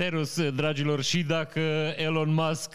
Serios, 0.00 0.50
dragilor, 0.50 1.02
și 1.02 1.22
dacă 1.22 1.60
Elon 1.96 2.34
Musk, 2.34 2.72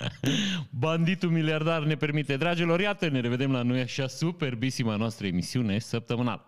banditul 0.86 1.30
miliardar, 1.30 1.82
ne 1.82 1.94
permite. 1.94 2.36
Dragilor, 2.36 2.80
iată, 2.80 3.08
ne 3.08 3.20
revedem 3.20 3.52
la 3.52 3.62
noi 3.62 3.80
așa 3.80 4.06
superbisima 4.06 4.96
noastră 4.96 5.26
emisiune 5.26 5.78
săptămânal. 5.78 6.44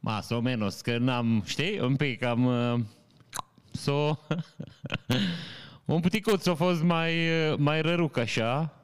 Mas 0.00 0.30
o 0.30 0.40
menos, 0.40 0.80
că 0.80 0.98
n-am, 0.98 1.42
știi, 1.46 1.80
un 1.80 1.96
pic 1.96 2.22
am... 2.22 2.44
Uh, 2.44 2.80
so, 3.72 4.18
un 5.94 6.00
puticuț 6.00 6.46
a 6.46 6.54
fost 6.54 6.82
mai, 6.82 7.28
uh, 7.28 7.56
mai 7.58 7.80
răruc 7.80 8.16
așa, 8.16 8.82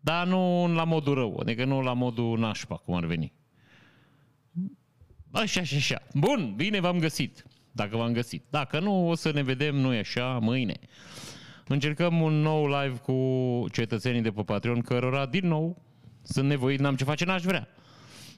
dar 0.00 0.26
nu 0.26 0.72
la 0.74 0.84
modul 0.84 1.14
rău, 1.14 1.38
adică 1.40 1.64
nu 1.64 1.80
la 1.80 1.92
modul 1.92 2.38
nașpa, 2.38 2.76
cum 2.76 2.94
ar 2.94 3.04
veni. 3.04 3.32
Așa 5.30 5.62
și 5.62 5.74
așa. 5.74 6.02
Bun, 6.12 6.52
bine 6.56 6.80
v-am 6.80 6.98
găsit 6.98 7.44
dacă 7.74 7.96
v-am 7.96 8.12
găsit. 8.12 8.44
Dacă 8.50 8.80
nu, 8.80 9.08
o 9.08 9.14
să 9.14 9.30
ne 9.30 9.42
vedem 9.42 9.76
noi 9.76 9.98
așa 9.98 10.38
mâine. 10.38 10.78
Încercăm 11.68 12.20
un 12.20 12.40
nou 12.40 12.66
live 12.66 12.96
cu 12.96 13.64
cetățenii 13.72 14.20
de 14.20 14.30
pe 14.30 14.42
Patreon, 14.42 14.80
cărora, 14.80 15.26
din 15.26 15.48
nou, 15.48 15.82
sunt 16.22 16.48
nevoit, 16.48 16.78
n-am 16.78 16.96
ce 16.96 17.04
face, 17.04 17.24
n-aș 17.24 17.42
vrea. 17.42 17.68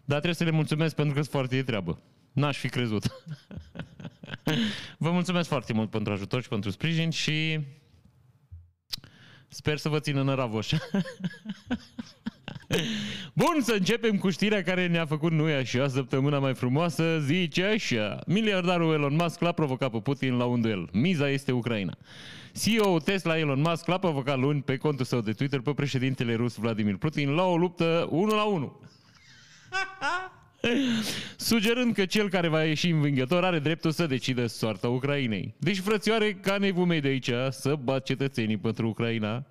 Dar 0.04 0.18
trebuie 0.18 0.34
să 0.34 0.44
le 0.44 0.50
mulțumesc 0.50 0.94
pentru 0.94 1.14
că 1.14 1.20
sunt 1.20 1.32
foarte 1.32 1.54
de 1.56 1.62
treabă. 1.62 2.00
N-aș 2.32 2.58
fi 2.58 2.68
crezut. 2.68 3.04
Vă 4.98 5.10
mulțumesc 5.10 5.48
foarte 5.48 5.72
mult 5.72 5.90
pentru 5.90 6.12
ajutor 6.12 6.42
și 6.42 6.48
pentru 6.48 6.70
sprijin 6.70 7.10
și 7.10 7.60
sper 9.48 9.76
să 9.76 9.88
vă 9.88 10.00
țin 10.00 10.16
în 10.16 10.34
ravoș. 10.34 10.72
Bun, 13.32 13.60
să 13.60 13.72
începem 13.72 14.18
cu 14.18 14.30
știrea 14.30 14.62
care 14.62 14.86
ne-a 14.86 15.06
făcut 15.06 15.32
noi 15.32 15.52
așa 15.52 15.88
săptămâna 15.88 16.38
mai 16.38 16.54
frumoasă. 16.54 17.18
Zice 17.24 17.64
așa, 17.64 18.18
miliardarul 18.26 18.94
Elon 18.94 19.14
Musk 19.14 19.40
l-a 19.40 19.52
provocat 19.52 19.90
pe 19.90 19.98
Putin 19.98 20.36
la 20.36 20.44
un 20.44 20.60
duel. 20.60 20.88
Miza 20.92 21.28
este 21.28 21.52
Ucraina. 21.52 21.96
CEO 22.62 22.98
Tesla 22.98 23.38
Elon 23.38 23.60
Musk 23.60 23.86
l-a 23.86 23.98
provocat 23.98 24.38
luni 24.38 24.62
pe 24.62 24.76
contul 24.76 25.04
său 25.04 25.20
de 25.20 25.32
Twitter 25.32 25.60
pe 25.60 25.72
președintele 25.72 26.34
rus 26.34 26.54
Vladimir 26.54 26.96
Putin 26.96 27.30
la 27.30 27.42
o 27.42 27.56
luptă 27.56 28.08
1 28.10 28.34
la 28.34 28.42
1. 28.42 28.80
Sugerând 31.36 31.94
că 31.94 32.04
cel 32.04 32.28
care 32.28 32.48
va 32.48 32.62
ieși 32.62 32.90
învingător 32.90 33.44
are 33.44 33.58
dreptul 33.58 33.90
să 33.90 34.06
decidă 34.06 34.46
soarta 34.46 34.88
Ucrainei. 34.88 35.54
Deci, 35.58 35.78
frățioare, 35.78 36.32
ca 36.32 36.58
nevumei 36.58 37.00
de 37.00 37.08
aici, 37.08 37.30
să 37.50 37.74
bat 37.82 38.04
cetățenii 38.04 38.56
pentru 38.56 38.88
Ucraina. 38.88 39.46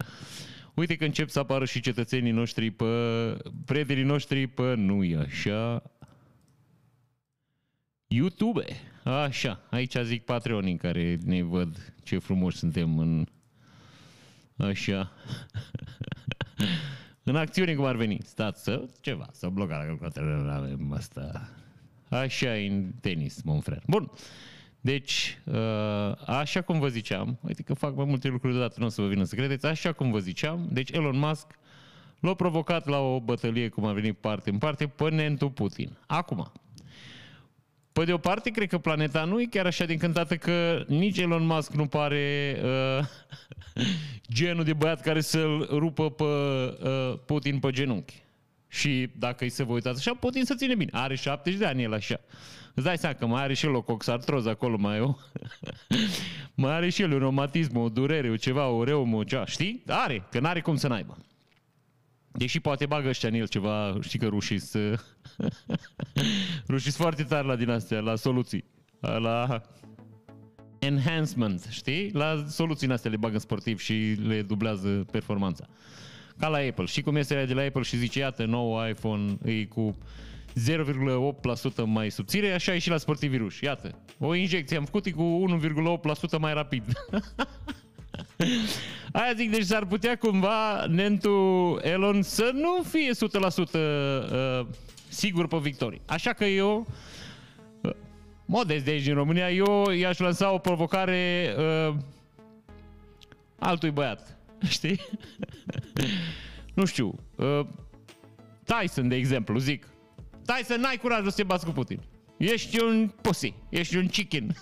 Uite 0.75 0.95
că 0.95 1.05
încep 1.05 1.29
să 1.29 1.39
apară 1.39 1.65
și 1.65 1.81
cetățenii 1.81 2.31
noștri 2.31 2.71
pe, 2.71 2.85
prietenii 3.65 4.03
noștri 4.03 4.47
pe, 4.47 4.73
nu 4.73 5.03
e 5.03 5.17
așa, 5.17 5.83
YouTube. 8.07 8.63
Așa, 9.03 9.61
aici 9.69 9.95
zic 10.03 10.23
Patreonii 10.23 10.77
care 10.77 11.17
ne 11.23 11.43
văd 11.43 11.93
ce 12.03 12.17
frumoși 12.17 12.57
suntem 12.57 12.97
în... 12.97 13.25
Așa. 14.57 15.11
în 17.23 17.35
acțiune 17.35 17.73
cum 17.73 17.85
ar 17.85 17.95
veni. 17.95 18.17
Stați 18.23 18.63
să 18.63 18.89
ceva, 19.01 19.27
să 19.31 19.47
bloca 19.47 19.77
la 19.77 19.85
calculatorul, 19.85 20.49
avem 20.49 20.91
asta. 20.91 21.49
Așa 22.09 22.57
e 22.57 22.67
în 22.67 22.91
tenis, 23.01 23.41
mon 23.41 23.61
frère. 23.61 23.83
Bun. 23.87 24.11
Deci, 24.85 25.39
uh, 25.43 26.11
așa 26.25 26.61
cum 26.61 26.79
vă 26.79 26.87
ziceam, 26.87 27.37
uite 27.41 27.61
că 27.63 27.73
fac 27.73 27.95
mai 27.95 28.05
multe 28.05 28.27
lucruri 28.27 28.53
deodată, 28.53 28.75
nu 28.79 28.85
o 28.85 28.89
să 28.89 29.01
vă 29.01 29.07
vină 29.07 29.23
să 29.23 29.35
credeți, 29.35 29.65
așa 29.65 29.93
cum 29.93 30.11
vă 30.11 30.19
ziceam, 30.19 30.67
deci 30.71 30.91
Elon 30.91 31.17
Musk 31.17 31.47
l-a 32.19 32.33
provocat 32.33 32.87
la 32.87 32.99
o 32.99 33.19
bătălie, 33.19 33.69
cum 33.69 33.85
a 33.85 33.93
venit 33.93 34.17
parte 34.17 34.49
în 34.49 34.57
parte, 34.57 34.87
pe 34.87 35.09
Nentu 35.09 35.49
Putin. 35.49 35.97
Acum, 36.07 36.51
pe 37.91 38.03
de 38.03 38.13
o 38.13 38.17
parte, 38.17 38.49
cred 38.49 38.67
că 38.67 38.77
planeta 38.77 39.23
nu 39.23 39.41
e 39.41 39.45
chiar 39.45 39.65
așa 39.65 39.85
de 39.85 39.93
încântată 39.93 40.35
că 40.35 40.83
nici 40.87 41.17
Elon 41.17 41.45
Musk 41.45 41.71
nu 41.71 41.87
pare 41.87 42.57
uh, 42.63 43.05
genul 44.37 44.63
de 44.63 44.73
băiat 44.73 45.01
care 45.01 45.21
să-l 45.21 45.67
rupă 45.71 46.11
pe 46.11 46.23
uh, 46.23 47.19
Putin 47.25 47.59
pe 47.59 47.71
genunchi. 47.71 48.23
Și 48.67 49.09
dacă 49.17 49.43
îi 49.43 49.49
se 49.49 49.63
vă 49.63 49.73
uitați 49.73 49.97
așa, 49.97 50.13
Putin 50.13 50.43
să 50.43 50.55
ține 50.55 50.75
bine. 50.75 50.91
Are 50.93 51.15
70 51.15 51.59
de 51.59 51.65
ani 51.65 51.83
el 51.83 51.93
așa. 51.93 52.19
Îți 52.75 52.85
dai 52.85 52.97
seama 52.97 53.15
că 53.15 53.25
mai 53.25 53.41
are 53.41 53.53
și 53.53 53.65
el 53.65 53.73
o 53.73 53.81
coxartroză 53.81 54.49
acolo, 54.49 54.77
mai 54.77 54.97
eu. 54.97 55.19
mai 56.55 56.71
are 56.71 56.89
și 56.89 57.01
el 57.01 57.11
un 57.11 57.19
romatism, 57.19 57.77
o 57.77 57.89
durere, 57.89 58.29
o 58.29 58.35
ceva, 58.35 58.67
o 58.67 58.83
reumă, 58.83 59.23
ceva. 59.23 59.45
Știi? 59.45 59.83
Are, 59.87 60.27
că 60.31 60.39
n-are 60.39 60.61
cum 60.61 60.75
să 60.75 60.87
n-aibă. 60.87 61.17
Deși 62.31 62.59
poate 62.59 62.85
bagă 62.85 63.07
ăștia 63.07 63.29
în 63.29 63.35
el 63.35 63.47
ceva, 63.47 63.97
știi 64.01 64.19
că 64.19 64.27
rușiți 64.27 64.69
să... 64.69 64.99
rușiți 66.67 66.97
foarte 66.97 67.23
tare 67.23 67.47
la 67.47 67.55
din 67.55 67.69
astea, 67.69 67.99
la 67.99 68.15
soluții. 68.15 68.63
La 68.99 69.61
enhancement, 70.79 71.67
știi? 71.69 72.11
La 72.13 72.45
soluții 72.47 72.91
astea 72.91 73.11
le 73.11 73.17
bagă 73.17 73.37
sportiv 73.37 73.79
și 73.79 74.15
le 74.27 74.41
dublează 74.41 75.05
performanța. 75.11 75.67
Ca 76.37 76.47
la 76.47 76.57
Apple. 76.57 76.85
Și 76.85 77.01
cum 77.01 77.15
este 77.15 77.45
de 77.45 77.53
la 77.53 77.61
Apple 77.61 77.81
și 77.81 77.97
zice, 77.97 78.19
iată, 78.19 78.45
nou 78.45 78.87
iPhone 78.87 79.37
e 79.43 79.65
cu 79.65 79.97
0,8% 80.55 81.85
mai 81.85 82.09
subțire, 82.09 82.51
așa 82.51 82.73
e 82.73 82.77
și 82.77 82.89
la 82.89 82.97
sportivii 82.97 83.37
ruși. 83.37 83.63
Iată, 83.63 83.91
o 84.19 84.35
injecție 84.35 84.77
am 84.77 84.85
făcut 84.85 85.11
cu 85.11 85.45
1,8% 86.35 86.39
mai 86.39 86.53
rapid. 86.53 86.83
Aia 89.11 89.33
zic, 89.35 89.51
deci 89.51 89.63
s-ar 89.63 89.85
putea 89.85 90.17
cumva 90.17 90.85
Nentu 90.85 91.29
Elon 91.81 92.21
să 92.21 92.51
nu 92.53 92.83
fie 92.83 93.09
100% 93.11 93.71
uh, 93.73 94.67
sigur 95.07 95.47
pe 95.47 95.57
victorie. 95.57 96.01
Așa 96.05 96.33
că 96.33 96.45
eu, 96.45 96.87
uh, 97.81 97.91
modest 98.45 98.85
de 98.85 98.91
aici 98.91 99.03
din 99.03 99.13
România, 99.13 99.51
eu 99.51 99.89
i-aș 99.89 100.17
lansa 100.17 100.51
o 100.51 100.57
provocare 100.57 101.55
uh, 101.57 101.95
altui 103.59 103.91
băiat. 103.91 104.37
Știi? 104.75 104.99
nu 106.73 106.85
știu. 106.85 107.19
Uh, 107.35 107.65
Tyson, 108.63 109.07
de 109.07 109.15
exemplu, 109.15 109.57
zic. 109.57 109.87
Stai 110.45 110.61
să 110.63 110.75
n-ai 110.75 110.97
curajul 110.97 111.29
să 111.29 111.35
te 111.35 111.43
bați 111.43 111.65
cu 111.65 111.71
Putin. 111.71 111.99
Ești 112.37 112.81
un 112.81 113.11
pussy, 113.21 113.53
ești 113.69 113.97
un 113.97 114.07
chicken. 114.07 114.55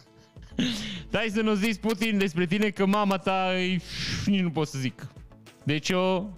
Stai 1.08 1.30
să 1.30 1.42
nu 1.42 1.54
zici 1.54 1.80
Putin 1.80 2.18
despre 2.18 2.46
tine 2.46 2.70
că 2.70 2.86
mama 2.86 3.18
ta 3.18 3.60
e... 3.60 3.82
nici 4.26 4.42
nu 4.42 4.52
pot 4.52 4.68
să 4.68 4.78
zic. 4.80 5.08
Deci 5.64 5.90
eu... 5.90 6.38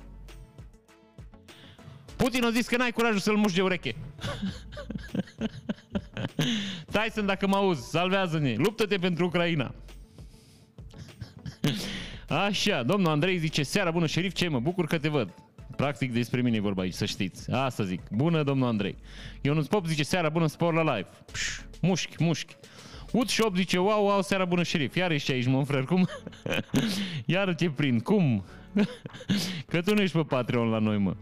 Putin 2.16 2.44
a 2.44 2.50
zis 2.50 2.68
că 2.68 2.78
n-ai 2.78 2.92
curajul 2.92 3.20
să-l 3.20 3.36
muși 3.36 3.56
de 3.56 3.62
ureche. 3.62 3.96
Tyson, 6.92 7.26
dacă 7.26 7.48
mă 7.48 7.56
auzi, 7.56 7.90
salvează-ne, 7.90 8.56
luptă-te 8.56 8.98
pentru 8.98 9.26
Ucraina. 9.26 9.76
Așa, 12.46 12.84
domnul 12.84 13.12
Andrei 13.12 13.38
zice, 13.38 13.64
seara 13.64 13.92
bună, 13.92 14.06
șerif, 14.06 14.34
ce 14.34 14.48
mă 14.48 14.60
bucur 14.60 14.86
că 14.86 14.98
te 14.98 15.10
văd. 15.10 15.34
Practic 15.76 16.14
despre 16.14 16.42
mine 16.42 16.56
e 16.56 16.60
vorba 16.60 16.82
aici, 16.82 16.94
să 16.94 17.06
știți. 17.06 17.52
Asta 17.52 17.84
zic. 17.84 18.02
Bună, 18.12 18.44
domnul 18.44 18.68
Andrei. 18.68 18.96
Ionuț 19.42 19.66
Pop 19.68 19.86
zice, 19.86 20.04
seara 20.04 20.30
bună, 20.30 20.48
spor 20.48 20.74
la 20.74 20.96
live. 20.96 21.08
Pș, 21.32 21.60
mușchi, 21.82 22.24
mușchi. 22.24 22.56
Ut 23.12 23.30
Shop 23.30 23.56
zice, 23.56 23.80
wow, 23.80 24.06
wow, 24.06 24.22
seara 24.22 24.46
bună, 24.46 24.64
șerif. 24.64 24.96
Iar 24.96 25.12
ești 25.12 25.32
aici, 25.32 25.46
mă, 25.46 25.64
frăr, 25.64 25.86
cum? 25.86 26.08
Iar 27.26 27.54
te 27.54 27.70
prind, 27.70 28.02
cum? 28.02 28.46
Că 29.70 29.82
tu 29.82 29.94
nu 29.94 30.02
ești 30.02 30.18
pe 30.18 30.24
Patreon 30.24 30.70
la 30.70 30.80
noi, 30.80 30.98
mă. 30.98 31.16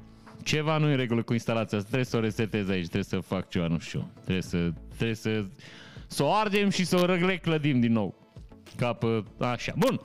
Ceva 0.43 0.77
nu 0.77 0.87
e 0.87 0.91
în 0.91 0.97
regulă 0.97 1.21
cu 1.21 1.33
instalația 1.33 1.77
asta. 1.77 1.89
Trebuie 1.89 2.09
să 2.09 2.17
o 2.17 2.19
resetez 2.19 2.69
aici, 2.69 2.83
trebuie 2.83 3.03
să 3.03 3.19
fac 3.19 3.49
ceva, 3.49 3.67
nu 3.67 3.79
știu. 3.79 4.11
Trebuie 4.21 4.41
să, 4.41 4.71
trebuie 4.95 5.15
să, 5.15 5.45
să 6.07 6.23
o 6.23 6.33
ardem 6.33 6.69
și 6.69 6.85
să 6.85 6.95
o 6.95 7.05
răgleclădim 7.05 7.79
din 7.79 7.91
nou. 7.91 8.15
Ca 8.75 8.93
pe, 8.93 9.23
așa. 9.37 9.73
Bun. 9.77 9.99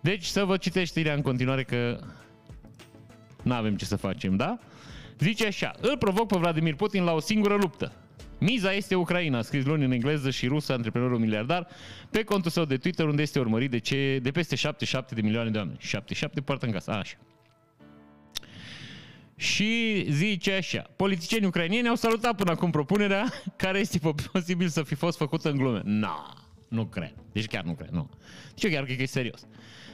Deci 0.00 0.24
să 0.24 0.44
vă 0.44 0.56
citești 0.56 0.88
știrea 0.88 1.14
în 1.14 1.22
continuare 1.22 1.64
că 1.64 1.98
nu 3.46 3.54
avem 3.54 3.76
ce 3.76 3.84
să 3.84 3.96
facem, 3.96 4.36
da? 4.36 4.58
Zice 5.18 5.46
așa, 5.46 5.74
îl 5.80 5.96
provoc 5.98 6.26
pe 6.26 6.38
Vladimir 6.38 6.74
Putin 6.74 7.04
la 7.04 7.12
o 7.12 7.20
singură 7.20 7.54
luptă. 7.54 7.92
Miza 8.38 8.72
este 8.72 8.94
Ucraina, 8.94 9.42
scris 9.42 9.64
luni 9.64 9.84
în 9.84 9.90
engleză 9.90 10.30
și 10.30 10.46
rusă, 10.46 10.72
antreprenorul 10.72 11.18
miliardar, 11.18 11.66
pe 12.10 12.22
contul 12.22 12.50
său 12.50 12.64
de 12.64 12.76
Twitter, 12.76 13.06
unde 13.06 13.22
este 13.22 13.38
urmărit 13.38 13.70
de, 13.70 13.78
ce, 13.78 14.18
de 14.22 14.30
peste 14.30 14.54
77 14.54 15.14
de 15.14 15.20
milioane 15.20 15.50
de 15.50 15.58
oameni. 15.58 15.76
77 15.80 16.40
poartă 16.40 16.66
în 16.66 16.72
casă, 16.72 16.90
așa. 16.90 17.16
Și 19.36 20.04
zice 20.10 20.52
așa, 20.52 20.90
politicienii 20.96 21.46
ucrainieni 21.46 21.88
au 21.88 21.94
salutat 21.94 22.36
până 22.36 22.50
acum 22.50 22.70
propunerea 22.70 23.26
care 23.56 23.78
este 23.78 24.00
posibil 24.32 24.68
să 24.68 24.82
fi 24.82 24.94
fost 24.94 25.16
făcută 25.16 25.50
în 25.50 25.56
glume. 25.56 25.80
Nu, 25.84 25.98
no, 25.98 26.45
nu 26.68 26.84
cred. 26.84 27.14
Deci 27.32 27.46
chiar 27.46 27.64
nu 27.64 27.72
cred, 27.72 27.88
nu. 27.88 28.10
Deci 28.54 28.64
eu 28.64 28.70
chiar 28.70 28.84
cred 28.84 28.96
că 28.96 29.02
e 29.02 29.06
serios. 29.06 29.46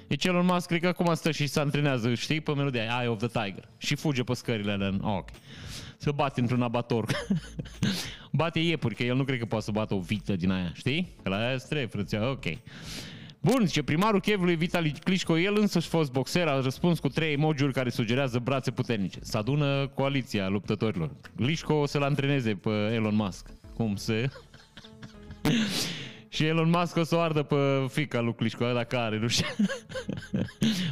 Deci 0.06 0.24
Elon 0.24 0.44
Musk 0.44 0.66
cred 0.66 0.80
că 0.80 0.86
acum 0.88 1.14
stă 1.14 1.30
și 1.30 1.46
se 1.46 1.60
antrenează, 1.60 2.14
știi, 2.14 2.40
pe 2.40 2.54
melodia 2.54 2.82
Eye 3.00 3.08
of 3.08 3.18
the 3.18 3.26
Tiger. 3.26 3.68
Și 3.78 3.94
fuge 3.94 4.22
pe 4.22 4.34
scările 4.34 4.72
alea. 4.72 4.94
Oh, 5.00 5.16
ok. 5.16 5.28
Să 5.96 6.10
bate 6.10 6.40
într-un 6.40 6.62
abator. 6.62 7.06
bate 8.40 8.58
iepuri, 8.58 8.94
că 8.94 9.02
el 9.02 9.16
nu 9.16 9.24
cred 9.24 9.38
că 9.38 9.44
poate 9.44 9.64
să 9.64 9.70
bată 9.70 9.94
o 9.94 9.98
vită 9.98 10.36
din 10.36 10.50
aia, 10.50 10.72
știi? 10.74 11.16
Că 11.22 11.28
la 11.28 11.36
aia 11.36 11.56
trebuie, 11.56 11.86
frăția, 11.86 12.30
ok. 12.30 12.44
Bun, 13.40 13.66
zice, 13.66 13.82
primarul 13.82 14.20
Chevului 14.20 14.54
Vitali 14.54 14.94
Clișco, 15.04 15.38
el 15.38 15.56
însăși 15.58 15.88
fost 15.88 16.12
boxer, 16.12 16.46
a 16.46 16.60
răspuns 16.60 16.98
cu 16.98 17.08
trei 17.08 17.32
emoji 17.32 17.70
care 17.70 17.90
sugerează 17.90 18.38
brațe 18.38 18.70
puternice. 18.70 19.18
Să 19.22 19.38
adună 19.38 19.86
coaliția 19.94 20.48
luptătorilor. 20.48 21.10
Clișco 21.36 21.74
o 21.74 21.86
să-l 21.86 22.02
antreneze 22.02 22.54
pe 22.54 22.70
Elon 22.70 23.14
Musk. 23.14 23.46
Cum 23.74 23.96
se... 23.96 24.30
Și 26.32 26.46
Elon 26.46 26.70
Musk 26.70 26.96
o 26.96 27.02
să 27.02 27.16
o 27.16 27.20
ardă 27.20 27.42
pe 27.42 27.56
fica 27.88 28.20
lui 28.20 28.34
Clișcu, 28.34 28.64
dacă 28.64 28.98
are, 28.98 29.18
nu 29.18 29.28
știu. 29.28 29.46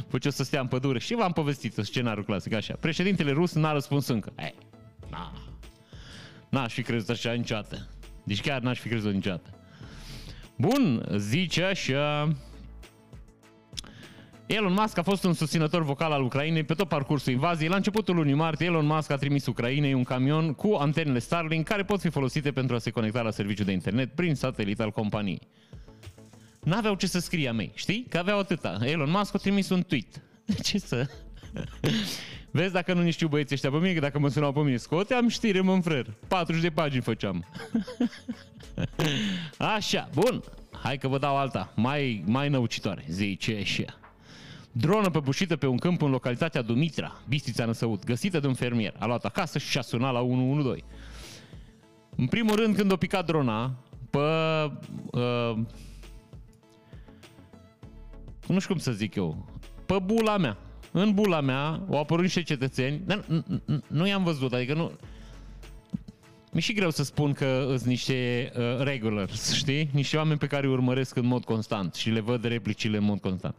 Păi 0.09 0.19
ce 0.19 0.27
o 0.27 0.31
să 0.31 0.43
stea 0.43 0.61
în 0.61 0.67
pădure. 0.67 0.99
Și 0.99 1.15
v-am 1.15 1.31
povestit 1.31 1.73
scenariul 1.81 2.25
clasic, 2.25 2.53
așa. 2.53 2.75
Președintele 2.79 3.31
rus 3.31 3.53
n-a 3.53 3.71
răspuns 3.71 4.07
încă. 4.07 4.33
Ei, 4.39 4.55
na. 5.09 5.33
N-aș 6.49 6.73
fi 6.73 6.81
crezut 6.81 7.09
așa 7.09 7.31
niciodată. 7.31 7.87
Deci 8.23 8.41
chiar 8.41 8.61
n-aș 8.61 8.79
fi 8.79 8.87
crezut 8.87 9.13
niciodată. 9.13 9.49
Bun, 10.55 11.05
zice 11.15 11.63
așa... 11.63 12.35
Elon 14.51 14.73
Musk 14.73 14.97
a 14.97 15.01
fost 15.01 15.23
un 15.23 15.33
susținător 15.33 15.83
vocal 15.83 16.11
al 16.11 16.23
Ucrainei 16.23 16.63
pe 16.63 16.73
tot 16.73 16.87
parcursul 16.87 17.33
invaziei. 17.33 17.69
La 17.69 17.75
începutul 17.75 18.15
lunii 18.15 18.33
martie, 18.33 18.65
Elon 18.65 18.85
Musk 18.85 19.11
a 19.11 19.15
trimis 19.15 19.45
Ucrainei 19.45 19.93
un 19.93 20.03
camion 20.03 20.53
cu 20.53 20.73
antenele 20.73 21.19
Starlink 21.19 21.67
care 21.67 21.83
pot 21.83 21.99
fi 21.99 22.09
folosite 22.09 22.51
pentru 22.51 22.75
a 22.75 22.79
se 22.79 22.89
conecta 22.89 23.21
la 23.21 23.31
serviciul 23.31 23.65
de 23.65 23.71
internet 23.71 24.15
prin 24.15 24.35
satelit 24.35 24.79
al 24.79 24.91
companiei. 24.91 25.41
N-aveau 26.63 26.95
ce 26.95 27.07
să 27.07 27.19
scrie 27.19 27.49
a 27.49 27.53
mei, 27.53 27.71
știi? 27.73 28.05
Că 28.09 28.17
aveau 28.17 28.39
atâta. 28.39 28.77
Elon 28.81 29.09
Musk 29.09 29.35
a 29.35 29.37
trimis 29.37 29.69
un 29.69 29.81
tweet. 29.81 30.21
Ce 30.63 30.79
să... 30.79 31.07
Vezi 32.51 32.73
dacă 32.73 32.93
nu 32.93 33.01
ne 33.01 33.09
știu 33.09 33.27
băieții 33.27 33.55
ăștia 33.55 33.71
pe 33.71 33.77
mine, 33.77 33.93
că 33.93 33.99
dacă 33.99 34.19
mă 34.19 34.29
sunau 34.29 34.51
pe 34.51 34.59
mine, 34.59 34.77
scoteam 34.77 35.27
știre, 35.27 35.61
mă 35.61 35.79
frăr. 35.81 36.13
40 36.27 36.61
de 36.61 36.69
pagini 36.69 37.01
făceam. 37.01 37.45
Așa, 39.75 40.09
bun. 40.13 40.43
Hai 40.83 40.97
că 40.97 41.07
vă 41.07 41.17
dau 41.17 41.37
alta, 41.37 41.71
mai, 41.75 42.23
mai 42.25 42.49
năucitoare. 42.49 43.03
Zice 43.07 43.57
așa. 43.61 44.00
Dronă 44.71 45.09
păbușită 45.09 45.55
pe 45.55 45.67
un 45.67 45.77
câmp 45.77 46.01
în 46.01 46.09
localitatea 46.09 46.61
Dumitra, 46.61 47.21
Bistrița 47.27 47.65
Năsăut, 47.65 48.03
găsită 48.03 48.39
de 48.39 48.47
un 48.47 48.53
fermier. 48.53 48.93
A 48.99 49.05
luat 49.05 49.25
acasă 49.25 49.57
și 49.57 49.77
a 49.77 49.81
sunat 49.81 50.13
la 50.13 50.19
112. 50.19 50.85
În 52.15 52.27
primul 52.27 52.55
rând, 52.55 52.75
când 52.75 52.91
o 52.91 52.95
picat 52.95 53.25
drona, 53.25 53.73
pe... 54.09 54.19
Uh, 55.11 55.57
nu 58.47 58.59
știu 58.59 58.73
cum 58.73 58.77
să 58.77 58.91
zic 58.91 59.15
eu, 59.15 59.45
pe 59.85 59.99
bula 60.03 60.37
mea. 60.37 60.57
În 60.91 61.13
bula 61.13 61.41
mea 61.41 61.81
au 61.89 61.99
apărut 61.99 62.23
niște 62.23 62.41
cetățeni, 62.43 63.01
dar 63.05 63.25
nu 63.87 64.07
i-am 64.07 64.23
văzut, 64.23 64.53
adică 64.53 64.73
nu... 64.73 64.91
Mi-e 66.51 66.61
și 66.61 66.73
greu 66.73 66.89
să 66.89 67.03
spun 67.03 67.33
că 67.33 67.65
sunt 67.67 67.83
niște 67.83 68.51
uh, 68.55 68.83
regulars, 68.83 69.53
știi? 69.53 69.89
Niște 69.93 70.17
oameni 70.17 70.39
pe 70.39 70.47
care 70.47 70.67
îi 70.67 70.73
urmăresc 70.73 71.15
în 71.15 71.25
mod 71.25 71.43
constant 71.43 71.93
și 71.93 72.09
le 72.09 72.19
văd 72.19 72.43
replicile 72.43 72.97
în 72.97 73.03
mod 73.03 73.19
constant. 73.19 73.55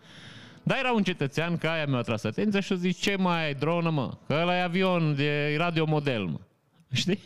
Dar 0.63 0.79
era 0.79 0.93
un 0.93 1.03
cetățean, 1.03 1.57
că 1.57 1.69
aia 1.69 1.87
mi-a 1.87 1.99
atras 1.99 2.25
atenția 2.25 2.61
și 2.61 2.73
a 2.73 2.77
zis, 2.77 3.01
ce 3.01 3.17
mai 3.17 3.45
ai, 3.45 3.55
dronă, 3.55 3.91
mă? 3.91 4.11
Că 4.27 4.39
ăla 4.41 4.57
e 4.57 4.63
avion 4.63 5.15
de 5.15 5.55
radiomodel, 5.59 6.25
mă. 6.25 6.41
Știi? 6.93 7.21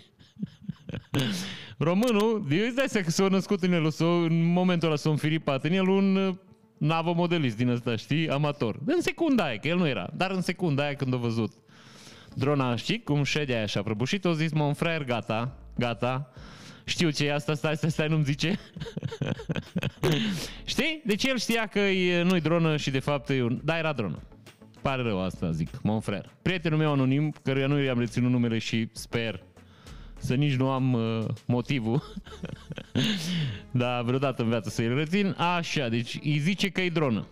Românul, 1.79 2.47
îți 2.49 2.75
dai 2.75 2.89
seama 2.89 3.07
că 3.07 3.13
s-a 3.13 3.29
născut 3.29 3.63
în 3.63 3.73
el, 3.73 3.91
s-a, 3.91 4.05
în 4.05 4.53
momentul 4.53 4.89
ăla 4.89 4.97
s-a 4.97 5.11
înfiripat 5.11 5.65
în 5.65 5.73
el 5.73 5.89
un 5.89 6.17
uh, 6.17 6.35
navă 6.79 7.13
modelist 7.13 7.57
din 7.57 7.69
ăsta, 7.69 7.97
știi, 7.97 8.29
amator. 8.29 8.79
În 8.87 9.01
secunda 9.01 9.45
aia, 9.45 9.57
că 9.57 9.69
el 9.69 9.77
nu 9.77 9.89
era, 9.89 10.09
dar 10.15 10.31
în 10.31 10.41
secunda 10.41 10.83
aia 10.83 10.95
când 10.95 11.15
a 11.15 11.17
văzut 11.17 11.53
drona, 12.35 12.77
știi, 12.77 13.03
cum 13.03 13.23
ședea 13.23 13.63
așa 13.63 13.83
prăbușit, 13.83 14.25
a 14.25 14.33
zis, 14.33 14.53
mă, 14.53 14.73
fraier, 14.73 15.05
gata, 15.05 15.57
gata, 15.79 16.33
știu 16.87 17.11
ce 17.11 17.27
e 17.27 17.35
asta, 17.35 17.55
stai, 17.55 17.77
stai, 17.77 17.91
stai, 17.91 18.09
nu-mi 18.09 18.25
zice. 18.25 18.59
Știi? 20.65 21.03
Deci 21.05 21.25
el 21.25 21.39
știa 21.39 21.67
că 21.67 21.79
e, 21.79 22.23
nu-i 22.23 22.41
dronă 22.41 22.77
și 22.77 22.91
de 22.91 22.99
fapt 22.99 23.29
e 23.29 23.43
un... 23.43 23.61
Da, 23.65 23.79
era 23.79 23.93
dronă. 23.93 24.23
Pare 24.83 25.03
rău 25.03 25.23
asta, 25.23 25.51
zic, 25.51 25.83
mon 25.83 26.01
frère. 26.01 26.31
Prietenul 26.43 26.79
meu 26.79 26.93
anonim, 26.93 27.35
căruia 27.43 27.67
nu 27.67 27.79
i-am 27.83 27.99
reținut 27.99 28.31
numele 28.31 28.59
și 28.59 28.89
sper 28.93 29.43
să 30.19 30.35
nici 30.35 30.55
nu 30.55 30.71
am 30.71 30.93
uh, 30.93 31.25
motivul, 31.47 32.03
dar 33.71 34.03
vreodată 34.03 34.43
în 34.43 34.49
viață 34.49 34.71
să-i 34.71 34.95
rețin. 34.95 35.35
Așa, 35.39 35.89
deci 35.89 36.19
îi 36.23 36.39
zice 36.39 36.69
că 36.69 36.81
e 36.81 36.89
dronă. 36.89 37.27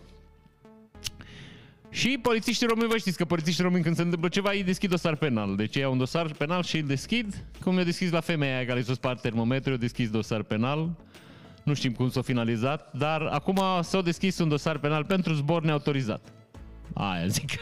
Și 1.95 2.19
polițiștii 2.23 2.67
români, 2.67 2.89
vă 2.89 2.97
știți 2.97 3.17
că 3.17 3.25
polițiștii 3.25 3.65
români 3.65 3.83
când 3.83 3.97
se 3.97 4.03
întâmplă 4.03 4.29
ceva, 4.29 4.51
îi 4.51 4.63
deschid 4.63 4.91
dosar 4.91 5.17
penal. 5.17 5.57
Deci 5.57 5.77
ei 5.77 5.83
au 5.85 5.93
un 5.93 5.99
dosar 5.99 6.33
penal 6.33 6.63
și 6.63 6.77
îl 6.77 6.87
deschid, 6.87 7.45
cum 7.61 7.77
i-a 7.77 7.85
deschis 7.85 8.11
la 8.11 8.21
femeia 8.21 8.57
aia 8.57 8.67
care 8.67 8.85
i-a 8.87 8.95
spart 8.95 9.21
termometru, 9.21 9.71
i-a 9.71 9.77
deschis 9.77 10.11
dosar 10.11 10.43
penal. 10.43 10.97
Nu 11.63 11.75
știm 11.75 11.93
cum 11.93 12.09
s-a 12.11 12.23
finalizat, 12.23 12.93
dar 12.97 13.23
acum 13.23 13.61
s-a 13.83 14.01
deschis 14.01 14.39
un 14.39 14.49
dosar 14.49 14.79
penal 14.79 15.05
pentru 15.05 15.33
zbor 15.33 15.63
neautorizat. 15.63 16.33
Aia 16.95 17.27
zic. 17.27 17.51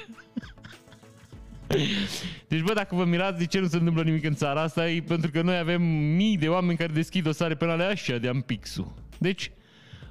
Deci, 2.48 2.60
bă, 2.60 2.72
dacă 2.72 2.94
vă 2.94 3.04
mirați 3.04 3.38
de 3.38 3.46
ce 3.46 3.58
nu 3.58 3.66
se 3.66 3.76
întâmplă 3.76 4.02
nimic 4.02 4.24
în 4.24 4.34
țara 4.34 4.62
asta, 4.62 4.90
e 4.90 5.02
pentru 5.02 5.30
că 5.30 5.42
noi 5.42 5.58
avem 5.58 5.82
mii 6.16 6.38
de 6.38 6.48
oameni 6.48 6.78
care 6.78 6.92
deschid 6.92 7.24
dosare 7.24 7.54
penale 7.54 7.84
așa 7.84 8.16
de 8.16 8.28
ampixul. 8.28 8.94
Deci, 9.18 9.50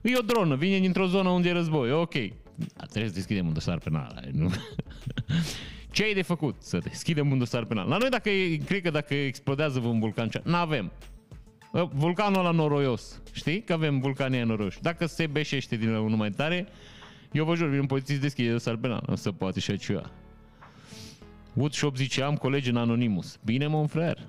e 0.02 0.18
o 0.18 0.22
dronă, 0.22 0.56
vine 0.56 0.80
dintr-o 0.80 1.08
zonă 1.08 1.30
unde 1.30 1.50
e 1.50 1.52
război, 1.52 1.92
ok. 1.92 2.14
Trebuie 2.90 3.10
să 3.10 3.16
deschidem 3.16 3.48
un 3.48 3.54
dosar 3.54 3.78
penal. 3.78 4.30
Nu? 4.32 4.52
Ce 5.92 6.04
ai 6.04 6.14
de 6.14 6.22
făcut? 6.22 6.56
Să 6.60 6.78
deschidem 6.78 7.32
un 7.32 7.38
dosar 7.38 7.66
penal. 7.66 7.88
La 7.88 7.98
noi, 7.98 8.10
dacă 8.10 8.30
e, 8.30 8.56
cred 8.56 8.82
că 8.82 8.90
dacă 8.90 9.14
explodează 9.14 9.80
un 9.80 10.00
vulcan, 10.00 10.30
nu 10.44 10.56
avem. 10.56 10.92
Vulcanul 11.94 12.40
ăla 12.40 12.52
noroios. 12.52 13.22
Știi? 13.32 13.62
Că 13.62 13.74
avem 13.74 14.00
vulcanii 14.00 14.42
noroși. 14.42 14.82
Dacă 14.82 15.06
se 15.06 15.28
beșește 15.28 15.76
din 15.76 15.90
unul 15.90 16.18
mai 16.18 16.30
tare, 16.30 16.68
eu 17.32 17.46
vă 17.46 17.56
jur, 17.56 17.68
vin 17.68 17.80
un 17.80 17.86
polițist 17.86 18.22
deschide 18.22 18.52
dosar 18.52 18.76
penal. 18.76 19.04
Nu 19.08 19.16
se 19.16 19.30
poate 19.30 19.60
și 19.60 19.78
ceva. 19.78 20.12
Wood 21.54 21.74
Shop 21.74 21.96
zice, 21.96 22.22
am 22.22 22.36
colegi 22.36 22.70
în 22.70 22.78
Anonymous. 22.78 23.40
Bine, 23.46 23.68
mon 23.68 23.88
frère. 23.88 24.20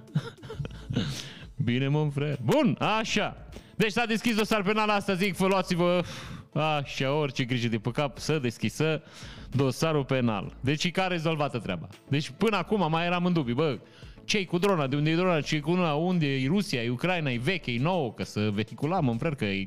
Bine, 1.65 1.89
mon 1.89 2.11
frère. 2.11 2.39
Bun, 2.43 2.77
așa. 2.81 3.47
Deci 3.77 3.93
s-a 3.93 4.07
deschis 4.07 4.37
dosar 4.37 4.63
penal 4.63 4.89
asta, 4.89 5.15
zic, 5.15 5.37
vă 5.37 5.47
luați-vă 5.47 6.05
Așa, 6.53 7.13
orice 7.13 7.45
grijă 7.45 7.69
de 7.69 7.79
păcat 7.79 8.19
să 8.19 8.39
deschisă 8.39 9.03
dosarul 9.51 10.05
penal. 10.05 10.57
Deci 10.61 10.91
care 10.91 11.15
rezolvată 11.15 11.59
treaba. 11.59 11.89
Deci 12.09 12.31
până 12.31 12.57
acum 12.57 12.91
mai 12.91 13.07
eram 13.07 13.25
în 13.25 13.33
dubii, 13.33 13.55
bă, 13.55 13.79
ce 14.25 14.45
cu 14.45 14.59
drona, 14.59 14.87
de 14.87 14.97
unde 14.97 15.11
e 15.11 15.15
drona, 15.15 15.41
ce 15.41 15.61
cu 15.61 15.71
una, 15.71 15.95
unde 15.95 16.35
e 16.35 16.47
Rusia, 16.47 16.83
e 16.83 16.91
Ucraina, 16.91 17.31
e 17.31 17.39
veche, 17.39 17.73
e 17.73 17.79
nouă, 17.79 18.13
că 18.13 18.25
să 18.25 18.51
vehiculam, 18.51 19.09
în 19.09 19.17
frăr, 19.17 19.35
că 19.35 19.45
e 19.45 19.65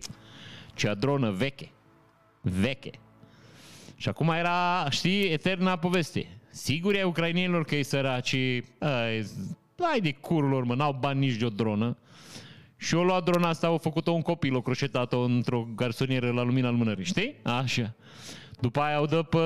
cea 0.73 0.93
dronă 0.93 1.31
veche. 1.31 1.71
Veche. 2.41 2.91
Și 3.95 4.09
acum 4.09 4.29
era, 4.29 4.89
știi, 4.89 5.31
eterna 5.31 5.75
poveste. 5.75 6.27
Sigur 6.49 6.95
e 6.95 7.03
ucrainienilor 7.03 7.65
că 7.65 7.75
e 7.75 7.81
săraci, 7.81 8.35
ai, 8.79 9.25
ai 9.91 9.99
de 10.01 10.11
curul 10.11 10.49
lor, 10.49 10.63
mă, 10.63 10.75
n-au 10.75 10.97
bani 10.99 11.19
nici 11.19 11.35
de 11.35 11.45
o 11.45 11.49
dronă. 11.49 11.97
Și 12.77 12.95
o 12.95 13.03
luat 13.03 13.23
drona 13.23 13.49
asta, 13.49 13.67
au 13.67 13.77
făcut-o 13.77 14.11
un 14.11 14.21
copil, 14.21 14.55
o 14.55 14.61
croșetat-o 14.61 15.19
într-o 15.19 15.67
garsonieră 15.75 16.31
la 16.31 16.41
lumina 16.41 16.69
lumânării, 16.69 17.05
știi? 17.05 17.35
Așa. 17.43 17.95
După 18.59 18.79
aia 18.79 19.01
o 19.01 19.05
dă 19.05 19.21
pe, 19.21 19.39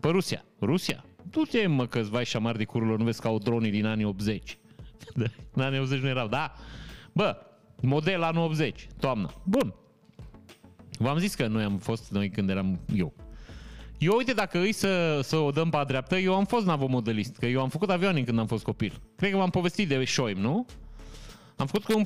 pe 0.00 0.08
Rusia. 0.08 0.44
Rusia? 0.60 1.04
Du-te, 1.30 1.66
mă, 1.66 1.86
că 1.86 2.00
vai 2.00 2.24
șamar 2.24 2.56
de 2.56 2.64
cururilor, 2.64 2.98
nu 2.98 3.04
vezi 3.04 3.20
că 3.20 3.28
au 3.28 3.38
dronii 3.38 3.70
din 3.70 3.86
anii 3.86 4.04
80. 4.04 4.58
în 5.54 5.62
anii 5.62 5.78
80 5.78 6.00
nu 6.00 6.08
erau, 6.08 6.28
da? 6.28 6.52
Bă, 7.12 7.36
model 7.80 8.22
anul 8.22 8.44
80, 8.44 8.86
toamnă. 9.00 9.30
Bun. 9.44 9.74
V-am 10.98 11.18
zis 11.18 11.34
că 11.34 11.46
noi 11.46 11.62
am 11.62 11.78
fost, 11.78 12.10
noi 12.10 12.30
când 12.30 12.48
eram 12.50 12.80
eu. 12.94 13.14
Eu, 13.98 14.16
uite, 14.16 14.32
dacă 14.32 14.58
îi 14.58 14.72
să, 14.72 15.20
să 15.22 15.36
o 15.36 15.50
dăm 15.50 15.70
pe 15.70 15.82
dreaptă, 15.86 16.16
eu 16.18 16.34
am 16.34 16.44
fost 16.44 16.66
navomodelist, 16.66 17.36
că 17.36 17.46
eu 17.46 17.60
am 17.60 17.68
făcut 17.68 17.90
avioane 17.90 18.22
când 18.22 18.38
am 18.38 18.46
fost 18.46 18.64
copil. 18.64 19.00
Cred 19.16 19.30
că 19.30 19.36
v-am 19.36 19.50
povestit 19.50 19.88
de 19.88 20.04
Șoim, 20.04 20.38
nu? 20.38 20.66
Am 21.60 21.66
făcut 21.66 21.84
cu, 21.84 22.02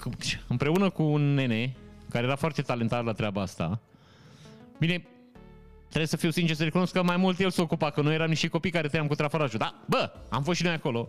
cu, 0.00 0.10
împreună 0.48 0.90
cu 0.90 1.02
un 1.02 1.34
nene 1.34 1.76
care 2.10 2.24
era 2.24 2.36
foarte 2.36 2.62
talentat 2.62 3.04
la 3.04 3.12
treaba 3.12 3.40
asta. 3.40 3.80
Bine, 4.78 5.06
trebuie 5.86 6.06
să 6.06 6.16
fiu 6.16 6.30
sincer 6.30 6.56
să 6.56 6.64
recunosc 6.64 6.92
că 6.92 7.02
mai 7.02 7.16
mult 7.16 7.38
el 7.38 7.50
s-a 7.50 7.62
ocupat, 7.62 7.94
că 7.94 8.00
noi 8.00 8.14
eram 8.14 8.28
niște 8.28 8.48
copii 8.48 8.70
care 8.70 8.88
trăiam 8.88 9.06
cu 9.06 9.14
trafarajul. 9.14 9.58
Da, 9.58 9.82
bă, 9.86 10.12
am 10.28 10.42
fost 10.42 10.58
și 10.58 10.64
noi 10.64 10.72
acolo. 10.72 11.08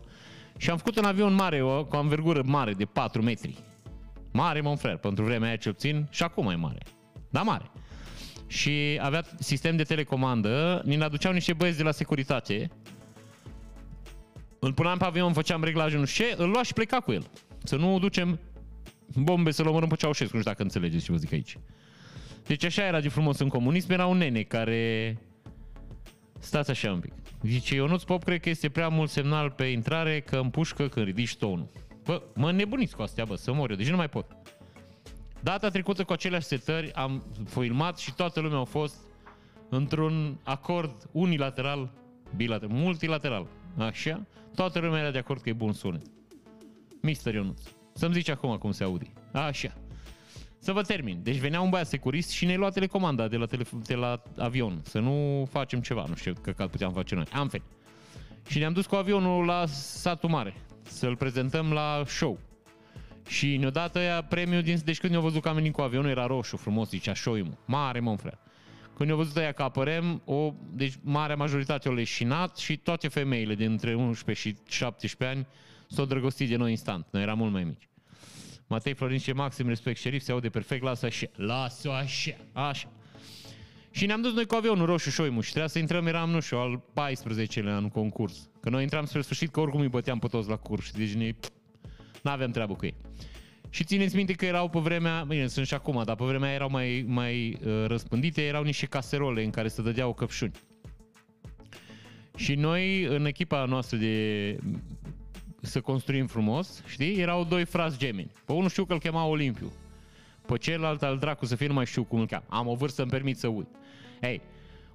Și 0.58 0.70
am 0.70 0.77
făcut 0.77 0.98
un 0.98 1.06
avion 1.06 1.34
mare, 1.34 1.62
o, 1.62 1.86
cu 1.86 1.96
o 1.96 2.00
învergură 2.00 2.42
mare, 2.46 2.74
de 2.74 2.86
4 2.86 3.22
metri. 3.22 3.56
Mare, 4.32 4.62
mon 4.62 4.77
frère, 4.77 5.00
pentru 5.01 5.24
vremea 5.24 5.48
aia 5.48 5.58
ce 5.58 5.70
obțin, 5.70 6.08
și 6.10 6.24
acum 6.24 6.50
e 6.50 6.56
mare. 6.56 6.80
Da, 7.30 7.42
mare. 7.42 7.72
Și 8.48 9.00
avea 9.01 9.24
sistem 9.39 9.75
de 9.75 9.84
telecomandă, 9.84 10.82
ne 10.86 11.04
aduceau 11.04 11.34
niște 11.34 11.54
băieți 11.54 11.77
de 11.77 11.84
la 11.84 11.92
securitate. 11.92 12.70
Îl 14.60 14.74
puneam 14.74 14.98
pe 14.98 15.06
avion, 15.06 15.34
făceam 15.34 15.63
reglajul, 15.63 16.00
nu 16.00 16.06
știu 16.06 16.25
ce, 16.25 16.36
îl 16.38 16.50
lua 16.50 16.63
și 16.63 16.74
pleca 16.74 17.00
cu 17.00 17.12
el. 17.12 17.30
Să 17.67 17.75
nu 17.75 18.00
ducem 18.00 18.39
bombe 19.15 19.51
să-l 19.51 19.67
omorâm 19.67 19.89
pe 19.89 19.95
Ceaușescu, 19.95 20.36
nu 20.36 20.39
știu 20.39 20.51
dacă 20.51 20.63
înțelegeți 20.63 21.03
ce 21.05 21.12
vă 21.12 21.17
zic 21.17 21.31
aici. 21.31 21.57
Deci 22.45 22.63
așa 22.63 22.86
era 22.86 23.00
de 23.00 23.09
frumos 23.09 23.39
în 23.39 23.47
comunism, 23.47 23.91
era 23.91 24.05
un 24.05 24.17
nene 24.17 24.41
care... 24.41 25.17
Stați 26.39 26.69
așa 26.69 26.91
un 26.91 27.00
pic. 27.00 27.13
Zice, 27.43 27.75
Ionuț 27.75 28.03
Pop 28.03 28.24
cred 28.24 28.39
că 28.39 28.50
este 28.50 28.69
prea 28.69 28.88
mult 28.88 29.09
semnal 29.09 29.50
pe 29.50 29.63
intrare 29.63 30.19
că 30.19 30.38
împușcă 30.38 30.88
când 30.88 31.05
ridici 31.05 31.36
tonul. 31.36 31.69
Bă, 32.03 32.21
mă 32.36 32.51
nebuniți 32.51 32.95
cu 32.95 33.01
astea, 33.01 33.25
bă, 33.25 33.36
să 33.36 33.53
mor 33.53 33.69
eu, 33.69 33.75
deci 33.75 33.89
nu 33.89 33.95
mai 33.95 34.09
pot. 34.09 34.25
Data 35.39 35.69
trecută 35.69 36.03
cu 36.03 36.13
aceleași 36.13 36.45
setări 36.45 36.93
am 36.93 37.24
filmat 37.45 37.97
și 37.97 38.13
toată 38.13 38.39
lumea 38.39 38.59
a 38.59 38.63
fost 38.63 38.95
într-un 39.69 40.39
acord 40.43 41.09
unilateral, 41.12 41.91
bilateral, 42.36 42.75
multilateral. 42.75 43.47
Așa? 43.77 44.25
Toată 44.55 44.79
lumea 44.79 45.00
era 45.00 45.12
de 45.12 45.17
acord 45.17 45.41
că 45.41 45.50
e 45.50 45.53
bun 45.53 45.74
sunet. 45.74 46.01
Mister 47.01 47.34
Ionuț. 47.34 47.62
Să-mi 47.94 48.13
zici 48.13 48.30
acum 48.30 48.58
cum 48.58 48.72
se 48.72 48.84
aude. 48.84 49.13
Așa. 49.34 49.74
Să 50.60 50.72
vă 50.72 50.82
termin. 50.82 51.20
Deci 51.24 51.38
venea 51.38 51.62
un 51.62 51.70
băiat 51.70 51.88
securist 51.88 52.30
și 52.30 52.46
ne 52.46 52.56
lua 52.56 52.70
telecomanda 52.70 53.27
de 53.27 53.38
la, 53.38 53.46
telef- 53.46 53.84
de 53.84 53.96
la 53.96 54.24
avion. 54.38 54.82
Să 54.84 55.00
nu 55.00 55.48
facem 55.51 55.82
ceva, 55.82 56.06
nu 56.08 56.16
știu 56.16 56.34
că 56.42 56.68
puteam 56.68 56.94
face 56.94 57.16
noi. 57.16 57.25
Am 57.32 57.48
fel. 57.48 57.63
Și 58.48 58.60
ne-am 58.60 58.74
dus 58.74 58.86
cu 58.86 58.96
avionul 58.96 59.46
la 59.46 59.66
satul 59.66 60.30
mare. 60.30 60.54
Să-l 60.82 61.16
prezentăm 61.16 61.72
la 61.72 62.04
show. 62.06 62.39
Și 63.27 63.58
ne-a 63.58 63.70
dat 63.70 63.96
aia 63.96 64.22
premiul 64.22 64.62
din... 64.62 64.77
Deci 64.86 65.00
când 65.00 65.12
ne-au 65.12 65.24
văzut 65.24 65.42
că 65.42 65.50
am 65.50 65.56
venit 65.56 65.74
cu 65.74 65.82
avionul, 65.82 66.10
era 66.10 66.25
roșu, 66.25 66.58
frumos, 66.58 66.89
zicea 66.89 67.13
show 67.13 67.36
Mare, 67.66 68.00
mă, 68.00 68.16
frate. 68.16 68.39
Când 68.96 69.10
ne-au 69.10 69.22
văzut 69.22 69.38
aia 69.38 69.51
că 69.51 69.63
apărăm, 69.63 70.22
o, 70.25 70.54
deci 70.72 70.94
marea 71.01 71.36
majoritate 71.36 71.88
au 71.88 71.94
leșinat 71.94 72.58
și 72.58 72.77
toate 72.77 73.08
femeile 73.08 73.56
dintre 73.56 73.96
11 73.96 74.48
și 74.48 74.56
17 74.68 75.38
ani 75.38 75.48
s-au 75.88 76.06
drăgostit 76.06 76.50
de 76.50 76.56
noi 76.56 76.72
instant. 76.72 77.08
Noi 77.12 77.22
eram 77.22 77.38
mult 77.38 77.51
mai 77.51 77.63
mici. 77.63 77.89
Matei 78.67 78.94
Florin 78.94 79.17
și 79.17 79.32
maxim 79.32 79.67
respect 79.67 80.00
șerif, 80.00 80.22
se 80.22 80.32
aude 80.32 80.50
perfect, 80.50 80.84
lasă 80.84 81.06
așa. 81.06 81.27
Lasă 81.36 81.91
așa. 81.91 82.36
Așa. 82.53 82.91
Și 83.91 84.06
ne-am 84.06 84.22
dus 84.22 84.34
noi 84.34 84.46
cu 84.46 84.56
avionul 84.56 84.86
roșu 84.86 85.10
șoimu 85.10 85.41
și 85.41 85.50
trebuia 85.50 85.67
să 85.67 85.79
intrăm, 85.79 86.08
eram, 86.08 86.29
nu 86.29 86.39
știu, 86.39 86.58
al 86.58 86.84
14-lea 86.94 87.77
în 87.77 87.89
concurs. 87.89 88.50
Că 88.62 88.70
noi 88.70 88.82
intram 88.82 89.06
spre 89.06 89.22
sfârșit, 89.22 89.51
că 89.51 89.60
oricum 89.60 89.79
îi 89.79 89.88
băteam 89.88 90.20
pe 90.20 90.27
toți 90.27 90.50
la 90.50 90.56
curs. 90.56 90.91
Deci 90.91 91.13
ne... 91.13 91.32
n-aveam 92.22 92.51
treabă 92.51 92.74
cu 92.74 92.86
ei. 92.86 92.96
Și 93.70 93.84
țineți 93.84 94.15
minte 94.15 94.34
că 94.34 94.46
erau 94.46 94.70
pe 94.70 94.79
vremea, 94.79 95.24
bine, 95.27 95.48
sunt 95.48 95.67
și 95.67 95.74
acum, 95.74 96.01
dar 96.06 96.15
pe 96.15 96.24
vremea 96.25 96.53
erau 96.53 96.70
mai, 96.70 97.06
mai 97.08 97.58
uh, 97.65 97.86
răspândite, 97.88 98.41
erau 98.41 98.63
niște 98.63 98.86
caserole 98.86 99.44
în 99.44 99.50
care 99.50 99.67
se 99.67 99.82
dădeau 99.82 100.13
căpșuni. 100.13 100.51
Și 102.36 102.56
noi, 102.56 103.03
în 103.03 103.25
echipa 103.25 103.65
noastră 103.65 103.98
de 103.98 104.58
să 105.67 105.81
construim 105.81 106.27
frumos, 106.27 106.83
știi, 106.88 107.19
erau 107.19 107.43
doi 107.43 107.65
frați 107.65 107.97
gemeni. 107.97 108.31
Pe 108.45 108.51
unul 108.51 108.69
știu 108.69 108.86
că 108.86 108.93
îl 108.93 109.00
chema 109.00 109.25
Olimpiu. 109.25 109.71
Pe 110.45 110.57
celălalt 110.57 111.03
al 111.03 111.17
dracu 111.17 111.45
să 111.45 111.55
fie 111.55 111.67
nu 111.67 111.74
mai 111.74 111.86
știu 111.86 112.03
cum 112.03 112.19
îl 112.19 112.27
cheam. 112.27 112.43
Am 112.50 112.67
o 112.67 112.75
vârstă, 112.75 113.01
îmi 113.01 113.12
permit 113.12 113.38
să 113.38 113.47
uit. 113.47 113.67
Ei, 114.21 114.41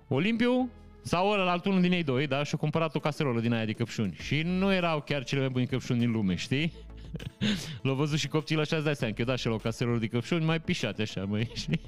Olimpiu 0.09 0.71
sau 1.02 1.31
ălalt 1.31 1.64
unul 1.64 1.81
din 1.81 1.93
ei 1.93 2.02
doi, 2.02 2.26
da, 2.26 2.43
și-a 2.43 2.59
cumpărat 2.59 2.95
o 2.95 2.99
caserolă 2.99 3.41
din 3.41 3.52
aia 3.52 3.64
de 3.64 3.73
căpșuni. 3.73 4.17
Și 4.21 4.43
nu 4.43 4.73
erau 4.73 5.00
chiar 5.00 5.25
cele 5.25 5.41
mai 5.41 5.49
bune 5.50 5.64
căpșuni 5.64 5.99
din 5.99 6.11
lume, 6.11 6.35
știi? 6.35 6.73
L-au 7.83 7.95
văzut 7.95 8.19
și 8.19 8.29
copilul 8.29 8.62
așa, 8.62 8.76
îți 8.76 8.85
dai 8.85 8.97
seama, 8.97 9.14
că 9.14 9.21
eu 9.21 9.26
da 9.26 9.37
și 9.37 9.47
la 9.47 9.52
o 9.52 9.57
caserolă 9.57 9.99
de 9.99 10.07
căpșuni 10.07 10.45
mai 10.45 10.61
pișate 10.61 11.02
așa, 11.02 11.25
măi, 11.25 11.50
știi? 11.55 11.81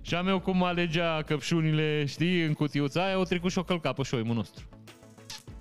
și 0.00 0.14
am 0.14 0.28
eu 0.28 0.40
cum 0.40 0.62
alegea 0.62 1.22
căpșunile, 1.22 2.04
știi, 2.04 2.42
în 2.42 2.52
cutiuța 2.52 3.04
aia, 3.04 3.18
o 3.18 3.22
trecut 3.22 3.50
și 3.50 3.58
o 3.58 3.62
călca 3.62 3.92
pe 3.92 4.02
șoimul 4.02 4.34
nostru. 4.34 4.68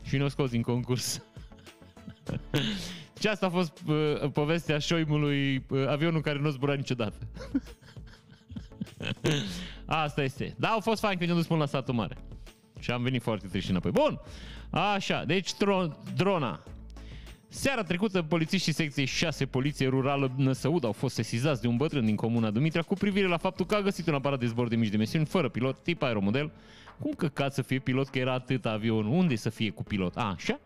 Și 0.03 0.17
ne-o 0.17 0.27
scos 0.27 0.49
din 0.49 0.61
concurs. 0.61 1.21
Și 3.19 3.27
asta 3.27 3.45
a 3.45 3.49
fost 3.49 3.81
uh, 3.87 4.31
povestea 4.33 4.77
șoimului, 4.77 5.65
uh, 5.69 5.87
avionul 5.87 6.21
care 6.21 6.39
nu 6.39 6.49
zbura 6.49 6.73
niciodată. 6.73 7.17
asta 9.85 10.23
este. 10.23 10.55
Da, 10.57 10.67
au 10.67 10.79
fost 10.79 11.01
fain 11.01 11.13
când 11.17 11.25
ne-am 11.25 11.39
dus 11.39 11.47
până 11.47 11.59
la 11.59 11.65
satul 11.65 11.93
mare. 11.93 12.17
Și 12.79 12.91
am 12.91 13.03
venit 13.03 13.21
foarte 13.21 13.47
trist 13.47 13.69
înapoi. 13.69 13.91
Bun, 13.91 14.19
așa, 14.69 15.23
deci 15.23 15.53
tro- 15.53 16.13
drona. 16.15 16.63
Seara 17.51 17.83
trecută, 17.83 18.21
polițiștii 18.21 18.73
secției 18.73 19.05
6 19.05 19.45
Poliție 19.45 19.87
Rurală 19.87 20.31
Năsăud 20.37 20.83
au 20.83 20.91
fost 20.91 21.15
sesizați 21.15 21.61
de 21.61 21.67
un 21.67 21.77
bătrân 21.77 22.05
din 22.05 22.15
comuna 22.15 22.49
Dumitrea 22.49 22.81
cu 22.81 22.93
privire 22.93 23.27
la 23.27 23.37
faptul 23.37 23.65
că 23.65 23.75
a 23.75 23.81
găsit 23.81 24.07
un 24.07 24.13
aparat 24.13 24.39
de 24.39 24.45
zbor 24.45 24.67
de 24.67 24.75
mici 24.75 24.89
dimensiuni, 24.89 25.25
fără 25.25 25.49
pilot, 25.49 25.83
tip 25.83 26.01
aeromodel. 26.01 26.51
Cum 26.99 27.11
căcat 27.11 27.53
să 27.53 27.61
fie 27.61 27.79
pilot, 27.79 28.07
că 28.07 28.19
era 28.19 28.33
atât 28.33 28.65
avion? 28.65 29.05
Unde 29.05 29.35
să 29.35 29.49
fie 29.49 29.69
cu 29.69 29.83
pilot? 29.83 30.17
A, 30.17 30.33
așa? 30.35 30.59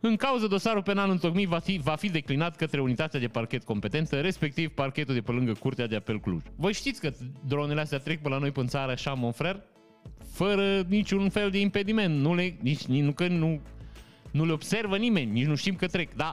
În 0.00 0.16
cauză, 0.16 0.46
dosarul 0.46 0.82
penal 0.82 1.10
întocmit 1.10 1.48
va 1.48 1.58
fi, 1.58 1.80
va 1.82 1.94
fi 1.94 2.10
declinat 2.10 2.56
către 2.56 2.80
unitatea 2.80 3.20
de 3.20 3.28
parchet 3.28 3.64
competentă, 3.64 4.20
respectiv 4.20 4.68
parchetul 4.68 5.14
de 5.14 5.20
pe 5.20 5.32
lângă 5.32 5.52
Curtea 5.52 5.86
de 5.86 5.96
Apel 5.96 6.20
Cluj. 6.20 6.42
Voi 6.56 6.72
știți 6.72 7.00
că 7.00 7.12
dronele 7.46 7.80
astea 7.80 7.98
trec 7.98 8.22
pe 8.22 8.28
la 8.28 8.38
noi 8.38 8.50
pe 8.50 8.64
țară 8.64 8.92
așa, 8.92 9.12
mon 9.12 9.32
frer? 9.32 9.62
Fără 10.32 10.84
niciun 10.88 11.28
fel 11.28 11.50
de 11.50 11.60
impediment. 11.60 12.20
Nu 12.20 12.34
le, 12.34 12.56
nici, 12.60 12.84
nu, 12.84 13.12
că 13.12 13.26
nu 13.26 13.60
nu 14.30 14.44
le 14.44 14.52
observă 14.52 14.96
nimeni, 14.96 15.30
nici 15.30 15.46
nu 15.46 15.54
știm 15.54 15.74
că 15.74 15.86
trec. 15.86 16.14
Da, 16.14 16.32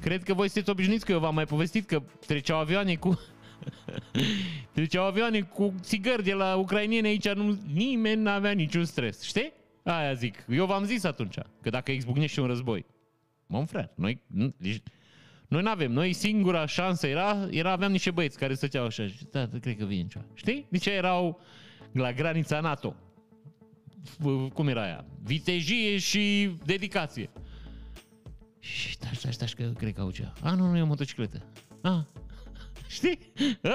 cred 0.00 0.22
că 0.22 0.34
voi 0.34 0.46
sunteți 0.46 0.70
obișnuiți 0.70 1.04
că 1.04 1.12
eu 1.12 1.18
v-am 1.18 1.34
mai 1.34 1.44
povestit 1.44 1.86
că 1.86 2.02
treceau 2.26 2.58
avioane 2.58 2.94
cu... 2.94 3.20
treceau 4.74 5.04
avioane 5.04 5.40
cu 5.40 5.74
țigări 5.80 6.24
de 6.24 6.32
la 6.32 6.54
ucrainieni 6.54 7.06
aici, 7.06 7.28
nu, 7.28 7.58
nimeni 7.72 8.22
n-avea 8.22 8.52
niciun 8.52 8.84
stres. 8.84 9.22
Știi? 9.22 9.52
Aia 9.84 10.12
zic. 10.12 10.44
Eu 10.48 10.66
v-am 10.66 10.84
zis 10.84 11.04
atunci 11.04 11.36
că 11.62 11.70
dacă 11.70 11.92
izbucnește 11.92 12.40
un 12.40 12.46
război, 12.46 12.86
mă 13.46 13.64
frate, 13.64 13.92
noi, 13.94 14.22
deci, 14.56 14.82
noi 15.48 15.62
n-avem, 15.62 15.92
noi 15.92 16.12
singura 16.12 16.66
șansă 16.66 17.06
era, 17.06 17.48
era 17.50 17.70
aveam 17.70 17.90
niște 17.90 18.10
băieți 18.10 18.38
care 18.38 18.54
stăteau 18.54 18.84
așa, 18.84 19.06
da, 19.30 19.48
cred 19.60 19.76
că 19.76 19.84
vine 19.84 20.06
ceva. 20.06 20.24
Știi? 20.34 20.66
Deci 20.68 20.86
erau 20.86 21.40
la 21.92 22.12
granița 22.12 22.60
NATO 22.60 22.96
cum 24.52 24.68
era 24.68 24.82
aia? 24.82 25.04
Vitejie 25.22 25.98
și 25.98 26.54
dedicație. 26.64 27.30
Și 28.58 28.92
stai, 28.92 29.10
stai, 29.14 29.32
stai, 29.32 29.48
că 29.56 29.72
cred 29.78 29.94
că 29.94 30.00
au 30.00 30.10
ceva. 30.10 30.32
A, 30.42 30.54
nu, 30.54 30.66
nu 30.66 30.76
e 30.76 30.82
o 30.82 30.86
motocicletă. 30.86 31.42
A, 31.82 32.06
știi? 32.88 33.18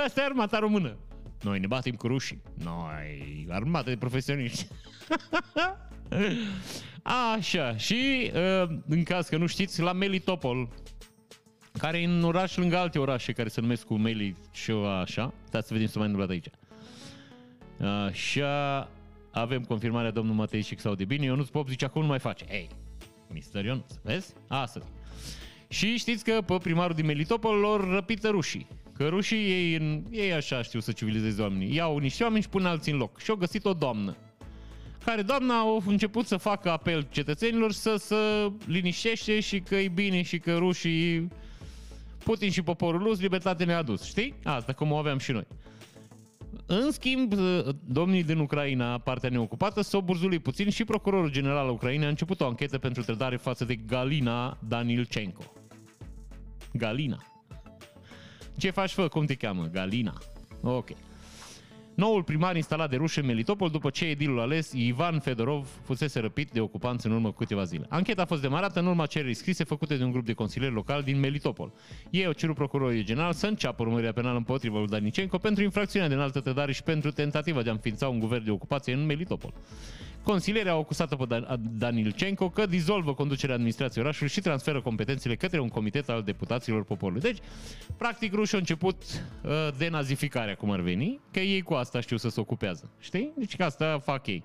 Asta 0.06 0.22
e 0.22 0.24
armata 0.24 0.60
română. 0.60 0.98
Noi 1.42 1.60
ne 1.60 1.68
batem 1.68 1.96
cu 1.96 2.08
rușii. 2.08 2.42
Noi, 2.54 3.48
armată 3.50 3.90
de 3.90 3.98
profesioniști. 3.98 4.68
Așa, 7.38 7.78
și 7.78 8.32
uh, 8.34 8.70
în 8.88 9.04
caz 9.04 9.28
că 9.28 9.38
nu 9.38 9.46
știți, 9.46 9.82
la 9.82 9.94
Melitopol, 9.94 10.70
care 11.78 12.02
e 12.02 12.06
în 12.06 12.24
oraș 12.24 12.56
lângă 12.56 12.78
alte 12.78 13.00
orașe 13.00 13.32
care 13.32 13.50
se 13.50 13.62
numesc 13.62 13.86
cu 13.86 13.96
Meli 13.96 14.36
și 14.52 14.72
așa. 14.72 15.34
Stați 15.48 15.68
să 15.68 15.74
vedem 15.74 15.90
ce 15.90 15.98
mai 15.98 16.08
întâmplat 16.08 16.30
aici. 16.30 16.48
Așa, 18.08 18.90
avem 19.32 19.64
confirmarea 19.64 20.12
domnului 20.12 20.40
Matei 20.40 20.62
și 20.62 20.80
sau 20.80 20.96
de 20.96 21.06
bine, 21.06 21.26
Ionuț 21.26 21.48
Pop 21.48 21.70
zice 21.70 21.86
acum 21.86 22.02
nu 22.02 22.08
mai 22.08 22.20
face. 22.20 22.46
Ei, 22.50 22.68
Mister 23.30 23.66
Ionuț, 23.66 23.94
vezi? 24.04 24.34
Astăzi. 24.48 24.86
Și 25.68 25.98
știți 25.98 26.24
că 26.24 26.42
pe 26.46 26.58
primarul 26.62 26.96
din 26.96 27.06
Melitopol 27.06 27.58
lor 27.58 27.90
răpită 27.90 28.30
rușii. 28.30 28.68
Că 28.94 29.08
rușii 29.08 29.50
ei, 29.50 30.04
ei 30.12 30.34
așa 30.34 30.62
știu 30.62 30.80
să 30.80 30.92
civilizeze 30.92 31.42
oamenii. 31.42 31.76
Iau 31.76 31.98
niște 31.98 32.24
oameni 32.24 32.42
și 32.42 32.50
pun 32.50 32.66
alții 32.66 32.92
în 32.92 32.98
loc. 32.98 33.20
Și 33.20 33.30
au 33.30 33.36
găsit 33.36 33.66
o 33.66 33.74
doamnă 33.74 34.16
care 35.06 35.22
doamna 35.22 35.60
a 35.60 35.78
început 35.86 36.26
să 36.26 36.38
facă 36.38 36.72
apel 36.72 37.08
cetățenilor 37.12 37.72
să 37.72 37.96
se 37.96 38.16
liniștește 38.66 39.40
și 39.40 39.60
că 39.60 39.76
e 39.76 39.88
bine 39.88 40.22
și 40.22 40.40
că 40.40 40.58
rușii 40.58 41.28
Putin 42.24 42.52
și 42.52 42.62
poporul 42.62 43.04
rus 43.04 43.20
libertate 43.20 43.64
ne-a 43.64 43.78
adus, 43.78 44.04
știi? 44.04 44.34
Asta 44.44 44.74
cum 44.74 44.92
o 44.92 44.96
aveam 44.96 45.18
și 45.18 45.32
noi. 45.32 45.48
În 46.66 46.92
schimb, 46.92 47.34
domnii 47.86 48.24
din 48.24 48.40
Ucraina, 48.40 48.98
partea 48.98 49.30
neocupată, 49.30 49.82
s-au 49.82 50.02
burzului 50.02 50.40
puțin 50.40 50.70
și 50.70 50.84
procurorul 50.84 51.32
general 51.32 51.58
al 51.58 51.70
Ucrainei 51.70 52.06
a 52.06 52.10
început 52.10 52.42
o 52.42 52.46
anchetă 52.46 52.78
pentru 52.78 53.04
trădare 53.04 53.38
față 53.38 53.66
de 53.66 53.76
Galina 53.76 54.58
Danilchenko. 54.68 55.54
Galina. 56.74 57.24
Ce 58.58 58.70
faci, 58.70 58.92
fă? 58.92 59.08
Cum 59.08 59.26
te 59.26 59.36
cheamă? 59.36 59.70
Galina. 59.72 60.14
Ok. 60.62 60.90
Noul 61.96 62.24
primar 62.24 62.56
instalat 62.56 62.90
de 62.90 62.96
ruși 62.96 63.20
în 63.20 63.25
Melitopol 63.25 63.70
după 63.70 63.90
ce 63.90 64.06
edilul 64.06 64.40
ales, 64.40 64.72
Ivan 64.74 65.20
Fedorov, 65.20 65.68
fusese 65.84 66.20
răpit 66.20 66.52
de 66.52 66.60
ocupanți 66.60 67.06
în 67.06 67.12
urmă 67.12 67.30
cu 67.30 67.36
câteva 67.38 67.64
zile. 67.64 67.86
Ancheta 67.90 68.22
a 68.22 68.25
fost 68.25 68.42
demarată 68.42 68.80
în 68.80 68.86
urma 68.86 69.06
cererii 69.06 69.34
scrise 69.34 69.64
făcute 69.64 69.96
de 69.96 70.04
un 70.04 70.12
grup 70.12 70.25
de 70.25 70.34
consilieri 70.34 70.74
local 70.74 71.02
din 71.02 71.20
Melitopol. 71.20 71.74
Ei 72.10 72.25
au 72.25 72.32
cerut 72.32 72.56
procurorului 72.56 73.04
general 73.04 73.34
să 73.34 73.48
înceapă 73.48 73.84
urmărirea 73.84 74.14
penală 74.14 74.38
împotriva 74.38 74.78
lui 74.78 74.88
Danicenco 74.88 75.38
pentru 75.38 75.64
infracțiunea 75.64 76.08
de 76.08 76.14
înaltă 76.14 76.40
tădare 76.40 76.72
și 76.72 76.84
pentru 76.84 77.12
tentativa 77.12 77.62
de 77.62 77.70
a 77.70 77.72
înființa 77.72 78.08
un 78.08 78.20
guvern 78.20 78.44
de 78.44 78.52
ocupație 78.52 78.94
în 78.94 79.06
Melitopol. 79.06 79.54
Consilierii 80.25 80.72
au 80.72 80.79
acuzat 80.79 81.15
pe 81.15 81.46
Danilcenco 81.77 82.50
că 82.50 82.65
dizolvă 82.65 83.13
conducerea 83.13 83.55
administrației 83.55 84.03
orașului 84.03 84.32
și 84.32 84.41
transferă 84.41 84.82
competențele 84.82 85.36
către 85.36 85.60
un 85.60 85.67
comitet 85.67 86.10
al 86.10 86.24
deputaților 86.24 86.84
poporului. 86.84 87.22
Deci, 87.22 87.38
practic, 87.98 88.34
rușii 88.34 88.53
au 88.53 88.60
început 88.60 88.96
uh, 89.03 89.51
denazificarea, 89.77 90.55
cum 90.55 90.72
ar 90.72 90.79
veni, 90.79 91.20
că 91.32 91.39
ei 91.39 91.62
cu 91.62 91.74
asta 91.74 92.00
știu 92.00 92.17
să 92.17 92.29
se 92.29 92.39
ocupează. 92.39 92.89
Știi? 93.00 93.32
Deci 93.38 93.55
că 93.55 93.63
asta 93.63 94.00
fac 94.00 94.27
ei. 94.27 94.44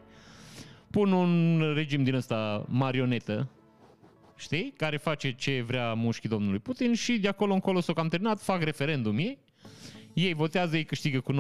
Pun 0.91 1.13
un 1.13 1.63
regim 1.75 2.05
din 2.05 2.15
ăsta 2.15 2.65
marionetă, 2.69 3.49
știi? 4.37 4.73
Care 4.77 4.97
face 4.97 5.33
ce 5.33 5.63
vrea 5.67 5.95
mușchii 5.95 6.29
domnului 6.29 6.59
Putin 6.59 6.95
și 6.95 7.19
de 7.19 7.29
acolo 7.29 7.53
încolo 7.53 7.81
s-o 7.81 7.93
cam 7.93 8.09
terminat, 8.09 8.41
fac 8.41 8.63
referendum 8.63 9.19
ei 9.19 9.39
ei 10.13 10.35
votează, 10.35 10.77
ei 10.77 10.85
câștigă 10.85 11.21
cu 11.21 11.33
97%, 11.33 11.37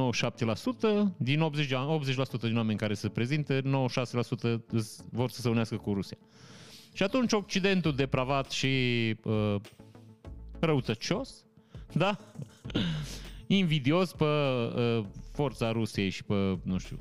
din 1.16 1.40
80, 1.40 1.72
80% 1.72 2.40
din 2.40 2.56
oameni 2.56 2.78
care 2.78 2.94
se 2.94 3.08
prezintă, 3.08 3.60
96% 3.60 3.64
vor 5.10 5.30
să 5.30 5.40
se 5.40 5.48
unească 5.48 5.76
cu 5.76 5.92
Rusia. 5.92 6.16
Și 6.92 7.02
atunci 7.02 7.32
Occidentul 7.32 7.94
depravat 7.94 8.50
și 8.50 8.68
uh, 9.22 9.54
răutăcios, 10.60 11.44
da? 11.92 12.16
invidios 13.46 14.12
pe 14.12 14.24
uh, 14.24 15.04
forța 15.32 15.72
Rusiei 15.72 16.08
și 16.08 16.24
pe, 16.24 16.58
nu 16.62 16.78
știu, 16.78 16.96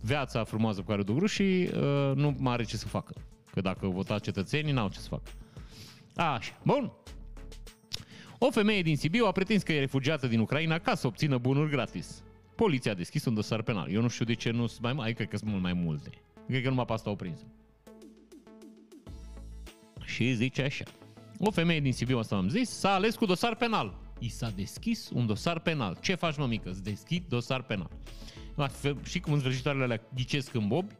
viața 0.00 0.44
frumoasă 0.44 0.80
pe 0.80 0.86
care 0.86 1.00
o 1.00 1.04
duc 1.04 1.18
rușii, 1.18 1.62
uh, 1.62 2.12
nu 2.14 2.34
mai 2.38 2.52
are 2.52 2.64
ce 2.64 2.76
să 2.76 2.86
facă. 2.86 3.14
Că 3.52 3.60
dacă 3.60 3.86
vota 3.86 4.18
cetățenii, 4.18 4.72
n-au 4.72 4.88
ce 4.88 4.98
să 4.98 5.08
facă. 5.08 5.30
Așa, 6.16 6.60
bun. 6.64 6.92
O 8.44 8.50
femeie 8.50 8.82
din 8.82 8.96
Sibiu 8.96 9.26
a 9.26 9.32
pretins 9.32 9.62
că 9.62 9.72
e 9.72 9.78
refugiată 9.78 10.26
din 10.26 10.40
Ucraina 10.40 10.78
ca 10.78 10.94
să 10.94 11.06
obțină 11.06 11.38
bunuri 11.38 11.70
gratis. 11.70 12.22
Poliția 12.54 12.92
a 12.92 12.94
deschis 12.94 13.24
un 13.24 13.34
dosar 13.34 13.62
penal. 13.62 13.90
Eu 13.90 14.00
nu 14.00 14.08
știu 14.08 14.24
de 14.24 14.34
ce 14.34 14.50
nu 14.50 14.66
sunt 14.66 14.82
mai 14.82 14.92
mai, 14.92 15.12
cred 15.12 15.28
că 15.28 15.36
sunt 15.36 15.50
mult 15.50 15.62
mai 15.62 15.72
multe. 15.72 16.10
Cred 16.46 16.62
că 16.62 16.68
numai 16.68 16.84
pe 16.84 16.92
asta 16.92 17.10
au 17.10 17.16
prins. 17.16 17.40
Și 20.04 20.34
zice 20.34 20.62
așa. 20.62 20.84
O 21.38 21.50
femeie 21.50 21.80
din 21.80 21.92
Sibiu, 21.92 22.18
asta 22.18 22.36
am 22.36 22.48
zis, 22.48 22.70
s-a 22.70 22.94
ales 22.94 23.16
cu 23.16 23.26
dosar 23.26 23.54
penal. 23.54 23.98
I 24.18 24.28
s-a 24.28 24.50
deschis 24.50 25.10
un 25.14 25.26
dosar 25.26 25.60
penal. 25.60 25.98
Ce 26.00 26.14
faci, 26.14 26.36
mămică? 26.36 26.68
Îți 26.70 26.82
deschid 26.82 27.24
dosar 27.28 27.62
penal. 27.62 27.90
Și 29.02 29.20
cum 29.20 29.32
înzvrăjitoarele 29.32 29.84
alea 29.84 30.00
ghicesc 30.14 30.54
în 30.54 30.68
bobi, 30.68 30.94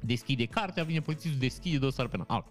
deschide 0.00 0.44
cartea, 0.44 0.84
vine 0.84 1.00
polițistul, 1.00 1.40
deschide 1.40 1.78
dosar 1.78 2.06
penal. 2.06 2.26
Alt. 2.28 2.46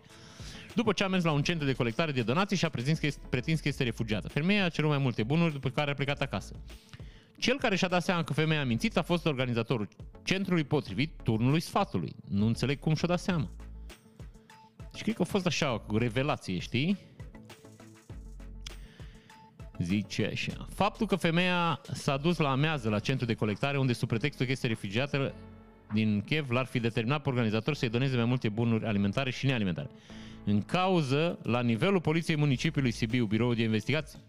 După 0.75 0.91
ce 0.93 1.03
a 1.03 1.07
mers 1.07 1.23
la 1.23 1.31
un 1.31 1.43
centru 1.43 1.65
de 1.65 1.73
colectare 1.73 2.11
de 2.11 2.21
donații 2.21 2.57
și 2.57 2.65
a 2.65 2.69
pretins 2.69 2.99
că 2.99 3.05
este, 3.05 3.21
pretins 3.29 3.59
că 3.59 3.67
este 3.67 3.83
refugiată. 3.83 4.27
Femeia 4.27 4.65
a 4.65 4.69
cerut 4.69 4.89
mai 4.89 4.97
multe 4.97 5.23
bunuri, 5.23 5.53
după 5.53 5.69
care 5.69 5.91
a 5.91 5.93
plecat 5.93 6.21
acasă. 6.21 6.55
Cel 7.37 7.57
care 7.57 7.75
și-a 7.75 7.87
dat 7.87 8.03
seama 8.03 8.23
că 8.23 8.33
femeia 8.33 8.61
a 8.61 8.63
mințit 8.63 8.97
a 8.97 9.01
fost 9.01 9.25
organizatorul 9.25 9.87
centrului 10.23 10.63
potrivit 10.63 11.11
turnului 11.23 11.59
sfatului. 11.59 12.15
Nu 12.29 12.45
înțeleg 12.45 12.79
cum 12.79 12.95
și-a 12.95 13.07
dat 13.07 13.19
seama. 13.19 13.49
Și 14.95 15.03
cred 15.03 15.15
că 15.15 15.21
a 15.21 15.25
fost 15.25 15.45
așa, 15.45 15.83
o 15.87 15.97
revelație, 15.97 16.59
știi? 16.59 16.97
Zice 19.79 20.29
așa. 20.31 20.67
Faptul 20.73 21.07
că 21.07 21.15
femeia 21.15 21.81
s-a 21.93 22.17
dus 22.17 22.37
la 22.37 22.51
amează 22.51 22.89
la 22.89 22.99
centru 22.99 23.25
de 23.25 23.33
colectare, 23.33 23.77
unde 23.77 23.93
sub 23.93 24.07
pretextul 24.07 24.45
că 24.45 24.51
este 24.51 24.67
refugiată 24.67 25.33
din 25.93 26.21
Kiev, 26.21 26.49
l-ar 26.49 26.65
fi 26.65 26.79
determinat 26.79 27.21
pe 27.21 27.29
organizator 27.29 27.73
să-i 27.73 27.89
doneze 27.89 28.15
mai 28.15 28.25
multe 28.25 28.49
bunuri 28.49 28.85
alimentare 28.85 29.31
și 29.31 29.45
nealimentare. 29.45 29.89
În 30.45 30.61
cauză, 30.61 31.39
la 31.43 31.61
nivelul 31.61 32.01
Poliției 32.01 32.37
Municipiului 32.37 32.91
Sibiu, 32.91 33.25
Biroul 33.25 33.55
de 33.55 33.63
Investigații, 33.63 34.19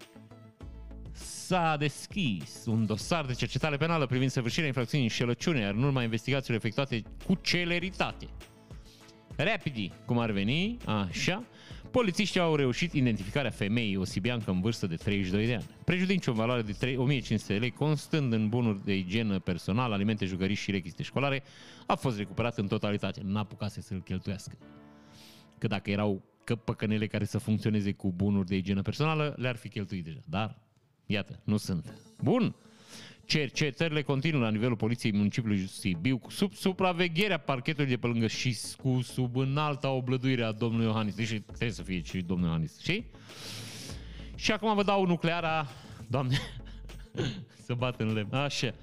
s-a 1.13 1.77
deschis 1.79 2.65
un 2.67 2.87
dosar 2.87 3.25
de 3.25 3.33
cercetare 3.33 3.77
penală 3.77 4.07
privind 4.07 4.31
săvârșirea 4.31 4.67
infracțiunii 4.67 5.07
înșelăciune, 5.07 5.61
iar 5.61 5.75
în 5.75 5.83
urma 5.83 6.03
investigațiilor 6.03 6.59
efectuate 6.59 7.03
cu 7.27 7.39
celeritate. 7.43 8.29
Rapidi, 9.37 9.91
cum 10.05 10.19
ar 10.19 10.31
veni, 10.31 10.77
așa, 10.85 11.45
polițiștii 11.91 12.41
au 12.41 12.57
reușit 12.57 12.93
identificarea 12.93 13.51
femeii, 13.51 13.97
o 13.97 14.05
sibiancă 14.05 14.51
în 14.51 14.61
vârstă 14.61 14.87
de 14.87 14.95
32 14.95 15.47
de 15.47 15.55
ani. 15.55 15.67
Prejudiciul 15.85 16.33
în 16.33 16.39
valoare 16.39 16.63
de 16.63 16.73
3, 16.73 16.97
1500 16.97 17.53
de 17.53 17.59
lei, 17.59 17.71
constând 17.71 18.33
în 18.33 18.49
bunuri 18.49 18.85
de 18.85 18.97
igienă 18.97 19.39
personală, 19.39 19.95
alimente, 19.95 20.25
jucării 20.25 20.55
și 20.55 20.71
rechizite 20.71 21.03
școlare, 21.03 21.43
a 21.87 21.95
fost 21.95 22.17
recuperat 22.19 22.59
în 22.59 22.67
totalitate. 22.67 23.21
N-a 23.25 23.41
apucat 23.41 23.71
să-l 23.71 24.03
cheltuiască. 24.03 24.59
Că 25.59 25.67
dacă 25.67 25.91
erau 25.91 26.23
păcănele 26.65 27.07
care 27.07 27.25
să 27.25 27.39
funcționeze 27.39 27.93
cu 27.93 28.13
bunuri 28.13 28.47
de 28.47 28.57
igienă 28.57 28.83
personală, 28.83 29.35
le-ar 29.39 29.57
fi 29.57 29.69
cheltuit 29.69 30.05
deja. 30.05 30.21
Dar, 30.29 30.59
iată, 31.07 31.41
nu 31.45 31.57
sunt. 31.57 31.93
Bun! 32.23 32.55
Cercetările 33.25 34.03
continuă 34.03 34.41
la 34.41 34.51
nivelul 34.51 34.77
Poliției 34.77 35.13
Municipiului 35.13 35.67
Sibiu 35.67 36.19
cu 36.19 36.31
sub 36.31 36.53
supravegherea 36.53 37.39
parchetului 37.39 37.91
de 37.91 37.97
pe 37.97 38.07
lângă 38.07 38.27
și 38.27 38.57
cu 38.77 39.01
sub 39.03 39.37
înalta 39.37 39.91
oblăduire 39.91 40.43
a 40.43 40.53
domnului 40.53 40.87
Iohannis. 40.87 41.15
Deci 41.15 41.43
trebuie 41.47 41.71
să 41.71 41.83
fie 41.83 42.03
și 42.03 42.21
domnul 42.21 42.47
Iohannis, 42.47 42.81
știi? 42.81 43.11
Și 44.35 44.53
acum 44.53 44.75
vă 44.75 44.83
dau 44.83 45.07
nucleara, 45.07 45.69
doamne, 46.07 46.39
să 47.67 47.75
bat 47.75 48.01
în 48.01 48.13
lemn. 48.13 48.35
Așa. 48.35 48.75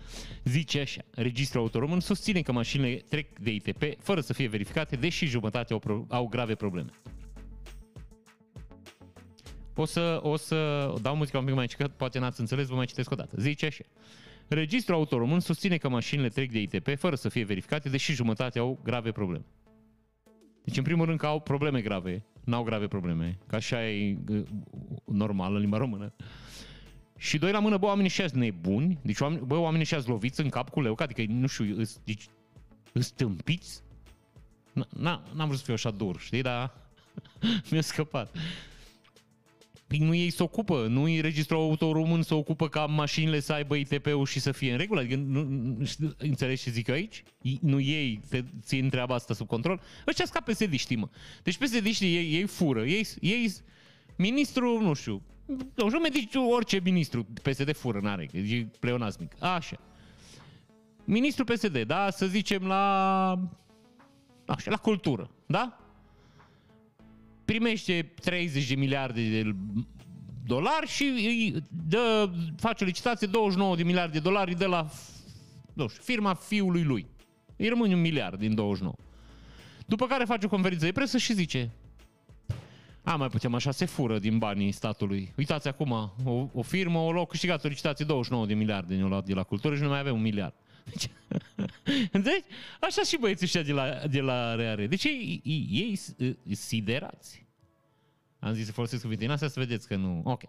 Zice 0.43 0.79
așa. 0.79 1.01
Registrul 1.15 1.61
autoromân 1.61 1.99
susține 1.99 2.41
că 2.41 2.51
mașinile 2.51 2.95
trec 2.95 3.39
de 3.39 3.51
ITP 3.51 3.83
fără 3.99 4.21
să 4.21 4.33
fie 4.33 4.47
verificate, 4.47 4.95
deși 4.95 5.25
jumătate 5.25 5.73
au, 5.73 5.79
pro- 5.79 6.05
au 6.09 6.27
grave 6.27 6.55
probleme. 6.55 6.89
O 9.75 9.85
să, 9.85 10.19
o 10.21 10.35
să 10.35 10.91
dau 11.01 11.15
muzica 11.15 11.37
un 11.37 11.45
pic 11.45 11.53
mai 11.53 11.67
că 11.67 11.87
poate 11.87 12.19
n-ați 12.19 12.39
înțeles, 12.39 12.67
vă 12.67 12.75
mai 12.75 12.85
citesc 12.85 13.11
o 13.11 13.15
dată. 13.15 13.35
Zice 13.39 13.65
așa. 13.65 13.83
Registrul 14.47 14.95
autoromân 14.95 15.39
susține 15.39 15.77
că 15.77 15.89
mașinile 15.89 16.27
trec 16.27 16.51
de 16.51 16.61
ITP 16.61 16.97
fără 16.97 17.15
să 17.15 17.29
fie 17.29 17.43
verificate, 17.43 17.89
deși 17.89 18.13
jumătate 18.13 18.59
au 18.59 18.79
grave 18.83 19.11
probleme. 19.11 19.45
Deci, 20.63 20.77
în 20.77 20.83
primul 20.83 21.05
rând, 21.05 21.19
că 21.19 21.25
au 21.25 21.39
probleme 21.39 21.81
grave, 21.81 22.25
n-au 22.43 22.63
grave 22.63 22.87
probleme, 22.87 23.39
că 23.47 23.55
așa 23.55 23.89
e 23.89 24.17
normal 25.05 25.53
în 25.53 25.59
limba 25.59 25.77
română. 25.77 26.13
Și 27.23 27.37
doi 27.37 27.51
la 27.51 27.59
mână, 27.59 27.77
bă, 27.77 27.85
oamenii 27.85 28.05
ăștia 28.05 28.39
nebuni, 28.39 28.99
deci 29.01 29.19
oameni, 29.19 29.45
bă, 29.45 29.55
oamenii 29.55 29.81
ăștia 29.81 30.03
loviți 30.05 30.41
în 30.41 30.49
cap 30.49 30.69
cu 30.69 30.81
leu, 30.81 30.95
adică, 30.97 31.23
nu 31.27 31.47
știu, 31.47 31.79
îs, 31.79 31.99
deci, 32.03 32.27
îs 32.91 33.09
tâmpiți? 33.09 33.81
N-am 34.89 35.45
vrut 35.45 35.57
să 35.57 35.63
fiu 35.63 35.73
așa 35.73 35.91
dur, 35.91 36.19
știi, 36.19 36.41
dar 36.41 36.73
mi-a 37.71 37.81
scăpat. 37.81 38.35
Păi 39.87 39.97
nu 39.97 40.13
ei 40.13 40.29
se 40.29 40.43
ocupă, 40.43 40.87
nu 40.87 41.07
e 41.07 41.21
registrul 41.21 41.59
auto 41.59 41.91
român 41.91 42.21
se 42.21 42.33
ocupă 42.33 42.69
ca 42.69 42.85
mașinile 42.85 43.39
să 43.39 43.53
aibă 43.53 43.75
ITP-ul 43.75 44.25
și 44.25 44.39
să 44.39 44.51
fie 44.51 44.71
în 44.71 44.77
regulă. 44.77 44.99
Adică, 44.99 45.15
nu, 45.15 45.43
nu, 45.43 46.13
înțelegi 46.17 46.63
ce 46.63 46.69
zic 46.69 46.87
eu 46.87 46.95
aici? 46.95 47.23
Nu 47.61 47.79
ei 47.79 48.19
te 48.29 48.43
țin 48.61 48.89
treaba 48.89 49.15
asta 49.15 49.33
sub 49.33 49.47
control? 49.47 49.81
Ăștia 50.07 50.25
ca 50.31 50.39
psd 50.39 50.73
știi 50.73 50.95
mă. 50.95 51.09
Deci 51.43 51.57
psd 51.57 51.85
ei, 52.01 52.33
ei 52.33 52.45
fură, 52.45 52.85
ei, 52.85 53.07
ei 53.19 53.53
ministru, 54.15 54.81
nu 54.81 54.93
știu, 54.93 55.21
nu 55.45 55.87
știu, 55.87 55.99
medici, 55.99 56.35
orice 56.35 56.79
ministru 56.83 57.27
PSD 57.41 57.75
fură, 57.75 57.99
n-are, 57.99 58.29
e 58.33 58.65
pleonasmic. 58.79 59.43
Așa. 59.43 59.79
Ministrul 61.03 61.45
PSD, 61.45 61.81
da, 61.81 62.09
să 62.09 62.25
zicem 62.25 62.67
la, 62.67 63.29
așa, 64.45 64.71
la 64.71 64.77
cultură, 64.77 65.29
da? 65.45 65.77
primește 67.45 68.13
30 68.21 68.67
de 68.67 68.75
miliarde 68.75 69.29
de 69.29 69.55
dolari 70.45 70.87
și 70.87 71.03
îi 71.03 71.63
dă, 71.87 72.31
face 72.57 72.85
licitație 72.85 73.27
29 73.27 73.75
de 73.75 73.83
miliarde 73.83 74.11
de 74.11 74.19
dolari, 74.19 74.51
îi 74.51 74.57
dă 74.57 74.67
la 74.67 74.89
nu 75.73 75.87
știu, 75.87 76.01
firma 76.03 76.33
fiului 76.33 76.83
lui. 76.83 77.05
Îi 77.55 77.67
rămâne 77.67 77.93
un 77.93 78.01
miliard 78.01 78.39
din 78.39 78.55
29. 78.55 78.95
După 79.85 80.07
care 80.07 80.23
face 80.23 80.45
o 80.45 80.49
conferință 80.49 80.85
de 80.85 80.91
presă 80.91 81.17
și 81.17 81.33
zice 81.33 81.71
a, 83.03 83.15
mai 83.15 83.27
putem 83.27 83.53
așa, 83.53 83.71
se 83.71 83.85
fură 83.85 84.19
din 84.19 84.37
banii 84.37 84.71
statului. 84.71 85.33
Uitați 85.37 85.67
acum, 85.67 85.91
o, 86.25 86.49
o 86.53 86.61
firmă 86.61 86.99
o 86.99 87.11
luat 87.11 87.27
câștigat 87.27 87.63
o 87.63 87.67
licitație 87.67 88.05
29 88.05 88.45
de 88.45 88.53
miliarde 88.53 88.95
ne 88.95 89.03
luat 89.03 89.25
de 89.25 89.33
la 89.33 89.43
cultură 89.43 89.75
și 89.75 89.81
nu 89.81 89.87
mai 89.87 89.99
avem 89.99 90.15
un 90.15 90.21
miliard. 90.21 90.53
Deci, 90.83 91.09
înțelegi? 92.11 92.43
Așa 92.79 93.01
și 93.01 93.17
băieții 93.19 93.45
ăștia 93.45 93.61
de 93.61 93.71
la, 93.71 94.07
de 94.09 94.19
la 94.19 94.55
Reare. 94.55 94.87
Deci 94.87 95.03
ei, 95.03 95.41
ei, 95.43 95.67
ei, 95.71 95.99
ei 96.17 96.55
siderați. 96.55 97.45
Am 98.39 98.53
zis 98.53 98.65
să 98.65 98.71
folosesc 98.71 99.01
cuvinte 99.01 99.27
astea 99.27 99.47
să 99.47 99.59
vedeți 99.59 99.87
că 99.87 99.95
nu... 99.95 100.21
Ok. 100.23 100.41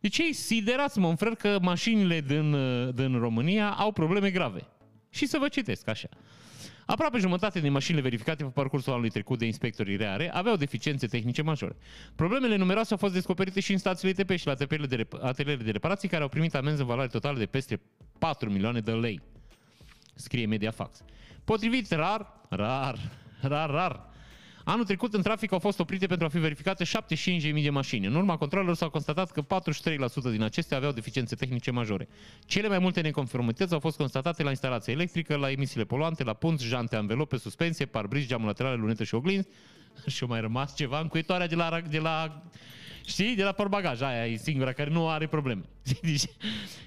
Deci 0.00 0.18
ei 0.18 0.32
siderați, 0.32 0.98
mă 0.98 1.08
înfrăr, 1.08 1.34
că 1.34 1.58
mașinile 1.62 2.20
din, 2.20 2.56
din 2.94 3.18
România 3.18 3.70
au 3.70 3.92
probleme 3.92 4.30
grave. 4.30 4.66
Și 5.10 5.26
să 5.26 5.38
vă 5.38 5.48
citesc 5.48 5.88
așa. 5.88 6.08
Aproape 6.86 7.18
jumătate 7.18 7.60
din 7.60 7.72
mașinile 7.72 8.02
verificate 8.02 8.44
pe 8.44 8.50
parcursul 8.50 8.92
anului 8.92 9.10
trecut 9.10 9.38
de 9.38 9.46
inspectorii 9.46 9.96
reare 9.96 10.32
aveau 10.32 10.56
deficiențe 10.56 11.06
tehnice 11.06 11.42
majore. 11.42 11.76
Problemele 12.14 12.56
numeroase 12.56 12.92
au 12.92 12.98
fost 12.98 13.12
descoperite 13.12 13.60
și 13.60 13.72
în 13.72 13.78
stațiile 13.78 14.14
ITP 14.18 14.30
și 14.30 14.46
la 14.46 14.52
atelierele 14.52 14.96
de, 14.96 15.02
rep- 15.02 15.20
atelierele 15.22 15.64
de 15.64 15.70
reparații 15.70 16.08
care 16.08 16.22
au 16.22 16.28
primit 16.28 16.54
amenzi 16.54 16.80
în 16.80 16.86
valoare 16.86 17.08
totală 17.08 17.38
de 17.38 17.46
peste 17.46 17.80
4 18.18 18.50
milioane 18.50 18.80
de 18.80 18.92
lei 18.92 19.20
scrie 20.14 20.46
Mediafax. 20.46 21.02
Potrivit 21.44 21.90
rar, 21.90 22.40
rar, 22.48 22.98
rar, 23.40 23.70
rar, 23.70 24.06
Anul 24.68 24.84
trecut 24.84 25.14
în 25.14 25.22
trafic 25.22 25.52
au 25.52 25.58
fost 25.58 25.78
oprite 25.78 26.06
pentru 26.06 26.26
a 26.26 26.28
fi 26.28 26.38
verificate 26.38 26.84
75.000 26.84 27.62
de 27.62 27.70
mașini. 27.70 28.06
În 28.06 28.14
urma 28.14 28.36
controlelor 28.36 28.74
s-a 28.74 28.88
constatat 28.88 29.30
că 29.30 29.42
43% 29.42 30.30
din 30.30 30.42
acestea 30.42 30.76
aveau 30.76 30.92
deficiențe 30.92 31.34
tehnice 31.34 31.70
majore. 31.70 32.08
Cele 32.44 32.68
mai 32.68 32.78
multe 32.78 33.00
neconformități 33.00 33.72
au 33.72 33.78
fost 33.78 33.96
constatate 33.96 34.42
la 34.42 34.50
instalația 34.50 34.92
electrică, 34.92 35.36
la 35.36 35.50
emisiile 35.50 35.84
poluante, 35.84 36.24
la 36.24 36.32
punți, 36.32 36.64
jante, 36.64 36.96
anvelope, 36.96 37.36
suspensie, 37.36 37.86
parbrizi, 37.86 38.26
geamul 38.26 38.46
laterale, 38.46 38.76
lunete 38.76 39.04
și 39.04 39.14
oglinzi. 39.14 39.48
și 40.06 40.24
a 40.24 40.26
mai 40.26 40.40
rămas 40.40 40.76
ceva 40.76 41.00
încuitoarea 41.00 41.46
de 41.46 41.54
la, 41.54 41.80
de 41.90 41.98
la 41.98 42.42
Știi? 43.04 43.36
De 43.36 43.42
la 43.42 43.52
portbagaj. 43.52 44.00
Aia 44.00 44.26
e 44.26 44.36
singura 44.36 44.72
care 44.72 44.90
nu 44.90 45.08
are 45.08 45.26
probleme. 45.26 45.62
Deci, 46.02 46.24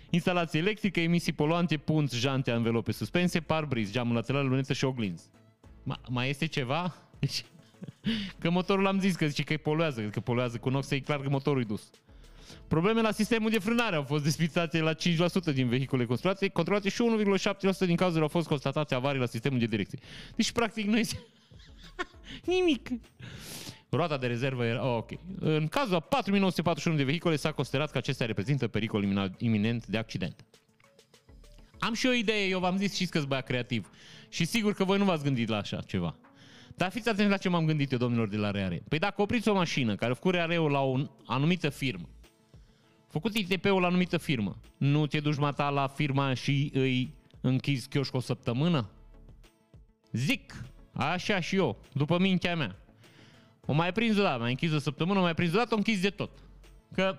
instalație 0.10 0.60
electrică, 0.60 1.00
emisii 1.00 1.34
poluante, 1.34 1.78
punți, 1.78 2.18
jante, 2.18 2.52
anvelope 2.52 2.92
suspense, 2.92 3.40
parbriz, 3.40 3.92
geamul 3.92 4.16
lateral, 4.16 4.48
lunetă 4.48 4.74
și 4.74 4.86
oglinzi. 4.86 5.24
Ma, 5.84 6.00
mai 6.10 6.30
este 6.30 6.46
ceva? 6.46 6.96
Deci, 7.20 7.44
că 8.40 8.50
motorul 8.50 8.88
am 8.88 9.00
zis 9.00 9.16
că 9.16 9.28
zice 9.28 9.44
că 9.44 9.58
poluează, 9.58 10.02
că 10.02 10.20
poluează 10.20 10.58
cu 10.58 10.70
noxe, 10.70 10.96
e 10.96 11.00
clar 11.00 11.22
că 11.22 11.30
motorul 11.30 11.62
e 11.62 11.64
dus. 11.64 11.90
Probleme 12.68 13.02
la 13.02 13.12
sistemul 13.12 13.50
de 13.50 13.60
frânare 13.60 13.96
au 13.96 14.04
fost 14.04 14.24
despitate 14.24 14.80
la 14.80 14.94
5% 14.94 14.98
din 15.54 15.68
vehicule 15.68 16.06
controlate, 16.06 16.48
controlate 16.48 16.90
și 16.90 17.04
1,7% 17.40 17.78
din 17.80 17.96
cauzuri 17.96 18.22
au 18.22 18.28
fost 18.28 18.48
constatate 18.48 18.96
avarii 18.96 19.20
la 19.20 19.26
sistemul 19.26 19.60
de 19.60 19.66
direcție. 19.66 20.00
Deci, 20.36 20.52
practic, 20.52 20.86
noi... 20.86 21.08
Nimic. 22.46 22.90
Roata 23.90 24.18
de 24.18 24.28
rezervă 24.28 24.66
era... 24.66 24.88
Oh, 24.88 24.98
ok. 24.98 25.12
În 25.40 25.68
cazul 25.68 25.96
a 25.96 26.00
4941 26.00 26.98
de 26.98 27.04
vehicule 27.04 27.36
s-a 27.36 27.52
considerat 27.52 27.92
că 27.92 27.98
acestea 27.98 28.26
reprezintă 28.26 28.68
pericol 28.68 29.32
iminent 29.38 29.86
de 29.86 29.98
accident. 29.98 30.46
Am 31.80 31.94
și 31.94 32.08
o 32.08 32.12
idee, 32.12 32.48
eu 32.48 32.60
v-am 32.60 32.78
zis 32.78 32.96
și 32.96 33.06
că 33.06 33.22
băiat 33.28 33.46
creativ. 33.46 33.90
Și 34.30 34.46
sigur 34.46 34.74
că 34.74 34.84
voi 34.84 34.98
nu 34.98 35.06
v-ați 35.06 35.24
gândit 35.24 35.48
la 35.50 35.58
așa 35.58 35.82
ceva. 35.82 36.16
Dar 36.80 36.92
fiți 36.92 37.10
atenți 37.10 37.32
la 37.32 37.38
ce 37.38 37.50
m-am 37.50 37.66
gândit 37.66 37.92
eu, 37.92 37.98
domnilor 37.98 38.28
de 38.28 38.38
la 38.38 38.52
Reare. 38.52 38.84
Păi 38.88 39.00
dacă 39.00 39.22
opriți 39.22 39.48
o 39.48 39.54
mașină 39.54 39.96
care 39.96 40.12
a 40.12 40.14
făcut 40.14 40.34
Reareul 40.34 40.72
la 40.72 40.82
o 40.82 40.98
anumită 41.26 41.70
firmă, 41.70 42.10
făcut 43.08 43.38
ITP-ul 43.38 43.82
la 43.82 43.88
anumită 43.88 44.18
firmă. 44.18 44.58
Nu 44.78 45.08
te 45.08 45.20
duci 45.20 45.38
mata 45.38 45.70
la 45.70 45.88
firma 45.88 46.34
și 46.34 46.72
îi 46.74 47.14
închizi 47.42 47.88
chioșc 47.88 48.14
o 48.14 48.20
săptămână? 48.20 48.90
Zic, 50.12 50.64
așa 50.94 51.40
și 51.40 51.56
eu, 51.56 51.82
după 51.94 52.20
mintea 52.20 52.56
mea. 52.56 52.80
O 53.66 53.74
mai 53.74 53.92
prins 53.92 54.18
o 54.18 54.22
dată, 54.22 54.40
mai 54.40 54.50
închis 54.50 54.72
o 54.72 54.80
săptămână, 54.80 55.20
o 55.20 55.22
mai 55.22 55.34
prins 55.34 55.54
o 55.54 55.58
dată, 55.58 55.74
o 55.74 55.78
închis 55.78 56.02
de 56.02 56.10
tot. 56.10 56.32
Că, 56.94 57.18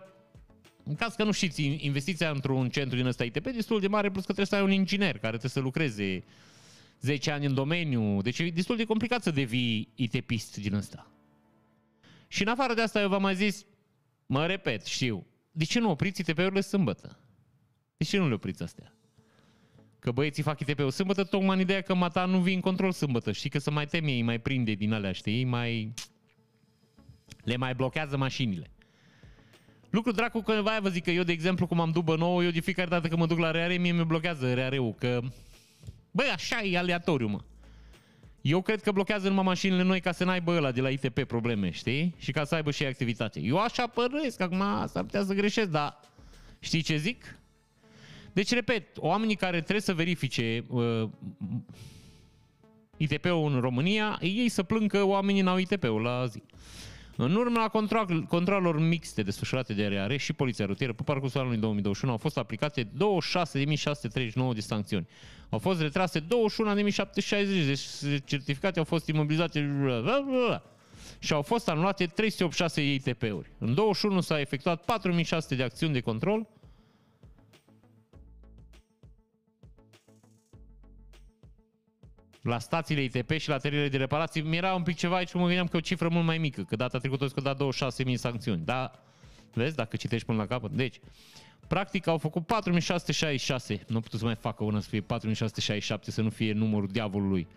în 0.84 0.94
caz 0.94 1.14
că 1.14 1.24
nu 1.24 1.32
știți, 1.32 1.84
investiția 1.84 2.30
într-un 2.30 2.68
centru 2.68 2.96
din 2.96 3.06
ăsta 3.06 3.24
ITP 3.24 3.46
e 3.46 3.50
destul 3.50 3.80
de 3.80 3.88
mare, 3.88 4.10
plus 4.10 4.24
că 4.24 4.32
trebuie 4.32 4.46
să 4.46 4.54
ai 4.54 4.62
un 4.62 4.70
inginer 4.80 5.12
care 5.12 5.36
trebuie 5.36 5.50
să 5.50 5.60
lucreze 5.60 6.24
10 7.00 7.30
ani 7.30 7.46
în 7.46 7.54
domeniu. 7.54 8.22
Deci 8.22 8.38
e 8.38 8.50
destul 8.50 8.76
de 8.76 8.84
complicat 8.84 9.22
să 9.22 9.30
devii 9.30 9.88
ITPist 9.94 10.56
din 10.56 10.74
ăsta. 10.74 11.10
Și 12.28 12.42
în 12.42 12.48
afară 12.48 12.74
de 12.74 12.82
asta 12.82 13.00
eu 13.00 13.08
v-am 13.08 13.22
mai 13.22 13.34
zis, 13.34 13.64
mă 14.26 14.46
repet, 14.46 14.84
știu, 14.84 15.26
de 15.50 15.64
ce 15.64 15.78
nu 15.78 15.90
opriți 15.90 16.20
ITP-urile 16.20 16.60
sâmbătă? 16.60 17.18
De 17.96 18.04
ce 18.04 18.18
nu 18.18 18.28
le 18.28 18.34
opriți 18.34 18.62
astea? 18.62 18.94
Că 19.98 20.12
băieții 20.12 20.42
fac 20.42 20.60
ITP-ul 20.60 20.90
sâmbătă, 20.90 21.24
tocmai 21.24 21.54
în 21.54 21.60
ideea 21.60 21.80
că 21.80 21.94
mata 21.94 22.24
nu 22.24 22.40
vin 22.40 22.54
în 22.54 22.60
control 22.60 22.92
sâmbătă. 22.92 23.32
Știi 23.32 23.50
că 23.50 23.58
să 23.58 23.70
mai 23.70 23.86
teme 23.86 24.10
ei, 24.10 24.22
mai 24.22 24.38
prinde 24.38 24.72
din 24.72 24.92
alea, 24.92 25.12
știi? 25.12 25.44
Mai... 25.44 25.94
Le 27.44 27.56
mai 27.56 27.74
blochează 27.74 28.16
mașinile. 28.16 28.70
Lucru 29.90 30.10
dracu 30.12 30.40
că 30.40 30.62
vă 30.80 30.88
zic 30.88 31.04
că 31.04 31.10
eu, 31.10 31.22
de 31.22 31.32
exemplu, 31.32 31.66
cum 31.66 31.80
am 31.80 31.90
dubă 31.90 32.16
nouă, 32.16 32.44
eu 32.44 32.50
de 32.50 32.60
fiecare 32.60 32.88
dată 32.88 33.08
când 33.08 33.20
mă 33.20 33.26
duc 33.26 33.38
la 33.38 33.50
reare, 33.50 33.76
mie 33.76 33.92
mi 33.92 34.04
blochează 34.04 34.54
reareu, 34.54 34.94
că... 34.98 35.20
Băi, 36.10 36.26
așa 36.26 36.62
e 36.62 36.78
aleatoriu, 36.78 37.26
mă. 37.26 37.40
Eu 38.40 38.62
cred 38.62 38.82
că 38.82 38.92
blochează 38.92 39.28
numai 39.28 39.44
mașinile 39.44 39.82
noi 39.82 40.00
ca 40.00 40.12
să 40.12 40.24
n-aibă 40.24 40.56
ăla 40.56 40.70
de 40.70 40.80
la 40.80 40.88
ITP 40.88 41.22
probleme, 41.22 41.70
știi? 41.70 42.14
Și 42.18 42.32
ca 42.32 42.44
să 42.44 42.54
aibă 42.54 42.70
și 42.70 42.84
activitate. 42.84 43.40
Eu 43.40 43.58
așa 43.58 43.86
părăsc, 43.86 44.40
acum 44.40 44.62
s-ar 44.86 45.02
putea 45.02 45.24
să 45.24 45.34
greșesc, 45.34 45.68
dar 45.68 46.00
știi 46.58 46.82
ce 46.82 46.96
zic? 46.96 47.38
Deci, 48.32 48.50
repet, 48.50 48.96
oamenii 48.96 49.34
care 49.34 49.56
trebuie 49.56 49.80
să 49.80 49.94
verifice 49.94 50.64
uh, 50.68 51.08
ITP-ul 52.96 53.52
în 53.52 53.60
România, 53.60 54.18
ei 54.20 54.48
să 54.48 54.62
plâng 54.62 54.90
că 54.90 55.02
oamenii 55.02 55.42
n-au 55.42 55.58
ITP-ul 55.58 56.02
la 56.02 56.26
zi. 56.26 56.42
În 57.22 57.34
urma 57.34 57.68
control, 57.68 58.24
controlelor 58.28 58.78
mixte 58.78 59.22
desfășurate 59.22 59.72
de 59.72 59.86
RAR 59.86 60.18
și 60.18 60.32
Poliția 60.32 60.66
Rutieră 60.66 60.92
pe 60.92 61.02
parcursul 61.02 61.40
anului 61.40 61.58
2021 61.58 62.12
au 62.12 62.18
fost 62.18 62.38
aplicate 62.38 62.84
26.639 62.84 62.90
de 64.54 64.60
sancțiuni. 64.60 65.08
Au 65.48 65.58
fost 65.58 65.80
retrase 65.80 66.20
21.760 66.20 66.26
de 68.00 68.22
certificate, 68.24 68.78
au 68.78 68.84
fost 68.84 69.08
imobilizate 69.08 69.70
și 71.18 71.32
au 71.32 71.42
fost 71.42 71.68
anulate 71.68 72.06
386 72.06 72.92
ITP-uri. 72.92 73.50
În 73.58 73.74
21 73.74 74.20
s-a 74.20 74.40
efectuat 74.40 75.00
4.600 75.08 75.56
de 75.56 75.62
acțiuni 75.62 75.92
de 75.92 76.00
control, 76.00 76.46
la 82.42 82.58
stațiile 82.58 83.02
ITP 83.02 83.30
și 83.30 83.48
la 83.48 83.54
atelierele 83.54 83.90
de 83.90 83.96
reparații, 83.96 84.42
mi-era 84.42 84.74
un 84.74 84.82
pic 84.82 84.96
ceva 84.96 85.16
aici, 85.16 85.32
mă 85.32 85.44
gândeam 85.44 85.66
că 85.66 85.76
o 85.76 85.80
cifră 85.80 86.08
mult 86.08 86.24
mai 86.24 86.38
mică, 86.38 86.62
că 86.62 86.76
data 86.76 86.98
trecută 86.98 87.26
o 87.36 87.40
dat 87.40 87.62
26.000 87.62 88.14
sancțiuni. 88.14 88.62
Da, 88.64 88.90
vezi, 89.52 89.76
dacă 89.76 89.96
citești 89.96 90.26
până 90.26 90.38
la 90.38 90.46
capăt. 90.46 90.70
Deci, 90.70 91.00
practic 91.66 92.06
au 92.06 92.18
făcut 92.18 92.46
4666, 92.46 93.84
nu 93.86 94.00
putut 94.00 94.18
să 94.18 94.24
mai 94.24 94.34
facă 94.34 94.64
una 94.64 94.80
să 94.80 94.88
fie 94.88 95.00
4667, 95.00 96.10
să 96.10 96.22
nu 96.22 96.30
fie 96.30 96.52
numărul 96.52 96.88
diavolului. 96.88 97.48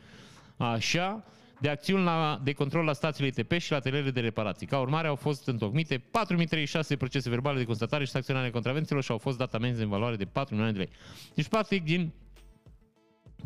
Așa, 0.57 1.23
de 1.59 1.69
acțiuni 1.69 2.03
la, 2.03 2.39
de 2.43 2.53
control 2.53 2.85
la 2.85 2.93
stațiile 2.93 3.27
ITP 3.27 3.51
și 3.51 3.71
la 3.71 3.77
atelierele 3.77 4.11
de 4.11 4.19
reparații. 4.19 4.67
Ca 4.67 4.79
urmare 4.79 5.07
au 5.07 5.15
fost 5.15 5.47
întocmite 5.47 5.97
4036 6.11 6.95
procese 6.95 7.29
verbale 7.29 7.57
de 7.57 7.65
constatare 7.65 8.05
și 8.05 8.11
sancționare 8.11 8.49
contravențiilor 8.49 9.03
și 9.03 9.11
au 9.11 9.17
fost 9.17 9.37
dat 9.37 9.53
amenzi 9.53 9.81
în 9.81 9.89
valoare 9.89 10.15
de 10.15 10.25
4 10.25 10.53
milioane 10.53 10.77
de 10.77 10.83
lei. 10.83 10.95
Deci, 11.33 11.47
practic, 11.47 11.83
din 11.83 12.11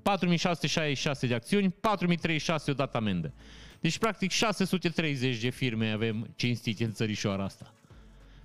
4666 0.04 1.28
de 1.28 1.34
acțiuni, 1.34 1.70
4036 1.70 2.72
o 2.72 2.74
dat 2.74 2.96
amendă. 2.96 3.34
Deci, 3.80 3.98
practic, 3.98 4.32
630 4.32 5.38
de 5.38 5.50
firme 5.50 5.92
avem 5.92 6.34
cinstite 6.36 6.84
în 6.84 6.92
țărișoara 6.92 7.44
asta. 7.44 7.74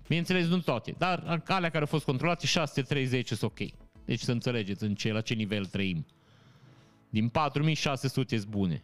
Bineînțeles, 0.06 0.46
nu 0.46 0.58
toate, 0.58 0.94
dar 0.98 1.42
alea 1.46 1.70
care 1.70 1.78
au 1.78 1.86
fost 1.86 2.04
controlate, 2.04 2.46
630 2.46 3.26
sunt 3.26 3.42
ok. 3.42 3.58
Deci 4.04 4.20
să 4.20 4.32
înțelegeți 4.32 4.84
în 4.84 4.94
ce, 4.94 5.12
la 5.12 5.20
ce 5.20 5.34
nivel 5.34 5.66
trăim. 5.66 6.06
Din 7.10 7.28
4600 7.28 8.36
sunt 8.36 8.50
bune. 8.50 8.82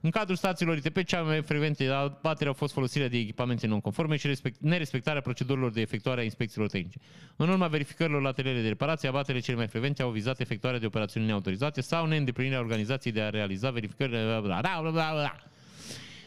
În 0.00 0.10
cadrul 0.10 0.36
stațiilor 0.36 0.76
ITP, 0.76 1.04
cea 1.04 1.22
mai 1.22 1.42
frecventă 1.42 1.94
abatere 1.94 2.48
au 2.48 2.54
fost 2.54 2.72
folosirea 2.72 3.08
de 3.08 3.18
echipamente 3.18 3.66
non-conforme 3.66 4.16
și 4.16 4.26
respect, 4.26 4.60
nerespectarea 4.60 5.20
procedurilor 5.20 5.70
de 5.70 5.80
efectuare 5.80 6.20
a 6.20 6.24
inspecțiilor 6.24 6.68
tehnice. 6.68 6.98
În 7.36 7.48
urma 7.48 7.66
verificărilor 7.66 8.22
la 8.22 8.28
atelierele 8.28 8.62
de 8.62 8.68
reparație, 8.68 9.08
abaterile 9.08 9.44
cele 9.44 9.56
mai 9.56 9.66
frecvente 9.66 10.02
au 10.02 10.10
vizat 10.10 10.40
efectuarea 10.40 10.78
de 10.78 10.86
operațiuni 10.86 11.26
neautorizate 11.26 11.80
sau 11.80 12.06
neîndeplinirea 12.06 12.58
organizației 12.58 13.12
de 13.12 13.20
a 13.20 13.30
realiza 13.30 13.70
verificările. 13.70 14.22
Bla, 14.24 14.40
bla, 14.40 14.60
bla, 14.80 14.90
bla, 14.90 15.10
bla. 15.12 15.36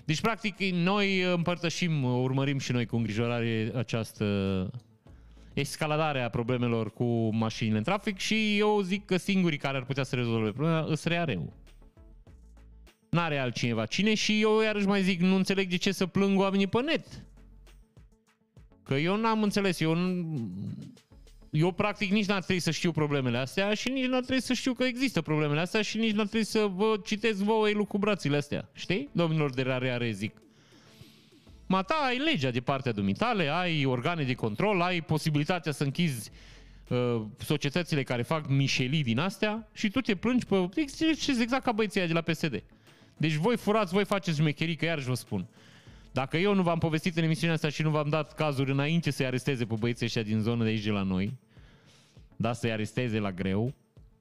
Deci, 0.05 0.21
practic, 0.21 0.59
noi 0.59 1.21
împărtășim, 1.21 2.03
urmărim 2.03 2.59
și 2.59 2.71
noi 2.71 2.85
cu 2.85 2.95
îngrijorare 2.95 3.71
această 3.75 4.25
escaladare 5.53 6.21
a 6.21 6.29
problemelor 6.29 6.93
cu 6.93 7.35
mașinile 7.35 7.77
în 7.77 7.83
trafic 7.83 8.17
și 8.17 8.57
eu 8.57 8.81
zic 8.81 9.05
că 9.05 9.17
singurii 9.17 9.57
care 9.57 9.77
ar 9.77 9.83
putea 9.83 10.03
să 10.03 10.15
rezolve 10.15 10.51
problema 10.51 10.85
sunt 10.85 11.03
reareu. 11.03 11.53
N-are 13.15 13.37
altcineva. 13.37 13.85
Cine 13.85 14.13
și 14.13 14.41
eu 14.41 14.61
iarăși 14.61 14.85
mai 14.85 15.03
zic, 15.03 15.19
nu 15.19 15.35
înțeleg 15.35 15.69
de 15.69 15.75
ce 15.75 15.91
să 15.91 16.05
plâng 16.05 16.39
oamenii 16.39 16.67
pe 16.67 16.81
net. 16.81 17.05
Că 18.83 18.93
eu 18.93 19.17
n-am 19.17 19.43
înțeles, 19.43 19.79
eu, 19.79 19.97
eu 21.51 21.71
practic 21.71 22.11
nici 22.11 22.25
n-ar 22.25 22.43
trebui 22.43 22.61
să 22.61 22.71
știu 22.71 22.91
problemele 22.91 23.37
astea 23.37 23.73
și 23.73 23.89
nici 23.89 24.05
n-ar 24.05 24.23
trebui 24.23 24.41
să 24.41 24.53
știu 24.53 24.73
că 24.73 24.83
există 24.83 25.21
problemele 25.21 25.59
astea 25.59 25.81
și 25.81 25.97
nici 25.97 26.11
n-ar 26.11 26.27
trebui 26.27 26.45
să 26.45 26.65
vă 26.75 26.95
citesc 27.05 27.39
vouă 27.39 27.69
lucrubrațiile 27.69 28.37
astea. 28.37 28.69
Știi? 28.73 29.09
Domnilor 29.11 29.53
de 29.53 29.61
rare 29.61 29.91
are 29.91 30.11
zic. 30.11 30.41
Mata, 31.67 31.93
ai 32.07 32.17
legea 32.17 32.51
de 32.51 32.59
partea 32.59 32.91
dumitale, 32.91 33.47
ai 33.47 33.85
organe 33.85 34.23
de 34.23 34.33
control, 34.33 34.81
ai 34.81 35.01
posibilitatea 35.01 35.71
să 35.71 35.83
închizi 35.83 36.31
uh, 36.87 37.21
societățile 37.37 38.03
care 38.03 38.21
fac 38.21 38.47
mișelii 38.47 39.03
din 39.03 39.19
astea 39.19 39.69
și 39.73 39.89
tu 39.89 40.01
te 40.01 40.15
plângi 40.15 40.45
pe... 40.45 40.69
Exact 41.41 41.63
ca 41.63 41.71
băieții 41.71 42.07
de 42.07 42.13
la 42.13 42.21
PSD. 42.21 42.63
Deci 43.17 43.33
voi 43.33 43.57
furați, 43.57 43.93
voi 43.93 44.05
faceți 44.05 44.37
șmecherii, 44.37 44.75
că 44.75 44.85
iarăși 44.85 45.07
vă 45.07 45.13
spun. 45.13 45.47
Dacă 46.11 46.37
eu 46.37 46.53
nu 46.53 46.61
v-am 46.61 46.77
povestit 46.77 47.17
în 47.17 47.23
emisiunea 47.23 47.55
asta 47.55 47.69
și 47.69 47.81
nu 47.81 47.89
v-am 47.89 48.09
dat 48.09 48.33
cazuri 48.33 48.71
înainte 48.71 49.11
să-i 49.11 49.25
aresteze 49.25 49.65
pe 49.65 49.75
băieții 49.79 50.05
ăștia 50.05 50.23
din 50.23 50.39
zonă 50.39 50.63
de 50.63 50.69
aici 50.69 50.83
de 50.83 50.91
la 50.91 51.01
noi, 51.01 51.37
da, 52.35 52.53
să-i 52.53 52.71
aresteze 52.71 53.19
la 53.19 53.31
greu, 53.31 53.73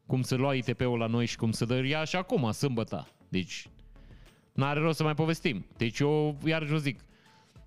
cum 0.06 0.22
să 0.22 0.34
lua 0.34 0.54
ITP-ul 0.54 0.98
la 0.98 1.06
noi 1.06 1.26
și 1.26 1.36
cum 1.36 1.50
să 1.50 1.64
dă 1.64 1.76
ea 1.76 2.04
și 2.04 2.16
acum, 2.16 2.52
sâmbătă. 2.52 3.08
Deci, 3.28 3.66
n-are 4.52 4.80
rost 4.80 4.96
să 4.96 5.02
mai 5.02 5.14
povestim. 5.14 5.66
Deci 5.76 5.98
eu 5.98 6.38
iarăși 6.44 6.70
vă 6.70 6.78
zic, 6.78 7.00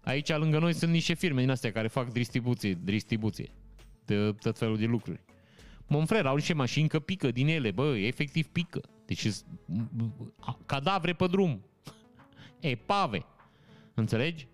aici 0.04 0.30
lângă 0.30 0.60
noi 0.60 0.74
sunt 0.74 0.92
niște 0.92 1.13
firme 1.13 1.42
din 1.42 1.50
astea 1.50 1.72
care 1.72 1.88
fac 1.88 2.12
distribuție, 2.12 2.78
distribuție 2.84 3.50
de 4.06 4.36
tot 4.42 4.58
felul 4.58 4.78
de 4.78 4.86
lucruri. 4.86 5.20
Monfrer, 5.88 6.26
au 6.26 6.36
niște 6.36 6.54
mașini 6.54 6.88
că 6.88 7.00
pică 7.00 7.32
din 7.32 7.48
ele, 7.48 7.72
bă, 7.72 7.98
efectiv 7.98 8.48
pică. 8.48 8.82
Deci 9.08 9.28
cadavre 10.65 11.13
pe 11.13 11.28
drum. 11.28 11.62
Epave. 12.60 13.26
Înțelegi? 13.93 14.48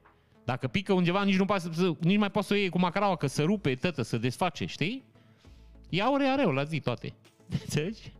Dacă 0.46 0.68
pică 0.68 0.94
undeva, 0.94 1.24
nici 1.24 1.38
nu, 1.38 1.46
poate 1.46 1.70
să, 1.74 1.94
nici 2.00 2.18
mai 2.18 2.32
poate 2.32 2.48
să 2.48 2.54
o 2.54 2.58
iei 2.58 2.70
cu 2.70 2.80
macaraua, 2.80 3.16
că 3.16 3.28
să 3.28 3.44
rupe, 3.44 3.76
tătă, 3.76 4.02
să 4.02 4.18
desface, 4.18 4.66
știi? 4.66 5.04
Ia 5.90 6.12
ore 6.12 6.26
areu 6.26 6.52
la 6.52 6.64
zi 6.64 6.80
toate. 6.80 7.14
Înțelegi? 7.62 8.12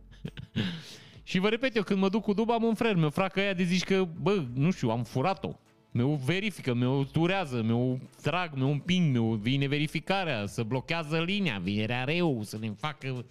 și 1.22 1.38
vă 1.38 1.48
repet, 1.48 1.76
eu 1.76 1.82
când 1.82 2.00
mă 2.00 2.08
duc 2.08 2.22
cu 2.22 2.32
duba, 2.32 2.54
am 2.54 2.62
un 2.62 2.74
frer, 2.74 2.94
mi-o 2.94 3.10
fracă 3.10 3.40
aia 3.40 3.52
de 3.52 3.62
zici 3.62 3.84
că, 3.84 4.08
bă, 4.20 4.44
nu 4.54 4.70
știu, 4.70 4.90
am 4.90 5.02
furat-o. 5.02 5.50
Mi-o 5.90 6.14
verifică, 6.14 6.74
mi-o 6.74 7.04
turează, 7.04 7.62
mi-o 7.62 7.96
trag, 8.22 8.54
mi-o 8.54 8.68
împing, 8.68 9.12
mi-o 9.12 9.34
vine 9.34 9.66
verificarea, 9.66 10.46
să 10.46 10.62
blochează 10.62 11.20
linia, 11.20 11.58
vine 11.62 11.84
reareu, 11.84 12.42
să 12.42 12.58
ne 12.58 12.70
facă 12.78 13.24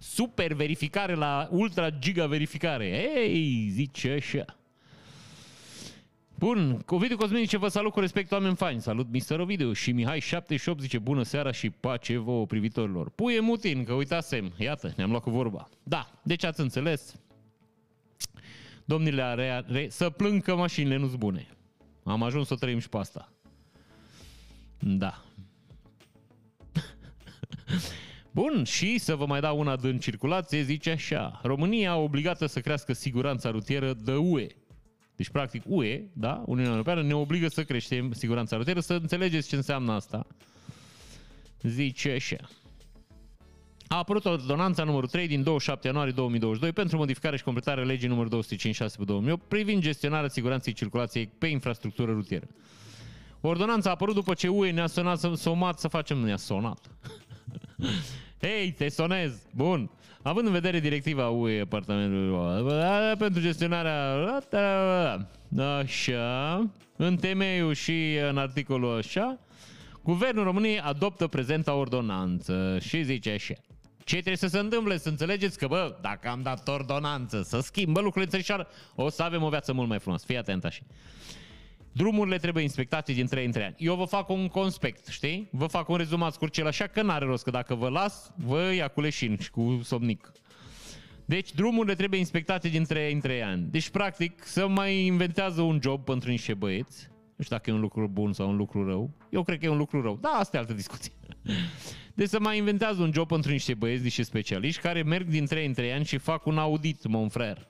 super 0.00 0.54
verificare 0.54 1.14
la 1.14 1.48
ultra 1.50 1.90
giga 1.90 2.26
verificare. 2.26 2.86
Ei, 3.16 3.68
zice 3.70 4.10
așa. 4.10 4.44
Bun, 6.34 6.84
Ovidiu 6.86 7.16
Cosminice 7.16 7.56
vă 7.56 7.68
salut 7.68 7.92
cu 7.92 8.00
respect, 8.00 8.32
oameni 8.32 8.56
faini. 8.56 8.80
Salut, 8.80 9.06
Mr. 9.12 9.38
Ovidiu. 9.38 9.72
Și 9.72 9.92
Mihai78 9.92 10.78
zice 10.78 10.98
bună 10.98 11.22
seara 11.22 11.52
și 11.52 11.70
pace 11.70 12.16
vouă 12.16 12.46
privitorilor. 12.46 13.10
Puie 13.10 13.40
Mutin, 13.40 13.84
că 13.84 13.92
uitasem. 13.92 14.52
Iată, 14.58 14.92
ne-am 14.96 15.10
luat 15.10 15.22
cu 15.22 15.30
vorba. 15.30 15.68
Da, 15.82 16.20
deci 16.22 16.44
ați 16.44 16.60
înțeles. 16.60 17.14
Domnile, 18.84 19.22
are, 19.22 19.50
are, 19.50 19.88
să 19.88 20.10
plâng 20.10 20.42
că 20.42 20.56
mașinile 20.56 20.96
nu-s 20.96 21.14
bune. 21.14 21.48
Am 22.04 22.22
ajuns 22.22 22.46
să 22.46 22.54
trăim 22.54 22.78
și 22.78 22.88
pe 22.88 22.96
asta. 22.96 23.32
Da. 24.78 25.24
Bun, 28.30 28.64
și 28.64 28.98
să 28.98 29.14
vă 29.14 29.26
mai 29.26 29.40
dau 29.40 29.58
una 29.58 29.76
din 29.76 29.98
circulație, 29.98 30.62
zice 30.62 30.90
așa. 30.90 31.40
România 31.42 31.96
obligată 31.96 32.46
să 32.46 32.60
crească 32.60 32.92
siguranța 32.92 33.50
rutieră 33.50 33.92
de 33.92 34.12
UE. 34.12 34.46
Deci, 35.16 35.28
practic, 35.28 35.62
UE, 35.66 36.02
da, 36.12 36.42
Uniunea 36.46 36.70
Europeană, 36.70 37.02
ne 37.02 37.14
obligă 37.14 37.48
să 37.48 37.64
creștem 37.64 38.12
siguranța 38.12 38.56
rutieră, 38.56 38.80
să 38.80 38.92
înțelegeți 38.92 39.48
ce 39.48 39.56
înseamnă 39.56 39.92
asta. 39.92 40.26
Zice 41.62 42.10
așa. 42.10 42.48
A 43.86 43.96
apărut 43.96 44.24
ordonanța 44.24 44.84
numărul 44.84 45.08
3 45.08 45.26
din 45.26 45.42
27 45.42 45.86
ianuarie 45.86 46.12
2022 46.12 46.72
pentru 46.72 46.96
modificare 46.96 47.36
și 47.36 47.42
completarea 47.42 47.84
legii 47.84 48.08
numărul 48.08 48.28
256 48.28 48.96
pe 48.98 49.04
2008 49.04 49.48
privind 49.48 49.82
gestionarea 49.82 50.28
siguranței 50.28 50.72
circulației 50.72 51.26
pe 51.38 51.46
infrastructură 51.46 52.12
rutieră. 52.12 52.46
Ordonanța 53.40 53.88
a 53.88 53.92
apărut 53.92 54.14
după 54.14 54.34
ce 54.34 54.48
UE 54.48 54.70
ne-a 54.70 54.86
sunat, 54.86 55.18
să, 55.18 55.32
somat 55.34 55.78
să 55.78 55.88
facem, 55.88 56.18
ne-a 56.18 56.36
sonat. 56.36 56.90
Hei, 58.40 58.72
te 58.72 58.88
sonez! 58.88 59.32
Bun! 59.54 59.90
Având 60.22 60.46
în 60.46 60.52
vedere 60.52 60.80
directiva 60.80 61.28
UE 61.28 61.60
apartamentului 61.60 63.16
pentru 63.18 63.40
gestionarea 63.40 64.16
așa, 65.78 66.70
în 66.96 67.16
temeiul 67.16 67.74
și 67.74 68.14
în 68.28 68.38
articolul 68.38 68.98
așa, 68.98 69.38
Guvernul 70.02 70.44
României 70.44 70.80
adoptă 70.80 71.26
prezenta 71.26 71.74
ordonanță 71.74 72.78
și 72.80 73.02
zice 73.02 73.30
așa. 73.30 73.54
Ce 74.04 74.14
trebuie 74.16 74.36
să 74.36 74.46
se 74.46 74.58
întâmple? 74.58 74.98
Să 74.98 75.08
înțelegeți 75.08 75.58
că, 75.58 75.66
bă, 75.66 75.96
dacă 76.00 76.28
am 76.28 76.42
dat 76.42 76.68
ordonanță 76.68 77.42
să 77.42 77.60
schimbă 77.60 78.00
lucrurile 78.00 78.24
în 78.24 78.30
țărișoară, 78.30 78.68
o 78.94 79.08
să 79.08 79.22
avem 79.22 79.42
o 79.42 79.48
viață 79.48 79.72
mult 79.72 79.88
mai 79.88 79.98
frumoasă. 79.98 80.24
Fii 80.26 80.36
atent 80.36 80.64
așa. 80.64 80.80
Drumurile 81.92 82.38
trebuie 82.38 82.62
inspectate 82.62 83.12
din 83.12 83.26
3 83.26 83.44
în 83.44 83.50
3 83.50 83.64
ani. 83.64 83.74
Eu 83.78 83.94
vă 83.94 84.04
fac 84.04 84.28
un 84.28 84.48
conspect, 84.48 85.06
știi? 85.06 85.48
Vă 85.52 85.66
fac 85.66 85.88
un 85.88 85.96
rezumat 85.96 86.32
scurt 86.32 86.58
așa 86.58 86.86
că 86.86 87.02
n-are 87.02 87.24
rost, 87.24 87.44
că 87.44 87.50
dacă 87.50 87.74
vă 87.74 87.88
las, 87.88 88.32
vă 88.36 88.72
ia 88.74 88.88
cu 88.88 89.00
leșin 89.00 89.36
și 89.38 89.50
cu 89.50 89.80
somnic. 89.82 90.32
Deci 91.24 91.52
drumurile 91.52 91.94
trebuie 91.94 92.20
inspectate 92.20 92.68
din 92.68 92.84
3 92.84 93.12
în 93.12 93.20
3 93.20 93.42
ani. 93.42 93.66
Deci, 93.70 93.88
practic, 93.88 94.44
să 94.44 94.68
mai 94.68 95.04
inventează 95.04 95.60
un 95.60 95.78
job 95.82 96.04
pentru 96.04 96.30
niște 96.30 96.54
băieți. 96.54 97.08
Nu 97.36 97.44
știu 97.44 97.56
dacă 97.56 97.70
e 97.70 97.72
un 97.72 97.80
lucru 97.80 98.08
bun 98.08 98.32
sau 98.32 98.48
un 98.48 98.56
lucru 98.56 98.86
rău. 98.86 99.10
Eu 99.30 99.42
cred 99.42 99.58
că 99.58 99.66
e 99.66 99.68
un 99.68 99.76
lucru 99.76 100.02
rău. 100.02 100.18
Da, 100.20 100.28
asta 100.28 100.56
e 100.56 100.60
altă 100.60 100.72
discuție. 100.72 101.12
Deci 102.14 102.28
să 102.28 102.40
mai 102.40 102.56
inventează 102.56 103.02
un 103.02 103.10
job 103.12 103.28
pentru 103.28 103.50
niște 103.50 103.74
băieți, 103.74 104.02
niște 104.02 104.22
specialiști, 104.22 104.80
care 104.80 105.02
merg 105.02 105.26
din 105.26 105.46
3 105.46 105.66
în 105.66 105.72
3 105.72 105.92
ani 105.92 106.04
și 106.04 106.18
fac 106.18 106.46
un 106.46 106.58
audit, 106.58 107.06
mon 107.06 107.28
frère, 107.28 107.68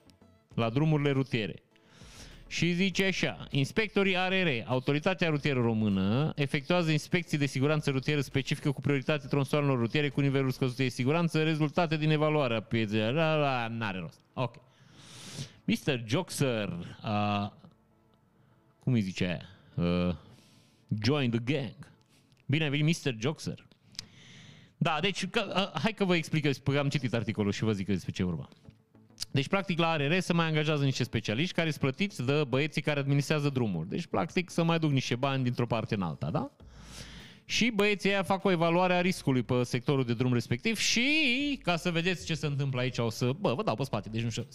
la 0.55 0.69
drumurile 0.69 1.11
rutiere. 1.11 1.63
Și 2.51 2.73
zice 2.73 3.05
așa, 3.05 3.47
inspectorii 3.49 4.17
ARR, 4.17 4.47
Autoritatea 4.65 5.29
Rutieră 5.29 5.61
Română, 5.61 6.31
efectuează 6.35 6.91
inspecții 6.91 7.37
de 7.37 7.45
siguranță 7.45 7.89
rutieră 7.89 8.21
specifică 8.21 8.71
cu 8.71 8.81
prioritate 8.81 9.27
tronsoanelor 9.27 9.77
rutiere 9.77 10.09
cu 10.09 10.21
nivelul 10.21 10.51
scăzut 10.51 10.75
de 10.75 10.87
siguranță, 10.87 11.43
rezultate 11.43 11.97
din 11.97 12.09
evaluarea 12.09 12.61
pieței. 12.61 13.11
N-are 13.69 13.99
rost. 13.99 14.19
Ok. 14.33 14.55
Mr. 15.63 16.03
Joxer, 16.05 16.69
uh, 17.03 17.51
cum 18.79 18.93
îi 18.93 19.01
zice 19.01 19.25
aia? 19.25 19.41
Uh, 20.07 20.15
join 21.03 21.29
the 21.29 21.39
gang. 21.39 21.91
Bine 22.45 22.63
ai 22.63 22.69
venit, 22.69 23.05
Mr. 23.05 23.15
Joxer. 23.19 23.65
Da, 24.77 24.97
deci, 25.01 25.27
că, 25.27 25.71
uh, 25.73 25.79
hai 25.81 25.93
că 25.93 26.05
vă 26.05 26.15
explic, 26.15 26.43
eu 26.43 26.79
am 26.79 26.89
citit 26.89 27.13
articolul 27.13 27.51
și 27.51 27.63
vă 27.63 27.71
zic 27.71 27.85
despre 27.85 28.11
ce 28.11 28.23
vorba. 28.23 28.49
Deci, 29.31 29.47
practic, 29.47 29.79
la 29.79 29.89
ARR 29.89 30.17
se 30.19 30.33
mai 30.33 30.45
angajează 30.45 30.83
niște 30.83 31.03
specialiști 31.03 31.53
care 31.53 31.69
sunt 31.69 31.81
plătiți 31.81 32.25
de 32.25 32.43
băieții 32.47 32.81
care 32.81 32.99
administrează 32.99 33.49
drumuri. 33.49 33.89
Deci, 33.89 34.05
practic, 34.05 34.49
să 34.49 34.63
mai 34.63 34.79
duc 34.79 34.91
niște 34.91 35.15
bani 35.15 35.43
dintr-o 35.43 35.65
parte 35.65 35.95
în 35.95 36.01
alta, 36.01 36.29
da? 36.29 36.51
Și 37.45 37.71
băieții 37.75 38.09
aia 38.09 38.23
fac 38.23 38.43
o 38.43 38.51
evaluare 38.51 38.93
a 38.93 39.01
riscului 39.01 39.43
pe 39.43 39.63
sectorul 39.63 40.03
de 40.03 40.13
drum 40.13 40.33
respectiv 40.33 40.77
și, 40.77 41.59
ca 41.63 41.75
să 41.75 41.91
vedeți 41.91 42.25
ce 42.25 42.33
se 42.33 42.45
întâmplă 42.45 42.79
aici, 42.79 42.97
o 42.97 43.09
să, 43.09 43.31
bă, 43.39 43.53
vă 43.53 43.63
dau 43.63 43.75
pe 43.75 43.83
spate, 43.83 44.09
deci 44.09 44.23
nu 44.23 44.29
știu, 44.29 44.45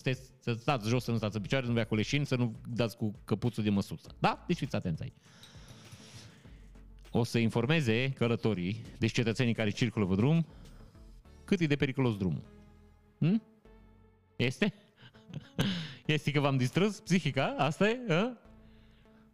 să 0.40 0.52
stați 0.52 0.88
jos, 0.88 1.04
să 1.04 1.10
nu 1.10 1.16
stați 1.16 1.36
în 1.36 1.42
picioare, 1.42 1.64
să 1.64 1.70
nu 1.70 1.76
bea 1.76 1.86
cu 1.86 1.94
leșin, 1.94 2.24
să 2.24 2.36
nu 2.36 2.56
dați 2.74 2.96
cu 2.96 3.14
căpuțul 3.24 3.62
de 3.62 3.70
măsuță. 3.70 4.14
Da? 4.18 4.44
Deci 4.46 4.56
fiți 4.56 4.76
atenți 4.76 5.02
aici. 5.02 5.14
O 7.10 7.24
să 7.24 7.38
informeze 7.38 8.10
călătorii, 8.10 8.82
deci 8.98 9.12
cetățenii 9.12 9.54
care 9.54 9.70
circulă 9.70 10.06
pe 10.06 10.14
drum, 10.14 10.46
cât 11.44 11.60
e 11.60 11.66
de 11.66 11.76
periculos 11.76 12.16
drumul. 12.16 12.42
Hm? 13.18 13.42
Este? 14.36 14.74
Este 16.06 16.30
că 16.30 16.40
v-am 16.40 16.56
distrus 16.56 17.00
psihica? 17.00 17.54
Asta 17.58 17.88
e? 17.88 17.98
A? 18.08 18.36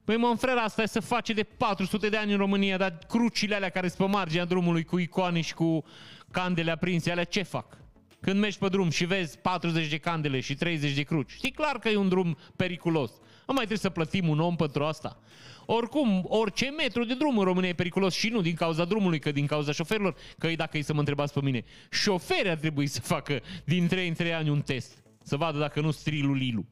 Păi 0.05 0.17
mă, 0.17 0.35
frera, 0.39 0.61
asta 0.61 0.83
e 0.83 0.87
să 0.87 1.01
face 1.01 1.33
de 1.33 1.43
400 1.43 2.09
de 2.09 2.17
ani 2.17 2.33
în 2.33 2.39
România, 2.39 2.77
dar 2.77 2.99
crucile 3.09 3.55
alea 3.55 3.69
care 3.69 3.89
sunt 3.89 3.99
pe 3.99 4.17
marginea 4.17 4.45
drumului 4.45 4.85
cu 4.85 4.99
icoane 4.99 5.41
și 5.41 5.55
cu 5.55 5.85
candele 6.31 6.71
aprinse, 6.71 7.11
alea 7.11 7.25
ce 7.25 7.43
fac? 7.43 7.79
Când 8.21 8.41
mergi 8.41 8.59
pe 8.59 8.69
drum 8.69 8.91
și 8.91 9.05
vezi 9.05 9.39
40 9.39 9.89
de 9.89 9.99
candele 9.99 10.41
și 10.41 10.55
30 10.55 10.95
de 10.95 11.03
cruci, 11.03 11.31
știi 11.31 11.51
clar 11.51 11.79
că 11.79 11.89
e 11.89 11.97
un 11.97 12.09
drum 12.09 12.37
periculos. 12.57 13.13
Nu 13.47 13.55
mai 13.55 13.65
trebuie 13.65 13.79
să 13.79 13.91
plătim 13.91 14.29
un 14.29 14.41
om 14.41 14.57
pentru 14.57 14.85
asta. 14.85 15.21
Oricum, 15.67 16.25
orice 16.29 16.71
metru 16.71 17.05
de 17.05 17.15
drum 17.15 17.39
în 17.39 17.45
România 17.45 17.69
e 17.69 17.75
periculos 17.75 18.15
și 18.15 18.29
nu 18.29 18.41
din 18.41 18.55
cauza 18.55 18.85
drumului, 18.85 19.19
că 19.19 19.33
din 19.33 19.47
cauza 19.47 19.73
șoferilor, 19.73 20.15
că 20.39 20.49
dacă 20.57 20.79
e 20.79 20.83
să 20.83 20.93
mă 20.93 20.99
întrebați 20.99 21.33
pe 21.33 21.41
mine, 21.43 21.65
șoferii 21.91 22.51
ar 22.51 22.57
trebui 22.57 22.87
să 22.87 23.01
facă 23.01 23.41
din 23.65 23.87
3 23.87 24.09
în 24.09 24.15
3 24.15 24.33
ani 24.33 24.49
un 24.49 24.61
test, 24.61 25.03
să 25.23 25.37
vadă 25.37 25.59
dacă 25.59 25.81
nu 25.81 25.91
strilu 25.91 26.33
lilu. 26.33 26.65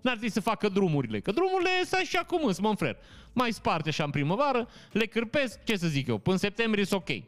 N-ar 0.00 0.12
trebui 0.12 0.30
să 0.30 0.40
facă 0.40 0.68
drumurile, 0.68 1.20
că 1.20 1.32
drumurile 1.32 1.70
sunt 1.84 2.00
așa 2.00 2.24
cum 2.24 2.40
sunt, 2.40 2.58
mă 2.66 2.74
frer. 2.74 2.96
Mai 3.32 3.52
sparte 3.52 3.88
așa 3.88 4.04
în 4.04 4.10
primăvară, 4.10 4.68
le 4.92 5.06
cârpesc, 5.06 5.64
ce 5.64 5.76
să 5.76 5.86
zic 5.86 6.06
eu, 6.06 6.18
până 6.18 6.34
în 6.34 6.40
septembrie 6.40 6.84
sunt 6.84 7.00
ok. 7.00 7.22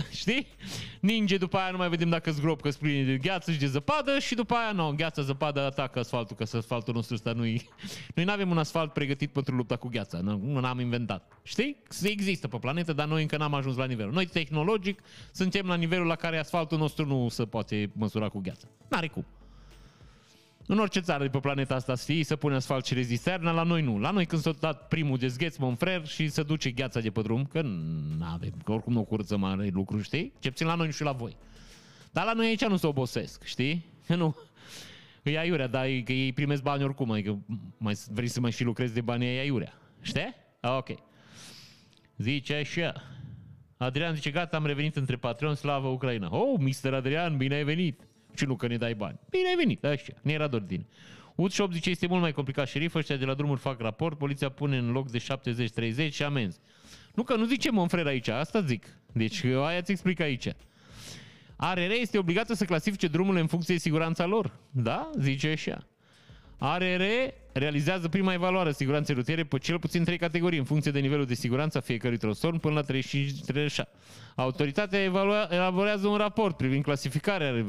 Știi? 0.20 0.46
Ninge, 1.00 1.36
după 1.36 1.56
aia 1.56 1.70
nu 1.70 1.76
mai 1.76 1.88
vedem 1.88 2.08
dacă 2.08 2.30
zgrop 2.30 2.60
că 2.60 2.70
spune 2.70 3.04
de 3.04 3.16
gheață 3.16 3.52
și 3.52 3.58
de 3.58 3.66
zăpadă 3.66 4.18
și 4.18 4.34
după 4.34 4.54
aia 4.54 4.72
nu, 4.72 4.94
gheața, 4.96 5.22
zăpadă 5.22 5.60
atacă 5.60 5.98
asfaltul, 5.98 6.36
că 6.36 6.56
asfaltul 6.56 6.94
nostru 6.94 7.14
ăsta 7.14 7.32
nu-i... 7.32 7.68
Noi 8.14 8.24
nu 8.24 8.32
avem 8.32 8.50
un 8.50 8.58
asfalt 8.58 8.92
pregătit 8.92 9.32
pentru 9.32 9.54
lupta 9.54 9.76
cu 9.76 9.88
gheața, 9.88 10.20
nu 10.20 10.60
n-am 10.60 10.80
inventat. 10.80 11.32
Știi? 11.42 11.76
Există 12.02 12.48
pe 12.48 12.58
planetă, 12.58 12.92
dar 12.92 13.06
noi 13.06 13.22
încă 13.22 13.36
n-am 13.36 13.54
ajuns 13.54 13.76
la 13.76 13.84
nivelul. 13.84 14.12
Noi 14.12 14.26
tehnologic 14.26 15.00
suntem 15.32 15.66
la 15.66 15.74
nivelul 15.74 16.06
la 16.06 16.16
care 16.16 16.38
asfaltul 16.38 16.78
nostru 16.78 17.06
nu 17.06 17.28
se 17.28 17.44
poate 17.44 17.90
măsura 17.92 18.28
cu 18.28 18.38
gheața. 18.38 18.68
N-are 18.88 19.06
cum. 19.06 19.26
În 20.66 20.78
orice 20.78 21.00
țară 21.00 21.22
de 21.22 21.28
pe 21.28 21.38
planeta 21.38 21.74
asta 21.74 21.94
să 21.94 22.04
fie, 22.04 22.24
să 22.24 22.36
pune 22.36 22.54
asfalt 22.54 22.84
și 22.84 22.94
rezisterna, 22.94 23.50
la 23.50 23.62
noi 23.62 23.82
nu. 23.82 23.98
La 23.98 24.10
noi 24.10 24.26
când 24.26 24.42
s-a 24.42 24.52
dat 24.60 24.88
primul 24.88 25.18
dezgheț, 25.18 25.56
mă 25.56 25.74
frer 25.74 26.06
și 26.06 26.28
se 26.28 26.42
duce 26.42 26.70
gheața 26.70 27.00
de 27.00 27.10
pe 27.10 27.22
drum, 27.22 27.44
că 27.44 27.62
nu 27.62 28.24
avem, 28.32 28.52
că 28.64 28.72
oricum 28.72 28.92
nu 28.92 29.04
curăță 29.04 29.36
mare 29.36 29.68
lucru, 29.72 30.00
știi? 30.00 30.32
Ce 30.38 30.48
puțin 30.48 30.66
la 30.66 30.74
noi 30.74 30.92
și 30.92 31.02
la 31.02 31.12
voi. 31.12 31.36
Dar 32.10 32.24
la 32.24 32.32
noi 32.32 32.46
aici 32.46 32.64
nu 32.64 32.76
se 32.76 32.86
obosesc, 32.86 33.44
știi? 33.44 33.84
Că 34.06 34.14
nu. 34.22 34.36
E 35.22 35.38
aiurea, 35.38 35.66
dar 35.66 35.84
e, 35.84 36.00
că 36.00 36.12
ei 36.12 36.32
primesc 36.32 36.62
bani 36.62 36.84
oricum, 36.84 37.10
adică 37.10 37.38
mai, 37.78 37.94
vrei 38.10 38.28
să 38.28 38.40
mai 38.40 38.50
și 38.50 38.64
lucrezi 38.64 38.94
de 38.94 39.00
bani, 39.00 39.26
e 39.26 39.40
aiurea. 39.40 39.72
Știi? 40.00 40.34
Ok. 40.60 40.88
Zice 42.16 42.54
așa. 42.54 43.02
Adrian 43.76 44.14
zice, 44.14 44.30
gata, 44.30 44.56
am 44.56 44.66
revenit 44.66 44.96
între 44.96 45.16
Patreon, 45.16 45.54
slavă 45.54 45.88
Ucraina. 45.88 46.28
Oh, 46.30 46.58
Mr. 46.58 46.94
Adrian, 46.94 47.36
bine 47.36 47.54
ai 47.54 47.64
venit. 47.64 48.06
Și 48.34 48.44
nu 48.44 48.56
că 48.56 48.66
ne 48.66 48.76
dai 48.76 48.94
bani. 48.94 49.18
Bine 49.30 49.48
ai 49.48 49.54
venit, 49.56 49.84
așa, 49.84 50.12
ne 50.22 50.32
era 50.32 50.46
dor 50.46 50.60
din. 50.60 50.86
Ut8 51.32 51.72
zice, 51.72 51.90
este 51.90 52.06
mult 52.06 52.20
mai 52.20 52.32
complicat 52.32 52.68
șerif, 52.68 52.94
ăștia 52.94 53.16
de 53.16 53.24
la 53.24 53.34
drumuri 53.34 53.60
fac 53.60 53.80
raport, 53.80 54.18
poliția 54.18 54.48
pune 54.48 54.76
în 54.76 54.90
loc 54.90 55.10
de 55.10 55.24
70-30 56.08 56.10
și 56.10 56.22
amenzi. 56.22 56.58
Nu 57.14 57.22
că 57.22 57.36
nu 57.36 57.44
zice 57.44 57.70
Monfrer 57.70 58.06
aici, 58.06 58.28
asta 58.28 58.60
zic. 58.60 58.86
Deci 59.12 59.44
aia 59.44 59.82
ți 59.82 59.90
explic 59.90 60.20
aici. 60.20 60.48
ARR 61.56 61.90
este 61.90 62.18
obligată 62.18 62.54
să 62.54 62.64
clasifice 62.64 63.06
drumurile 63.06 63.40
în 63.40 63.46
funcție 63.46 63.74
de 63.74 63.80
siguranța 63.80 64.26
lor. 64.26 64.52
Da? 64.70 65.10
Zice 65.18 65.48
așa. 65.48 65.86
ARR 66.58 67.02
realizează 67.52 68.08
prima 68.08 68.32
evaluare 68.32 68.68
a 68.68 68.72
siguranței 68.72 69.14
rutiere 69.14 69.44
pe 69.44 69.58
cel 69.58 69.78
puțin 69.78 70.04
trei 70.04 70.18
categorii, 70.18 70.58
în 70.58 70.64
funcție 70.64 70.90
de 70.90 70.98
nivelul 70.98 71.24
de 71.24 71.34
siguranță 71.34 71.78
a 71.78 71.80
fiecărui 71.80 72.16
tronson 72.16 72.58
până 72.58 72.74
la 72.74 72.80
35 72.80 73.80
Autoritatea 74.34 75.02
evalua, 75.02 75.48
elaborează 75.50 76.06
un 76.06 76.16
raport 76.16 76.56
privind 76.56 76.82
clasificarea. 76.82 77.66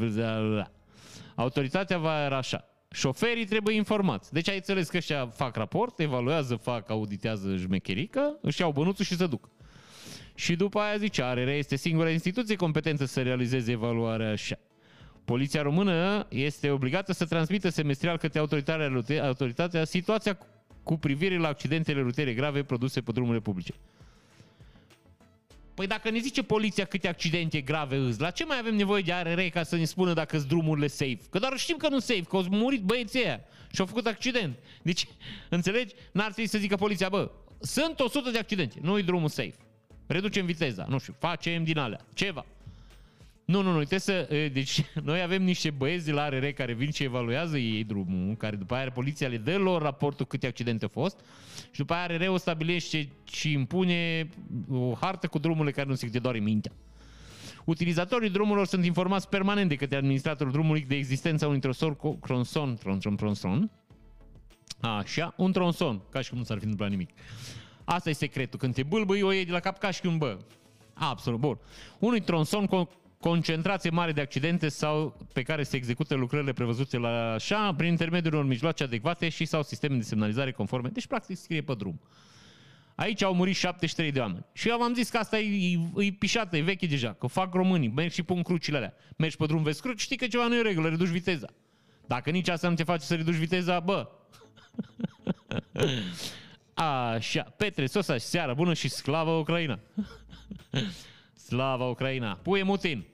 Autoritatea 1.35 1.97
va 1.97 2.23
era 2.23 2.37
așa. 2.37 2.67
Șoferii 2.91 3.45
trebuie 3.45 3.75
informați. 3.75 4.33
Deci 4.33 4.49
ai 4.49 4.55
înțeles 4.55 4.89
că 4.89 4.97
ăștia 4.97 5.27
fac 5.27 5.55
raport, 5.55 5.99
evaluează, 5.99 6.55
fac, 6.55 6.89
auditează 6.89 7.55
jmecherică, 7.55 8.37
își 8.41 8.61
iau 8.61 8.71
bănuțul 8.71 9.05
și 9.05 9.15
se 9.15 9.27
duc. 9.27 9.49
Și 10.35 10.55
după 10.55 10.79
aia 10.79 10.97
zice, 10.97 11.21
ARR 11.21 11.47
este 11.47 11.75
singura 11.75 12.09
instituție 12.09 12.55
competentă 12.55 13.05
să 13.05 13.21
realizeze 13.21 13.71
evaluarea 13.71 14.31
așa. 14.31 14.59
Poliția 15.25 15.61
română 15.61 16.25
este 16.29 16.69
obligată 16.69 17.13
să 17.13 17.25
transmită 17.25 17.69
semestrial 17.69 18.17
către 18.17 18.39
autoritatea, 18.39 19.23
autoritatea 19.25 19.85
situația 19.85 20.37
cu 20.83 20.97
privire 20.97 21.37
la 21.37 21.47
accidentele 21.47 22.01
rutiere 22.01 22.33
grave 22.33 22.63
produse 22.63 23.01
pe 23.01 23.11
drumurile 23.11 23.41
publice. 23.41 23.73
Păi 25.73 25.87
dacă 25.87 26.09
ne 26.09 26.19
zice 26.19 26.43
poliția 26.43 26.85
câte 26.85 27.07
accidente 27.07 27.61
grave 27.61 27.95
îți, 27.95 28.21
la 28.21 28.29
ce 28.29 28.45
mai 28.45 28.57
avem 28.59 28.75
nevoie 28.75 29.01
de 29.01 29.13
ARR 29.13 29.41
ca 29.41 29.63
să 29.63 29.75
ne 29.75 29.85
spună 29.85 30.13
dacă 30.13 30.37
sunt 30.37 30.49
drumurile 30.49 30.87
safe? 30.87 31.19
Că 31.29 31.39
doar 31.39 31.57
știm 31.57 31.77
că 31.77 31.89
nu 31.89 31.99
safe, 31.99 32.21
că 32.21 32.35
au 32.35 32.45
murit 32.49 32.81
băieții 32.81 33.25
aia 33.25 33.41
și 33.71 33.79
au 33.79 33.85
făcut 33.85 34.05
accident. 34.05 34.57
Deci, 34.81 35.07
înțelegi? 35.49 35.93
N-ar 36.11 36.31
trebui 36.31 36.49
să 36.49 36.57
zică 36.57 36.75
poliția, 36.75 37.09
bă, 37.09 37.31
sunt 37.59 37.99
100 37.99 38.29
de 38.29 38.37
accidente, 38.37 38.79
nu-i 38.81 39.03
drumul 39.03 39.29
safe. 39.29 39.55
Reducem 40.07 40.45
viteza, 40.45 40.85
nu 40.89 40.97
știu, 40.99 41.15
facem 41.19 41.63
din 41.63 41.77
alea, 41.77 41.99
ceva. 42.13 42.45
Nu, 43.45 43.61
nu, 43.61 43.71
nu, 43.71 43.77
trebuie 43.77 43.99
să... 43.99 44.27
Deci 44.53 44.85
noi 45.03 45.21
avem 45.21 45.43
niște 45.43 45.69
băieți 45.69 46.05
de 46.05 46.11
la 46.11 46.21
ARR 46.21 46.45
care 46.45 46.73
vin 46.73 46.91
și 46.91 47.03
evaluează 47.03 47.57
ei 47.57 47.83
drumul, 47.83 48.35
care 48.35 48.55
după 48.55 48.75
aia 48.75 48.91
poliția 48.91 49.27
le 49.27 49.37
dă 49.37 49.57
lor 49.57 49.81
raportul 49.81 50.25
câte 50.25 50.47
accidente 50.47 50.83
au 50.83 50.91
fost 50.93 51.19
și 51.71 51.79
după 51.79 51.93
aia 51.93 52.03
ARR 52.03 52.27
o 52.27 52.37
stabilește 52.37 53.09
și 53.31 53.51
impune 53.51 54.29
o 54.69 54.93
hartă 54.93 55.27
cu 55.27 55.39
drumurile 55.39 55.71
care 55.71 55.87
nu 55.87 55.95
se 55.95 56.07
te 56.07 56.19
doare 56.19 56.39
mintea. 56.39 56.71
Utilizatorii 57.65 58.29
drumurilor 58.29 58.65
sunt 58.65 58.85
informați 58.85 59.29
permanent 59.29 59.69
de 59.69 59.75
către 59.75 59.97
administratorul 59.97 60.51
drumului 60.51 60.81
de 60.81 60.95
existența 60.95 61.47
unui 61.47 61.59
tronson, 61.59 61.97
tronson, 62.21 62.75
tronson, 62.75 63.15
tronson, 63.15 63.71
Așa, 64.79 65.33
un 65.37 65.51
tronson, 65.51 66.01
ca 66.09 66.21
și 66.21 66.29
cum 66.29 66.37
nu 66.37 66.43
s-ar 66.43 66.57
fi 66.57 66.63
întâmplat 66.63 66.89
nimic. 66.89 67.09
Asta 67.83 68.09
e 68.09 68.13
secretul. 68.13 68.59
Când 68.59 68.73
te 68.73 68.83
bâlbâi, 68.83 69.21
o 69.21 69.31
iei 69.31 69.45
de 69.45 69.51
la 69.51 69.59
cap 69.59 69.77
ca 69.77 69.91
și 69.91 70.01
cum, 70.01 70.17
bă, 70.17 70.37
absolut, 70.93 71.39
bun. 71.39 71.57
Unui 71.99 72.19
tronson 72.21 72.65
cu 72.65 72.89
concentrație 73.23 73.89
mare 73.89 74.11
de 74.11 74.21
accidente 74.21 74.69
sau 74.69 75.17
pe 75.33 75.41
care 75.41 75.63
se 75.63 75.75
execută 75.75 76.15
lucrările 76.15 76.53
prevăzute 76.53 76.97
la 76.97 77.33
așa, 77.33 77.73
prin 77.77 77.89
intermediul 77.89 78.33
unor 78.33 78.45
mijloace 78.45 78.83
adecvate 78.83 79.29
și 79.29 79.45
sau 79.45 79.63
sisteme 79.63 79.95
de 79.95 80.01
semnalizare 80.01 80.51
conforme. 80.51 80.89
Deci, 80.89 81.07
practic, 81.07 81.37
scrie 81.37 81.61
pe 81.61 81.73
drum. 81.73 82.01
Aici 82.95 83.23
au 83.23 83.33
murit 83.33 83.55
73 83.55 84.11
de 84.11 84.19
oameni. 84.19 84.45
Și 84.53 84.69
eu 84.69 84.77
v-am 84.77 84.93
zis 84.93 85.09
că 85.09 85.17
asta 85.17 85.39
e, 85.39 85.73
e, 85.73 86.05
e 86.05 86.11
pișată, 86.11 86.57
e 86.57 86.61
veche 86.61 86.85
deja, 86.85 87.13
că 87.13 87.27
fac 87.27 87.53
românii, 87.53 87.87
merg 87.87 88.11
și 88.11 88.23
pun 88.23 88.41
crucile 88.41 88.77
alea. 88.77 88.93
Mergi 89.17 89.37
pe 89.37 89.45
drum, 89.45 89.63
vezi 89.63 89.81
cruci, 89.81 89.99
știi 89.99 90.17
că 90.17 90.27
ceva 90.27 90.47
nu 90.47 90.55
e 90.55 90.61
regulă, 90.61 90.89
reduci 90.89 91.07
viteza. 91.07 91.47
Dacă 92.07 92.29
nici 92.29 92.49
asta 92.49 92.69
nu 92.69 92.75
te 92.75 92.83
face 92.83 93.05
să 93.05 93.15
reduci 93.15 93.35
viteza, 93.35 93.79
bă, 93.79 94.09
Așa, 96.73 97.41
Petre 97.57 97.85
Sosa, 97.85 98.17
seara 98.17 98.53
bună 98.53 98.73
și 98.73 98.89
slava 98.89 99.37
Ucraina. 99.37 99.79
slava 101.47 101.85
Ucraina. 101.85 102.39
Puie 102.41 102.63
Mutin. 102.63 103.12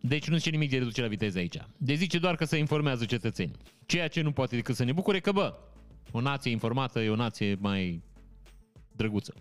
Deci 0.00 0.28
nu 0.28 0.36
zice 0.36 0.50
nimic 0.50 0.70
de 0.70 0.78
reducerea 0.78 1.08
vitezei 1.08 1.40
aici. 1.40 1.56
De 1.76 1.94
zice 1.94 2.18
doar 2.18 2.34
că 2.34 2.44
se 2.44 2.56
informează 2.56 3.04
cetățeni. 3.04 3.52
Ceea 3.86 4.08
ce 4.08 4.20
nu 4.20 4.32
poate 4.32 4.56
decât 4.56 4.74
să 4.74 4.84
ne 4.84 4.92
bucure 4.92 5.20
că, 5.20 5.32
bă, 5.32 5.54
o 6.10 6.20
nație 6.20 6.50
informată 6.50 7.00
e 7.00 7.08
o 7.08 7.16
nație 7.16 7.56
mai 7.60 8.02
drăguță. 8.92 9.34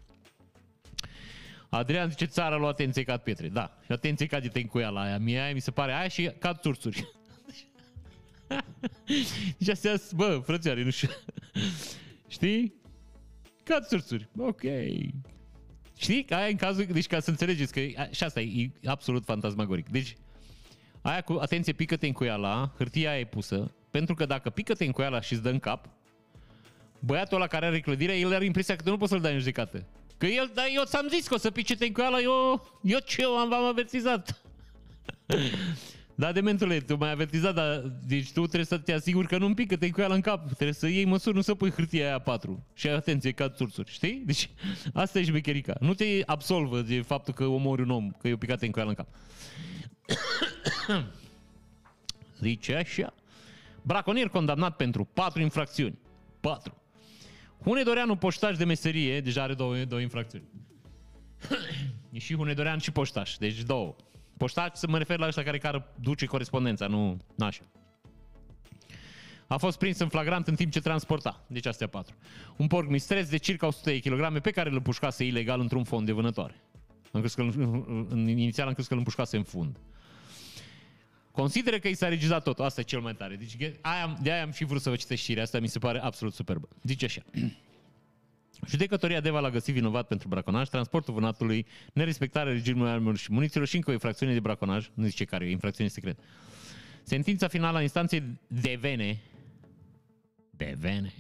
Adrian 1.70 2.10
zice, 2.10 2.26
țara 2.26 2.56
lua 2.56 2.70
atenție 2.70 3.04
cad 3.04 3.22
pietre. 3.22 3.48
Da, 3.48 3.78
și 3.86 3.92
atenție 3.92 4.26
cad 4.26 4.48
de 4.48 4.68
la 4.74 5.02
aia. 5.02 5.18
Mie 5.18 5.40
aia 5.40 5.54
mi 5.54 5.60
se 5.60 5.72
pare 5.72 5.94
aia 5.94 6.08
și 6.08 6.32
cad 6.40 6.60
țurțuri. 6.60 7.08
și 9.64 9.70
astea, 9.76 9.96
bă, 10.16 10.42
frățioare, 10.46 10.84
nu 10.84 10.90
știu. 10.90 11.10
Știi? 12.28 12.74
Ca 13.64 13.80
țurțuri. 13.80 14.30
Ok. 14.38 14.62
Știi? 15.98 16.26
Aia 16.30 16.48
în 16.48 16.56
cazul, 16.56 16.86
deci 16.86 17.08
ca 17.08 17.20
să 17.20 17.30
înțelegeți 17.30 17.74
că 17.74 17.80
și 18.12 18.24
asta 18.24 18.42
e 18.42 18.72
absolut 18.86 19.26
fantasmagoric. 19.26 19.90
Deci, 19.90 20.16
aia 21.02 21.22
cu, 21.22 21.38
atenție, 21.42 21.74
pică-te 21.74 22.08
în 22.08 22.14
cuiala, 22.14 22.72
hârtia 22.78 23.10
aia 23.10 23.20
e 23.20 23.26
pusă, 23.26 23.72
pentru 23.92 24.16
că 24.16 24.26
dacă 24.26 24.50
pică-te 24.50 24.86
în 24.86 24.92
cuiala 24.92 25.22
și 25.22 25.34
îți 25.34 25.42
dă 25.42 25.50
în 25.50 25.60
cap, 25.60 25.90
băiatul 27.00 27.38
ăla 27.38 27.48
care 27.48 27.66
are 27.66 27.80
clădirea, 27.80 28.16
el 28.16 28.34
are 28.34 28.46
impresia 28.46 28.76
că 28.76 28.84
tu 28.84 28.90
nu 28.90 28.98
poți 28.98 29.12
să-l 29.12 29.22
dai 29.22 29.34
în 29.34 29.40
judecată. 29.40 29.86
Că 30.18 30.26
el, 30.26 30.52
dar 30.54 30.66
eu 30.76 30.84
ți-am 30.84 31.08
zis 31.10 31.28
că 31.28 31.34
o 31.34 31.38
să 31.38 31.52
pice-te 31.52 31.86
în 31.86 31.94
cuiala, 31.94 32.20
eu, 32.20 32.68
eu 32.82 33.00
ce 33.00 33.22
eu 33.22 33.38
am 33.38 33.50
v-am 33.50 33.64
avertizat. 33.64 34.42
Da, 36.20 36.32
dementule, 36.32 36.80
tu 36.80 36.98
m-ai 36.98 37.12
avertizat, 37.12 37.54
dar 37.54 37.78
deci 38.08 38.32
tu 38.32 38.42
trebuie 38.42 38.66
să 38.66 38.78
te 38.78 38.94
asiguri 38.94 39.28
că 39.28 39.38
nu-mi 39.38 39.56
pică, 39.56 39.78
te 39.78 39.90
cu 39.90 40.02
în 40.02 40.22
cap. 40.22 40.46
Trebuie 40.46 40.74
să 40.74 40.88
iei 40.88 41.06
măsuri, 41.06 41.36
nu 41.36 41.42
să 41.42 41.56
pui 41.56 41.72
hârtia 41.72 42.06
aia 42.06 42.20
4. 42.20 42.66
Și 42.74 42.88
atenție, 42.88 43.32
ca 43.32 43.50
țurțuri, 43.50 43.92
știi? 43.92 44.24
Deci 44.26 44.50
asta 44.94 45.20
e 45.20 45.24
șmecherica. 45.24 45.76
Nu 45.80 45.94
te 45.94 46.06
absolvă 46.26 46.82
de 46.82 47.02
faptul 47.02 47.34
că 47.34 47.46
omori 47.46 47.82
un 47.82 47.90
om, 47.90 48.12
că 48.12 48.28
e 48.28 48.34
o 48.34 48.38
picată 48.38 48.66
în 48.66 48.72
în 48.76 48.94
cap. 48.94 49.08
Zice 52.40 52.76
așa. 52.76 53.14
Braconier 53.82 54.28
condamnat 54.28 54.76
pentru 54.76 55.04
patru 55.04 55.42
infracțiuni. 55.42 56.00
Patru. 56.40 56.82
Hunedoreanu, 57.64 58.16
poștaș 58.16 58.58
de 58.58 58.66
meserie, 58.66 59.22
deja 59.22 59.44
are 59.44 59.54
două, 59.54 59.76
două 59.76 60.02
infracțiuni. 60.02 60.46
e 62.12 62.20
și 62.26 62.36
Hunedorean 62.36 62.78
și 62.78 62.92
poștaș, 62.92 63.38
deci 63.38 63.62
două. 63.62 63.96
Poștaș, 64.38 64.70
să 64.74 64.88
mă 64.88 64.98
refer 64.98 65.20
la 65.20 65.28
ăștia 65.28 65.44
care, 65.44 65.58
care 65.58 65.86
duce 66.02 66.26
corespondența, 66.26 66.88
nu 66.88 67.18
așa. 67.40 67.62
A 69.48 69.58
fost 69.58 69.78
prins 69.78 70.00
în 70.00 70.08
flagrant 70.08 70.48
în 70.48 70.56
timp 70.56 70.72
ce 70.72 70.80
transporta. 70.80 71.44
Deci 71.48 71.66
astea 71.66 71.88
patru. 71.88 72.16
Un 72.58 72.68
porc 72.68 72.90
mistreț 72.90 73.30
de 73.30 73.38
circa 73.38 73.68
100 73.68 73.90
de 73.90 74.00
kg 74.00 74.40
pe 74.40 74.52
care 74.52 74.70
îl 74.70 74.76
împușcase 74.76 75.26
ilegal 75.26 75.60
într-un 75.60 75.84
fond 75.84 76.06
de 76.06 76.12
vânătoare. 76.12 76.62
Am 77.12 77.20
crezut 77.20 77.38
că, 77.38 77.62
în, 78.10 78.28
inițial 78.28 78.68
am 78.68 78.74
crezut 78.74 78.90
că 78.90 78.94
îl 78.94 79.00
împușcase 79.00 79.38
în 79.38 79.44
fund. 79.44 79.80
Consideră 81.40 81.80
că 81.80 81.88
i 81.88 81.94
s-a 81.94 82.08
regizat 82.08 82.44
tot. 82.44 82.60
Asta 82.60 82.82
e 82.82 82.84
cel 82.84 83.00
mai 83.00 83.16
tare. 83.16 83.36
Deci, 83.36 83.74
aia, 83.82 84.18
de 84.22 84.32
aia 84.32 84.44
am 84.44 84.52
și 84.52 84.66
vrut 84.66 84.82
să 84.82 84.90
vă 84.90 84.96
citesc 84.96 85.22
știrea 85.22 85.44
asta, 85.44 85.60
mi 85.60 85.68
se 85.68 85.80
pare 85.80 86.00
absolut 86.00 86.34
superbă. 86.34 86.68
Zice 86.84 87.06
așa. 87.06 87.22
Judecătoria 88.70 89.20
Deva 89.20 89.40
l-a 89.40 89.50
găsit 89.50 89.74
vinovat 89.74 90.08
pentru 90.08 90.28
braconaj, 90.28 90.70
transportul 90.70 91.14
vânatului, 91.14 91.66
nerespectarea 91.94 92.54
regimului 92.54 92.92
armelor 92.92 93.18
și 93.18 93.32
muniților 93.32 93.68
și 93.68 93.76
încă 93.76 93.90
o 93.90 93.94
infracțiune 93.94 94.34
de 94.34 94.40
braconaj, 94.40 94.90
nu 94.94 95.06
zice 95.06 95.26
care, 95.26 95.46
e 95.46 95.50
infracțiune 95.50 95.90
secret. 95.90 96.20
Sentința 97.04 97.48
finală 97.48 97.78
a 97.78 97.82
instanței 97.82 98.24
de 98.48 98.78
vene, 98.80 99.22
de 100.50 100.76
vene, 100.80 101.14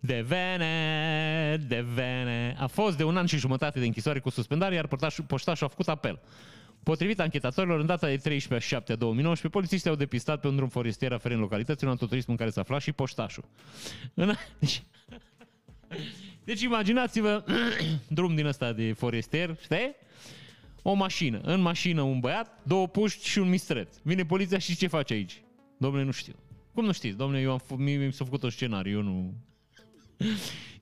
de 0.00 0.20
vene, 0.20 1.56
de 1.68 1.80
vene, 1.94 2.56
a 2.58 2.66
fost 2.66 2.96
de 2.96 3.04
un 3.04 3.16
an 3.16 3.26
și 3.26 3.36
jumătate 3.36 3.78
de 3.78 3.84
închisoare 3.84 4.18
cu 4.18 4.30
suspendare, 4.30 4.74
iar 4.74 4.86
poștașul 5.26 5.66
a 5.66 5.68
făcut 5.68 5.88
apel. 5.88 6.20
Potrivit 6.84 7.20
anchetatorilor, 7.20 7.80
în 7.80 7.86
data 7.86 8.06
de 8.06 8.16
13 8.16 8.68
7 8.68 8.94
2019, 8.94 9.58
polițiștii 9.58 9.90
au 9.90 9.96
depistat 9.96 10.40
pe 10.40 10.46
un 10.46 10.56
drum 10.56 10.68
forestier 10.68 11.12
aferent 11.12 11.40
localității 11.40 11.86
un 11.86 11.92
autoturism 11.92 12.30
în 12.30 12.36
care 12.36 12.50
se 12.50 12.60
afla 12.60 12.78
și 12.78 12.92
poștașul. 12.92 13.44
În... 14.14 14.32
Deci... 14.58 14.82
Deci 16.44 16.60
imaginați-vă 16.60 17.44
drum 18.08 18.34
din 18.34 18.46
ăsta 18.46 18.72
de 18.72 18.92
forestier, 18.92 19.56
știi? 19.62 19.94
O 20.82 20.92
mașină. 20.92 21.40
În 21.42 21.60
mașină 21.60 22.02
un 22.02 22.20
băiat, 22.20 22.60
două 22.62 22.88
puști 22.88 23.28
și 23.28 23.38
un 23.38 23.48
mistreț. 23.48 23.96
Vine 24.02 24.24
poliția 24.24 24.58
și 24.58 24.76
ce 24.76 24.86
face 24.86 25.12
aici? 25.12 25.42
Domnule, 25.76 26.04
nu 26.04 26.10
știu. 26.10 26.34
Cum 26.74 26.84
nu 26.84 26.92
știți? 26.92 27.16
Domnule, 27.16 27.40
eu 27.40 27.52
am 27.52 27.60
f- 27.60 27.76
mie 27.76 27.96
mi 27.96 28.12
s-a 28.12 28.24
făcut 28.24 28.42
un 28.42 28.50
scenariu, 28.50 28.92
eu 28.92 29.02
nu... 29.02 29.34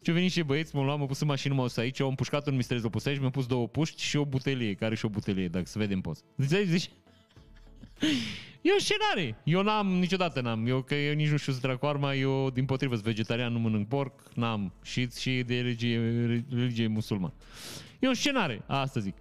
Și 0.02 0.10
au 0.10 0.14
venit 0.14 0.32
și 0.32 0.42
băieți, 0.42 0.76
mă 0.76 0.82
luam, 0.82 0.98
mă 0.98 1.06
pus 1.06 1.20
în 1.20 1.26
mașină, 1.26 1.54
mă 1.54 1.72
aici, 1.76 2.00
au 2.00 2.08
împușcat 2.08 2.46
un 2.46 2.56
mistreț, 2.56 2.82
o 2.82 2.88
pus 2.88 3.06
aici, 3.06 3.18
mi-am 3.18 3.30
pus 3.30 3.46
două 3.46 3.68
puști 3.68 4.02
și 4.02 4.16
o 4.16 4.24
butelie, 4.24 4.74
care 4.74 4.94
și 4.94 5.04
o 5.04 5.08
butelie, 5.08 5.48
dacă 5.48 5.66
să 5.66 5.78
vedem 5.78 6.00
poți. 6.00 6.22
Deci, 6.34 6.66
zici, 6.66 6.90
E 8.62 8.72
un 8.72 8.78
scenariu. 8.78 9.36
Eu 9.44 9.62
n-am, 9.62 9.86
niciodată 9.86 10.40
n-am. 10.40 10.66
Eu, 10.66 10.82
că 10.82 10.94
eu 10.94 11.14
nici 11.14 11.28
nu 11.28 11.36
știu 11.36 11.52
să 11.52 11.60
trag 11.60 11.78
cu 11.78 11.86
arma, 11.86 12.14
eu 12.14 12.50
din 12.50 12.64
potrivă 12.64 12.94
sunt 12.94 13.06
vegetarian, 13.06 13.52
nu 13.52 13.58
mănânc 13.58 13.88
porc, 13.88 14.34
n-am. 14.34 14.72
Și, 14.82 15.08
și 15.10 15.42
de 15.46 15.60
religie, 15.60 15.98
religie 16.50 16.86
musulman. 16.86 17.32
E 17.98 18.08
un 18.08 18.14
scenariu, 18.14 18.62
asta 18.66 19.00
zic. 19.00 19.14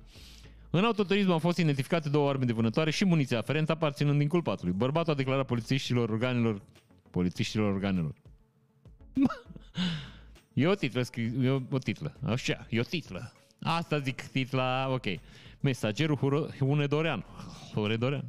În 0.69 0.83
autoturism 0.83 1.31
au 1.31 1.37
fost 1.37 1.57
identificate 1.57 2.09
două 2.09 2.29
arme 2.29 2.45
de 2.45 2.53
vânătoare 2.53 2.91
și 2.91 3.05
muniția 3.05 3.37
aferentă 3.37 3.71
aparținând 3.71 4.21
inculpatului. 4.21 4.73
Bărbatul 4.73 5.13
a 5.13 5.15
declarat 5.15 5.45
polițiștilor 5.45 6.09
organelor 6.09 6.61
polițiștilor 7.11 7.71
organelor. 7.71 8.13
E 10.53 10.67
o 10.67 10.75
titlă, 10.75 11.01
scris, 11.01 11.31
e 11.41 11.49
o, 11.49 11.61
o 11.71 11.77
titlă, 11.77 12.17
așa, 12.25 12.67
e 12.69 12.79
o 12.79 12.83
titlă. 12.83 13.31
Asta 13.61 13.99
zic 13.99 14.21
titla, 14.21 14.87
ok. 14.89 15.05
Mesagerul 15.59 16.17
Hunedorean. 16.59 17.25
Hunedorean. 17.73 18.25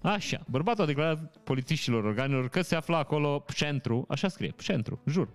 Așa, 0.00 0.44
bărbatul 0.50 0.82
a 0.82 0.86
declarat 0.86 1.36
polițiștilor 1.44 2.04
organelor 2.04 2.48
că 2.48 2.62
se 2.62 2.74
afla 2.74 2.98
acolo 2.98 3.44
centru, 3.54 4.04
așa 4.08 4.28
scrie, 4.28 4.54
centru, 4.58 5.00
jur, 5.06 5.28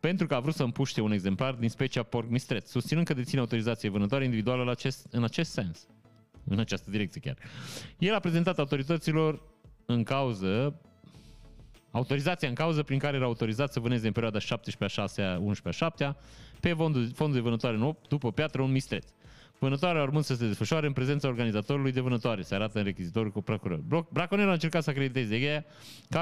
pentru 0.00 0.26
că 0.26 0.34
a 0.34 0.40
vrut 0.40 0.54
să 0.54 0.62
împuște 0.62 1.00
un 1.00 1.12
exemplar 1.12 1.54
din 1.54 1.68
specia 1.68 2.02
porc 2.02 2.28
mistreț, 2.28 2.70
susținând 2.70 3.06
că 3.06 3.14
deține 3.14 3.40
autorizație 3.40 3.88
vânătoare 3.88 4.24
individuală 4.24 4.62
la 4.62 4.70
acest, 4.70 5.06
în 5.10 5.24
acest 5.24 5.50
sens, 5.50 5.86
în 6.44 6.58
această 6.58 6.90
direcție 6.90 7.20
chiar. 7.20 7.36
El 7.98 8.14
a 8.14 8.18
prezentat 8.18 8.58
autorităților 8.58 9.42
în 9.86 10.02
cauză 10.02 10.80
autorizația 11.90 12.48
în 12.48 12.54
cauză 12.54 12.82
prin 12.82 12.98
care 12.98 13.16
era 13.16 13.24
autorizat 13.24 13.72
să 13.72 13.80
vâneze 13.80 14.06
în 14.06 14.12
perioada 14.12 14.38
17 14.38 15.00
a 15.00 15.02
6 15.02 15.22
11 15.40 15.68
a 15.84 15.88
7 15.88 16.16
pe 16.60 16.72
fondul, 16.72 17.10
fondul 17.14 17.36
de 17.36 17.42
vânătoare 17.42 17.76
nou 17.76 18.00
după 18.08 18.32
piatră 18.32 18.62
un 18.62 18.70
mistreț. 18.70 19.06
Vânătoarea 19.58 20.02
urmând 20.02 20.24
să 20.24 20.34
se 20.34 20.46
desfășoare 20.46 20.86
în 20.86 20.92
prezența 20.92 21.28
organizatorului 21.28 21.92
de 21.92 22.00
vânătoare. 22.00 22.42
Se 22.42 22.54
arată 22.54 22.78
în 22.78 22.84
rechizitorul 22.84 23.30
cu 23.30 23.42
procuror. 23.42 24.04
Braconierul 24.10 24.50
a 24.50 24.54
încercat 24.54 24.82
să 24.82 24.90
acrediteze 24.90 25.36
ea 25.36 25.64
că 26.10 26.18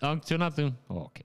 a 0.00 0.08
acționat 0.08 0.58
în... 0.58 0.72
Oh, 0.86 0.96
ok. 0.96 1.16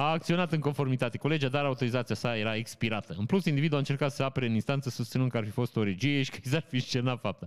A 0.00 0.10
acționat 0.10 0.52
în 0.52 0.60
conformitate 0.60 1.18
cu 1.18 1.28
legea, 1.28 1.48
dar 1.48 1.64
autorizația 1.64 2.14
sa 2.14 2.36
era 2.36 2.56
expirată. 2.56 3.14
În 3.18 3.26
plus, 3.26 3.44
individul 3.44 3.76
a 3.76 3.78
încercat 3.78 4.12
să 4.12 4.22
apere 4.22 4.46
în 4.46 4.54
instanță 4.54 4.90
susținând 4.90 5.30
că 5.30 5.36
ar 5.36 5.44
fi 5.44 5.50
fost 5.50 5.76
o 5.76 5.82
regie 5.82 6.22
și 6.22 6.30
că 6.30 6.38
i 6.44 6.48
s-ar 6.48 6.64
fi 6.68 6.80
scenat 6.80 7.20
fapta. 7.20 7.46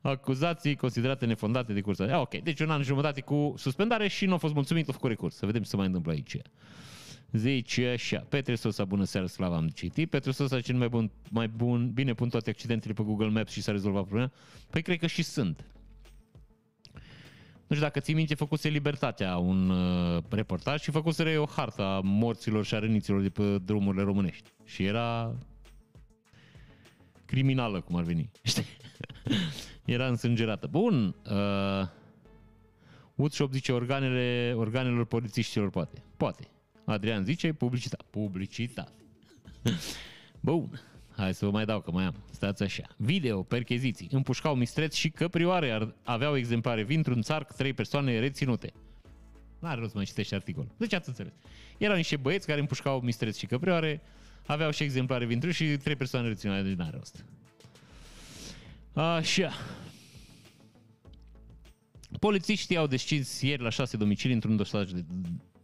Acuzații 0.00 0.76
considerate 0.76 1.26
nefondate 1.26 1.72
de 1.72 1.80
cursa. 1.80 2.04
Ah, 2.04 2.20
ok, 2.20 2.42
deci 2.42 2.60
un 2.60 2.70
an 2.70 2.80
și 2.80 2.86
jumătate 2.86 3.20
cu 3.20 3.54
suspendare 3.56 4.08
și 4.08 4.26
nu 4.26 4.34
a 4.34 4.36
fost 4.36 4.54
mulțumit, 4.54 4.88
a 4.88 4.92
făcut 4.92 5.08
recurs. 5.08 5.36
Să 5.36 5.46
vedem 5.46 5.62
ce 5.62 5.68
se 5.68 5.76
mai 5.76 5.86
întâmplă 5.86 6.12
aici. 6.12 6.36
Zice 7.32 7.86
așa, 7.86 8.26
Petre 8.28 8.54
Sosa, 8.54 8.84
bună 8.84 9.04
seara, 9.04 9.26
slava 9.26 9.56
am 9.56 9.68
citit. 9.68 10.10
Petre 10.10 10.30
Sosa, 10.30 10.60
cel 10.60 10.76
mai 10.76 10.88
bun, 10.88 11.10
mai 11.30 11.48
bun, 11.48 11.90
bine 11.90 12.14
pun 12.14 12.28
toate 12.28 12.50
accidentele 12.50 12.92
pe 12.92 13.02
Google 13.02 13.28
Maps 13.28 13.52
și 13.52 13.62
s-a 13.62 13.72
rezolvat 13.72 14.02
problema? 14.02 14.32
Păi 14.70 14.82
cred 14.82 14.98
că 14.98 15.06
și 15.06 15.22
sunt. 15.22 15.64
Nu 17.72 17.78
știu 17.78 17.90
dacă 17.90 18.00
ții 18.04 18.14
minte, 18.14 18.34
făcuse 18.34 18.68
Libertatea 18.68 19.36
un 19.36 19.68
uh, 19.68 20.22
reportaj 20.28 20.80
și 20.80 20.90
făcuse 20.90 21.36
o 21.36 21.46
hartă 21.46 21.82
a 21.82 22.00
morților 22.00 22.64
și 22.64 22.74
a 22.74 22.78
răniților 22.78 23.20
de 23.20 23.28
pe 23.28 23.58
drumurile 23.58 24.02
românești. 24.02 24.50
Și 24.64 24.84
era 24.84 25.36
criminală, 27.24 27.80
cum 27.80 27.96
ar 27.96 28.02
veni. 28.02 28.30
Știi? 28.42 28.64
Era 29.84 30.06
însângerată. 30.06 30.66
Bun. 30.66 31.14
Uh, 31.30 31.88
Woodshop 33.14 33.52
zice 33.52 33.72
organele, 33.72 34.52
organelor 34.56 35.04
polițiștilor 35.04 35.70
poate. 35.70 36.02
Poate. 36.16 36.48
Adrian 36.84 37.24
zice 37.24 37.52
publicitate. 37.52 38.04
Publicitate. 38.10 38.92
Bun. 40.40 40.80
Hai 41.22 41.34
să 41.34 41.44
vă 41.44 41.50
mai 41.50 41.64
dau 41.64 41.80
că 41.80 41.90
mai 41.90 42.04
am. 42.04 42.14
Stați 42.30 42.62
așa. 42.62 42.82
Video, 42.96 43.42
percheziții. 43.42 44.08
Împușcau 44.10 44.54
mistreți 44.54 44.98
și 44.98 45.10
căprioare 45.10 45.94
aveau 46.02 46.36
exemplare 46.36 46.82
vin 46.82 46.96
într-un 46.96 47.22
țarc, 47.22 47.52
trei 47.52 47.72
persoane 47.72 48.18
reținute. 48.18 48.72
N-are 49.58 49.78
rost 49.78 49.90
să 49.90 49.96
mai 49.96 50.04
citești 50.04 50.34
articolul. 50.34 50.70
Deci 50.76 50.92
ați 50.92 51.08
înțeles. 51.08 51.32
Erau 51.78 51.96
niște 51.96 52.16
băieți 52.16 52.46
care 52.46 52.60
împușcau 52.60 53.00
mistreți 53.00 53.38
și 53.38 53.46
căprioare, 53.46 54.02
aveau 54.46 54.70
și 54.70 54.82
exemplare 54.82 55.24
vintru 55.24 55.50
și 55.50 55.64
trei 55.64 55.96
persoane 55.96 56.28
reținute, 56.28 56.62
deci 56.62 56.76
n-are 56.76 56.96
rost. 56.96 57.24
Așa. 58.92 59.52
Polițiștii 62.18 62.76
au 62.76 62.86
deschis 62.86 63.40
ieri 63.40 63.62
la 63.62 63.70
șase 63.70 63.96
domicilii 63.96 64.34
într-un 64.34 64.56
dosar 64.56 64.84
de, 64.84 65.04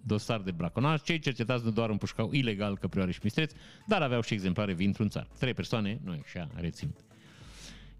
dosar 0.08 0.40
de 0.40 0.50
braconaj. 0.50 1.02
Cei 1.02 1.18
cercetați 1.18 1.64
nu 1.64 1.70
doar 1.70 1.90
împușcau 1.90 2.32
ilegal 2.32 2.78
căprioare 2.78 3.12
și 3.12 3.20
mistreți, 3.22 3.54
dar 3.86 4.02
aveau 4.02 4.20
și 4.20 4.34
exemplare 4.34 4.72
vin 4.72 4.86
într-un 4.86 5.08
țar. 5.08 5.26
Trei 5.38 5.54
persoane, 5.54 6.00
nu 6.04 6.12
e 6.12 6.20
așa, 6.24 6.48
reținut. 6.54 6.96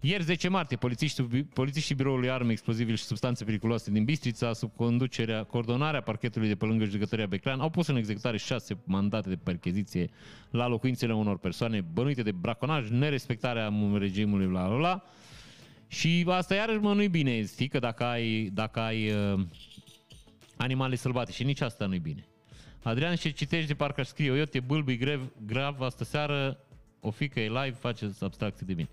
Ieri 0.01 0.23
10 0.23 0.47
martie, 0.47 0.77
polițiștii, 0.77 1.23
polițiștii 1.53 1.95
biroului 1.95 2.29
arme 2.29 2.51
explozibile 2.51 2.95
și 2.95 3.03
substanțe 3.03 3.43
periculoase 3.43 3.91
din 3.91 4.03
Bistrița, 4.03 4.53
sub 4.53 4.75
conducerea, 4.75 5.43
coordonarea 5.43 6.01
parchetului 6.01 6.47
de 6.47 6.55
pe 6.55 6.65
lângă 6.65 6.85
judecătoria 6.85 7.25
Beclean, 7.25 7.59
au 7.59 7.69
pus 7.69 7.87
în 7.87 7.95
executare 7.95 8.37
șase 8.37 8.77
mandate 8.83 9.29
de 9.29 9.35
percheziție 9.35 10.09
la 10.49 10.67
locuințele 10.67 11.13
unor 11.13 11.37
persoane 11.37 11.81
bănuite 11.93 12.21
de 12.21 12.31
braconaj, 12.31 12.89
nerespectarea 12.89 13.73
regimului, 13.97 14.51
la 14.51 14.67
la 14.67 14.77
la. 14.77 15.03
Și 15.87 16.25
asta 16.27 16.55
iarăși 16.55 16.79
mă 16.79 16.93
nu-i 16.93 17.07
bine, 17.07 17.45
știi, 17.45 17.67
că 17.67 17.79
dacă 17.79 18.03
ai, 18.03 18.49
dacă 18.53 18.79
ai 18.79 19.11
uh, 19.11 19.39
animale 20.61 20.95
sălbate 20.95 21.31
și 21.31 21.43
nici 21.43 21.61
asta 21.61 21.85
nu-i 21.85 21.99
bine. 21.99 22.27
Adrian, 22.83 23.15
și 23.15 23.33
citești 23.33 23.67
de 23.67 23.73
parcă 23.73 24.01
aș 24.01 24.07
scrie, 24.07 24.31
eu 24.31 24.43
te 24.43 24.59
bâlbui 24.59 24.97
grev, 24.97 25.31
grav, 25.45 25.81
astă 25.81 26.03
seară, 26.03 26.57
o 26.99 27.11
fică 27.11 27.39
e 27.39 27.47
live, 27.47 27.77
face 27.79 28.11
abstracție 28.19 28.65
de 28.65 28.73
mine. 28.73 28.89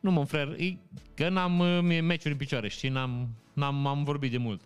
Nu, 0.00 0.10
mă, 0.10 0.24
frer, 0.24 0.54
e, 0.58 0.76
că 1.14 1.28
n-am 1.28 1.58
uh, 1.58 1.80
meciuri 1.82 2.32
în 2.32 2.36
picioare, 2.36 2.68
știi, 2.68 2.88
n-am, 2.88 3.28
n-am 3.52 3.86
am 3.86 4.04
vorbit 4.04 4.30
de 4.30 4.36
mult. 4.36 4.60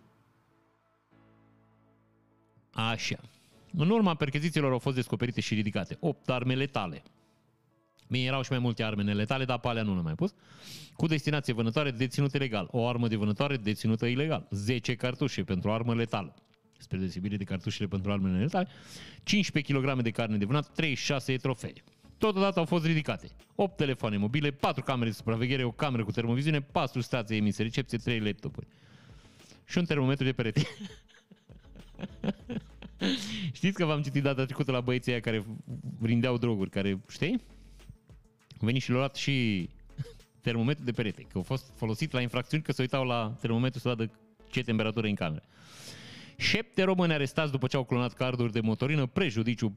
Așa. 2.72 3.18
În 3.72 3.91
urma 3.91 4.14
perchezițiilor 4.14 4.72
au 4.72 4.79
fost 4.79 4.97
descoperite 4.97 5.41
și 5.41 5.55
ridicate 5.55 5.97
8 6.01 6.31
arme 6.31 6.55
letale. 6.55 7.03
Bine, 8.09 8.25
erau 8.25 8.43
și 8.43 8.51
mai 8.51 8.59
multe 8.59 8.83
arme 8.83 9.03
neletale, 9.03 9.45
dar 9.45 9.59
pe 9.59 9.69
alea 9.69 9.83
nu 9.83 9.95
le 9.95 10.01
mai 10.01 10.15
pus. 10.15 10.35
Cu 10.97 11.07
destinație 11.07 11.53
vânătoare 11.53 11.91
deținute 11.91 12.39
legal. 12.39 12.69
O 12.71 12.89
armă 12.89 13.09
de 13.09 13.17
vânătoare 13.17 13.57
deținută 13.57 14.07
ilegal. 14.07 14.47
10 14.51 14.95
cartușe 14.95 15.43
pentru 15.45 15.71
armă 15.71 15.95
letală. 15.95 16.35
Spre 16.79 16.99
deosebire 16.99 17.37
de 17.37 17.45
cartușele 17.45 17.89
pentru 17.89 18.13
armele 18.13 18.37
neletale. 18.37 18.69
15 19.23 19.73
kg 19.73 20.03
de 20.03 20.11
carne 20.11 20.37
de 20.37 20.45
vânat, 20.45 20.73
36 20.73 21.37
trofee. 21.37 21.73
Totodată 22.19 22.59
au 22.59 22.65
fost 22.65 22.85
ridicate 22.85 23.29
8 23.55 23.77
telefoane 23.77 24.17
mobile, 24.17 24.51
4 24.51 24.83
camere 24.83 25.09
de 25.09 25.15
supraveghere, 25.15 25.65
o 25.65 25.71
cameră 25.71 26.05
cu 26.05 26.11
termoviziune, 26.11 26.61
4 26.61 27.01
stații 27.01 27.37
emise 27.37 27.63
recepție, 27.63 27.99
3 27.99 28.21
laptopuri. 28.21 28.67
Și 29.65 29.79
un 29.79 29.85
termometru 29.85 30.25
de 30.25 30.33
perete. 30.33 30.63
Știți 33.53 33.77
că 33.77 33.85
v-am 33.85 34.03
citit 34.03 34.23
data 34.23 34.45
trecută 34.45 34.73
la 34.73 34.81
băieții 34.81 35.13
aia 35.13 35.21
care 35.21 35.45
rindeau 36.03 36.39
droguri, 36.39 36.71
care, 36.71 37.01
știi? 37.09 37.41
Au 38.61 38.67
venit 38.67 38.83
și 38.83 38.89
le-au 38.89 39.01
luat 39.01 39.17
și 39.17 39.69
termometru 40.41 40.85
de 40.85 40.93
perete, 40.93 41.23
că 41.23 41.33
au 41.35 41.43
fost 41.43 41.73
folosit 41.75 42.13
la 42.13 42.21
infracțiuni 42.21 42.63
că 42.63 42.73
se 42.73 42.83
uitau 42.83 43.05
la 43.05 43.37
termometru 43.41 43.79
să 43.79 43.89
vadă 43.89 44.11
ce 44.51 44.63
temperatură 44.63 45.07
e 45.07 45.11
în 45.11 45.17
cameră. 45.17 45.45
Șapte 46.37 46.83
români 46.83 47.13
arestați 47.13 47.53
după 47.53 47.67
ce 47.67 47.77
au 47.77 47.85
clonat 47.85 48.13
carduri 48.13 48.53
de 48.53 48.61
motorină, 48.61 49.07
prejudiciu 49.07 49.77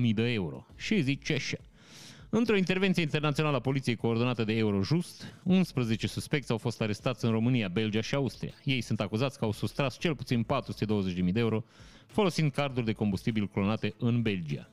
420.000 0.00 0.14
de 0.14 0.32
euro. 0.32 0.66
Și 0.76 1.02
zice 1.02 1.32
așa. 1.32 1.56
Într-o 2.30 2.56
intervenție 2.56 3.02
internațională 3.02 3.56
a 3.56 3.60
poliției 3.60 3.96
coordonată 3.96 4.44
de 4.44 4.52
Eurojust, 4.52 5.34
11 5.42 6.06
suspecți 6.06 6.50
au 6.50 6.58
fost 6.58 6.80
arestați 6.80 7.24
în 7.24 7.30
România, 7.30 7.68
Belgia 7.68 8.00
și 8.00 8.14
Austria. 8.14 8.52
Ei 8.64 8.80
sunt 8.80 9.00
acuzați 9.00 9.38
că 9.38 9.44
au 9.44 9.52
sustras 9.52 9.98
cel 9.98 10.14
puțin 10.14 10.46
420.000 11.24 11.32
de 11.32 11.40
euro 11.40 11.64
folosind 12.06 12.52
carduri 12.52 12.86
de 12.86 12.92
combustibil 12.92 13.48
clonate 13.48 13.94
în 13.98 14.22
Belgia. 14.22 14.68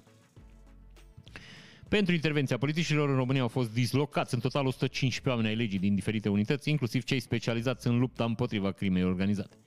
Pentru 1.89 2.13
intervenția 2.13 2.57
polițiștilor 2.57 3.09
în 3.09 3.15
România 3.15 3.41
au 3.41 3.47
fost 3.47 3.73
dislocați 3.73 4.33
în 4.33 4.39
total 4.39 4.65
115 4.65 5.29
oameni 5.29 5.47
ai 5.47 5.55
legii 5.55 5.79
din 5.79 5.95
diferite 5.95 6.29
unități, 6.29 6.69
inclusiv 6.69 7.03
cei 7.03 7.19
specializați 7.19 7.87
în 7.87 7.99
lupta 7.99 8.23
împotriva 8.23 8.71
crimei 8.71 9.03
organizate. 9.03 9.57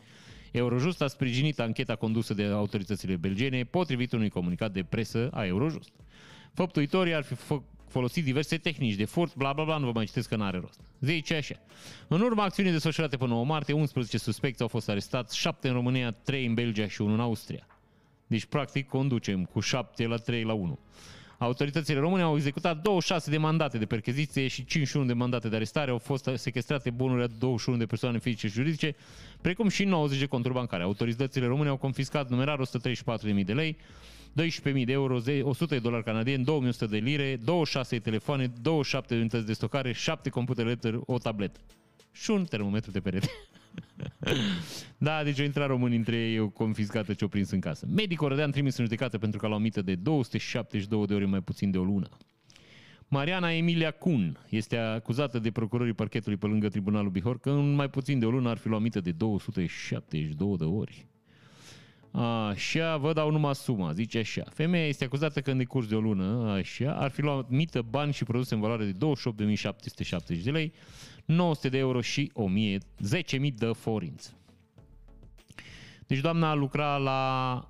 Eurojust 0.50 1.02
a 1.02 1.06
sprijinit 1.06 1.60
ancheta 1.60 1.96
condusă 1.96 2.34
de 2.34 2.44
autoritățile 2.44 3.16
belgene, 3.16 3.64
potrivit 3.64 4.12
unui 4.12 4.28
comunicat 4.28 4.72
de 4.72 4.82
presă 4.82 5.30
a 5.32 5.44
Eurojust. 5.44 5.90
Făptuitorii 6.52 7.14
ar 7.14 7.22
fi 7.22 7.34
folosit 7.88 8.24
diverse 8.24 8.56
tehnici 8.56 8.94
de 8.94 9.04
furt, 9.04 9.34
bla 9.34 9.52
bla 9.52 9.64
bla, 9.64 9.76
nu 9.76 9.86
vă 9.86 9.92
mai 9.94 10.04
citesc 10.04 10.28
că 10.28 10.36
n-are 10.36 10.58
rost. 10.58 10.80
Zice 11.00 11.34
așa. 11.34 11.54
În 12.08 12.20
urma 12.20 12.44
acțiunii 12.44 12.72
desfășurate 12.72 13.16
până 13.16 13.32
9 13.32 13.44
martie, 13.44 13.74
11 13.74 14.18
suspecți 14.18 14.62
au 14.62 14.68
fost 14.68 14.88
arestați, 14.88 15.36
7 15.36 15.68
în 15.68 15.74
România, 15.74 16.10
3 16.10 16.46
în 16.46 16.54
Belgia 16.54 16.88
și 16.88 17.00
1 17.00 17.12
în 17.12 17.20
Austria. 17.20 17.66
Deci, 18.26 18.44
practic, 18.44 18.88
conducem 18.88 19.44
cu 19.44 19.60
7 19.60 20.06
la 20.06 20.16
3 20.16 20.42
la 20.42 20.52
1. 20.52 20.78
Autoritățile 21.38 21.98
române 21.98 22.22
au 22.22 22.36
executat 22.36 22.82
26 22.82 23.30
de 23.30 23.36
mandate 23.36 23.78
de 23.78 23.86
percheziție 23.86 24.46
și 24.46 24.64
51 24.64 25.06
de 25.06 25.12
mandate 25.12 25.48
de 25.48 25.56
arestare. 25.56 25.90
Au 25.90 25.98
fost 25.98 26.30
sequestrate 26.34 26.90
bunuri 26.90 27.22
a 27.22 27.26
21 27.26 27.78
de 27.78 27.86
persoane 27.86 28.18
fizice 28.18 28.46
și 28.46 28.52
juridice, 28.52 28.96
precum 29.40 29.68
și 29.68 29.84
90 29.84 30.18
de 30.18 30.26
conturi 30.26 30.54
bancare. 30.54 30.82
Autoritățile 30.82 31.46
române 31.46 31.68
au 31.68 31.76
confiscat 31.76 32.30
numerar 32.30 32.60
134.000 33.34 33.44
de 33.44 33.52
lei, 33.52 33.76
12.000 34.40 34.84
de 34.84 34.92
euro, 34.92 35.20
100 35.42 35.74
de 35.74 35.78
dolari 35.78 36.04
canadieni, 36.04 36.44
2100 36.44 36.86
de 36.86 36.96
lire, 36.96 37.38
26 37.44 37.98
telefoane, 37.98 38.52
27 38.62 39.14
de 39.14 39.20
unități 39.20 39.46
de 39.46 39.52
stocare, 39.52 39.92
7 39.92 40.30
computere 40.30 40.78
o 41.06 41.18
tabletă 41.18 41.60
și 42.12 42.30
un 42.30 42.44
termometru 42.44 42.90
de 42.90 43.00
perete. 43.00 43.28
da, 44.98 45.24
deci 45.24 45.38
au 45.38 45.44
intrat 45.44 45.66
români 45.66 45.96
între 45.96 46.16
ei, 46.16 46.38
o 46.38 46.48
confiscată 46.48 47.14
ce-o 47.14 47.28
prins 47.28 47.50
în 47.50 47.60
casă. 47.60 47.86
Medicul 47.94 48.28
Rădean 48.28 48.50
trimis 48.50 48.76
în 48.76 48.84
judecată 48.84 49.18
pentru 49.18 49.38
că 49.38 49.46
l-au 49.46 49.58
mită 49.58 49.82
de 49.82 49.94
272 49.94 51.06
de 51.06 51.14
ori 51.14 51.26
mai 51.26 51.40
puțin 51.40 51.70
de 51.70 51.78
o 51.78 51.84
lună. 51.84 52.08
Mariana 53.10 53.52
Emilia 53.52 53.90
Cun 53.90 54.46
este 54.48 54.76
acuzată 54.76 55.38
de 55.38 55.50
procurorii 55.50 55.92
parchetului 55.92 56.38
pe 56.38 56.46
lângă 56.46 56.68
Tribunalul 56.68 57.10
Bihor 57.10 57.40
că 57.40 57.50
în 57.50 57.74
mai 57.74 57.88
puțin 57.90 58.18
de 58.18 58.26
o 58.26 58.30
lună 58.30 58.48
ar 58.48 58.56
fi 58.56 58.68
luat 58.68 58.80
mită 58.80 59.00
de 59.00 59.12
272 59.12 60.56
de 60.56 60.64
ori. 60.64 61.06
Așa, 62.10 62.96
vă 62.96 63.12
dau 63.12 63.30
numai 63.30 63.54
suma, 63.54 63.92
zice 63.92 64.18
așa. 64.18 64.44
Femeia 64.52 64.86
este 64.86 65.04
acuzată 65.04 65.40
că 65.40 65.50
în 65.50 65.56
decurs 65.56 65.86
de 65.86 65.94
o 65.94 66.00
lună, 66.00 66.50
așa, 66.50 66.92
ar 66.92 67.10
fi 67.10 67.20
luat 67.20 67.48
mită, 67.48 67.82
bani 67.82 68.12
și 68.12 68.24
produse 68.24 68.54
în 68.54 68.60
valoare 68.60 68.84
de 68.84 69.06
28.770 70.38 70.42
de 70.42 70.50
lei, 70.50 70.72
900 71.28 71.68
de 71.68 71.78
euro 71.78 72.00
și 72.00 72.30
1000, 72.34 72.78
10.000 72.78 73.54
de 73.54 73.72
forinți. 73.72 74.36
Deci 76.06 76.18
doamna 76.18 76.54
lucra 76.54 76.96
la... 76.96 77.62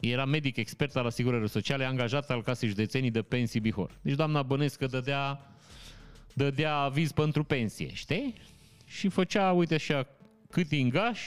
Era 0.00 0.24
medic 0.24 0.56
expert 0.56 0.96
al 0.96 1.06
asigurării 1.06 1.48
sociale, 1.48 1.84
angajat 1.84 2.30
al 2.30 2.42
casei 2.42 2.68
județenii 2.68 3.10
de 3.10 3.22
pensii 3.22 3.60
Bihor. 3.60 3.98
Deci 4.02 4.14
doamna 4.14 4.42
Bănescă 4.42 4.86
dădea, 4.86 5.54
dădea 6.34 6.76
aviz 6.76 7.12
pentru 7.12 7.44
pensie, 7.44 7.92
știi? 7.92 8.34
Și 8.86 9.08
făcea, 9.08 9.52
uite 9.52 9.74
așa, 9.74 10.06
cât 10.50 10.70
ingaș, 10.70 11.20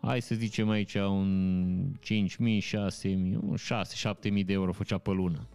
hai 0.00 0.22
să 0.22 0.34
zicem 0.34 0.68
aici 0.68 0.94
un 0.94 1.98
5.000, 2.00 2.08
6.000, 2.10 2.60
6-7.000 4.30 4.44
de 4.44 4.52
euro 4.52 4.72
făcea 4.72 4.98
pe 4.98 5.10
lună. 5.10 5.48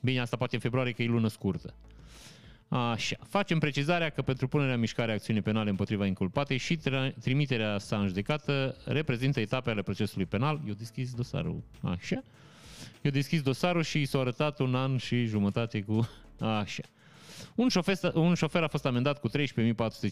Bine, 0.00 0.20
asta 0.20 0.36
poate 0.36 0.54
în 0.54 0.60
februarie 0.60 0.92
că 0.92 1.02
e 1.02 1.06
lună 1.06 1.28
scurtă. 1.28 1.74
Așa. 2.68 3.16
Facem 3.28 3.58
precizarea 3.58 4.10
că 4.10 4.22
pentru 4.22 4.48
punerea 4.48 4.74
în 4.74 4.80
mișcare 4.80 5.12
acțiune 5.12 5.40
penale 5.40 5.70
împotriva 5.70 6.06
inculpatei 6.06 6.56
și 6.56 6.78
trimiterea 7.20 7.78
sa 7.78 7.98
în 7.98 8.06
judecată 8.06 8.76
reprezintă 8.84 9.40
etape 9.40 9.70
ale 9.70 9.82
procesului 9.82 10.26
penal. 10.26 10.60
Eu 10.66 10.74
deschis 10.74 11.14
dosarul. 11.14 11.62
Așa. 11.80 12.22
Eu 13.02 13.10
deschis 13.10 13.42
dosarul 13.42 13.82
și 13.82 14.00
i 14.00 14.04
s-a 14.04 14.18
arătat 14.18 14.58
un 14.58 14.74
an 14.74 14.96
și 14.96 15.24
jumătate 15.24 15.82
cu... 15.82 16.08
Așa. 16.40 16.82
Un 17.54 17.68
șofer, 17.68 17.98
un 18.14 18.34
șofer 18.34 18.62
a 18.62 18.68
fost 18.68 18.86
amendat 18.86 19.20
cu 19.20 19.28
13.450 19.28 19.32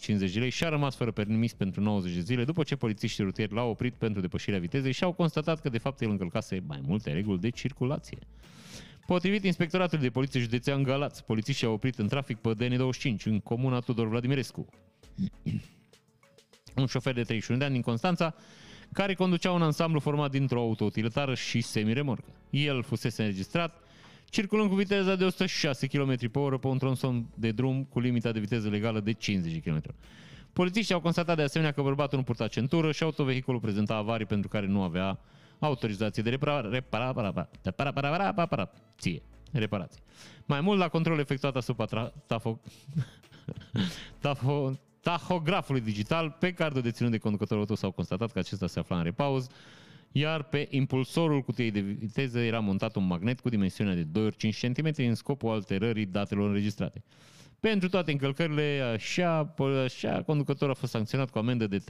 de 0.05 0.39
lei 0.39 0.49
și 0.49 0.63
a 0.63 0.69
rămas 0.69 0.95
fără 0.95 1.11
permis 1.11 1.53
pentru 1.53 1.81
90 1.81 2.13
de 2.13 2.19
zile 2.19 2.43
după 2.43 2.63
ce 2.63 2.75
polițiștii 2.75 3.23
rutieri 3.23 3.53
l-au 3.53 3.69
oprit 3.69 3.93
pentru 3.93 4.21
depășirea 4.21 4.59
vitezei 4.59 4.91
și 4.91 5.03
au 5.03 5.11
constatat 5.11 5.61
că 5.61 5.69
de 5.69 5.77
fapt 5.77 6.01
el 6.01 6.09
încălcase 6.09 6.63
mai 6.67 6.79
multe 6.85 7.11
reguli 7.11 7.39
de 7.39 7.49
circulație. 7.49 8.17
Potrivit 9.05 9.43
Inspectoratului 9.43 10.03
de 10.03 10.09
Poliție 10.09 10.39
Județean 10.39 10.83
Galați, 10.83 11.23
polițiștii 11.23 11.67
au 11.67 11.73
oprit 11.73 11.97
în 11.97 12.07
trafic 12.07 12.37
pe 12.37 12.53
DN25 12.55 13.23
în 13.23 13.39
comuna 13.39 13.79
Tudor 13.79 14.07
Vladimirescu. 14.07 14.65
un 16.75 16.85
șofer 16.85 17.13
de 17.13 17.23
31 17.23 17.59
de 17.59 17.65
ani 17.65 17.73
din 17.73 17.83
Constanța, 17.83 18.35
care 18.91 19.13
conducea 19.13 19.51
un 19.51 19.61
ansamblu 19.61 19.99
format 19.99 20.31
dintr-o 20.31 20.59
autoutilitară 20.59 21.33
și 21.33 21.61
semiremorcă. 21.61 22.33
El 22.49 22.83
fusese 22.83 23.21
înregistrat 23.21 23.83
circulând 24.25 24.69
cu 24.69 24.75
viteza 24.75 25.15
de 25.15 25.23
106 25.23 25.87
km 25.87 26.31
pe 26.31 26.39
oră 26.39 26.57
pe 26.57 26.67
un 26.67 26.77
tronson 26.77 27.25
de 27.35 27.51
drum 27.51 27.83
cu 27.83 27.99
limita 27.99 28.31
de 28.31 28.39
viteză 28.39 28.69
legală 28.69 28.99
de 28.99 29.13
50 29.13 29.63
km. 29.63 29.81
Polițiștii 30.53 30.93
au 30.93 31.01
constatat 31.01 31.35
de 31.35 31.41
asemenea 31.41 31.73
că 31.73 31.81
bărbatul 31.81 32.17
nu 32.17 32.23
purta 32.23 32.47
centură 32.47 32.91
și 32.91 33.03
autovehiculul 33.03 33.59
prezenta 33.59 33.95
avarii 33.95 34.25
pentru 34.25 34.49
care 34.49 34.65
nu 34.65 34.81
avea 34.81 35.19
autorizație 35.65 36.23
de 36.23 36.29
reparație. 36.29 36.83
Reparație. 39.51 40.01
Mai 40.45 40.61
mult, 40.61 40.79
la 40.79 40.87
control 40.87 41.19
efectuat 41.19 41.55
asupra 41.55 42.13
tafo, 42.25 42.59
tafo, 44.19 44.71
tahografului 45.01 45.81
digital, 45.81 46.35
pe 46.39 46.51
cardul 46.53 46.81
deținut 46.81 47.11
de 47.11 47.17
conducătorul 47.17 47.61
auto 47.61 47.75
s-au 47.75 47.91
constatat 47.91 48.31
că 48.31 48.39
acesta 48.39 48.67
se 48.67 48.79
afla 48.79 48.97
în 48.97 49.03
repauz, 49.03 49.47
iar 50.11 50.43
pe 50.43 50.67
impulsorul 50.69 51.41
cutiei 51.41 51.71
de 51.71 51.79
viteză 51.79 52.39
era 52.39 52.59
montat 52.59 52.95
un 52.95 53.07
magnet 53.07 53.39
cu 53.39 53.49
dimensiunea 53.49 53.93
de 53.93 54.03
2 54.03 54.25
ori 54.25 54.35
5 54.35 54.67
cm 54.67 54.91
în 54.97 55.15
scopul 55.15 55.51
alterării 55.51 56.05
datelor 56.05 56.47
înregistrate. 56.47 57.03
Pentru 57.59 57.89
toate 57.89 58.11
încălcările, 58.11 58.91
așa, 58.93 59.53
așa 59.85 60.21
conducătorul 60.21 60.73
a 60.73 60.77
fost 60.77 60.91
sancționat 60.91 61.29
cu 61.29 61.37
amendă 61.37 61.67
de 61.67 61.83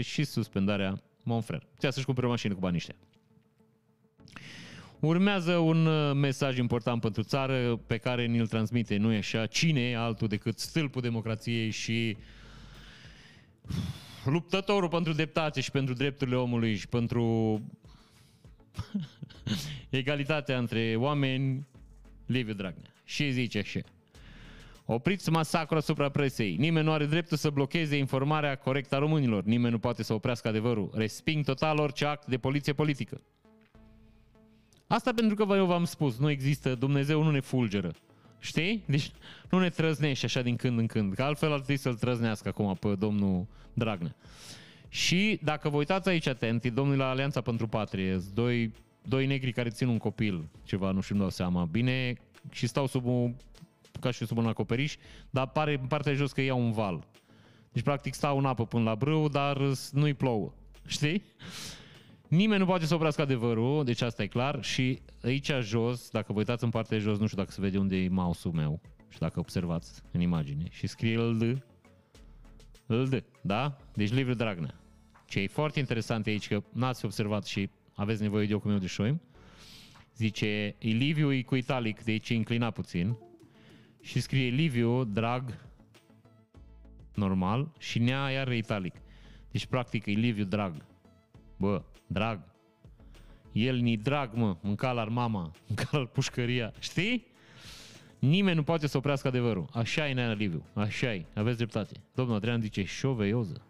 13.450 0.00 0.04
și 0.04 0.24
suspendarea 0.24 1.02
Monfrer. 1.26 1.66
Putea 1.74 1.90
să-și 1.90 2.04
cumpere 2.04 2.26
o 2.26 2.30
mașină 2.30 2.54
cu 2.54 2.60
banii 2.60 2.76
ăștia. 2.76 2.94
Urmează 5.00 5.56
un 5.56 5.86
uh, 5.86 6.14
mesaj 6.14 6.58
important 6.58 7.00
pentru 7.00 7.22
țară 7.22 7.76
pe 7.76 7.96
care 7.96 8.26
ni-l 8.26 8.46
transmite, 8.46 8.96
nu 8.96 9.12
e 9.12 9.16
așa, 9.16 9.46
cine 9.46 9.94
altul 9.94 10.28
decât 10.28 10.58
stâlpul 10.58 11.02
democrației 11.02 11.70
și 11.70 12.16
luptătorul 14.24 14.88
pentru 14.88 15.12
dreptate 15.12 15.60
și 15.60 15.70
pentru 15.70 15.94
drepturile 15.94 16.36
omului 16.36 16.76
și 16.76 16.88
pentru 16.88 17.60
egalitatea 19.90 20.58
între 20.58 20.94
oameni, 20.96 21.66
Liviu 22.26 22.54
Dragnea. 22.54 22.94
Și 23.04 23.30
zice 23.30 23.58
așa. 23.58 23.80
Opriți 24.88 25.30
masacrul 25.30 25.78
asupra 25.78 26.08
presei. 26.08 26.56
Nimeni 26.56 26.86
nu 26.86 26.92
are 26.92 27.06
dreptul 27.06 27.36
să 27.36 27.50
blocheze 27.50 27.96
informarea 27.96 28.54
corectă 28.54 28.94
a 28.94 28.98
românilor. 28.98 29.44
Nimeni 29.44 29.72
nu 29.72 29.78
poate 29.78 30.02
să 30.02 30.12
oprească 30.12 30.48
adevărul. 30.48 30.90
Resping 30.94 31.44
total 31.44 31.78
orice 31.78 32.04
act 32.04 32.26
de 32.26 32.38
poliție 32.38 32.72
politică. 32.72 33.20
Asta 34.86 35.12
pentru 35.12 35.34
că 35.34 35.54
eu 35.54 35.66
v-am 35.66 35.84
spus, 35.84 36.18
nu 36.18 36.30
există, 36.30 36.74
Dumnezeu 36.74 37.22
nu 37.22 37.30
ne 37.30 37.40
fulgeră. 37.40 37.90
Știi? 38.38 38.84
Deci 38.86 39.10
nu 39.50 39.58
ne 39.58 39.68
trăznește 39.68 40.26
așa 40.26 40.42
din 40.42 40.56
când 40.56 40.78
în 40.78 40.86
când, 40.86 41.14
că 41.14 41.22
altfel 41.22 41.52
ar 41.52 41.56
trebui 41.56 41.76
să-l 41.76 41.94
trăznească 41.94 42.48
acum 42.48 42.74
pe 42.74 42.94
domnul 42.98 43.46
Dragnea. 43.72 44.16
Și 44.88 45.40
dacă 45.42 45.68
vă 45.68 45.76
uitați 45.76 46.08
aici 46.08 46.26
atent, 46.26 46.66
domnul 46.66 46.96
la 46.96 47.08
Alianța 47.08 47.40
pentru 47.40 47.66
Patrie, 47.66 48.20
doi, 48.34 48.72
doi 49.02 49.26
negri 49.26 49.52
care 49.52 49.68
țin 49.68 49.88
un 49.88 49.98
copil, 49.98 50.48
ceva, 50.62 50.90
nu 50.90 51.00
știu, 51.00 51.14
nu 51.14 51.20
dau 51.20 51.30
seama, 51.30 51.64
bine, 51.64 52.14
și 52.50 52.66
stau 52.66 52.86
sub 52.86 53.06
un, 53.06 53.34
ca 54.00 54.10
și 54.10 54.26
sub 54.26 54.36
un 54.36 54.46
acoperiș, 54.46 54.96
dar 55.30 55.48
pare 55.48 55.78
în 55.80 55.86
partea 55.86 56.14
jos 56.14 56.32
că 56.32 56.40
iau 56.40 56.60
un 56.60 56.72
val. 56.72 57.06
Deci, 57.72 57.84
practic, 57.84 58.14
stau 58.14 58.38
în 58.38 58.44
apă 58.44 58.66
până 58.66 58.82
la 58.82 58.94
brâu, 58.94 59.28
dar 59.28 59.60
nu-i 59.92 60.14
plouă. 60.14 60.52
Știi? 60.86 61.22
Nimeni 62.28 62.60
nu 62.60 62.66
poate 62.66 62.86
să 62.86 62.94
oprească 62.94 63.22
adevărul, 63.22 63.84
deci 63.84 64.00
asta 64.00 64.22
e 64.22 64.26
clar. 64.26 64.64
Și 64.64 65.00
aici 65.22 65.50
jos, 65.60 66.10
dacă 66.10 66.32
vă 66.32 66.38
uitați 66.38 66.64
în 66.64 66.70
partea 66.70 66.96
de 66.96 67.02
jos, 67.02 67.18
nu 67.18 67.26
știu 67.26 67.38
dacă 67.38 67.50
se 67.50 67.60
vede 67.60 67.78
unde 67.78 67.96
e 67.96 68.08
mouse-ul 68.08 68.54
meu 68.54 68.80
și 69.08 69.18
dacă 69.18 69.38
observați 69.38 70.02
în 70.12 70.20
imagine. 70.20 70.64
Și 70.70 70.86
scrie 70.86 71.18
LD. 71.18 71.64
LD, 72.86 73.24
da? 73.40 73.76
Deci 73.94 74.12
Liviu 74.12 74.34
Dragnea. 74.34 74.80
Ce 75.26 75.40
e 75.40 75.46
foarte 75.46 75.78
interesant 75.78 76.26
aici, 76.26 76.48
că 76.48 76.62
n-ați 76.72 77.04
observat 77.04 77.46
și 77.46 77.70
aveți 77.94 78.22
nevoie 78.22 78.46
de 78.46 78.54
ocul 78.54 78.70
meu 78.70 78.78
de 78.78 78.86
șoim, 78.86 79.20
zice, 80.16 80.74
e 80.78 80.88
Liviu 80.88 81.32
e 81.32 81.42
cu 81.42 81.54
italic, 81.54 82.02
de 82.02 82.10
aici 82.10 82.30
e 82.30 82.34
inclinat 82.34 82.72
puțin, 82.72 83.16
și 84.06 84.20
scrie 84.20 84.48
Liviu, 84.48 85.04
drag, 85.04 85.66
normal, 87.14 87.72
și 87.78 87.98
nea 87.98 88.30
iar 88.30 88.52
italic. 88.52 88.94
Deci, 89.50 89.66
practic, 89.66 90.06
e 90.06 90.10
Liviu 90.10 90.44
drag. 90.44 90.84
Bă, 91.56 91.82
drag. 92.06 92.40
El 93.52 93.76
ni 93.76 93.96
drag, 93.96 94.32
mă, 94.34 94.56
mânca 94.60 94.92
la 94.92 95.04
mama, 95.04 95.52
mânca 95.66 95.98
la 95.98 96.06
pușcăria. 96.06 96.72
Știi? 96.78 97.26
Nimeni 98.18 98.56
nu 98.56 98.62
poate 98.62 98.86
să 98.86 98.96
oprească 98.96 99.28
adevărul. 99.28 99.68
Așa 99.72 100.08
e, 100.08 100.12
Nea 100.12 100.32
Liviu. 100.32 100.64
Așa 100.74 101.14
e. 101.14 101.26
Aveți 101.34 101.56
dreptate. 101.56 102.00
Domnul 102.14 102.36
Adrian 102.36 102.60
zice 102.60 102.84
șoveioză. 102.84 103.62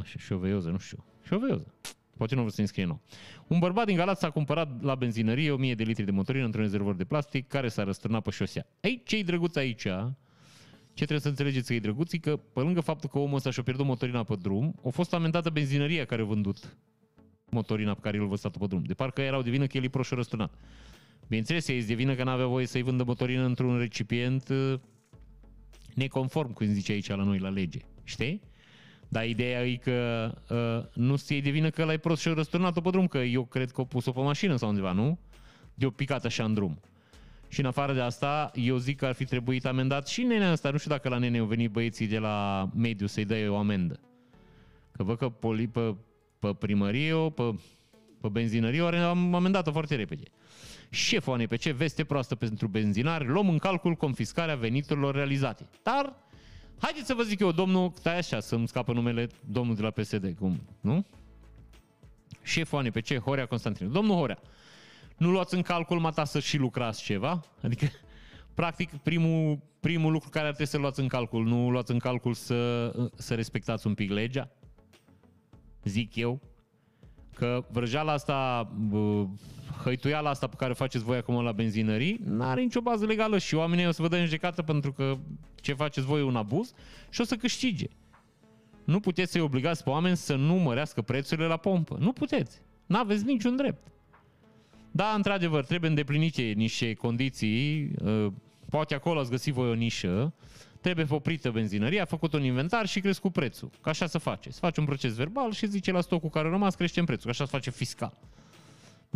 Așa, 0.00 0.18
șoveioză, 0.18 0.70
nu 0.70 0.78
știu. 0.78 1.04
Șoveioză. 1.22 1.74
Poate 2.16 2.34
nu 2.34 2.42
vă 2.42 2.48
să 2.48 2.60
înscrie 2.60 2.84
nou. 2.84 3.00
Un 3.46 3.58
bărbat 3.58 3.86
din 3.86 3.96
Galați 3.96 4.20
s-a 4.20 4.30
cumpărat 4.30 4.82
la 4.82 4.94
benzinărie 4.94 5.50
1000 5.50 5.74
de 5.74 5.82
litri 5.82 6.04
de 6.04 6.10
motorină 6.10 6.44
într-un 6.44 6.62
rezervor 6.62 6.94
de 6.94 7.04
plastic 7.04 7.48
care 7.48 7.68
s-a 7.68 7.84
răsturnat 7.84 8.22
pe 8.22 8.30
șosea. 8.30 8.66
Ei, 8.80 9.02
ce-i 9.04 9.24
drăguț 9.24 9.56
aici? 9.56 9.82
Ce 9.82 11.04
trebuie 11.04 11.20
să 11.20 11.28
înțelegeți 11.28 11.66
că 11.66 11.74
e 11.74 11.80
drăguț, 11.80 12.14
că 12.20 12.36
pe 12.36 12.60
lângă 12.60 12.80
faptul 12.80 13.08
că 13.08 13.18
omul 13.18 13.36
ăsta 13.36 13.50
și-a 13.50 13.62
pierdut 13.62 13.86
motorina 13.86 14.24
pe 14.24 14.34
drum, 14.34 14.80
a 14.84 14.88
fost 14.88 15.14
amendată 15.14 15.50
benzinăria 15.50 16.04
care 16.04 16.22
a 16.22 16.24
vândut 16.24 16.76
motorina 17.50 17.94
pe 17.94 18.00
care 18.00 18.16
el 18.16 18.26
văzut 18.26 18.56
pe 18.56 18.66
drum. 18.66 18.82
De 18.82 18.94
parcă 18.94 19.20
erau 19.20 19.42
de 19.42 19.50
vină 19.50 19.66
că 19.66 19.76
el 19.76 19.84
e 19.84 19.88
proșu 19.88 20.14
răsturnat. 20.14 20.54
Bineînțeles, 21.28 21.68
ei 21.68 21.84
de 21.84 21.94
vină 21.94 22.14
că 22.14 22.24
n-avea 22.24 22.46
voie 22.46 22.66
să-i 22.66 22.82
vândă 22.82 23.04
motorină 23.04 23.44
într-un 23.44 23.78
recipient 23.78 24.48
uh, 24.48 24.74
neconform, 25.94 26.52
cum 26.52 26.66
zice 26.66 26.92
aici 26.92 27.08
la 27.08 27.22
noi 27.22 27.38
la 27.38 27.48
lege. 27.48 27.78
Știi? 28.04 28.40
Dar 29.08 29.26
ideea 29.26 29.66
e 29.66 29.76
că 29.76 30.30
uh, 30.50 31.02
nu 31.02 31.16
se 31.16 31.40
de 31.40 31.50
vină 31.50 31.70
că 31.70 31.84
l-ai 31.84 31.98
prost 31.98 32.20
și 32.20 32.28
răsturnat-o 32.28 32.80
pe 32.80 32.90
drum, 32.90 33.06
că 33.06 33.18
eu 33.18 33.44
cred 33.44 33.70
că 33.70 33.80
o 33.80 33.84
pus-o 33.84 34.12
pe 34.12 34.20
mașină 34.20 34.56
sau 34.56 34.68
undeva, 34.68 34.92
nu? 34.92 35.18
De-o 35.74 35.90
picat 35.90 36.24
așa 36.24 36.44
în 36.44 36.54
drum. 36.54 36.80
Și 37.48 37.60
în 37.60 37.66
afară 37.66 37.92
de 37.92 38.00
asta, 38.00 38.50
eu 38.54 38.76
zic 38.76 38.96
că 38.96 39.06
ar 39.06 39.12
fi 39.12 39.24
trebuit 39.24 39.66
amendat 39.66 40.08
și 40.08 40.22
nenea 40.22 40.50
asta. 40.50 40.70
Nu 40.70 40.78
știu 40.78 40.90
dacă 40.90 41.08
la 41.08 41.18
nene 41.18 41.38
au 41.38 41.46
venit 41.46 41.70
băieții 41.70 42.06
de 42.06 42.18
la 42.18 42.68
mediu 42.74 43.06
să-i 43.06 43.24
dea 43.24 43.52
o 43.52 43.56
amendă. 43.56 44.00
Că 44.92 45.02
văd 45.02 45.18
că 45.18 45.28
poli, 45.28 45.66
pe, 45.66 45.94
pe 46.38 46.54
primărie, 46.58 47.14
pe, 47.14 47.54
pe 48.20 48.28
benzinărie, 48.28 48.82
am 48.82 49.34
amendat-o 49.34 49.72
foarte 49.72 49.94
repede. 49.94 50.24
Șeful 50.90 51.46
pe 51.48 51.56
ce 51.56 51.72
veste 51.72 52.04
proastă 52.04 52.34
pentru 52.34 52.66
benzinari, 52.66 53.26
luăm 53.26 53.48
în 53.48 53.58
calcul 53.58 53.94
confiscarea 53.94 54.56
veniturilor 54.56 55.14
realizate. 55.14 55.68
Dar, 55.82 56.14
haideți 56.78 57.06
să 57.06 57.14
vă 57.14 57.22
zic 57.22 57.40
eu, 57.40 57.52
domnul, 57.52 57.92
stai 57.94 58.18
așa, 58.18 58.40
să-mi 58.40 58.68
scapă 58.68 58.92
numele 58.92 59.28
domnul 59.44 59.74
de 59.74 59.82
la 59.82 59.90
PSD, 59.90 60.34
cum, 60.38 60.60
nu? 60.80 61.04
Șeful 62.42 62.90
pe 62.92 63.00
ce 63.00 63.18
Horea 63.18 63.46
Constantinu. 63.46 63.90
Domnul 63.90 64.16
Horea, 64.16 64.38
nu 65.16 65.30
luați 65.30 65.54
în 65.54 65.62
calcul, 65.62 65.98
mata, 65.98 66.24
să 66.24 66.40
și 66.40 66.56
lucrați 66.56 67.02
ceva? 67.02 67.44
Adică, 67.62 67.86
practic, 68.54 68.90
primul, 68.90 69.58
primul 69.80 70.12
lucru 70.12 70.28
care 70.28 70.46
ar 70.46 70.52
trebui 70.52 70.72
să 70.72 70.78
luați 70.78 71.00
în 71.00 71.08
calcul, 71.08 71.44
nu 71.44 71.70
luați 71.70 71.90
în 71.90 71.98
calcul 71.98 72.34
să, 72.34 72.92
să 73.14 73.34
respectați 73.34 73.86
un 73.86 73.94
pic 73.94 74.10
legea? 74.10 74.50
Zic 75.84 76.16
eu. 76.16 76.40
Că 77.34 77.64
vrăjeala 77.70 78.12
asta, 78.12 78.68
hăituiala 79.84 80.30
asta 80.30 80.46
pe 80.46 80.56
care 80.56 80.70
o 80.70 80.74
faceți 80.74 81.04
voi 81.04 81.16
acum 81.16 81.42
la 81.42 81.52
benzinării, 81.52 82.20
nu 82.24 82.44
are 82.44 82.60
nicio 82.60 82.80
bază 82.80 83.06
legală 83.06 83.38
și 83.38 83.54
oamenii 83.54 83.86
o 83.86 83.90
să 83.90 84.02
vă 84.02 84.08
dă 84.08 84.16
în 84.16 84.24
judecată 84.24 84.62
pentru 84.62 84.92
că 84.92 85.16
ce 85.54 85.72
faceți 85.72 86.06
voi 86.06 86.20
e 86.20 86.22
un 86.22 86.36
abuz 86.36 86.72
și 87.10 87.20
o 87.20 87.24
să 87.24 87.36
câștige. 87.36 87.86
Nu 88.84 89.00
puteți 89.00 89.32
să-i 89.32 89.40
obligați 89.40 89.84
pe 89.84 89.90
oameni 89.90 90.16
să 90.16 90.34
nu 90.34 90.54
mărească 90.54 91.02
prețurile 91.02 91.46
la 91.46 91.56
pompă. 91.56 91.96
Nu 92.00 92.12
puteți. 92.12 92.60
N-aveți 92.86 93.24
niciun 93.24 93.56
drept. 93.56 93.86
Da, 94.90 95.12
într-adevăr, 95.14 95.64
trebuie 95.64 95.90
îndeplinite 95.90 96.42
niște 96.42 96.94
condiții, 96.94 97.90
uh, 98.04 98.26
poate 98.70 98.94
acolo 98.94 99.20
ați 99.20 99.30
găsit 99.30 99.52
voi 99.52 99.68
o 99.68 99.74
nișă, 99.74 100.32
trebuie 100.80 101.06
oprită 101.08 101.50
benzinăria, 101.50 102.02
a 102.02 102.04
făcut 102.04 102.32
un 102.32 102.44
inventar 102.44 102.86
și 102.86 103.00
crescut 103.00 103.32
prețul. 103.32 103.70
Ca 103.80 103.90
așa 103.90 104.06
se 104.06 104.18
face. 104.18 104.50
Se 104.50 104.58
face 104.60 104.80
un 104.80 104.86
proces 104.86 105.14
verbal 105.14 105.52
și 105.52 105.66
zice 105.66 105.92
la 105.92 106.00
stocul 106.00 106.28
care 106.28 106.46
a 106.48 106.50
rămas 106.50 106.74
crește 106.74 107.00
în 107.00 107.06
prețul. 107.06 107.24
Că 107.24 107.30
așa 107.30 107.44
se 107.44 107.50
face 107.50 107.70
fiscal. 107.70 108.12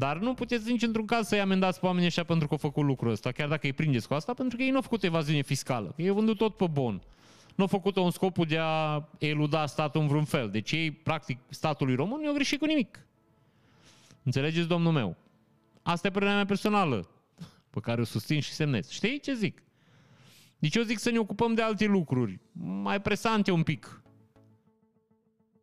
Dar 0.00 0.18
nu 0.18 0.34
puteți 0.34 0.70
nici 0.70 0.82
într-un 0.82 1.06
caz 1.06 1.26
să-i 1.26 1.40
amendați 1.40 1.80
pe 1.80 1.86
oamenii 1.86 2.06
ăștia 2.06 2.24
pentru 2.24 2.46
că 2.46 2.52
au 2.52 2.58
făcut 2.58 2.84
lucrul 2.84 3.10
ăsta, 3.10 3.32
chiar 3.32 3.48
dacă 3.48 3.66
îi 3.66 3.72
prindeți 3.72 4.08
cu 4.08 4.14
asta, 4.14 4.34
pentru 4.34 4.56
că 4.56 4.62
ei 4.62 4.70
nu 4.70 4.76
au 4.76 4.82
făcut 4.82 5.02
evaziune 5.02 5.42
fiscală. 5.42 5.94
Ei 5.96 6.08
au 6.08 6.14
vândut 6.14 6.36
tot 6.36 6.56
pe 6.56 6.66
bon. 6.66 7.02
Nu 7.54 7.62
au 7.62 7.66
făcut-o 7.66 8.02
în 8.02 8.10
scopul 8.10 8.46
de 8.46 8.58
a 8.60 9.08
eluda 9.18 9.66
statul 9.66 10.00
în 10.00 10.06
vreun 10.06 10.24
fel. 10.24 10.50
Deci 10.50 10.72
ei, 10.72 10.90
practic, 10.90 11.38
statului 11.48 11.94
român 11.94 12.20
nu 12.20 12.26
au 12.26 12.34
greșit 12.34 12.58
cu 12.58 12.64
nimic. 12.64 13.06
Înțelegeți, 14.22 14.68
domnul 14.68 14.92
meu? 14.92 15.16
Asta 15.82 16.06
e 16.06 16.10
părerea 16.10 16.34
mea 16.34 16.44
personală, 16.46 17.08
pe 17.70 17.80
care 17.80 18.00
o 18.00 18.04
susțin 18.04 18.40
și 18.40 18.52
semnez. 18.52 18.90
Știi 18.90 19.20
ce 19.20 19.34
zic? 19.34 19.62
Deci 20.58 20.74
eu 20.74 20.82
zic 20.82 20.98
să 20.98 21.10
ne 21.10 21.18
ocupăm 21.18 21.54
de 21.54 21.62
alte 21.62 21.84
lucruri, 21.84 22.40
mai 22.82 23.00
presante 23.00 23.50
un 23.50 23.62
pic. 23.62 23.99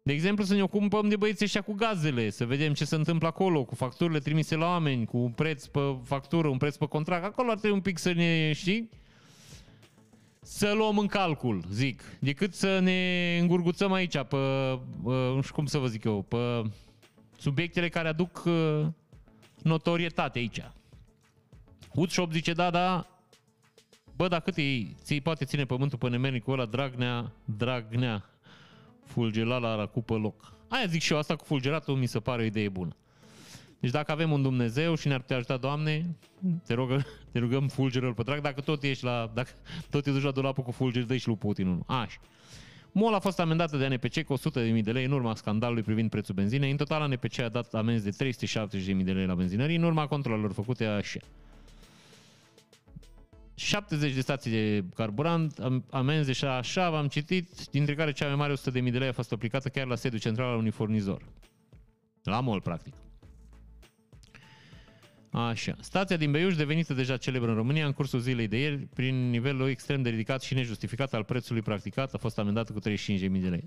De 0.08 0.14
exemplu, 0.14 0.44
să 0.44 0.54
ne 0.54 0.64
ocupăm 0.64 1.10
de 1.10 1.16
băieții 1.16 1.46
ăștia 1.46 1.62
cu 1.62 1.74
gazele, 1.74 2.30
să 2.30 2.46
vedem 2.46 2.74
ce 2.74 2.86
se 2.86 2.96
întâmplă 2.96 3.28
acolo, 3.28 3.64
cu 3.64 3.76
facturile 3.76 4.20
trimise 4.20 4.56
la 4.56 4.66
oameni, 4.66 5.06
cu 5.06 5.18
un 5.18 5.32
preț 5.32 5.66
pe 5.66 5.80
factură, 6.04 6.48
un 6.48 6.58
preț 6.58 6.76
pe 6.76 6.86
contract. 6.86 7.24
Acolo 7.24 7.52
ar 7.52 7.58
trebui 7.58 7.76
un 7.76 7.82
pic 7.82 7.98
să 7.98 8.12
ne, 8.12 8.54
știi? 8.54 8.90
Să 10.42 10.74
luăm 10.74 10.98
în 10.98 11.08
calcul, 11.08 11.64
zic, 11.72 12.04
decât 12.20 12.54
să 12.54 12.80
ne 12.80 13.38
îngurguțăm 13.42 13.92
aici 13.92 14.18
pe, 14.18 14.38
nu 15.04 15.42
știu 15.42 15.54
cum 15.54 15.66
să 15.66 15.78
vă 15.78 15.88
zic 15.88 16.04
eu, 16.04 16.22
pe 16.22 16.62
subiectele 17.38 17.90
care 17.90 18.08
aduc 18.08 18.44
notorietate 19.62 20.40
aici. 20.40 20.72
Woodshop 21.94 22.32
zice, 22.32 22.54
da, 22.54 22.70
da, 22.70 23.08
bă, 24.16 24.28
dar 24.28 24.42
cât 24.42 24.58
e, 24.58 24.86
ți 25.04 25.16
poate 25.16 25.46
ține 25.46 25.66
pământul 25.66 25.98
pe 25.98 26.10
nemernicul 26.10 26.54
ăla, 26.54 26.66
Dragnea, 26.66 27.32
Dragnea, 27.46 28.30
fulgerala 29.08 29.76
la 29.76 29.86
cupă 29.86 30.16
loc. 30.16 30.54
Aia 30.68 30.86
zic 30.86 31.02
și 31.02 31.12
eu, 31.12 31.18
asta 31.18 31.36
cu 31.36 31.44
fulgeratul 31.46 31.96
mi 31.96 32.06
se 32.06 32.20
pare 32.20 32.42
o 32.42 32.46
idee 32.46 32.70
bună. 32.70 32.96
Deci 33.80 33.92
dacă 33.92 34.12
avem 34.12 34.32
un 34.32 34.42
Dumnezeu 34.42 34.96
și 34.96 35.08
ne-ar 35.08 35.20
putea 35.20 35.36
ajuta, 35.36 35.58
Doamne, 35.58 36.16
te, 36.66 36.74
rog, 36.74 37.06
te 37.32 37.40
rugăm 37.40 37.68
fulgerul 37.68 38.14
pe 38.14 38.24
drag, 38.24 38.42
dacă 38.42 38.62
tot 38.62 38.84
ești 38.84 39.04
la, 39.04 39.32
dacă 39.34 39.50
tot 39.90 40.04
te 40.04 40.12
duci 40.12 40.24
la 40.24 40.32
dulapul 40.32 40.64
cu 40.64 40.72
fulger, 40.72 41.04
dă 41.04 41.16
și 41.16 41.28
lui 41.28 41.38
Putin 41.38 41.68
unul. 41.68 41.84
Așa. 41.86 42.18
MOL 42.92 43.14
a 43.14 43.20
fost 43.20 43.40
amendată 43.40 43.78
de 43.78 43.86
ANPC 43.86 44.24
cu 44.24 44.38
100.000 44.38 44.84
de 44.84 44.92
lei 44.92 45.06
în 45.06 45.12
urma 45.12 45.36
scandalului 45.36 45.84
privind 45.84 46.10
prețul 46.10 46.36
benzinei. 46.36 46.72
În 46.72 46.78
total, 46.78 47.02
ANPC 47.02 47.40
a 47.40 47.50
dat 47.50 47.74
amenzi 47.74 48.18
de 48.18 48.32
370.000 48.32 49.04
de 49.04 49.12
lei 49.12 49.26
la 49.26 49.36
benzinării 49.36 49.76
în 49.76 49.84
urma 49.84 50.08
controlelor 50.08 50.52
făcute 50.52 50.86
așa. 50.86 51.20
70 53.60 54.14
de 54.14 54.22
stații 54.22 54.52
de 54.52 54.84
carburant, 54.96 55.60
amenzi 55.90 56.32
și 56.32 56.46
așa, 56.46 56.90
v-am 56.90 57.08
citit, 57.08 57.66
dintre 57.72 57.96
care 57.96 58.12
cea 58.12 58.26
mai 58.28 58.36
mare 58.36 58.54
100.000 58.54 58.92
de 58.92 58.98
lei 58.98 59.08
a 59.08 59.12
fost 59.12 59.32
aplicată 59.32 59.70
chiar 59.70 59.88
la 59.88 59.96
sediul 59.96 60.20
central 60.20 60.48
al 60.48 60.58
unui 60.58 60.72
furnizor. 60.72 61.22
La 62.24 62.40
MOL, 62.40 62.62
practic. 62.62 62.94
Așa. 65.32 65.76
Stația 65.80 66.18
din 66.18 66.32
Beiuș, 66.32 66.56
devenită 66.56 66.94
deja 66.94 67.18
celebră 67.18 67.50
în 67.50 67.56
România, 67.56 67.86
în 67.86 67.92
cursul 67.94 68.20
zilei 68.20 68.48
de 68.48 68.58
ieri, 68.58 68.88
prin 68.94 69.30
nivelul 69.30 69.70
extrem 69.70 70.02
de 70.02 70.10
ridicat 70.10 70.42
și 70.42 70.54
nejustificat 70.54 71.14
al 71.14 71.24
prețului 71.24 71.62
practicat, 71.62 72.14
a 72.14 72.18
fost 72.18 72.40
amendată 72.40 72.74
cu 72.74 72.80
35.000 72.80 72.86
de 73.18 73.50
lei. 73.50 73.64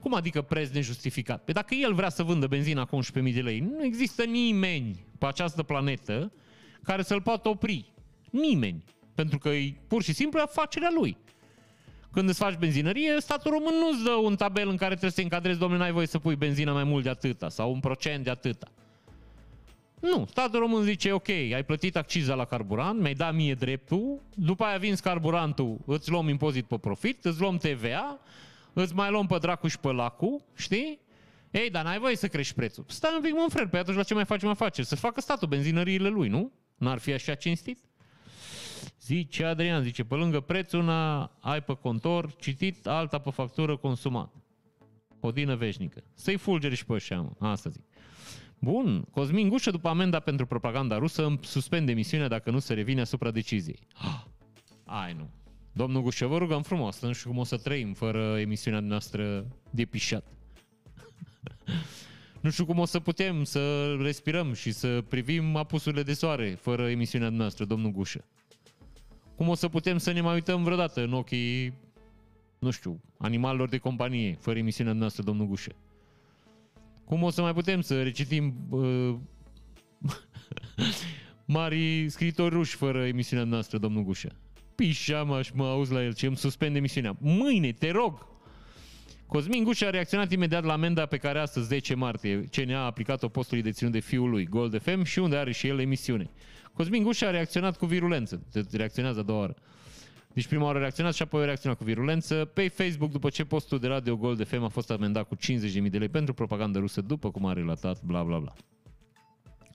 Cum 0.00 0.14
adică 0.14 0.42
preț 0.42 0.70
nejustificat? 0.70 1.44
Pe 1.44 1.52
dacă 1.52 1.74
el 1.74 1.94
vrea 1.94 2.08
să 2.08 2.22
vândă 2.22 2.46
benzina 2.46 2.84
cu 2.84 2.98
11.000 3.02 3.34
de 3.34 3.40
lei, 3.40 3.58
nu 3.58 3.84
există 3.84 4.24
nimeni 4.24 5.04
pe 5.18 5.26
această 5.26 5.62
planetă 5.62 6.32
care 6.82 7.02
să-l 7.02 7.22
poată 7.22 7.48
opri. 7.48 7.91
Nimeni. 8.32 8.84
Pentru 9.14 9.38
că 9.38 9.48
e 9.48 9.74
pur 9.88 10.02
și 10.02 10.12
simplu 10.12 10.40
afacerea 10.40 10.90
lui. 10.94 11.16
Când 12.12 12.28
îți 12.28 12.38
faci 12.38 12.54
benzinărie, 12.54 13.16
statul 13.18 13.50
român 13.50 13.74
nu-ți 13.74 14.04
dă 14.04 14.10
un 14.10 14.36
tabel 14.36 14.68
în 14.68 14.76
care 14.76 14.90
trebuie 14.90 15.10
să 15.10 15.16
te 15.16 15.22
încadrezi, 15.22 15.58
domnule, 15.58 15.80
n-ai 15.82 15.92
voie 15.92 16.06
să 16.06 16.18
pui 16.18 16.36
benzină 16.36 16.72
mai 16.72 16.84
mult 16.84 17.02
de 17.02 17.08
atâta 17.08 17.48
sau 17.48 17.72
un 17.72 17.80
procent 17.80 18.24
de 18.24 18.30
atâta. 18.30 18.66
Nu, 20.00 20.26
statul 20.28 20.58
român 20.60 20.82
zice, 20.82 21.12
ok, 21.12 21.28
ai 21.28 21.64
plătit 21.66 21.96
acciza 21.96 22.34
la 22.34 22.44
carburant, 22.44 23.00
mi-ai 23.00 23.14
dat 23.14 23.34
mie 23.34 23.54
dreptul, 23.54 24.20
după 24.34 24.64
aia 24.64 24.78
vinzi 24.78 25.02
carburantul, 25.02 25.78
îți 25.86 26.10
luăm 26.10 26.28
impozit 26.28 26.64
pe 26.64 26.78
profit, 26.78 27.24
îți 27.24 27.40
luăm 27.40 27.56
TVA, 27.56 28.20
îți 28.72 28.94
mai 28.94 29.10
luăm 29.10 29.26
pe 29.26 29.38
dracuș 29.38 29.70
și 29.70 29.78
pe 29.78 29.92
lacu, 29.92 30.44
știi? 30.54 31.00
Ei, 31.50 31.70
dar 31.70 31.84
n-ai 31.84 31.98
voie 31.98 32.16
să 32.16 32.28
crești 32.28 32.54
prețul. 32.54 32.84
Stai 32.88 33.12
un 33.16 33.22
pic, 33.22 33.32
mă, 33.32 33.46
frate, 33.48 33.68
pe 33.68 33.78
atunci 33.78 33.96
la 33.96 34.02
ce 34.02 34.14
mai 34.14 34.24
facem 34.24 34.48
afaceri? 34.48 34.86
Să 34.86 34.96
facă 34.96 35.20
statul 35.20 35.48
benzinăriile 35.48 36.08
lui, 36.08 36.28
nu? 36.28 36.52
N-ar 36.76 36.98
fi 36.98 37.12
așa 37.12 37.34
cinstit? 37.34 37.78
Zice 39.04 39.44
Adrian, 39.44 39.82
zice, 39.82 40.04
pe 40.04 40.14
lângă 40.14 40.40
prețul 40.40 40.78
una 40.78 41.22
ai 41.40 41.62
pe 41.62 41.74
contor, 41.74 42.34
citit, 42.36 42.86
alta 42.86 43.18
pe 43.18 43.30
factură 43.30 43.76
consumat. 43.76 44.34
Odină 45.20 45.56
veșnică. 45.56 46.02
Să-i 46.14 46.36
fulgeri 46.36 46.74
și 46.74 46.84
pe 46.84 46.92
ăștia, 46.92 47.20
mă. 47.20 47.48
Asta 47.48 47.70
zic. 47.70 47.82
Bun. 48.58 49.04
Cosmin 49.10 49.48
Gușă, 49.48 49.70
după 49.70 49.88
amenda 49.88 50.20
pentru 50.20 50.46
propaganda 50.46 50.98
rusă, 50.98 51.38
suspende 51.40 51.92
misiunea 51.92 52.28
dacă 52.28 52.50
nu 52.50 52.58
se 52.58 52.74
revine 52.74 53.00
asupra 53.00 53.30
deciziei. 53.30 53.86
Ai 54.84 55.12
nu. 55.12 55.30
Domnul 55.72 56.02
Gușă, 56.02 56.26
vă 56.26 56.38
rugăm 56.38 56.62
frumos, 56.62 57.00
nu 57.00 57.12
știu 57.12 57.30
cum 57.30 57.38
o 57.38 57.44
să 57.44 57.56
trăim 57.56 57.92
fără 57.92 58.38
emisiunea 58.38 58.80
noastră 58.80 59.46
de 59.70 59.84
pișat. 59.84 60.26
nu 62.42 62.50
știu 62.50 62.64
cum 62.64 62.78
o 62.78 62.84
să 62.84 63.00
putem 63.00 63.44
să 63.44 63.94
respirăm 63.94 64.52
și 64.52 64.72
să 64.72 65.00
privim 65.08 65.56
apusurile 65.56 66.02
de 66.02 66.12
soare 66.12 66.58
fără 66.60 66.90
emisiunea 66.90 67.28
noastră, 67.28 67.64
domnul 67.64 67.90
Gușă. 67.90 68.24
Cum 69.42 69.50
o 69.50 69.54
să 69.54 69.68
putem 69.68 69.98
să 69.98 70.12
ne 70.12 70.20
mai 70.20 70.34
uităm 70.34 70.62
vreodată 70.62 71.02
în 71.02 71.12
ochii, 71.12 71.72
nu 72.58 72.70
știu, 72.70 73.00
animalelor 73.18 73.68
de 73.68 73.78
companie, 73.78 74.36
fără 74.40 74.58
emisiunea 74.58 74.92
noastră, 74.92 75.22
domnul 75.22 75.46
Gușă. 75.46 75.72
Cum 77.04 77.22
o 77.22 77.30
să 77.30 77.40
mai 77.42 77.52
putem 77.52 77.80
să 77.80 78.02
recitim 78.02 78.54
uh, 78.70 79.14
mari 81.56 82.08
scritori 82.08 82.54
ruși 82.54 82.76
fără 82.76 83.06
emisiunea 83.06 83.44
noastră, 83.44 83.78
domnul 83.78 84.02
Gușă? 84.02 84.28
Pișamaș 84.74 85.46
și 85.46 85.52
mă 85.54 85.66
auzi 85.66 85.92
la 85.92 86.04
el 86.04 86.14
ce 86.14 86.26
îmi 86.26 86.36
suspend 86.36 86.76
emisiunea. 86.76 87.16
Mâine, 87.20 87.72
te 87.72 87.90
rog! 87.90 88.26
Cosmin 89.26 89.64
Gușa 89.64 89.86
a 89.86 89.90
reacționat 89.90 90.32
imediat 90.32 90.64
la 90.64 90.72
amenda 90.72 91.06
pe 91.06 91.16
care 91.16 91.38
astăzi, 91.38 91.66
10 91.66 91.94
martie, 91.94 92.40
CNA 92.40 92.80
a 92.80 92.84
aplicat-o 92.84 93.28
postului 93.28 93.62
deținut 93.62 93.92
de 93.92 94.00
fiul 94.00 94.30
lui, 94.30 94.46
Gold 94.46 94.82
FM, 94.82 95.02
și 95.02 95.18
unde 95.18 95.36
are 95.36 95.52
și 95.52 95.66
el 95.66 95.78
emisiune. 95.78 96.30
Cosmin 96.72 97.02
Gușa 97.02 97.26
a 97.26 97.30
reacționat 97.30 97.76
cu 97.76 97.86
virulență. 97.86 98.42
Reacționează 98.72 99.20
a 99.20 99.22
doua 99.22 99.38
oară. 99.38 99.54
Deci 100.32 100.46
prima 100.46 100.64
oară 100.64 100.78
a 100.78 100.80
reacționat 100.80 101.14
și 101.14 101.22
apoi 101.22 101.42
a 101.42 101.44
reacționat 101.44 101.78
cu 101.78 101.84
virulență. 101.84 102.44
Pe 102.44 102.68
Facebook, 102.68 103.10
după 103.10 103.30
ce 103.30 103.44
postul 103.44 103.78
de 103.78 103.86
Radio 103.86 104.16
Gold 104.16 104.46
FM 104.46 104.62
a 104.62 104.68
fost 104.68 104.90
amendat 104.90 105.28
cu 105.28 105.36
50.000 105.36 105.90
de 105.90 105.98
lei 105.98 106.08
pentru 106.08 106.34
propagandă 106.34 106.78
rusă, 106.78 107.00
după 107.00 107.30
cum 107.30 107.46
a 107.46 107.52
relatat, 107.52 108.02
bla 108.02 108.22
bla 108.22 108.38
bla. 108.38 108.52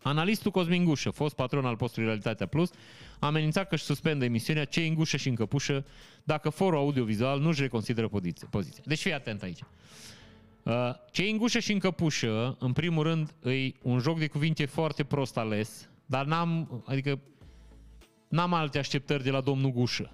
Analistul 0.01 0.51
Cosmin 0.51 0.85
Gușă, 0.85 1.09
fost 1.09 1.35
patron 1.35 1.65
al 1.65 1.75
postului 1.75 2.07
Realitatea 2.07 2.45
Plus, 2.45 2.71
a 3.19 3.25
amenințat 3.27 3.67
că 3.67 3.75
își 3.75 3.83
suspendă 3.83 4.25
emisiunea 4.25 4.65
Cei 4.65 4.87
în 4.87 4.93
gușă 4.93 5.17
și 5.17 5.27
în 5.29 5.35
căpușă 5.35 5.85
dacă 6.23 6.49
forul 6.49 6.79
audiovizual 6.79 7.39
nu 7.39 7.47
își 7.47 7.61
reconsideră 7.61 8.07
poziția. 8.49 8.83
Deci 8.85 8.99
fii 8.99 9.13
atent 9.13 9.41
aici. 9.41 9.59
Uh, 10.63 10.73
Cei 11.11 11.31
în 11.31 11.37
gușă 11.37 11.59
și 11.59 11.71
în 11.71 11.79
căpușă, 11.79 12.55
în 12.59 12.73
primul 12.73 13.03
rând, 13.03 13.33
e 13.43 13.71
un 13.81 13.99
joc 13.99 14.19
de 14.19 14.27
cuvinte 14.27 14.65
foarte 14.65 15.03
prost 15.03 15.37
ales, 15.37 15.89
dar 16.07 16.25
n-am, 16.25 16.83
adică 16.85 17.19
n-am 18.27 18.53
alte 18.53 18.77
așteptări 18.77 19.23
de 19.23 19.31
la 19.31 19.41
domnul 19.41 19.71
Gușă. 19.71 20.11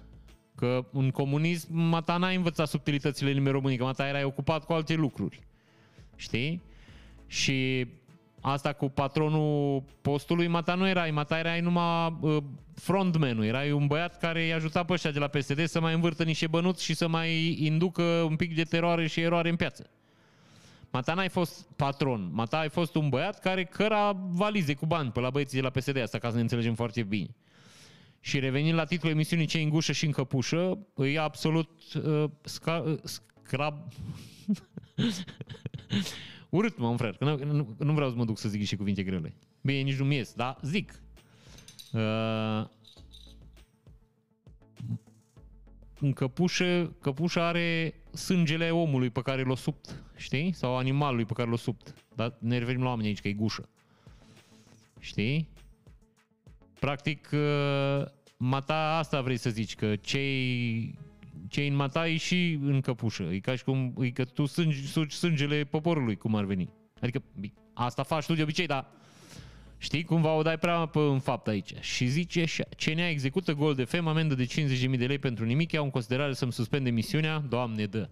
Că 0.54 0.86
în 0.92 1.10
comunism, 1.10 1.76
mata 1.76 2.16
n-ai 2.16 2.36
învățat 2.36 2.68
subtilitățile 2.68 3.30
limbii 3.30 3.52
românică, 3.52 3.84
mata 3.84 4.08
erai 4.08 4.24
ocupat 4.24 4.64
cu 4.64 4.72
alte 4.72 4.94
lucruri. 4.94 5.40
Știi? 6.16 6.62
Și 7.26 7.86
asta 8.40 8.72
cu 8.72 8.88
patronul 8.88 9.82
postului, 10.02 10.46
mata 10.46 10.74
nu 10.74 10.88
erai, 10.88 11.10
mata 11.10 11.38
erai 11.38 11.60
numai 11.60 12.16
uh, 12.20 12.36
frontman 12.74 13.42
erai 13.42 13.72
un 13.72 13.86
băiat 13.86 14.18
care 14.18 14.44
îi 14.44 14.52
ajuta 14.52 14.84
pe 14.84 14.92
ăștia 14.92 15.10
de 15.10 15.18
la 15.18 15.28
PSD 15.28 15.66
să 15.66 15.80
mai 15.80 15.94
învârtă 15.94 16.24
niște 16.24 16.46
bănuți 16.46 16.84
și 16.84 16.94
să 16.94 17.08
mai 17.08 17.56
inducă 17.60 18.02
un 18.02 18.36
pic 18.36 18.54
de 18.54 18.62
teroare 18.62 19.06
și 19.06 19.20
eroare 19.20 19.48
în 19.48 19.56
piață. 19.56 19.90
Mata 20.94 21.14
n-ai 21.14 21.28
fost 21.28 21.68
patron, 21.76 22.30
Mata 22.32 22.58
ai 22.58 22.68
fost 22.68 22.94
un 22.94 23.08
băiat 23.08 23.40
care 23.40 23.64
căra 23.64 24.12
valize 24.12 24.74
cu 24.74 24.86
bani 24.86 25.10
pe 25.10 25.20
la 25.20 25.30
băieții 25.30 25.56
de 25.56 25.64
la 25.64 25.70
PSD, 25.70 25.96
asta 25.96 26.18
ca 26.18 26.28
să 26.28 26.34
ne 26.34 26.40
înțelegem 26.40 26.74
foarte 26.74 27.02
bine. 27.02 27.36
Și 28.20 28.38
revenind 28.38 28.76
la 28.76 28.84
titlul 28.84 29.12
emisiunii 29.12 29.46
Ce 29.46 29.58
în 29.58 29.68
gușă 29.68 29.92
și 29.92 30.04
în 30.04 30.10
căpușă, 30.10 30.78
e 30.96 31.18
absolut 31.18 31.70
uh, 31.94 32.30
sca, 32.42 32.84
uh, 32.86 32.98
scrab... 33.02 33.74
Urât, 36.48 36.78
mă, 36.78 36.96
frate, 36.96 37.16
că 37.16 37.24
nu, 37.24 37.44
nu, 37.44 37.74
nu 37.78 37.92
vreau 37.92 38.10
să 38.10 38.16
mă 38.16 38.24
duc 38.24 38.38
să 38.38 38.48
zic 38.48 38.64
și 38.64 38.76
cuvinte 38.76 39.02
grele. 39.02 39.34
Bine, 39.60 39.80
nici 39.80 39.98
nu-mi 39.98 40.14
ies, 40.14 40.32
dar 40.32 40.58
zic. 40.62 41.02
Uh, 41.92 42.66
în 46.00 46.12
căpușă, 46.12 46.96
căpușa 47.00 47.46
are 47.46 47.94
sângele 48.14 48.70
omului 48.70 49.10
pe 49.10 49.22
care 49.22 49.42
l-o 49.42 49.54
subt, 49.54 50.02
știi? 50.16 50.52
Sau 50.52 50.76
animalului 50.76 51.24
pe 51.24 51.32
care 51.32 51.48
l-o 51.48 51.56
subt. 51.56 51.94
Dar 52.14 52.36
ne 52.38 52.58
referim 52.58 52.82
la 52.82 52.88
oameni 52.88 53.08
aici, 53.08 53.20
că 53.20 53.28
e 53.28 53.32
gușă. 53.32 53.68
Știi? 54.98 55.48
Practic, 56.80 57.30
uh, 57.32 58.06
mata 58.36 58.96
asta 58.96 59.20
vrei 59.20 59.36
să 59.36 59.50
zici, 59.50 59.74
că 59.74 59.96
cei, 59.96 60.98
cei 61.48 61.68
în 61.68 61.74
mata 61.74 62.08
e 62.08 62.16
și 62.16 62.58
în 62.62 62.80
căpușă. 62.80 63.22
E 63.22 63.38
ca 63.38 63.56
și 63.56 63.64
cum, 63.64 63.94
e 64.00 64.10
că 64.10 64.24
tu 64.24 64.46
sângi, 64.46 64.86
sugi 64.86 65.16
sângele 65.16 65.64
poporului, 65.64 66.16
cum 66.16 66.34
ar 66.34 66.44
veni. 66.44 66.70
Adică, 67.00 67.22
asta 67.74 68.02
faci 68.02 68.26
tu 68.26 68.34
de 68.34 68.42
obicei, 68.42 68.66
dar 68.66 68.86
Știi, 69.84 70.04
cumva 70.04 70.34
o 70.34 70.42
dai 70.42 70.58
prea 70.58 70.86
pe, 70.86 70.98
în 70.98 71.18
fapt 71.18 71.46
aici. 71.46 71.72
Și 71.80 72.06
zice, 72.06 72.44
CNA 72.84 73.08
execută 73.08 73.52
gol 73.52 73.74
de 73.74 73.84
fem, 73.84 74.06
amendă 74.06 74.34
de 74.34 74.44
50.000 74.44 74.98
de 74.98 75.06
lei 75.06 75.18
pentru 75.18 75.44
nimic, 75.44 75.72
iau 75.72 75.84
în 75.84 75.90
considerare 75.90 76.32
să-mi 76.32 76.52
suspende 76.52 76.90
misiunea, 76.90 77.38
Doamne 77.48 77.86
dă. 77.86 78.08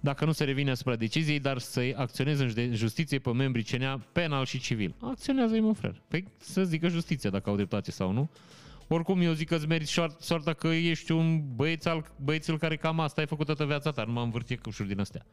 Dacă 0.00 0.24
nu 0.24 0.32
se 0.32 0.44
revine 0.44 0.70
asupra 0.70 0.96
deciziei, 0.96 1.38
dar 1.40 1.58
să 1.58 1.92
acționeze 1.94 2.52
în 2.56 2.74
justiție 2.74 3.18
pe 3.18 3.32
membrii 3.32 3.64
CNA 3.64 4.00
penal 4.12 4.44
și 4.44 4.58
civil. 4.60 4.94
Acționează-i, 5.00 5.60
mă, 5.60 5.72
frate. 5.72 6.02
Păi 6.08 6.24
să 6.38 6.64
zică 6.64 6.88
justiția 6.88 7.30
dacă 7.30 7.50
au 7.50 7.56
dreptate 7.56 7.90
sau 7.90 8.12
nu. 8.12 8.30
Oricum, 8.88 9.20
eu 9.20 9.32
zic 9.32 9.48
că 9.48 9.54
îți 9.54 9.66
meriți 9.66 10.00
soarta 10.18 10.52
că 10.52 10.68
ești 10.68 11.12
un 11.12 11.54
băieț 11.54 11.84
al, 11.84 12.14
băiețel 12.22 12.58
care 12.58 12.76
cam 12.76 13.00
asta 13.00 13.20
ai 13.20 13.26
făcut 13.26 13.46
toată 13.46 13.64
viața 13.64 13.90
ta, 13.90 14.04
nu 14.04 14.12
m-am 14.12 14.24
învârtit 14.24 14.62
cușuri 14.62 14.88
din 14.88 15.00
astea. 15.00 15.26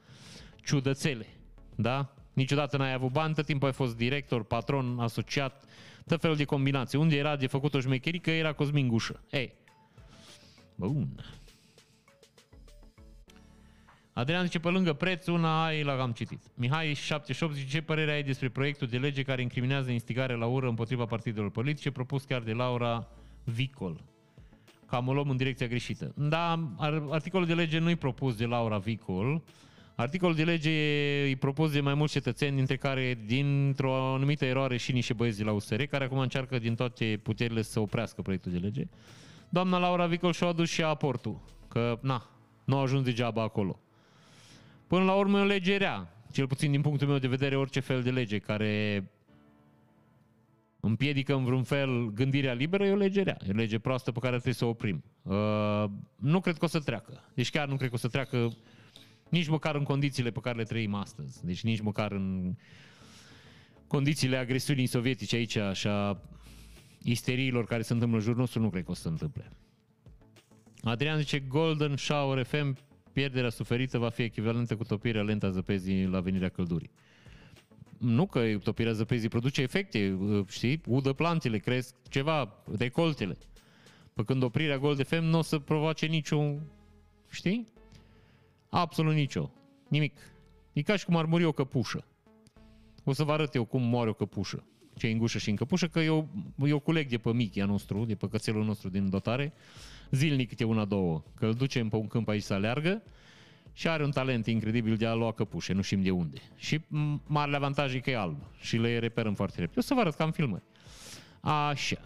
Ciudățele, 0.63 1.27
da? 1.75 2.15
Niciodată 2.35 2.77
n-ai 2.77 2.93
avut 2.93 3.11
bani, 3.11 3.33
tot 3.33 3.45
timpul 3.45 3.67
ai 3.67 3.73
fost 3.73 3.97
director, 3.97 4.43
patron, 4.43 4.99
asociat, 4.99 5.65
tot 6.05 6.21
felul 6.21 6.35
de 6.35 6.43
combinații. 6.43 6.97
Unde 6.97 7.15
era 7.15 7.35
de 7.35 7.47
făcut 7.47 7.73
o 7.73 7.79
șmecherică, 7.79 8.31
era 8.31 8.53
Cosmin 8.53 8.87
Gușă. 8.87 9.23
Ei, 9.29 9.53
bun. 10.75 11.07
Adrian 14.13 14.45
zice, 14.45 14.59
pe 14.59 14.69
lângă 14.69 14.93
preț, 14.93 15.27
una 15.27 15.65
ai 15.65 15.83
la 15.83 16.01
am 16.01 16.11
citit. 16.11 16.41
Mihai 16.53 16.93
78 16.93 17.53
zice, 17.53 17.67
ce 17.67 17.81
părere 17.81 18.11
ai 18.11 18.23
despre 18.23 18.49
proiectul 18.49 18.87
de 18.87 18.97
lege 18.97 19.23
care 19.23 19.41
incriminează 19.41 19.91
instigare 19.91 20.35
la 20.35 20.45
ură 20.45 20.67
împotriva 20.67 21.05
partidelor 21.05 21.51
politice, 21.51 21.91
propus 21.91 22.23
chiar 22.23 22.41
de 22.41 22.53
Laura 22.53 23.07
Vicol? 23.43 24.03
Cam 24.85 25.07
o 25.07 25.13
luăm 25.13 25.29
în 25.29 25.37
direcția 25.37 25.67
greșită. 25.67 26.13
Da, 26.15 26.73
articolul 27.09 27.47
de 27.47 27.53
lege 27.53 27.79
nu-i 27.79 27.95
propus 27.95 28.35
de 28.35 28.45
Laura 28.45 28.77
Vicol, 28.77 29.43
Articolul 29.95 30.35
de 30.35 30.43
lege 30.43 30.71
îi 31.23 31.35
propus 31.35 31.71
de 31.71 31.79
mai 31.79 31.93
mulți 31.93 32.13
cetățeni, 32.13 32.55
dintre 32.55 32.77
care, 32.77 33.19
dintr-o 33.25 34.13
anumită 34.13 34.45
eroare, 34.45 34.77
și 34.77 34.91
niște 34.91 35.13
băieți 35.13 35.37
de 35.37 35.43
la 35.43 35.51
USR, 35.51 35.81
care 35.81 36.03
acum 36.03 36.17
încearcă 36.17 36.59
din 36.59 36.75
toate 36.75 37.19
puterile 37.23 37.61
să 37.61 37.79
oprească 37.79 38.21
proiectul 38.21 38.51
de 38.51 38.57
lege. 38.57 38.87
Doamna 39.49 39.77
Laura 39.77 40.07
Vicol 40.07 40.33
și-a 40.33 40.47
adus 40.47 40.69
și 40.69 40.83
aportul, 40.83 41.41
că, 41.67 41.99
na, 42.01 42.29
nu 42.65 42.77
a 42.77 42.81
ajuns 42.81 43.03
degeaba 43.03 43.41
acolo. 43.41 43.79
Până 44.87 45.03
la 45.03 45.13
urmă 45.13 45.39
e 45.39 45.41
o 45.41 45.45
lege 45.45 45.77
rea, 45.77 46.13
cel 46.31 46.47
puțin 46.47 46.71
din 46.71 46.81
punctul 46.81 47.07
meu 47.07 47.17
de 47.17 47.27
vedere, 47.27 47.55
orice 47.55 47.79
fel 47.79 48.03
de 48.03 48.11
lege 48.11 48.37
care 48.37 49.03
împiedică 50.79 51.33
în 51.33 51.43
vreun 51.43 51.63
fel 51.63 52.11
gândirea 52.13 52.53
liberă, 52.53 52.85
e 52.85 52.91
o 52.91 52.95
lege 52.95 53.21
rea. 53.21 53.37
E 53.47 53.51
o 53.51 53.55
lege 53.55 53.79
proastă 53.79 54.11
pe 54.11 54.19
care 54.19 54.31
trebuie 54.31 54.53
să 54.53 54.65
o 54.65 54.69
oprim. 54.69 55.03
Uh, 55.21 55.85
nu 56.15 56.39
cred 56.39 56.57
că 56.57 56.65
o 56.65 56.67
să 56.67 56.79
treacă. 56.79 57.23
Deci 57.33 57.49
chiar 57.49 57.67
nu 57.67 57.75
cred 57.75 57.89
că 57.89 57.95
o 57.95 57.97
să 57.97 58.07
treacă 58.07 58.51
nici 59.35 59.47
măcar 59.47 59.75
în 59.75 59.83
condițiile 59.83 60.31
pe 60.31 60.39
care 60.39 60.57
le 60.57 60.63
trăim 60.63 60.93
astăzi. 60.93 61.45
Deci 61.45 61.63
nici 61.63 61.79
măcar 61.81 62.11
în 62.11 62.55
condițiile 63.87 64.37
agresiunii 64.37 64.85
sovietice 64.85 65.35
aici, 65.35 65.55
așa, 65.55 66.21
isteriilor 67.03 67.65
care 67.65 67.81
se 67.81 67.93
întâmplă 67.93 68.17
în 68.17 68.23
jurul 68.23 68.39
nostru, 68.39 68.59
nu 68.59 68.69
cred 68.69 68.83
că 68.83 68.91
o 68.91 68.93
să 68.93 69.01
se 69.01 69.07
întâmple. 69.07 69.51
Adrian 70.83 71.19
zice, 71.19 71.39
Golden 71.39 71.95
Shower 71.95 72.45
FM, 72.45 72.77
pierderea 73.13 73.49
suferită 73.49 73.97
va 73.97 74.09
fi 74.09 74.21
echivalentă 74.21 74.75
cu 74.75 74.83
topirea 74.83 75.23
lentă 75.23 75.45
a 75.45 75.49
zăpezii 75.49 76.05
la 76.05 76.19
venirea 76.19 76.49
căldurii. 76.49 76.91
Nu 77.97 78.25
că 78.25 78.57
topirea 78.63 78.91
zăpezii 78.91 79.29
produce 79.29 79.61
efecte, 79.61 80.17
știi, 80.47 80.81
udă 80.87 81.13
plantele, 81.13 81.57
cresc 81.57 81.95
ceva, 82.09 82.63
decoltele. 82.77 83.37
Pe 84.13 84.23
când 84.23 84.43
oprirea 84.43 84.77
Gold 84.77 85.07
FM 85.07 85.23
nu 85.23 85.37
o 85.37 85.41
să 85.41 85.59
provoace 85.59 86.05
niciun, 86.05 86.61
știi? 87.29 87.73
Absolut 88.75 89.13
nicio. 89.13 89.51
Nimic. 89.87 90.13
E 90.73 90.81
ca 90.81 90.95
și 90.95 91.05
cum 91.05 91.15
ar 91.15 91.25
muri 91.25 91.43
o 91.43 91.51
căpușă. 91.51 92.05
O 93.03 93.13
să 93.13 93.23
vă 93.23 93.31
arăt 93.31 93.55
eu 93.55 93.65
cum 93.65 93.81
moare 93.81 94.09
o 94.09 94.13
căpușă. 94.13 94.67
Ce 94.95 95.07
în 95.07 95.17
gușă 95.17 95.37
și 95.37 95.49
în 95.49 95.55
căpușă, 95.55 95.87
că 95.87 95.99
eu, 95.99 96.29
eu 96.65 96.79
culeg 96.79 97.09
de 97.09 97.17
pe 97.17 97.33
Michia 97.33 97.65
nostru, 97.65 98.05
de 98.05 98.15
pe 98.15 98.27
cățelul 98.27 98.65
nostru 98.65 98.89
din 98.89 99.09
dotare, 99.09 99.53
zilnic 100.11 100.49
câte 100.49 100.63
una, 100.63 100.85
două. 100.85 101.23
Că 101.35 101.45
îl 101.45 101.53
ducem 101.53 101.89
pe 101.89 101.95
un 101.95 102.07
câmp 102.07 102.27
aici 102.27 102.41
să 102.41 102.53
aleargă 102.53 103.03
și 103.73 103.87
are 103.87 104.03
un 104.03 104.11
talent 104.11 104.47
incredibil 104.47 104.95
de 104.95 105.05
a 105.05 105.13
lua 105.13 105.31
căpușe, 105.31 105.73
nu 105.73 105.81
știm 105.81 106.01
de 106.01 106.11
unde. 106.11 106.41
Și 106.55 106.81
marele 107.25 107.55
avantaj 107.55 107.95
e 107.95 107.99
că 107.99 108.09
e 108.09 108.17
alb 108.17 108.37
și 108.59 108.77
le 108.77 108.99
reperăm 108.99 109.33
foarte 109.33 109.59
repede. 109.59 109.79
O 109.79 109.81
să 109.81 109.93
vă 109.93 109.99
arăt 109.99 110.15
cam 110.15 110.31
filmări. 110.31 110.63
Așa. 111.41 112.01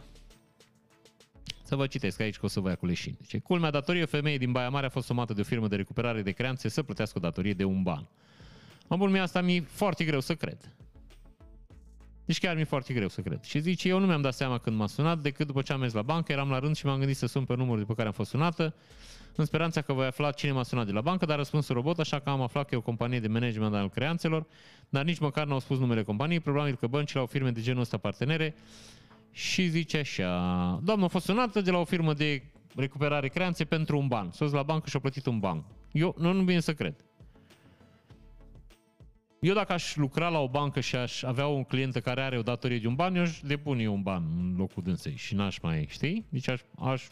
Să 1.69 1.75
vă 1.75 1.87
citesc 1.87 2.19
aici 2.19 2.37
că 2.37 2.45
o 2.45 2.49
să 2.49 2.59
vă 2.59 2.69
ia 2.69 2.75
cu 2.75 2.85
leșin. 2.85 3.17
Deci, 3.19 3.41
culmea 3.41 3.69
datorie 3.69 4.05
femeie 4.05 4.37
din 4.37 4.51
Baia 4.51 4.69
Mare 4.69 4.85
a 4.85 4.89
fost 4.89 5.05
somată 5.05 5.33
de 5.33 5.41
o 5.41 5.43
firmă 5.43 5.67
de 5.67 5.75
recuperare 5.75 6.21
de 6.21 6.31
creanțe 6.31 6.69
să 6.69 6.83
plătească 6.83 7.17
o 7.17 7.21
datorie 7.21 7.53
de 7.53 7.63
un 7.63 7.83
ban. 7.83 8.07
Mă 8.87 8.97
bun, 8.97 9.11
mie 9.11 9.19
asta 9.19 9.41
mi-e 9.41 9.61
foarte 9.61 10.03
greu 10.03 10.19
să 10.19 10.35
cred. 10.35 10.75
Deci 12.25 12.39
chiar 12.39 12.55
mi-e 12.55 12.63
foarte 12.63 12.93
greu 12.93 13.07
să 13.07 13.21
cred. 13.21 13.43
Și 13.43 13.59
zice, 13.59 13.87
eu 13.87 13.99
nu 13.99 14.05
mi-am 14.05 14.21
dat 14.21 14.33
seama 14.33 14.57
când 14.57 14.75
m-a 14.77 14.87
sunat, 14.87 15.19
decât 15.19 15.47
după 15.47 15.61
ce 15.61 15.73
am 15.73 15.79
mers 15.79 15.93
la 15.93 16.01
bancă, 16.01 16.31
eram 16.31 16.49
la 16.49 16.59
rând 16.59 16.75
și 16.75 16.85
m-am 16.85 16.97
gândit 16.97 17.17
să 17.17 17.25
sun 17.25 17.45
pe 17.45 17.55
numărul 17.55 17.79
după 17.79 17.93
care 17.93 18.07
am 18.07 18.13
fost 18.13 18.29
sunată, 18.29 18.75
în 19.35 19.45
speranța 19.45 19.81
că 19.81 19.93
voi 19.93 20.05
afla 20.05 20.31
cine 20.31 20.51
m-a 20.51 20.63
sunat 20.63 20.85
de 20.85 20.91
la 20.91 21.01
bancă, 21.01 21.25
dar 21.25 21.37
răspunsul 21.37 21.75
robot, 21.75 21.99
așa 21.99 22.19
că 22.19 22.29
am 22.29 22.41
aflat 22.41 22.67
că 22.67 22.75
e 22.75 22.77
o 22.77 22.81
companie 22.81 23.19
de 23.19 23.27
management 23.27 23.75
al 23.75 23.89
creanțelor, 23.89 24.45
dar 24.89 25.03
nici 25.03 25.19
măcar 25.19 25.45
nu 25.45 25.53
au 25.53 25.59
spus 25.59 25.79
numele 25.79 26.03
companiei, 26.03 26.39
probabil 26.39 26.75
că 26.75 26.87
băncile 26.87 27.19
au 27.19 27.25
firme 27.25 27.51
de 27.51 27.61
genul 27.61 27.81
ăsta 27.81 27.97
partenere 27.97 28.55
și 29.31 29.67
zice 29.67 29.97
așa, 29.97 30.79
doamnă, 30.83 31.05
a 31.05 31.07
fost 31.07 31.25
sunată 31.25 31.61
de 31.61 31.71
la 31.71 31.77
o 31.77 31.83
firmă 31.83 32.13
de 32.13 32.43
recuperare 32.75 33.27
creanțe 33.27 33.65
pentru 33.65 33.97
un 33.97 34.07
ban. 34.07 34.31
S-a 34.31 34.45
la 34.45 34.63
bancă 34.63 34.89
și 34.89 34.95
a 34.95 34.99
plătit 34.99 35.25
un 35.25 35.39
ban. 35.39 35.65
Eu 35.91 36.15
nu, 36.17 36.33
nu 36.33 36.43
vine 36.43 36.59
să 36.59 36.73
cred. 36.73 36.95
Eu 39.39 39.53
dacă 39.53 39.73
aș 39.73 39.95
lucra 39.95 40.29
la 40.29 40.39
o 40.39 40.47
bancă 40.47 40.79
și 40.79 40.95
aș 40.95 41.23
avea 41.23 41.47
un 41.47 41.63
client 41.63 41.95
care 41.97 42.21
are 42.21 42.37
o 42.37 42.41
datorie 42.41 42.79
de 42.79 42.87
un 42.87 42.95
ban, 42.95 43.15
eu 43.15 43.21
aș 43.21 43.39
depune 43.39 43.89
un 43.89 44.01
ban 44.01 44.23
în 44.37 44.55
locul 44.57 44.83
dânsei 44.83 45.15
și 45.15 45.35
n-aș 45.35 45.59
mai, 45.59 45.85
știi? 45.89 46.25
Deci 46.29 46.47
aș, 46.47 46.61
aș, 46.79 47.07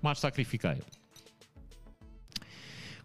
m-aș 0.00 0.18
sacrifica 0.18 0.70
eu. 0.70 0.99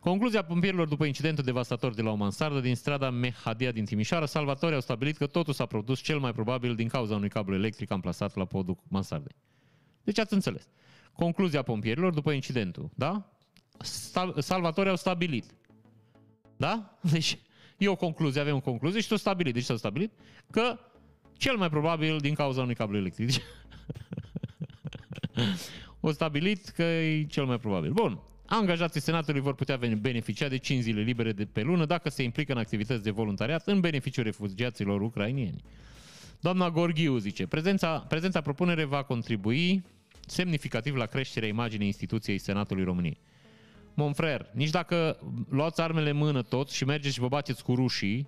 Concluzia 0.06 0.42
pompierilor 0.42 0.88
după 0.88 1.06
incidentul 1.06 1.44
devastator 1.44 1.94
de 1.94 2.02
la 2.02 2.12
o 2.12 2.16
mansardă 2.16 2.60
din 2.60 2.76
strada 2.76 3.10
Mehadia 3.10 3.72
din 3.72 3.86
Timișoara, 3.86 4.26
salvatori 4.26 4.74
au 4.74 4.82
stabilit 4.82 5.18
că 5.18 5.28
totul 5.28 5.54
s-a 5.54 5.66
produs 5.66 6.00
cel 6.00 6.20
mai 6.20 6.34
probabil 6.34 6.76
din 6.76 6.88
cauza 6.88 7.16
unui 7.16 7.30
cablu 7.30 7.56
electric 7.56 7.92
amplasat 7.92 8.36
la 8.36 8.46
podul 8.46 8.78
mansardei. 8.88 9.36
Deci 10.04 10.20
ați 10.20 10.34
înțeles. 10.34 10.68
Concluzia 11.14 11.62
pompierilor 11.62 12.14
după 12.14 12.32
incidentul, 12.32 12.90
da? 12.96 13.32
Salvatorii 14.38 14.90
au 14.90 14.96
stabilit. 14.96 15.46
Da? 16.58 16.98
Deci 17.12 17.40
e 17.78 17.88
o 17.88 17.96
concluzie, 17.96 18.42
avem 18.42 18.56
o 18.56 18.62
concluzie 18.62 19.02
și 19.02 19.08
s-au 19.08 19.18
stabilit. 19.18 19.54
Deci 19.54 19.64
s-au 19.64 19.78
stabilit 19.78 20.12
că 20.52 20.80
cel 21.38 21.58
mai 21.58 21.70
probabil 21.70 22.18
din 22.18 22.34
cauza 22.34 22.62
unui 22.62 22.76
cablu 22.76 22.98
electric. 22.98 23.26
Deci... 23.26 23.42
o 26.08 26.12
stabilit 26.12 26.68
că 26.68 26.84
e 26.84 27.24
cel 27.24 27.46
mai 27.46 27.60
probabil. 27.60 27.92
Bun. 27.92 28.20
Angajații 28.46 29.02
Senatului 29.02 29.42
vor 29.42 29.56
putea 29.56 29.80
beneficia 30.00 30.48
de 30.48 30.58
5 30.58 30.82
zile 30.82 31.02
libere 31.02 31.32
de 31.32 31.46
pe 31.46 31.62
lună 31.62 31.86
dacă 31.86 32.10
se 32.10 32.24
implică 32.24 32.52
în 32.52 32.58
activități 32.58 33.04
de 33.04 33.12
voluntariat 33.12 33.68
în 33.68 33.80
beneficiul 33.80 34.24
refugiaților 34.24 35.02
ucrainieni. 35.02 35.64
Doamna 36.40 36.70
Gorghiu 36.70 37.18
zice, 37.18 37.48
prezența, 37.48 38.00
prezența 38.00 38.42
propunere 38.42 38.84
va 38.84 39.04
contribui 39.04 39.84
semnificativ 40.28 40.96
la 40.96 41.06
creșterea 41.06 41.48
imaginii 41.48 41.86
instituției 41.86 42.38
Senatului 42.38 42.84
României. 42.84 43.20
Monfrer, 43.94 44.50
nici 44.54 44.70
dacă 44.70 45.20
luați 45.50 45.82
armele 45.82 46.10
în 46.10 46.18
mână 46.18 46.42
toți 46.42 46.76
și 46.76 46.86
mergeți 46.86 47.14
și 47.14 47.20
vă 47.20 47.28
bateți 47.28 47.64
cu 47.64 47.76
rușii, 47.76 48.28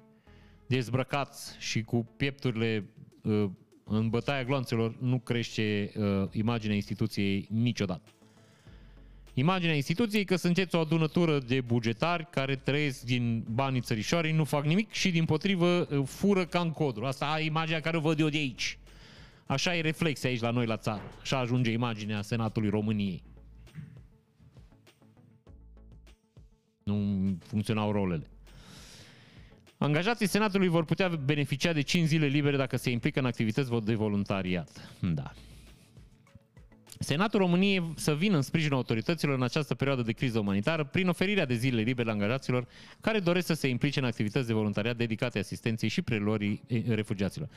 dezbrăcați 0.67 1.55
și 1.59 1.81
cu 1.81 2.09
piepturile 2.17 2.89
uh, 3.21 3.49
în 3.83 4.09
bătaia 4.09 4.43
gloanțelor, 4.43 4.95
nu 4.99 5.19
crește 5.19 5.91
uh, 5.95 6.29
imaginea 6.31 6.75
instituției 6.75 7.47
niciodată. 7.49 8.11
Imaginea 9.39 9.75
instituției 9.75 10.25
că 10.25 10.35
sunteți 10.35 10.75
o 10.75 10.79
adunătură 10.79 11.39
de 11.39 11.61
bugetari 11.61 12.27
care 12.29 12.55
trăiesc 12.55 13.01
din 13.01 13.45
banii 13.49 13.81
țărișoarei, 13.81 14.31
nu 14.31 14.43
fac 14.43 14.65
nimic 14.65 14.91
și 14.91 15.11
din 15.11 15.25
potrivă 15.25 15.87
fură 16.05 16.45
ca 16.45 16.59
în 16.59 16.71
codul. 16.71 17.05
Asta 17.05 17.37
e 17.39 17.45
imaginea 17.45 17.79
care 17.79 17.97
o 17.97 17.99
văd 17.99 18.19
eu 18.19 18.29
de 18.29 18.37
aici. 18.37 18.77
Așa 19.45 19.75
e 19.75 19.81
reflex 19.81 20.23
aici 20.23 20.39
la 20.39 20.49
noi 20.49 20.65
la 20.65 20.77
țară. 20.77 21.01
Așa 21.21 21.37
ajunge 21.39 21.71
imaginea 21.71 22.21
Senatului 22.21 22.69
României. 22.69 23.23
Nu 26.83 27.37
funcționau 27.45 27.91
rolele. 27.91 28.27
Angajații 29.77 30.27
Senatului 30.27 30.67
vor 30.67 30.85
putea 30.85 31.07
beneficia 31.07 31.73
de 31.73 31.81
5 31.81 32.07
zile 32.07 32.25
libere 32.25 32.57
dacă 32.57 32.77
se 32.77 32.89
implică 32.89 33.19
în 33.19 33.25
activități 33.25 33.71
de 33.83 33.95
voluntariat. 33.95 34.89
Da. 34.99 35.33
Senatul 36.99 37.39
României 37.39 37.93
să 37.95 38.15
vină 38.15 38.35
în 38.35 38.41
sprijinul 38.41 38.77
autorităților 38.77 39.35
în 39.35 39.43
această 39.43 39.75
perioadă 39.75 40.01
de 40.01 40.11
criză 40.11 40.39
umanitară 40.39 40.83
prin 40.83 41.07
oferirea 41.07 41.45
de 41.45 41.53
zile 41.53 41.81
libere 41.81 42.11
angajaților 42.11 42.67
care 43.01 43.19
doresc 43.19 43.45
să 43.45 43.53
se 43.53 43.67
implice 43.67 43.99
în 43.99 44.05
activități 44.05 44.47
de 44.47 44.53
voluntariat 44.53 44.95
dedicate 44.95 45.39
asistenței 45.39 45.89
și 45.89 46.01
preluării 46.01 46.61
refugiaților. 46.87 47.49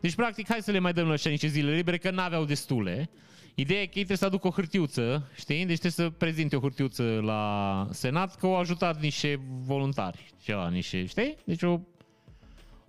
Deci, 0.00 0.14
practic, 0.14 0.48
hai 0.48 0.62
să 0.62 0.70
le 0.70 0.78
mai 0.78 0.92
dăm 0.92 1.10
ăștia 1.10 1.30
niște 1.30 1.46
zile 1.46 1.74
libere, 1.74 1.98
că 1.98 2.10
n-aveau 2.10 2.44
destule. 2.44 3.10
Ideea 3.54 3.80
e 3.80 3.84
că 3.84 3.98
ei 3.98 4.04
trebuie 4.04 4.16
să 4.16 4.24
aducă 4.24 4.46
o 4.46 4.50
hârtiuță, 4.50 5.30
știi? 5.36 5.66
Deci 5.66 5.78
trebuie 5.78 6.08
să 6.08 6.10
prezinte 6.10 6.56
o 6.56 6.60
hârtiuță 6.60 7.20
la 7.22 7.86
Senat 7.90 8.36
că 8.36 8.46
au 8.46 8.56
ajutat 8.56 9.00
niște 9.00 9.40
voluntari, 9.60 10.32
ceva, 10.42 10.68
niște, 10.68 11.04
știi? 11.04 11.36
Deci 11.44 11.62
o 11.62 11.80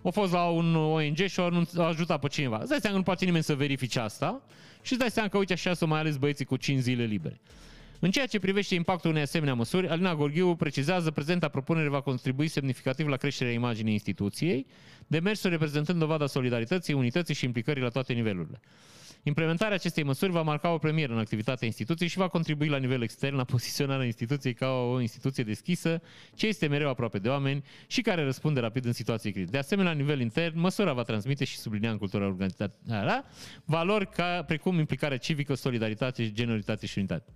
au 0.02 0.10
fost 0.10 0.32
la 0.32 0.44
un 0.44 0.74
ONG 0.74 1.16
și 1.16 1.40
au 1.40 1.66
ajutat 1.86 2.20
pe 2.20 2.28
cineva. 2.28 2.58
Îți 2.58 2.68
dai 2.68 2.78
seama 2.80 2.94
că 2.94 3.00
nu 3.00 3.02
poate 3.02 3.24
nimeni 3.24 3.44
să 3.44 3.54
verifice 3.54 4.00
asta 4.00 4.42
și 4.82 4.92
îți 4.92 5.00
dai 5.00 5.10
seama 5.10 5.28
că 5.28 5.38
uite 5.38 5.52
așa 5.52 5.74
să 5.74 5.86
mai 5.86 5.98
ales 5.98 6.16
băieții 6.16 6.44
cu 6.44 6.56
5 6.56 6.80
zile 6.80 7.04
libere. 7.04 7.40
În 8.02 8.10
ceea 8.10 8.26
ce 8.26 8.38
privește 8.38 8.74
impactul 8.74 9.10
unei 9.10 9.22
asemenea 9.22 9.54
măsuri, 9.54 9.88
Alina 9.88 10.14
Gorghiu 10.14 10.54
precizează 10.54 11.10
prezenta 11.10 11.48
propunere 11.48 11.88
va 11.88 12.00
contribui 12.00 12.48
semnificativ 12.48 13.06
la 13.06 13.16
creșterea 13.16 13.52
imaginii 13.52 13.92
instituției, 13.92 14.66
demersul 15.06 15.50
reprezentând 15.50 15.98
dovada 15.98 16.26
solidarității, 16.26 16.94
unității 16.94 17.34
și 17.34 17.44
implicării 17.44 17.82
la 17.82 17.88
toate 17.88 18.12
nivelurile. 18.12 18.60
Implementarea 19.22 19.74
acestei 19.74 20.02
măsuri 20.02 20.32
va 20.32 20.42
marca 20.42 20.72
o 20.72 20.78
premieră 20.78 21.12
în 21.12 21.18
activitatea 21.18 21.66
instituției 21.66 22.08
și 22.08 22.18
va 22.18 22.28
contribui 22.28 22.68
la 22.68 22.76
nivel 22.76 23.02
extern 23.02 23.36
la 23.36 23.44
poziționarea 23.44 24.06
instituției 24.06 24.54
ca 24.54 24.68
o 24.68 25.00
instituție 25.00 25.44
deschisă, 25.44 26.02
ce 26.34 26.46
este 26.46 26.66
mereu 26.66 26.88
aproape 26.88 27.18
de 27.18 27.28
oameni 27.28 27.64
și 27.86 28.00
care 28.00 28.24
răspunde 28.24 28.60
rapid 28.60 28.84
în 28.84 28.92
situații 28.92 29.30
critice. 29.30 29.52
De 29.52 29.58
asemenea, 29.58 29.92
la 29.92 29.98
nivel 29.98 30.20
intern, 30.20 30.60
măsura 30.60 30.92
va 30.92 31.02
transmite 31.02 31.44
și 31.44 31.58
sublinia 31.58 31.90
în 31.90 31.98
cultura 31.98 32.26
organizațională 32.26 33.24
valori 33.64 34.10
ca, 34.10 34.42
precum 34.42 34.78
implicarea 34.78 35.16
civică, 35.16 35.54
solidaritate, 35.54 36.32
generalitate 36.32 36.86
și 36.86 36.98
unitate. 36.98 37.32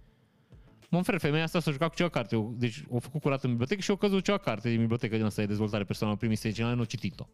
Monfer, 0.88 1.18
femeia 1.18 1.42
asta 1.42 1.60
s-a 1.60 1.70
jucat 1.70 1.88
cu 1.88 1.94
ceva 1.94 2.08
carte. 2.08 2.54
Deci 2.56 2.84
o 2.88 2.98
făcut 2.98 3.20
curat 3.20 3.44
în 3.44 3.50
bibliotecă 3.50 3.80
și 3.80 3.90
o 3.90 3.96
căzut 3.96 4.24
ceva 4.24 4.38
carte 4.38 4.68
din 4.68 4.78
bibliotecă 4.78 5.16
din 5.16 5.24
asta 5.24 5.40
de 5.40 5.48
dezvoltare 5.48 5.84
personală 5.84 6.16
primii 6.16 6.36
10 6.36 6.62
ani, 6.62 6.76
nu 6.76 6.84
citit-o. 6.84 7.28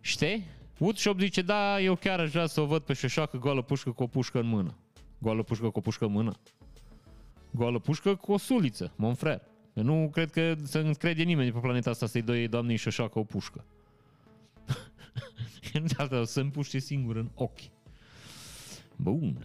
Știi? 0.00 0.46
Woodshop 0.78 1.18
zice, 1.18 1.42
da, 1.42 1.80
eu 1.80 1.94
chiar 1.94 2.20
aș 2.20 2.30
vrea 2.30 2.46
să 2.46 2.60
o 2.60 2.66
văd 2.66 2.82
pe 2.82 2.92
șoșoacă 2.92 3.38
goală 3.38 3.62
pușcă 3.62 3.90
cu 3.90 4.02
o 4.02 4.06
pușcă 4.06 4.38
în 4.40 4.46
mână. 4.46 4.76
Goală 5.18 5.42
pușcă 5.42 5.70
cu 5.70 5.78
o 5.78 5.80
pușcă 5.80 6.04
în 6.04 6.12
mână. 6.12 6.32
Goală 7.50 7.78
pușcă 7.78 8.14
cu 8.14 8.32
o 8.32 8.36
suliță, 8.36 8.92
Monfrer. 8.96 9.40
Eu 9.74 9.82
nu 9.82 10.08
cred 10.12 10.30
că 10.30 10.54
să 10.62 10.78
încrede 10.78 11.22
nimeni 11.22 11.52
pe 11.52 11.58
planeta 11.58 11.90
asta 11.90 12.06
să-i 12.06 12.22
doi 12.22 12.48
doamnei 12.48 12.76
șoșoacă 12.76 13.18
o 13.18 13.24
pușcă. 13.24 13.64
Asta 15.96 16.20
o 16.20 16.24
să 16.24 16.40
împuște 16.40 16.78
singur 16.78 17.16
în 17.16 17.30
ochi. 17.34 17.70
Bun. 18.96 19.44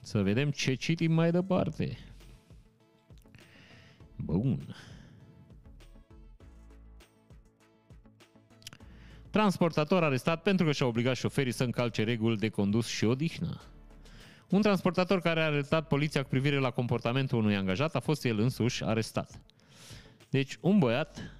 Să 0.00 0.22
vedem 0.22 0.50
ce 0.50 0.74
citim 0.74 1.12
mai 1.12 1.30
departe. 1.30 1.98
Bun. 4.16 4.74
Transportator 9.32 10.02
arestat 10.02 10.42
pentru 10.42 10.66
că 10.66 10.72
și-a 10.72 10.86
obligat 10.86 11.16
șoferii 11.16 11.52
să 11.52 11.64
încalce 11.64 12.04
reguli 12.04 12.36
de 12.36 12.48
condus 12.48 12.86
și 12.86 13.04
odihnă. 13.04 13.60
Un 14.48 14.62
transportator 14.62 15.20
care 15.20 15.40
a 15.40 15.44
arestat 15.44 15.88
poliția 15.88 16.22
cu 16.22 16.28
privire 16.28 16.58
la 16.58 16.70
comportamentul 16.70 17.38
unui 17.38 17.56
angajat 17.56 17.94
a 17.94 18.00
fost 18.00 18.24
el 18.24 18.38
însuși 18.38 18.84
arestat. 18.84 19.40
Deci, 20.30 20.56
un 20.60 20.78
băiat 20.78 21.36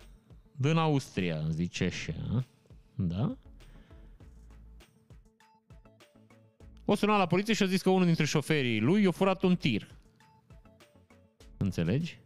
din 0.56 0.76
Austria, 0.76 1.42
zice 1.50 1.84
așa, 1.84 2.44
da? 2.94 3.36
O 6.84 6.94
sunat 6.94 7.18
la 7.18 7.26
poliție 7.26 7.54
și 7.54 7.62
a 7.62 7.66
zis 7.66 7.82
că 7.82 7.90
unul 7.90 8.06
dintre 8.06 8.24
șoferii 8.24 8.80
lui 8.80 9.02
i-a 9.02 9.10
furat 9.10 9.42
un 9.42 9.56
tir. 9.56 9.88
Înțelegi? 11.56 12.18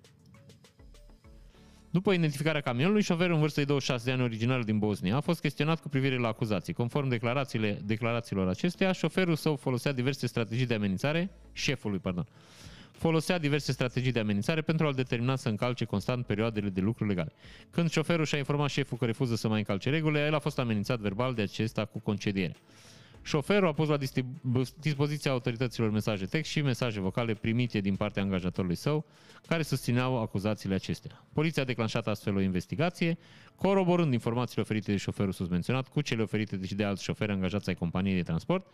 După 1.96 2.12
identificarea 2.12 2.60
camionului, 2.60 3.02
șoferul 3.02 3.34
în 3.34 3.40
vârstă 3.40 3.60
de 3.60 3.66
26 3.66 4.04
de 4.04 4.12
ani 4.12 4.22
originar 4.22 4.62
din 4.62 4.78
Bosnia 4.78 5.16
a 5.16 5.20
fost 5.20 5.40
chestionat 5.40 5.80
cu 5.80 5.88
privire 5.88 6.18
la 6.18 6.28
acuzații. 6.28 6.72
Conform 6.72 7.08
declarațiile, 7.08 7.78
declarațiilor 7.84 8.48
acestea, 8.48 8.92
șoferul 8.92 9.36
său 9.36 9.56
folosea 9.56 9.92
diverse 9.92 10.26
strategii 10.26 10.66
de 10.66 10.74
amenințare, 10.74 11.30
șefului, 11.52 11.98
pardon, 11.98 12.26
folosea 12.92 13.38
diverse 13.38 13.72
strategii 13.72 14.12
de 14.12 14.18
amenințare 14.18 14.60
pentru 14.60 14.86
a-l 14.86 14.92
determina 14.92 15.36
să 15.36 15.48
încalce 15.48 15.84
constant 15.84 16.26
perioadele 16.26 16.68
de 16.68 16.80
lucru 16.80 17.06
legale. 17.06 17.32
Când 17.70 17.90
șoferul 17.90 18.24
și-a 18.24 18.38
informat 18.38 18.68
șeful 18.68 18.98
că 18.98 19.04
refuză 19.04 19.36
să 19.36 19.48
mai 19.48 19.58
încalce 19.58 19.90
regulile, 19.90 20.26
el 20.26 20.34
a 20.34 20.38
fost 20.38 20.58
amenințat 20.58 20.98
verbal 20.98 21.34
de 21.34 21.42
acesta 21.42 21.84
cu 21.84 21.98
concediere. 21.98 22.56
Șoferul 23.26 23.68
a 23.68 23.72
pus 23.72 23.88
la 23.88 23.98
dispoziția 24.80 25.30
autorităților 25.30 25.90
mesaje 25.90 26.26
text 26.26 26.50
și 26.50 26.60
mesaje 26.60 27.00
vocale 27.00 27.34
primite 27.34 27.80
din 27.80 27.96
partea 27.96 28.22
angajatorului 28.22 28.76
său, 28.76 29.06
care 29.46 29.62
susțineau 29.62 30.20
acuzațiile 30.20 30.74
acestea. 30.74 31.24
Poliția 31.32 31.62
a 31.62 31.66
declanșat 31.66 32.06
astfel 32.06 32.36
o 32.36 32.40
investigație, 32.40 33.18
coroborând 33.56 34.12
informațiile 34.12 34.62
oferite 34.62 34.90
de 34.90 34.96
șoferul 34.96 35.32
susmenționat 35.32 35.88
cu 35.88 36.00
cele 36.00 36.22
oferite 36.22 36.56
de 36.56 36.84
alți 36.84 37.02
șoferi 37.02 37.32
angajați 37.32 37.68
ai 37.68 37.74
companiei 37.74 38.14
de 38.14 38.22
transport. 38.22 38.66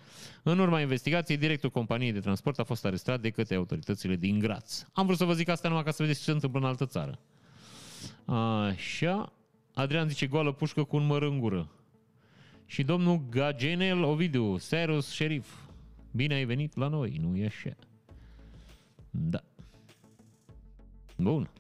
În 0.42 0.58
urma 0.58 0.80
investigației, 0.80 1.36
directul 1.36 1.70
companiei 1.70 2.12
de 2.12 2.20
transport 2.20 2.58
a 2.58 2.64
fost 2.64 2.84
arestat 2.84 3.20
de 3.20 3.30
către 3.30 3.54
autoritățile 3.54 4.16
din 4.16 4.38
Graț. 4.38 4.82
Am 4.92 5.06
vrut 5.06 5.18
să 5.18 5.24
vă 5.24 5.32
zic 5.32 5.48
asta 5.48 5.68
numai 5.68 5.82
ca 5.82 5.90
să 5.90 6.02
vedeți 6.02 6.18
ce 6.18 6.24
se 6.24 6.30
întâmplă 6.30 6.60
în 6.60 6.66
altă 6.66 6.86
țară. 6.86 7.18
Așa. 8.24 9.32
Adrian 9.74 10.08
zice 10.08 10.26
goală 10.26 10.52
pușcă 10.52 10.84
cu 10.84 10.96
un 10.96 11.06
măr 11.06 11.22
în 11.22 11.38
gură 11.38 11.68
și 12.66 12.82
domnul 12.82 13.22
Gagenel 13.30 14.02
Ovidiu, 14.02 14.56
Serus 14.56 15.10
Șerif. 15.10 15.54
Bine 16.10 16.34
ai 16.34 16.44
venit 16.44 16.76
la 16.76 16.88
noi, 16.88 17.18
nu 17.20 17.36
e 17.36 17.46
așa? 17.46 17.76
Da. 19.10 19.42
Bun. 21.16 21.50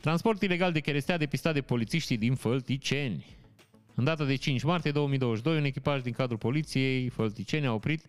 Transport 0.00 0.42
ilegal 0.42 0.72
de 0.72 0.80
cherestea 0.80 1.16
depistat 1.16 1.54
de 1.54 1.60
polițiștii 1.60 2.16
din 2.16 2.34
Fălticeni. 2.34 3.26
În 3.94 4.04
data 4.04 4.24
de 4.24 4.34
5 4.34 4.62
martie 4.62 4.90
2022, 4.90 5.58
un 5.58 5.64
echipaj 5.64 6.02
din 6.02 6.12
cadrul 6.12 6.38
poliției 6.38 7.08
Fălticeni 7.08 7.66
a 7.66 7.72
oprit 7.72 8.04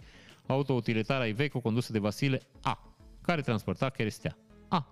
autoutilitara 0.45 1.25
Iveco 1.25 1.59
condusă 1.59 1.91
de 1.91 1.99
Vasile 1.99 2.41
A, 2.61 2.95
care 3.21 3.41
transporta 3.41 3.89
cherestea 3.89 4.37
A. 4.67 4.87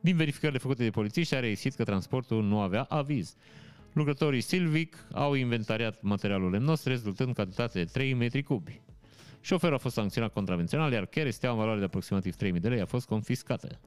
Din 0.00 0.16
verificările 0.16 0.58
făcute 0.58 0.82
de 0.82 0.90
polițiști 0.90 1.34
a 1.34 1.40
reisit 1.40 1.74
că 1.74 1.84
transportul 1.84 2.44
nu 2.44 2.60
avea 2.60 2.82
aviz. 2.82 3.36
Lucrătorii 3.92 4.40
Silvic 4.40 5.06
au 5.12 5.34
inventariat 5.34 6.02
materialul 6.02 6.50
lemnos, 6.50 6.84
rezultând 6.84 7.34
cantitate 7.34 7.78
de 7.78 7.84
3 7.84 8.14
metri 8.14 8.42
cubi. 8.42 8.80
Șoferul 9.40 9.74
a 9.74 9.78
fost 9.78 9.94
sancționat 9.94 10.32
contravențional, 10.32 10.92
iar 10.92 11.06
cherestea 11.06 11.50
în 11.50 11.56
valoare 11.56 11.78
de 11.78 11.84
aproximativ 11.84 12.34
3.000 12.34 12.60
de 12.60 12.68
lei 12.68 12.80
a 12.80 12.86
fost 12.86 13.06
confiscată. 13.06 13.80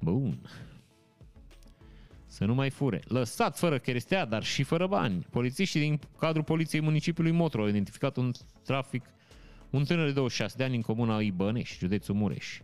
Bun. 0.00 0.38
Să 2.26 2.44
nu 2.44 2.54
mai 2.54 2.70
fure. 2.70 3.02
Lăsat 3.08 3.58
fără 3.58 3.78
cherestea, 3.78 4.24
dar 4.24 4.42
și 4.42 4.62
fără 4.62 4.86
bani. 4.86 5.26
Polițiștii 5.30 5.80
din 5.80 6.00
cadrul 6.18 6.44
Poliției 6.44 6.80
Municipiului 6.80 7.32
Motru 7.32 7.60
au 7.60 7.68
identificat 7.68 8.16
un 8.16 8.32
trafic, 8.64 9.04
un 9.70 9.84
tânăr 9.84 10.06
de 10.06 10.12
26 10.12 10.56
de 10.56 10.64
ani 10.64 10.74
în 10.74 10.82
comuna 10.82 11.20
Ibănești, 11.20 11.78
județul 11.78 12.14
Mureș 12.14 12.60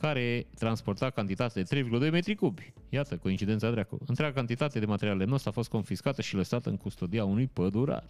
care 0.00 0.46
transporta 0.58 1.10
cantitate 1.10 1.62
de 1.62 1.82
3,2 1.82 2.10
metri 2.10 2.34
cubi. 2.34 2.72
Iată, 2.88 3.16
coincidența 3.16 3.70
dracu. 3.70 3.98
Întreaga 4.06 4.34
cantitate 4.34 4.78
de 4.78 4.86
material 4.86 5.16
lemnos 5.16 5.46
a 5.46 5.50
fost 5.50 5.70
confiscată 5.70 6.22
și 6.22 6.34
lăsată 6.34 6.68
în 6.68 6.76
custodia 6.76 7.24
unui 7.24 7.46
pădurar. 7.46 8.06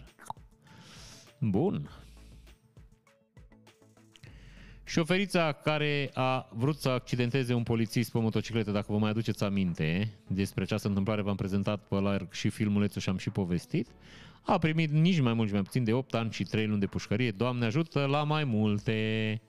Bun. 1.41 1.91
Șoferița 4.85 5.53
care 5.53 6.11
a 6.15 6.49
vrut 6.53 6.77
să 6.77 6.89
accidenteze 6.89 7.55
un 7.55 7.63
polițist 7.63 8.13
pe 8.13 8.19
motocicletă, 8.19 8.71
dacă 8.71 8.93
vă 8.93 8.99
mai 8.99 9.11
aduceți 9.11 9.45
aminte, 9.45 10.13
despre 10.27 10.63
această 10.63 10.89
întâmplare 10.89 11.23
v-am 11.23 11.37
prezentat 11.37 11.87
pe 11.89 11.95
larg 11.95 12.33
și 12.33 12.49
filmulețul 12.49 13.01
și 13.01 13.09
am 13.09 13.17
și 13.17 13.31
povestit, 13.31 13.89
a 14.43 14.59
primit 14.59 14.91
nici 14.91 15.21
mai 15.21 15.33
mult, 15.33 15.45
nici 15.45 15.55
mai 15.55 15.63
puțin 15.63 15.85
de 15.85 15.93
8 15.93 16.15
ani 16.15 16.33
și 16.33 16.43
3 16.43 16.67
luni 16.67 16.81
de 16.81 16.87
pușcărie. 16.87 17.31
Doamne 17.31 17.65
ajută 17.65 18.05
la 18.05 18.23
mai 18.23 18.45
multe! 18.45 19.41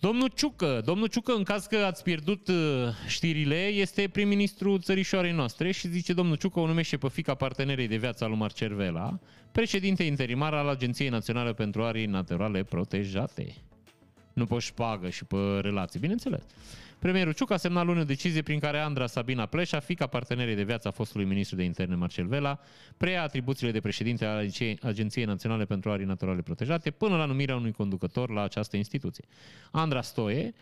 Domnul 0.00 0.28
Ciucă, 0.34 0.82
domnul 0.84 1.06
Ciucă, 1.06 1.32
în 1.32 1.42
caz 1.42 1.66
că 1.66 1.76
ați 1.76 2.02
pierdut 2.02 2.48
uh, 2.48 2.54
știrile, 3.06 3.66
este 3.66 4.08
prim-ministru 4.08 4.78
țărișoarei 4.78 5.32
noastre 5.32 5.70
și 5.70 5.88
zice 5.88 6.12
domnul 6.12 6.36
Ciucă 6.36 6.60
o 6.60 6.66
numește 6.66 6.96
pe 6.96 7.08
fica 7.08 7.34
partenerei 7.34 7.88
de 7.88 7.96
viață 7.96 8.24
a 8.24 8.26
lui 8.26 8.36
Marcel 8.36 8.74
Vela, 8.74 9.18
președinte 9.52 10.02
interimar 10.02 10.54
al 10.54 10.68
Agenției 10.68 11.08
Naționale 11.08 11.52
pentru 11.52 11.84
Arii 11.84 12.06
Naturale 12.06 12.62
Protejate. 12.62 13.54
Nu 14.32 14.46
pe 14.46 14.58
șpagă 14.58 15.08
și 15.08 15.24
pe 15.24 15.36
relații, 15.60 16.00
bineînțeles. 16.00 16.42
Premierul 17.00 17.32
Ciuc 17.32 17.50
a 17.50 17.56
semnat 17.56 17.84
luni 17.84 18.00
o 18.00 18.04
decizie 18.04 18.42
prin 18.42 18.58
care 18.58 18.78
Andra 18.78 19.06
Sabina 19.06 19.46
Pleșa, 19.46 19.78
fica 19.80 20.06
partenerei 20.06 20.54
de 20.54 20.62
viață 20.62 20.88
a 20.88 20.90
fostului 20.90 21.26
ministru 21.26 21.56
de 21.56 21.62
interne 21.62 21.94
Marcel 21.94 22.26
Vela, 22.26 22.60
preia 22.96 23.22
atribuțiile 23.22 23.72
de 23.72 23.80
președinte 23.80 24.24
al 24.24 24.48
Agenției 24.82 25.24
Naționale 25.24 25.64
pentru 25.64 25.90
Arii 25.90 26.06
Naturale 26.06 26.42
Protejate 26.42 26.90
până 26.90 27.16
la 27.16 27.24
numirea 27.24 27.56
unui 27.56 27.72
conducător 27.72 28.30
la 28.30 28.42
această 28.42 28.76
instituție. 28.76 29.24
Andra 29.70 30.02
Stoie, 30.02 30.52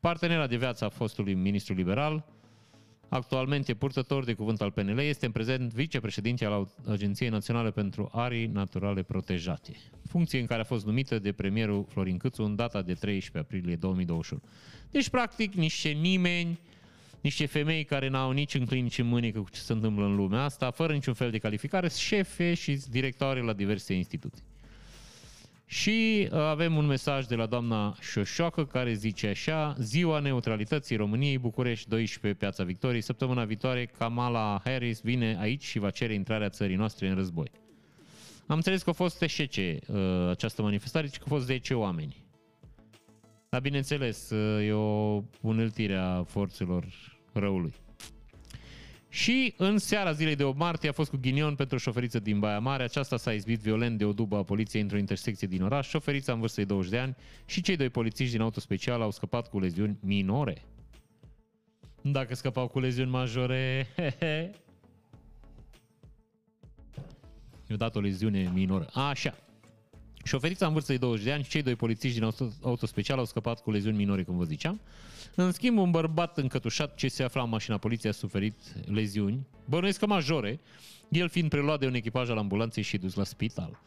partenera 0.00 0.46
de 0.46 0.56
viață 0.56 0.84
a 0.84 0.88
fostului 0.88 1.34
ministru 1.34 1.74
liberal, 1.74 2.24
Actualmente 3.10 3.74
purtător 3.74 4.24
de 4.24 4.32
cuvânt 4.32 4.60
al 4.60 4.70
PNL, 4.70 4.98
este 4.98 5.26
în 5.26 5.32
prezent 5.32 5.72
vicepreședinte 5.72 6.44
al 6.44 6.68
Agenției 6.88 7.28
Naționale 7.28 7.70
pentru 7.70 8.10
Arii 8.12 8.46
Naturale 8.46 9.02
Protejate, 9.02 9.72
funcție 10.06 10.40
în 10.40 10.46
care 10.46 10.60
a 10.60 10.64
fost 10.64 10.86
numită 10.86 11.18
de 11.18 11.32
premierul 11.32 11.86
Florin 11.88 12.16
Câțu 12.16 12.42
în 12.42 12.56
data 12.56 12.82
de 12.82 12.94
13 12.94 13.38
aprilie 13.38 13.76
2021. 13.76 14.42
Deci, 14.90 15.08
practic, 15.08 15.54
niște 15.54 15.88
nimeni, 15.88 16.58
niște 17.20 17.46
femei 17.46 17.84
care 17.84 18.08
n-au 18.08 18.30
nici 18.30 18.54
în 18.54 18.64
clinici 18.64 18.98
în 18.98 19.06
mânică 19.06 19.40
cu 19.40 19.50
ce 19.50 19.60
se 19.60 19.72
întâmplă 19.72 20.04
în 20.04 20.16
lumea 20.16 20.42
asta, 20.42 20.70
fără 20.70 20.92
niciun 20.92 21.14
fel 21.14 21.30
de 21.30 21.38
calificare, 21.38 21.88
șefe 21.88 22.54
și 22.54 22.80
directoare 22.90 23.40
la 23.40 23.52
diverse 23.52 23.94
instituții. 23.94 24.44
Și 25.70 26.28
uh, 26.32 26.38
avem 26.38 26.76
un 26.76 26.86
mesaj 26.86 27.26
de 27.26 27.34
la 27.34 27.46
doamna 27.46 27.96
Șoșoacă 28.00 28.64
care 28.64 28.92
zice 28.92 29.26
așa 29.26 29.74
Ziua 29.78 30.18
neutralității 30.18 30.96
României, 30.96 31.38
București 31.38 31.88
12, 31.88 32.40
Piața 32.40 32.64
Victoriei. 32.64 33.00
Săptămâna 33.00 33.44
viitoare 33.44 33.86
Kamala 33.86 34.60
Harris 34.64 35.00
vine 35.00 35.36
aici 35.40 35.64
și 35.64 35.78
va 35.78 35.90
cere 35.90 36.14
intrarea 36.14 36.48
țării 36.48 36.76
noastre 36.76 37.08
în 37.08 37.14
război. 37.14 37.50
Am 38.46 38.56
înțeles 38.56 38.82
că 38.82 38.90
a 38.90 38.92
fost 38.92 39.24
TSC 39.24 39.56
uh, 39.56 39.78
această 40.30 40.62
manifestare, 40.62 41.06
ci 41.06 41.16
că 41.16 41.24
au 41.28 41.36
fost 41.36 41.46
10 41.46 41.74
oameni. 41.74 42.16
Dar 43.48 43.60
bineînțeles, 43.60 44.30
uh, 44.30 44.66
e 44.66 44.72
o 44.72 45.22
uneltire 45.40 45.96
a 45.96 46.22
forțelor 46.22 46.84
răului. 47.32 47.74
Și 49.08 49.54
în 49.56 49.78
seara 49.78 50.12
zilei 50.12 50.36
de 50.36 50.44
8 50.44 50.58
martie 50.58 50.88
a 50.88 50.92
fost 50.92 51.10
cu 51.10 51.16
ghinion 51.20 51.54
pentru 51.54 51.76
o 51.76 51.78
șoferiță 51.78 52.18
din 52.18 52.38
Baia 52.38 52.58
Mare. 52.58 52.82
Aceasta 52.82 53.16
s-a 53.16 53.32
izbit 53.32 53.60
violent 53.60 53.98
de 53.98 54.04
o 54.04 54.12
dubă 54.12 54.36
a 54.36 54.42
poliției 54.42 54.82
într-o 54.82 54.98
intersecție 54.98 55.46
din 55.46 55.62
oraș. 55.62 55.88
Șoferița 55.88 56.32
în 56.32 56.40
vârstă 56.40 56.60
de 56.60 56.66
20 56.66 56.90
de 56.90 56.98
ani 56.98 57.16
și 57.44 57.62
cei 57.62 57.76
doi 57.76 57.88
polițiști 57.88 58.32
din 58.32 58.40
auto 58.40 58.60
special 58.60 59.02
au 59.02 59.10
scăpat 59.10 59.48
cu 59.48 59.58
leziuni 59.58 59.98
minore. 60.00 60.62
Dacă 62.02 62.34
scăpau 62.34 62.68
cu 62.68 62.80
leziuni 62.80 63.10
majore, 63.10 63.86
he 64.20 64.50
I-a 67.70 67.76
dat 67.76 67.96
o 67.96 68.00
leziune 68.00 68.50
minoră. 68.54 68.88
Așa. 68.92 69.34
Șoferița 70.24 70.66
în 70.66 70.72
vârstă 70.72 70.92
de 70.92 70.98
20 70.98 71.24
de 71.24 71.32
ani 71.32 71.42
și 71.42 71.50
cei 71.50 71.62
doi 71.62 71.76
polițiști 71.76 72.16
din 72.18 72.24
auto, 72.24 72.48
autospecial 72.62 73.18
au 73.18 73.24
scăpat 73.24 73.62
cu 73.62 73.70
leziuni 73.70 73.96
minore, 73.96 74.22
cum 74.22 74.36
vă 74.36 74.44
ziceam. 74.44 74.80
În 75.34 75.52
schimb, 75.52 75.78
un 75.78 75.90
bărbat 75.90 76.38
încătușat 76.38 76.94
ce 76.94 77.08
se 77.08 77.22
afla 77.22 77.42
în 77.42 77.48
mașina 77.48 77.78
poliției 77.78 78.10
a 78.10 78.14
suferit 78.14 78.54
leziuni, 78.86 79.46
bănuiesc 79.64 79.98
că 79.98 80.06
majore, 80.06 80.60
el 81.08 81.28
fiind 81.28 81.48
preluat 81.48 81.80
de 81.80 81.86
un 81.86 81.94
echipaj 81.94 82.30
al 82.30 82.38
ambulanței 82.38 82.82
și 82.82 82.98
dus 82.98 83.14
la 83.14 83.24
spital. 83.24 83.80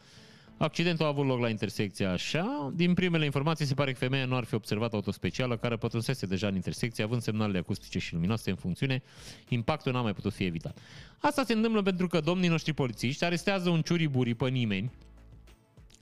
Accidentul 0.56 1.04
a 1.04 1.08
avut 1.08 1.26
loc 1.26 1.40
la 1.40 1.48
intersecția 1.48 2.12
așa. 2.12 2.72
Din 2.74 2.94
primele 2.94 3.24
informații 3.24 3.64
se 3.64 3.74
pare 3.74 3.92
că 3.92 3.98
femeia 3.98 4.24
nu 4.24 4.36
ar 4.36 4.44
fi 4.44 4.54
observat 4.54 4.92
autospecială 4.92 5.56
care 5.56 5.76
pătrunsese 5.76 6.26
deja 6.26 6.46
în 6.46 6.54
intersecție, 6.54 7.04
având 7.04 7.22
semnalele 7.22 7.58
acustice 7.58 7.98
și 7.98 8.12
luminoase 8.12 8.50
în 8.50 8.56
funcțiune. 8.56 9.02
Impactul 9.48 9.92
n-a 9.92 10.00
mai 10.02 10.12
putut 10.12 10.32
fi 10.32 10.44
evitat. 10.44 10.78
Asta 11.18 11.44
se 11.44 11.52
întâmplă 11.52 11.82
pentru 11.82 12.06
că 12.06 12.20
domnii 12.20 12.48
noștri 12.48 12.72
polițiști 12.72 13.24
arestează 13.24 13.70
un 13.70 13.82
ciuriburi 13.82 14.34
pe 14.34 14.48
nimeni, 14.48 14.90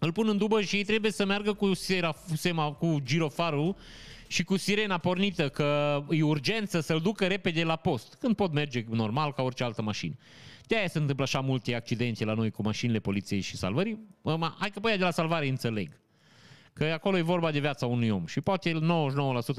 îl 0.00 0.12
pun 0.12 0.28
în 0.28 0.38
dubă 0.38 0.60
și 0.60 0.76
ei 0.76 0.84
trebuie 0.84 1.10
să 1.10 1.24
meargă 1.24 1.52
cu, 1.52 1.74
sera, 1.74 2.14
sema, 2.34 2.72
cu 2.72 3.00
girofarul 3.04 3.76
și 4.26 4.44
cu 4.44 4.56
sirena 4.56 4.98
pornită, 4.98 5.48
că 5.48 6.02
e 6.10 6.22
urgență 6.22 6.80
să-l 6.80 7.00
ducă 7.00 7.26
repede 7.26 7.64
la 7.64 7.76
post, 7.76 8.16
când 8.20 8.36
pot 8.36 8.52
merge 8.52 8.84
normal 8.88 9.32
ca 9.32 9.42
orice 9.42 9.64
altă 9.64 9.82
mașină. 9.82 10.14
De 10.66 10.76
aia 10.76 10.88
se 10.88 10.98
întâmplă 10.98 11.24
așa 11.24 11.40
multe 11.40 11.74
accidente 11.74 12.24
la 12.24 12.34
noi 12.34 12.50
cu 12.50 12.62
mașinile 12.62 12.98
poliției 12.98 13.40
și 13.40 13.56
salvării. 13.56 13.98
Mă, 14.22 14.52
hai 14.58 14.70
că 14.70 14.80
pe 14.80 14.96
de 14.96 15.04
la 15.04 15.10
salvare 15.10 15.48
înțeleg. 15.48 16.00
Că 16.72 16.84
acolo 16.84 17.18
e 17.18 17.22
vorba 17.22 17.50
de 17.50 17.58
viața 17.58 17.86
unui 17.86 18.08
om 18.08 18.26
și 18.26 18.40
poate 18.40 18.72
99% 18.72 18.76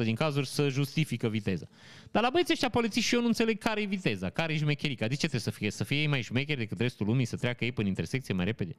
din 0.03 0.15
cazuri 0.15 0.47
să 0.47 0.69
justifică 0.69 1.27
viteza. 1.27 1.67
Dar 2.11 2.23
la 2.23 2.29
băieții 2.29 2.53
ăștia 2.53 2.69
polițiști 2.69 3.09
și 3.09 3.15
eu 3.15 3.21
nu 3.21 3.27
înțeleg 3.27 3.57
care 3.57 3.81
e 3.81 3.85
viteza, 3.85 4.29
care 4.29 4.53
e 4.53 4.57
șmecherica. 4.57 5.07
De 5.07 5.13
ce 5.13 5.19
trebuie 5.19 5.41
să 5.41 5.51
fie? 5.51 5.71
Să 5.71 5.83
fie 5.83 5.97
ei 5.97 6.07
mai 6.07 6.21
șmecheri 6.21 6.59
decât 6.59 6.79
restul 6.79 7.05
lumii, 7.05 7.25
să 7.25 7.35
treacă 7.35 7.63
ei 7.63 7.71
până 7.71 7.87
intersecție 7.87 8.33
mai 8.33 8.45
repede? 8.45 8.75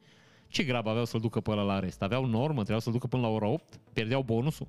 Ce 0.53 0.63
grab 0.63 0.87
aveau 0.87 1.05
să-l 1.05 1.19
ducă 1.19 1.39
pe 1.39 1.51
ăla 1.51 1.61
la 1.61 1.73
arest? 1.73 2.01
Aveau 2.01 2.25
normă, 2.25 2.53
trebuiau 2.53 2.79
să-l 2.79 2.91
ducă 2.91 3.07
până 3.07 3.21
la 3.21 3.27
ora 3.27 3.45
8? 3.45 3.79
Pierdeau 3.93 4.21
bonusul? 4.21 4.67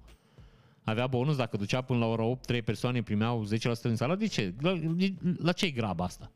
Avea 0.84 1.06
bonus 1.06 1.36
dacă 1.36 1.56
ducea 1.56 1.80
până 1.80 1.98
la 1.98 2.06
ora 2.06 2.22
8, 2.22 2.46
3 2.46 2.62
persoane 2.62 3.02
primeau 3.02 3.44
10% 3.44 3.48
din 3.82 3.96
salariu? 3.96 4.26
De 4.26 4.26
ce? 4.26 4.54
La, 4.60 4.80
la 5.38 5.52
ce 5.52 5.70
grab 5.70 6.00
asta? 6.00 6.30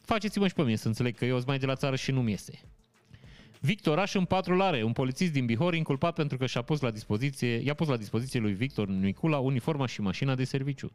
Faceți-mă 0.00 0.48
și 0.48 0.54
pe 0.54 0.62
mine 0.62 0.76
să 0.76 0.86
înțeleg 0.86 1.16
că 1.16 1.24
eu 1.24 1.34
sunt 1.34 1.46
mai 1.46 1.58
de 1.58 1.66
la 1.66 1.74
țară 1.74 1.96
și 1.96 2.10
nu-mi 2.10 2.30
iese. 2.30 2.60
Victor 3.60 3.98
Aș 3.98 4.14
în 4.14 4.24
patrulare, 4.24 4.82
un 4.82 4.92
polițist 4.92 5.32
din 5.32 5.46
Bihor 5.46 5.74
inculpat 5.74 6.14
pentru 6.14 6.36
că 6.36 6.46
și-a 6.46 6.62
pus 6.62 6.80
la 6.80 6.90
dispoziție, 6.90 7.56
i-a 7.56 7.74
pus 7.74 7.88
la 7.88 7.96
dispoziție 7.96 8.40
lui 8.40 8.52
Victor 8.52 8.88
Micula 8.88 9.38
uniforma 9.38 9.86
și 9.86 10.00
mașina 10.00 10.34
de 10.34 10.44
serviciu. 10.44 10.92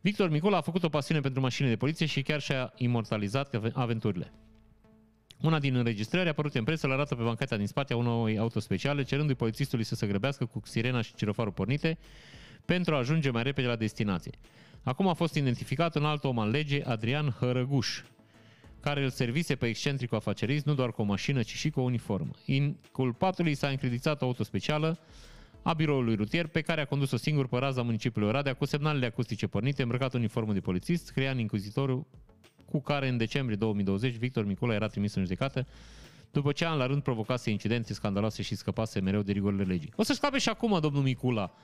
Victor 0.00 0.30
Micula 0.30 0.56
a 0.56 0.60
făcut 0.60 0.82
o 0.82 0.88
pasiune 0.88 1.20
pentru 1.20 1.40
mașini 1.40 1.68
de 1.68 1.76
poliție 1.76 2.06
și 2.06 2.22
chiar 2.22 2.40
și-a 2.40 2.72
imortalizat 2.76 3.60
aventurile. 3.72 4.32
Una 5.40 5.58
din 5.58 5.74
înregistrări 5.74 6.26
a 6.26 6.30
apărut 6.30 6.54
în 6.54 6.64
presă, 6.64 6.86
îl 6.86 6.92
arată 6.92 7.14
pe 7.14 7.22
bancheta 7.22 7.56
din 7.56 7.66
spate 7.66 7.92
a 7.92 7.96
unui 7.96 8.38
auto 8.38 8.60
speciale, 8.60 9.02
cerându-i 9.02 9.34
polițistului 9.34 9.84
să 9.84 9.94
se 9.94 10.06
grăbească 10.06 10.44
cu 10.44 10.60
sirena 10.64 11.00
și 11.00 11.14
cirofarul 11.14 11.52
pornite 11.52 11.98
pentru 12.64 12.94
a 12.94 12.98
ajunge 12.98 13.30
mai 13.30 13.42
repede 13.42 13.66
la 13.66 13.76
destinație. 13.76 14.32
Acum 14.82 15.08
a 15.08 15.12
fost 15.12 15.34
identificat 15.34 15.94
un 15.96 16.04
alt 16.04 16.24
om 16.24 16.38
al 16.38 16.50
lege, 16.50 16.82
Adrian 16.84 17.36
Hărăguș, 17.38 18.02
care 18.80 19.02
îl 19.02 19.10
servise 19.10 19.54
pe 19.54 19.66
excentricul 19.66 20.16
afacerist 20.16 20.64
nu 20.64 20.74
doar 20.74 20.92
cu 20.92 21.02
o 21.02 21.04
mașină, 21.04 21.42
ci 21.42 21.54
și 21.54 21.70
cu 21.70 21.80
o 21.80 21.82
uniformă. 21.82 22.30
Inculpatului 22.44 23.54
s-a 23.54 23.68
încredițat 23.68 24.22
o 24.22 24.24
auto 24.24 24.42
specială 24.42 24.98
a 25.62 25.72
biroului 25.72 26.14
rutier 26.14 26.46
pe 26.46 26.60
care 26.60 26.80
a 26.80 26.84
condus-o 26.84 27.16
singur 27.16 27.48
pe 27.48 27.56
raza 27.56 27.82
municipiului 27.82 28.28
Oradea 28.28 28.54
cu 28.54 28.64
semnalele 28.64 29.06
acustice 29.06 29.46
pornite, 29.46 29.82
îmbrăcat 29.82 30.14
uniformă 30.14 30.52
de 30.52 30.60
polițist, 30.60 31.06
scria 31.06 31.30
în 31.30 31.38
inquizitorul 31.38 32.06
cu 32.70 32.80
care 32.80 33.08
în 33.08 33.16
decembrie 33.16 33.56
2020 33.56 34.14
Victor 34.14 34.44
Micula 34.44 34.74
era 34.74 34.86
trimis 34.86 35.14
în 35.14 35.22
judecată 35.22 35.66
după 36.30 36.52
ce 36.52 36.66
an 36.66 36.78
la 36.78 36.86
rând 36.86 37.02
provocase 37.02 37.50
incidente 37.50 37.94
scandaloase 37.94 38.42
și 38.42 38.54
scăpase 38.54 39.00
mereu 39.00 39.22
de 39.22 39.32
rigorile 39.32 39.62
legii. 39.62 39.92
O 39.96 40.02
să 40.02 40.12
scape 40.12 40.38
și 40.38 40.48
acum, 40.48 40.80
domnul 40.80 41.02
Micula. 41.02 41.54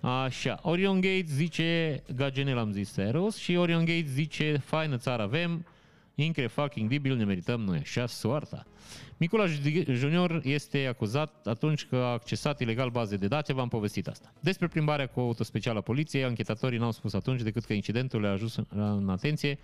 Așa, 0.00 0.58
Orion 0.62 1.00
Gates 1.00 1.30
zice, 1.30 2.02
Gagenel 2.16 2.58
am 2.58 2.72
zis 2.72 2.92
serios, 2.92 3.36
și 3.36 3.56
Orion 3.56 3.84
Gates 3.84 4.10
zice, 4.10 4.60
faină 4.64 4.96
țară 4.96 5.22
avem, 5.22 5.66
incre 6.14 6.46
fucking 6.46 6.88
dibil, 6.88 7.16
ne 7.16 7.24
merităm 7.24 7.60
noi 7.60 7.78
așa 7.78 8.06
soarta. 8.06 8.66
Micula 9.16 9.46
Junior 9.92 10.40
este 10.44 10.86
acuzat 10.86 11.46
atunci 11.46 11.84
că 11.84 11.96
a 11.96 12.12
accesat 12.12 12.60
ilegal 12.60 12.90
baze 12.90 13.16
de 13.16 13.26
date, 13.26 13.52
v-am 13.52 13.68
povestit 13.68 14.06
asta. 14.06 14.32
Despre 14.40 14.66
plimbarea 14.66 15.06
cu 15.06 15.20
autospecială 15.20 15.78
a 15.78 15.82
poliției, 15.82 16.24
anchetatorii 16.24 16.78
n-au 16.78 16.92
spus 16.92 17.12
atunci 17.12 17.40
decât 17.40 17.64
că 17.64 17.72
incidentul 17.72 18.20
le-a 18.20 18.30
ajuns 18.30 18.56
în 18.68 19.08
atenție 19.08 19.58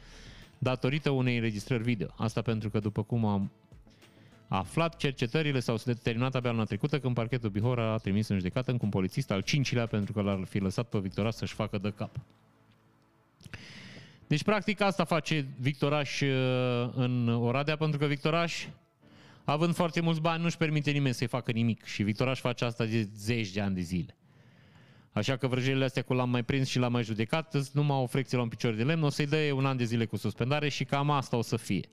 datorită 0.59 1.11
unei 1.11 1.35
înregistrări 1.35 1.83
video. 1.83 2.09
Asta 2.17 2.43
pentru 2.43 2.71
că, 2.71 2.79
după 2.79 3.03
cum 3.03 3.25
am 3.25 3.51
aflat, 4.49 4.97
cercetările 4.97 5.61
s-au 5.61 5.77
terminat 6.03 6.35
abia 6.35 6.51
luna 6.51 6.65
trecută 6.65 7.01
când 7.01 7.15
parchetul 7.15 7.51
Bihor 7.51 7.79
a 7.79 7.97
trimis 7.97 8.29
în 8.29 8.37
judecată 8.37 8.71
încă 8.71 8.85
un 8.85 8.91
polițist 8.91 9.31
al 9.31 9.41
cincilea 9.41 9.87
pentru 9.87 10.13
că 10.13 10.21
l-ar 10.21 10.45
fi 10.45 10.59
lăsat 10.59 10.89
pe 10.89 10.99
Victoraș 10.99 11.35
să-și 11.35 11.55
facă 11.55 11.79
de 11.79 11.91
cap. 11.91 12.21
Deci, 14.27 14.43
practic, 14.43 14.81
asta 14.81 15.05
face 15.05 15.47
Victoraș 15.61 16.21
uh, 16.21 16.29
în 16.95 17.29
Oradea, 17.29 17.77
pentru 17.77 17.99
că 17.99 18.07
Victoraș, 18.07 18.67
având 19.45 19.75
foarte 19.75 20.01
mulți 20.01 20.21
bani, 20.21 20.43
nu-și 20.43 20.57
permite 20.57 20.91
nimeni 20.91 21.15
să-i 21.15 21.27
facă 21.27 21.53
nimic. 21.53 21.85
Și 21.85 22.03
Victoraș 22.03 22.41
face 22.41 22.65
asta 22.65 22.85
de 22.85 23.09
zeci 23.17 23.51
de 23.51 23.61
ani 23.61 23.75
de 23.75 23.81
zile. 23.81 24.18
Așa 25.19 25.37
că 25.37 25.47
vrăjelile 25.47 25.85
astea 25.85 26.03
cu 26.03 26.13
l-am 26.13 26.31
mai 26.31 26.43
prins 26.43 26.69
și 26.69 26.79
l-am 26.79 26.93
mai 26.93 27.03
judecat, 27.03 27.73
numai 27.73 27.97
o 27.97 28.07
frecție 28.07 28.37
la 28.37 28.43
un 28.43 28.49
picior 28.49 28.75
de 28.75 28.83
lemn, 28.83 29.03
o 29.03 29.09
să-i 29.09 29.27
dă 29.27 29.37
un 29.55 29.67
an 29.67 29.77
de 29.77 29.85
zile 29.85 30.05
cu 30.05 30.17
suspendare 30.17 30.69
și 30.69 30.85
cam 30.85 31.11
asta 31.11 31.37
o 31.37 31.43
să 31.43 31.57
fie. 31.57 31.89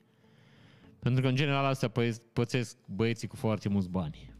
Pentru 0.98 1.22
că, 1.22 1.28
în 1.28 1.34
general, 1.34 1.64
astea 1.64 1.90
pățesc 2.32 2.76
băieții 2.84 3.28
cu 3.28 3.36
foarte 3.36 3.68
mulți 3.68 3.88
bani. 3.88 4.34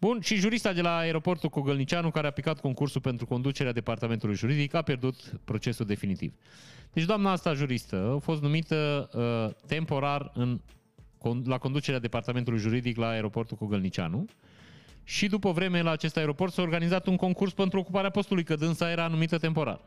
Bun, 0.00 0.20
și 0.20 0.36
jurista 0.36 0.72
de 0.72 0.80
la 0.80 0.96
aeroportul 0.96 1.48
Cogălnicianu, 1.48 2.10
care 2.10 2.26
a 2.26 2.30
picat 2.30 2.60
concursul 2.60 3.00
pentru 3.00 3.26
conducerea 3.26 3.72
departamentului 3.72 4.34
juridic, 4.34 4.74
a 4.74 4.82
pierdut 4.82 5.40
procesul 5.44 5.86
definitiv. 5.86 6.32
Deci 6.92 7.04
doamna 7.04 7.30
asta 7.30 7.54
juristă 7.54 8.12
a 8.16 8.18
fost 8.18 8.42
numită 8.42 9.08
uh, 9.12 9.66
temporar 9.66 10.30
în, 10.34 10.60
la 11.44 11.58
conducerea 11.58 12.00
departamentului 12.00 12.58
juridic 12.58 12.96
la 12.96 13.08
aeroportul 13.08 13.56
Cogălnicianu 13.56 14.26
și 15.08 15.26
după 15.26 15.52
vreme 15.52 15.82
la 15.82 15.90
acest 15.90 16.16
aeroport 16.16 16.52
s-a 16.52 16.62
organizat 16.62 17.06
un 17.06 17.16
concurs 17.16 17.52
pentru 17.52 17.78
ocuparea 17.78 18.10
postului, 18.10 18.44
că 18.44 18.54
dânsa 18.54 18.90
era 18.90 19.06
numită 19.06 19.38
temporar. 19.38 19.80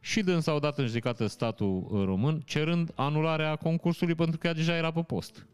Și 0.00 0.22
dânsa 0.22 0.52
au 0.52 0.58
dat 0.58 0.78
în 0.78 0.86
judecată 0.86 1.26
statul 1.26 1.86
uh, 1.90 2.04
român, 2.04 2.40
cerând 2.40 2.92
anularea 2.94 3.56
concursului 3.56 4.14
pentru 4.14 4.38
că 4.38 4.46
ea 4.46 4.52
deja 4.52 4.76
era 4.76 4.90
pe 4.90 5.02
post. 5.02 5.46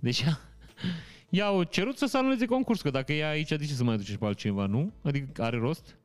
Deci 0.00 0.20
ea, 0.20 0.40
ea 1.30 1.46
au 1.46 1.62
cerut 1.62 1.98
să 1.98 2.06
se 2.06 2.16
anuleze 2.16 2.46
concursul, 2.46 2.90
că 2.90 2.96
dacă 2.98 3.12
e 3.12 3.28
aici, 3.28 3.48
de 3.48 3.56
ce 3.56 3.72
să 3.72 3.84
mai 3.84 3.94
aduce 3.94 4.16
pe 4.16 4.26
altcineva, 4.26 4.66
nu? 4.66 4.92
Adică 5.02 5.42
are 5.42 5.56
rost? 5.58 5.98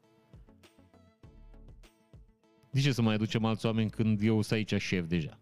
De 2.72 2.82
ce 2.82 2.92
să 2.92 3.02
mai 3.02 3.14
aducem 3.14 3.46
alți 3.46 3.66
oameni 3.66 3.90
când 3.90 4.22
eu 4.24 4.42
sunt 4.42 4.52
aici 4.52 4.82
șef 4.82 5.08
deja? 5.08 5.40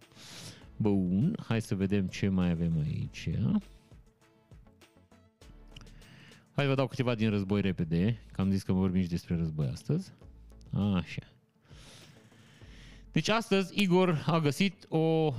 Bun, 0.77 1.35
hai 1.47 1.61
să 1.61 1.75
vedem 1.75 2.07
ce 2.07 2.29
mai 2.29 2.49
avem 2.49 2.71
aici. 2.83 3.29
Hai 6.59 6.67
vă 6.67 6.75
dau 6.75 6.87
câteva 6.87 7.15
din 7.15 7.29
război 7.29 7.61
repede, 7.61 8.21
că 8.31 8.41
am 8.41 8.51
zis 8.51 8.63
că 8.63 8.73
vorbim 8.73 9.01
și 9.01 9.07
despre 9.07 9.35
război 9.35 9.67
astăzi. 9.71 10.11
Așa. 10.73 11.21
Deci 13.11 13.29
astăzi 13.29 13.81
Igor 13.81 14.23
a 14.25 14.39
găsit 14.39 14.85
o 14.89 15.33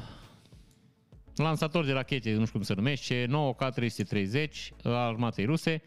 lansator 1.34 1.84
de 1.84 1.92
rachete, 1.92 2.32
nu 2.32 2.44
știu 2.44 2.52
cum 2.52 2.62
se 2.62 2.74
numește, 2.74 3.26
9K330 3.26 4.48
al 4.82 4.92
armatei 4.92 5.44
ruse, 5.44 5.82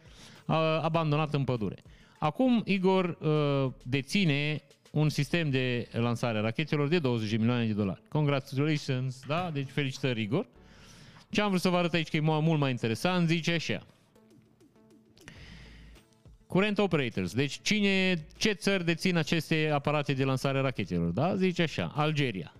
abandonat 0.81 1.33
în 1.33 1.43
pădure. 1.43 1.83
Acum 2.19 2.61
Igor 2.65 3.17
uh, 3.19 3.73
deține 3.83 4.61
un 4.91 5.09
sistem 5.09 5.49
de 5.49 5.87
lansare 5.91 6.37
a 6.37 6.41
rachetelor 6.41 6.87
de 6.87 6.99
20 6.99 7.29
de 7.29 7.37
milioane 7.37 7.65
de 7.65 7.73
dolari. 7.73 8.01
Congratulations, 8.09 9.23
da? 9.27 9.49
Deci 9.53 9.69
felicitări 9.69 10.21
Igor. 10.21 10.47
Ce 11.29 11.41
am 11.41 11.49
vrut 11.49 11.61
să 11.61 11.69
vă 11.69 11.77
arăt 11.77 11.93
aici 11.93 12.09
că 12.09 12.17
e 12.17 12.19
mult 12.19 12.59
mai 12.59 12.71
interesant, 12.71 13.27
zice 13.27 13.51
așa. 13.51 13.87
Current 16.53 16.77
operators. 16.77 17.33
Deci 17.33 17.59
cine, 17.61 18.25
ce 18.37 18.51
țări 18.51 18.85
dețin 18.85 19.17
aceste 19.17 19.69
aparate 19.73 20.13
de 20.13 20.23
lansare 20.23 20.57
a 20.57 20.61
rachetelor? 20.61 21.09
Da? 21.09 21.35
Zice 21.35 21.61
așa. 21.61 21.91
Algeria. 21.95 22.53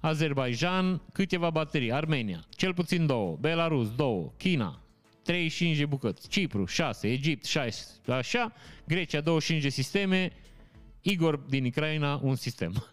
Azerbaijan, 0.00 1.02
câteva 1.12 1.50
baterii. 1.50 1.92
Armenia, 1.92 2.44
cel 2.50 2.74
puțin 2.74 3.06
două. 3.06 3.36
Belarus, 3.40 3.94
două. 3.94 4.32
China, 4.36 4.82
35 5.22 5.76
de 5.76 5.86
bucăți. 5.86 6.28
Cipru, 6.28 6.64
6. 6.64 7.08
Egipt, 7.08 7.44
6. 7.44 7.86
Așa. 8.06 8.52
Grecia, 8.86 9.20
25 9.20 9.62
de 9.62 9.68
sisteme. 9.68 10.32
Igor 11.00 11.36
din 11.36 11.64
Ucraina, 11.64 12.20
un 12.22 12.34
sistem. 12.34 12.72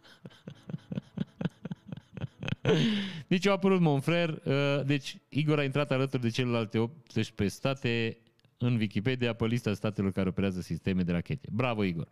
Deci 3.27 3.47
a 3.47 3.51
apărut 3.51 3.79
Monfrer, 3.79 4.29
uh, 4.29 4.85
deci 4.85 5.17
Igor 5.29 5.59
a 5.59 5.63
intrat 5.63 5.91
alături 5.91 6.21
de 6.21 6.29
celelalte 6.29 6.77
18 6.77 7.47
state 7.47 8.17
în 8.61 8.75
Wikipedia 8.75 9.33
pe 9.33 9.45
lista 9.45 9.73
statelor 9.73 10.11
care 10.11 10.29
operează 10.29 10.61
sisteme 10.61 11.03
de 11.03 11.11
rachete. 11.11 11.47
Bravo, 11.51 11.83
Igor! 11.83 12.07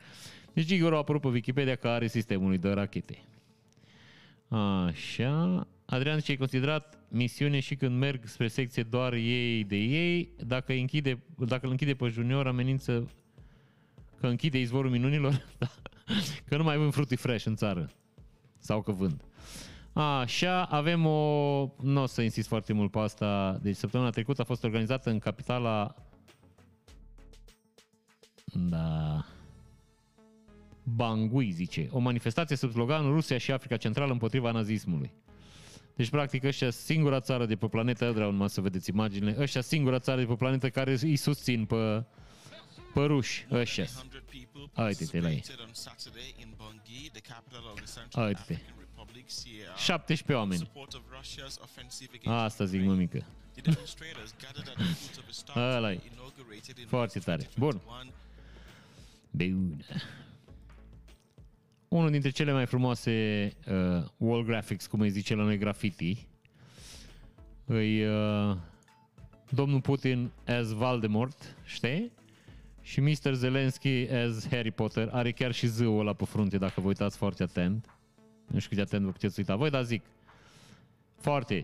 Deci 0.54 0.70
Igor 0.70 0.94
a 0.94 0.98
apărut 0.98 1.22
pe 1.22 1.28
Wikipedia 1.28 1.76
că 1.76 1.88
are 1.88 2.08
sistemul 2.08 2.58
de 2.58 2.70
rachete. 2.70 3.24
Așa, 4.48 5.68
Adrian 5.86 6.20
ce 6.20 6.32
e 6.32 6.36
considerat 6.36 7.00
misiune 7.10 7.60
și 7.60 7.76
când 7.76 7.98
merg 7.98 8.26
spre 8.26 8.48
secție 8.48 8.84
doar 8.84 9.14
ei 9.14 9.64
de 9.64 9.76
ei, 9.76 10.30
dacă, 10.46 10.74
închide, 10.74 11.20
dacă 11.38 11.66
îl 11.66 11.72
închide 11.72 11.94
pe 11.94 12.08
junior, 12.08 12.48
amenință 12.48 13.10
că 14.20 14.28
închide 14.28 14.60
izvorul 14.60 14.92
minunilor, 14.92 15.46
da. 15.60 15.68
că 16.46 16.58
nu 16.58 16.64
mai 16.64 16.78
vând 16.78 16.94
fructi 16.94 17.16
fresh 17.16 17.46
în 17.46 17.56
țară. 17.56 17.90
Sau 18.58 18.82
că 18.82 18.92
vând. 18.92 19.22
Așa, 19.94 20.64
avem 20.64 21.06
o... 21.06 21.70
Nu 21.82 22.02
o 22.02 22.06
să 22.06 22.22
insist 22.22 22.48
foarte 22.48 22.74
mult 22.74 22.92
pe 22.92 23.00
asta. 23.00 23.60
Deci 23.62 23.76
săptămâna 23.76 24.10
trecută 24.10 24.42
a 24.42 24.46
fost 24.46 24.64
organizată 24.64 25.10
în 25.10 25.20
capitala... 25.20 25.96
Da... 28.54 29.26
Bangui, 30.84 31.52
zice. 31.52 31.88
O 31.92 32.00
manifestație 32.00 32.56
sub 32.56 32.72
sloganul 32.72 33.14
Rusia 33.14 33.38
și 33.38 33.52
Africa 33.52 33.78
Centrală 33.78 34.12
împotriva 34.12 34.52
nazismului. 34.52 35.12
Deci, 35.96 36.10
practic, 36.10 36.44
ăștia 36.44 36.70
singura 36.70 37.20
țară 37.20 37.46
de 37.46 37.56
pe 37.56 37.68
planetă, 37.68 38.12
vreau 38.12 38.32
numai 38.32 38.50
să 38.50 38.62
vedeți 38.62 38.90
imaginile, 38.90 39.36
ăștia 39.40 39.62
singura 39.62 40.00
țară 40.00 40.20
de 40.20 40.26
pe 40.26 40.36
planetă 40.36 40.70
care 40.70 40.98
îi 41.02 41.16
susțin 41.16 41.66
pe, 41.66 42.04
pe 42.94 43.00
ruși, 43.02 43.46
ăștia. 43.52 43.86
Uite-te 44.78 45.20
la 45.20 45.30
ei. 45.32 45.44
Uite-te. 48.16 48.60
17 49.78 50.34
oameni. 50.34 50.72
Asta 52.26 52.66
zic, 52.66 52.82
mămică. 52.84 53.26
ăla 55.56 55.92
e. 55.92 56.00
Foarte 56.88 57.20
tare. 57.20 57.50
Bun. 57.58 57.82
Bun. 59.38 59.86
Unul 61.88 62.10
dintre 62.10 62.30
cele 62.30 62.52
mai 62.52 62.66
frumoase 62.66 63.52
uh, 63.68 64.04
wall 64.18 64.44
graphics, 64.44 64.88
cum 64.88 65.00
îi 65.00 65.10
zice 65.10 65.36
la 65.36 65.44
noi, 65.44 65.58
graffiti, 65.58 66.28
îi 67.66 68.06
uh, 68.06 68.58
domnul 69.50 69.82
Putin 69.82 70.32
as 70.46 70.72
Voldemort, 70.72 71.56
știi? 71.66 72.12
Și 72.82 73.02
Mr. 73.02 73.34
Zelensky 73.34 74.08
as 74.12 74.48
Harry 74.50 74.72
Potter. 74.72 75.10
Are 75.12 75.32
chiar 75.32 75.52
și 75.52 75.68
zâul 75.68 76.00
ăla 76.00 76.14
pe 76.14 76.26
frunte, 76.26 76.58
dacă 76.58 76.82
vă 76.82 76.88
uitați 76.88 77.18
foarte 77.18 77.44
atent. 77.44 77.98
Nu 78.48 78.60
știu 78.60 78.70
cât 78.70 78.78
de 78.78 78.84
atent 78.84 79.06
vă 79.06 79.12
puteți 79.12 79.40
uita 79.40 79.56
voi, 79.56 79.70
dar 79.70 79.84
zic. 79.84 80.04
Foarte, 81.18 81.64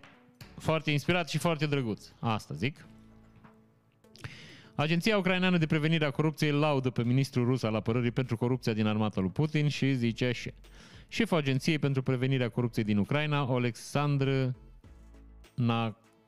foarte 0.57 0.91
inspirat 0.91 1.30
și 1.30 1.38
foarte 1.38 1.65
drăguț. 1.65 2.05
Asta 2.19 2.53
zic. 2.53 2.86
Agenția 4.76 5.17
Ucraineană 5.17 5.57
de 5.57 5.65
Prevenire 5.65 6.05
a 6.05 6.11
Corupției 6.11 6.51
laudă 6.51 6.89
pe 6.89 7.03
ministrul 7.03 7.45
rus 7.45 7.63
al 7.63 7.76
apărării 7.76 8.11
pentru 8.11 8.38
corupția 8.38 8.74
din 8.74 8.86
armata 8.86 9.21
lui 9.21 9.30
Putin 9.30 9.67
și 9.67 9.93
zice 9.93 10.26
așa. 10.26 10.49
Șeful 11.07 11.38
Agenției 11.38 11.80
pentru 11.80 12.01
Prevenirea 12.01 12.49
Corupției 12.49 12.86
din 12.86 12.97
Ucraina, 12.97 13.39
Alexandr 13.39 14.30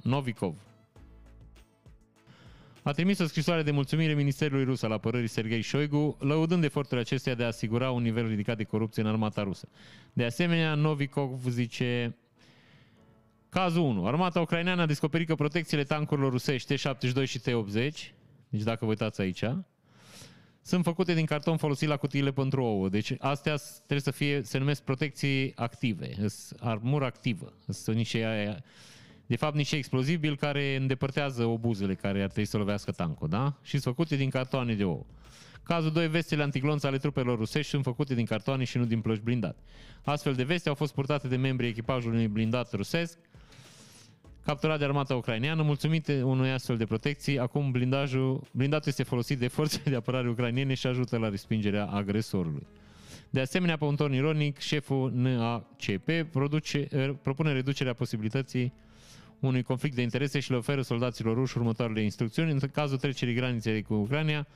Novikov, 0.02 0.56
a 2.84 2.92
trimis 2.92 3.20
o 3.20 3.26
scrisoare 3.26 3.64
de 3.64 3.72
mulțumire 3.72 4.14
Ministerului 4.14 4.64
Rus 4.64 4.82
al 4.82 4.92
Apărării 4.92 5.28
Sergei 5.28 5.62
Shoigu, 5.62 6.18
lăudând 6.20 6.64
efortul 6.64 6.98
acesteia 6.98 7.36
de 7.36 7.44
a 7.44 7.48
asigura 7.48 7.92
un 7.92 8.02
nivel 8.02 8.28
ridicat 8.28 8.58
de 8.58 8.64
corupție 8.64 9.02
în 9.02 9.08
armata 9.08 9.44
rusă. 9.44 9.68
De 10.14 10.26
asemenea, 10.26 10.76
Novikov 10.76 11.48
zice 11.48 12.18
Cazul 13.50 13.82
1. 13.82 14.06
Armata 14.06 14.40
ucraineană 14.40 14.82
a 14.82 14.86
descoperit 14.86 15.28
că 15.28 15.36
protecțiile 15.36 15.84
tankurilor 15.84 16.32
rusești 16.32 16.74
T-72 16.74 17.24
și 17.24 17.40
T-80 17.40 18.14
deci 18.50 18.62
dacă 18.62 18.86
vă 18.86 18.90
uitați 18.90 19.22
aici, 19.22 19.44
sunt 20.62 20.84
făcute 20.84 21.14
din 21.14 21.26
carton 21.26 21.58
folosit 21.58 21.88
la 21.88 21.98
cutiile 21.98 22.32
pentru 22.32 22.64
ouă. 22.64 22.90
Deci 22.90 23.14
astea 23.20 23.56
trebuie 23.76 24.00
să 24.00 24.12
fie, 24.12 24.42
se 24.44 24.58
numesc 24.58 24.82
protecții 24.84 25.56
active, 25.56 26.16
armură 26.60 27.06
activă. 27.06 27.54
Sunt 27.70 27.96
niște, 27.96 28.64
de 29.26 29.36
fapt 29.36 29.56
niște 29.56 29.76
explozibili 29.76 30.38
care 30.38 30.76
îndepărtează 30.76 31.46
obuzele 31.46 31.96
care 31.96 32.22
ar 32.22 32.26
trebui 32.28 32.46
să 32.46 32.58
lovească 32.58 32.92
tancul, 32.92 33.28
da? 33.28 33.60
Și 33.62 33.72
sunt 33.72 33.96
făcute 33.96 34.16
din 34.16 34.30
cartoane 34.30 34.74
de 34.74 34.84
ouă. 34.84 35.06
Cazul 35.64 35.92
2, 35.92 36.08
vestele 36.08 36.44
antiglonț 36.44 36.84
ale 36.84 36.98
trupelor 36.98 37.38
rusești 37.38 37.70
sunt 37.70 37.84
făcute 37.84 38.14
din 38.14 38.26
cartoane 38.26 38.64
și 38.64 38.78
nu 38.78 38.86
din 38.86 39.02
plăci 39.02 39.20
blindate. 39.20 39.64
Astfel 40.04 40.34
de 40.34 40.44
veste 40.44 40.70
au 40.70 40.76
fost 40.76 40.94
purtate 40.94 41.28
de 41.28 41.36
membrii 41.36 41.70
echipajului 41.70 42.16
unui 42.16 42.28
blindat 42.28 42.74
rusesc, 42.74 43.18
capturat 44.46 44.80
de 44.80 44.86
armata 44.86 45.16
ucraineană. 45.16 45.62
Mulțumit 45.62 46.08
unui 46.08 46.52
astfel 46.52 46.78
de 46.78 46.86
protecții, 46.86 47.40
acum 47.40 47.72
blindajul, 47.72 48.42
blindatul 48.52 48.88
este 48.88 49.04
folosit 49.04 49.40
de 49.40 49.48
forțele 49.48 49.84
de 49.90 49.96
apărare 49.96 50.30
ucrainene 50.30 50.74
și 50.74 50.88
ajută 50.88 51.18
la 51.18 51.30
respingerea 51.30 51.86
agresorului. 51.86 52.68
De 53.30 53.40
asemenea, 53.40 53.78
pe 53.78 53.84
un 53.84 53.96
ton 53.96 54.14
ironic, 54.14 54.58
șeful 54.58 55.12
NACP 55.14 56.10
produce, 56.32 56.88
er, 56.92 57.14
propune 57.14 57.52
reducerea 57.52 57.94
posibilității 57.94 58.74
unui 59.40 59.64
conflict 59.64 59.96
de 59.96 60.02
interese 60.02 60.40
și 60.40 60.52
le 60.52 60.58
oferă 60.58 60.82
soldaților 60.82 61.36
ruși 61.36 61.58
următoarele 61.58 62.02
instrucțiuni. 62.02 62.52
În 62.52 62.60
cazul 62.74 62.98
trecerii 62.98 63.34
graniței 63.34 63.82
cu 63.82 63.94
Ucraina, 63.94 64.48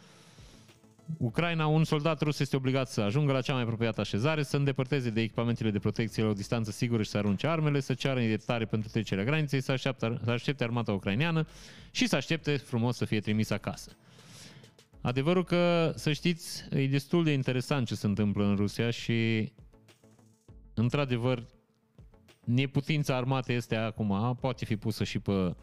Ucraina, 1.17 1.67
un 1.67 1.83
soldat 1.83 2.21
rus 2.21 2.39
este 2.39 2.55
obligat 2.55 2.89
să 2.89 3.01
ajungă 3.01 3.31
la 3.31 3.41
cea 3.41 3.53
mai 3.53 3.61
apropiată 3.61 4.01
așezare, 4.01 4.43
să 4.43 4.57
îndepărteze 4.57 5.09
de 5.09 5.21
echipamentele 5.21 5.71
de 5.71 5.79
protecție 5.79 6.23
la 6.23 6.29
o 6.29 6.33
distanță 6.33 6.71
sigură 6.71 7.03
și 7.03 7.09
să 7.09 7.17
arunce 7.17 7.47
armele, 7.47 7.79
să 7.79 7.93
ceară 7.93 8.21
iertare 8.21 8.65
pentru 8.65 8.89
trecerea 8.89 9.23
graniței, 9.23 9.61
să 9.61 9.71
aștepte, 9.71 10.19
să 10.23 10.31
aștepte 10.31 10.63
armata 10.63 10.91
ucraineană 10.91 11.47
și 11.91 12.07
să 12.07 12.15
aștepte 12.15 12.57
frumos 12.57 12.95
să 12.95 13.05
fie 13.05 13.19
trimis 13.19 13.49
acasă. 13.49 13.91
Adevărul 15.01 15.43
că, 15.43 15.93
să 15.95 16.13
știți, 16.13 16.63
e 16.69 16.87
destul 16.87 17.23
de 17.23 17.31
interesant 17.31 17.87
ce 17.87 17.95
se 17.95 18.07
întâmplă 18.07 18.45
în 18.45 18.55
Rusia 18.55 18.89
și, 18.89 19.51
într-adevăr, 20.73 21.45
neputința 22.43 23.15
armatei 23.15 23.55
este 23.55 23.75
acum, 23.75 24.37
poate 24.39 24.65
fi 24.65 24.77
pusă 24.77 25.03
și 25.03 25.19
pe 25.19 25.55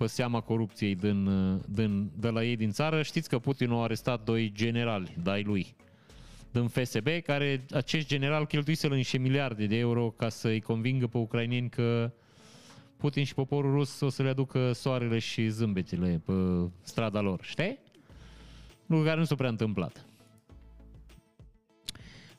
pe 0.00 0.06
seama 0.06 0.40
corupției 0.40 0.94
din, 0.94 1.28
din, 1.66 2.10
de 2.18 2.28
la 2.28 2.44
ei 2.44 2.56
din 2.56 2.70
țară. 2.70 3.02
Știți 3.02 3.28
că 3.28 3.38
Putin 3.38 3.70
a 3.70 3.82
arestat 3.82 4.24
doi 4.24 4.52
generali, 4.54 5.16
dai 5.22 5.42
lui, 5.42 5.74
din 6.50 6.68
FSB, 6.68 7.08
care 7.24 7.64
acest 7.70 8.06
general 8.06 8.46
cheltuise 8.46 8.88
niște 8.88 9.18
miliarde 9.18 9.66
de 9.66 9.76
euro 9.76 10.10
ca 10.10 10.28
să-i 10.28 10.60
convingă 10.60 11.06
pe 11.06 11.18
ucraineni 11.18 11.68
că 11.68 12.12
Putin 12.96 13.24
și 13.24 13.34
poporul 13.34 13.72
rus 13.72 14.00
o 14.00 14.08
să 14.08 14.22
le 14.22 14.28
aducă 14.28 14.72
soarele 14.72 15.18
și 15.18 15.48
zâmbetele 15.48 16.22
pe 16.24 16.32
strada 16.82 17.20
lor, 17.20 17.40
știi? 17.42 17.78
Lucru 18.86 19.04
care 19.04 19.18
nu 19.18 19.24
s-a 19.24 19.34
prea 19.34 19.48
întâmplat. 19.48 20.04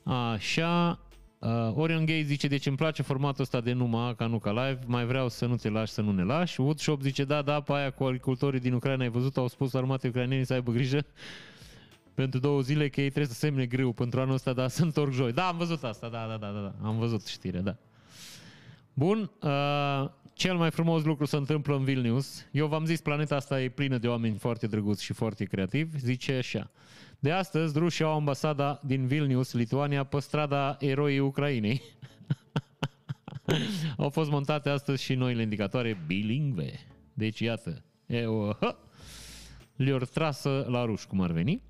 Așa, 0.02 1.00
Uh, 1.42 1.72
Orion 1.74 2.04
Gay 2.04 2.22
zice, 2.22 2.48
deci 2.48 2.66
îmi 2.66 2.76
place 2.76 3.02
formatul 3.02 3.42
ăsta 3.42 3.60
de 3.60 3.72
numai 3.72 4.14
ca 4.14 4.26
nu 4.26 4.38
ca 4.38 4.50
live, 4.50 4.78
mai 4.86 5.04
vreau 5.04 5.28
să 5.28 5.46
nu 5.46 5.56
te 5.56 5.68
lași, 5.68 5.92
să 5.92 6.00
nu 6.00 6.12
ne 6.12 6.22
lași. 6.22 6.60
Woodshop 6.60 7.00
zice, 7.02 7.24
da, 7.24 7.42
da, 7.42 7.60
pe 7.60 7.72
aia 7.72 7.90
cu 7.90 8.04
agricultorii 8.04 8.60
din 8.60 8.72
Ucraina, 8.72 9.02
ai 9.02 9.10
văzut, 9.10 9.36
au 9.36 9.48
spus 9.48 9.74
armatei 9.74 10.08
ucraineni 10.10 10.46
să 10.46 10.52
aibă 10.52 10.72
grijă 10.72 11.04
pentru 12.14 12.40
două 12.40 12.60
zile 12.60 12.88
că 12.88 13.00
ei 13.00 13.08
trebuie 13.08 13.32
să 13.32 13.38
semne 13.38 13.66
greu 13.66 13.92
pentru 13.92 14.20
anul 14.20 14.34
ăsta, 14.34 14.52
dar 14.52 14.68
să 14.78 14.82
întorc 14.82 15.12
joi. 15.12 15.32
Da, 15.32 15.48
am 15.48 15.56
văzut 15.56 15.84
asta, 15.84 16.08
da, 16.08 16.26
da, 16.28 16.36
da, 16.36 16.46
da, 16.46 16.60
da. 16.60 16.88
am 16.88 16.98
văzut 16.98 17.26
știrea, 17.26 17.60
da. 17.60 17.76
Bun, 18.92 19.30
uh, 19.42 20.10
cel 20.32 20.56
mai 20.56 20.70
frumos 20.70 21.04
lucru 21.04 21.24
se 21.24 21.36
întâmplă 21.36 21.76
în 21.76 21.84
Vilnius. 21.84 22.46
Eu 22.50 22.66
v-am 22.66 22.84
zis, 22.84 23.00
planeta 23.00 23.36
asta 23.36 23.62
e 23.62 23.68
plină 23.68 23.98
de 23.98 24.08
oameni 24.08 24.38
foarte 24.38 24.66
drăguți 24.66 25.04
și 25.04 25.12
foarte 25.12 25.44
creativi. 25.44 25.98
Zice 25.98 26.32
așa, 26.32 26.70
de 27.22 27.30
astăzi, 27.30 27.78
rușii 27.78 28.04
au 28.04 28.14
ambasada 28.14 28.80
din 28.84 29.06
Vilnius, 29.06 29.52
Lituania, 29.52 30.04
pe 30.04 30.18
strada 30.18 30.76
Eroii 30.80 31.18
Ucrainei. 31.18 31.82
au 33.96 34.08
fost 34.08 34.30
montate 34.30 34.68
astăzi 34.68 35.02
și 35.02 35.14
noile 35.14 35.42
indicatoare 35.42 36.02
bilingve. 36.06 36.72
Deci, 37.14 37.40
iată, 37.40 37.84
e 38.06 38.26
o, 38.26 38.52
le 39.76 39.98
trasă 39.98 40.66
la 40.68 40.84
ruși, 40.84 41.06
cum 41.06 41.20
ar 41.20 41.30
veni. 41.30 41.62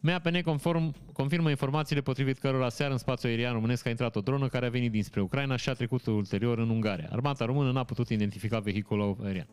MAPN 0.00 0.40
conform, 0.40 0.94
confirmă 1.12 1.50
informațiile 1.50 2.00
potrivit 2.00 2.38
cărora 2.38 2.68
seară 2.68 2.92
în 2.92 2.98
spațiul 2.98 3.30
aerian 3.30 3.52
românesc 3.52 3.86
a 3.86 3.90
intrat 3.90 4.16
o 4.16 4.20
dronă 4.20 4.48
care 4.48 4.66
a 4.66 4.70
venit 4.70 4.90
dinspre 4.90 5.20
Ucraina 5.20 5.56
și 5.56 5.68
a 5.68 5.72
trecut 5.72 6.06
ulterior 6.06 6.58
în 6.58 6.70
Ungaria. 6.70 7.08
Armata 7.12 7.44
română 7.44 7.72
n-a 7.72 7.84
putut 7.84 8.08
identifica 8.08 8.58
vehiculul 8.58 9.16
aerian. 9.24 9.48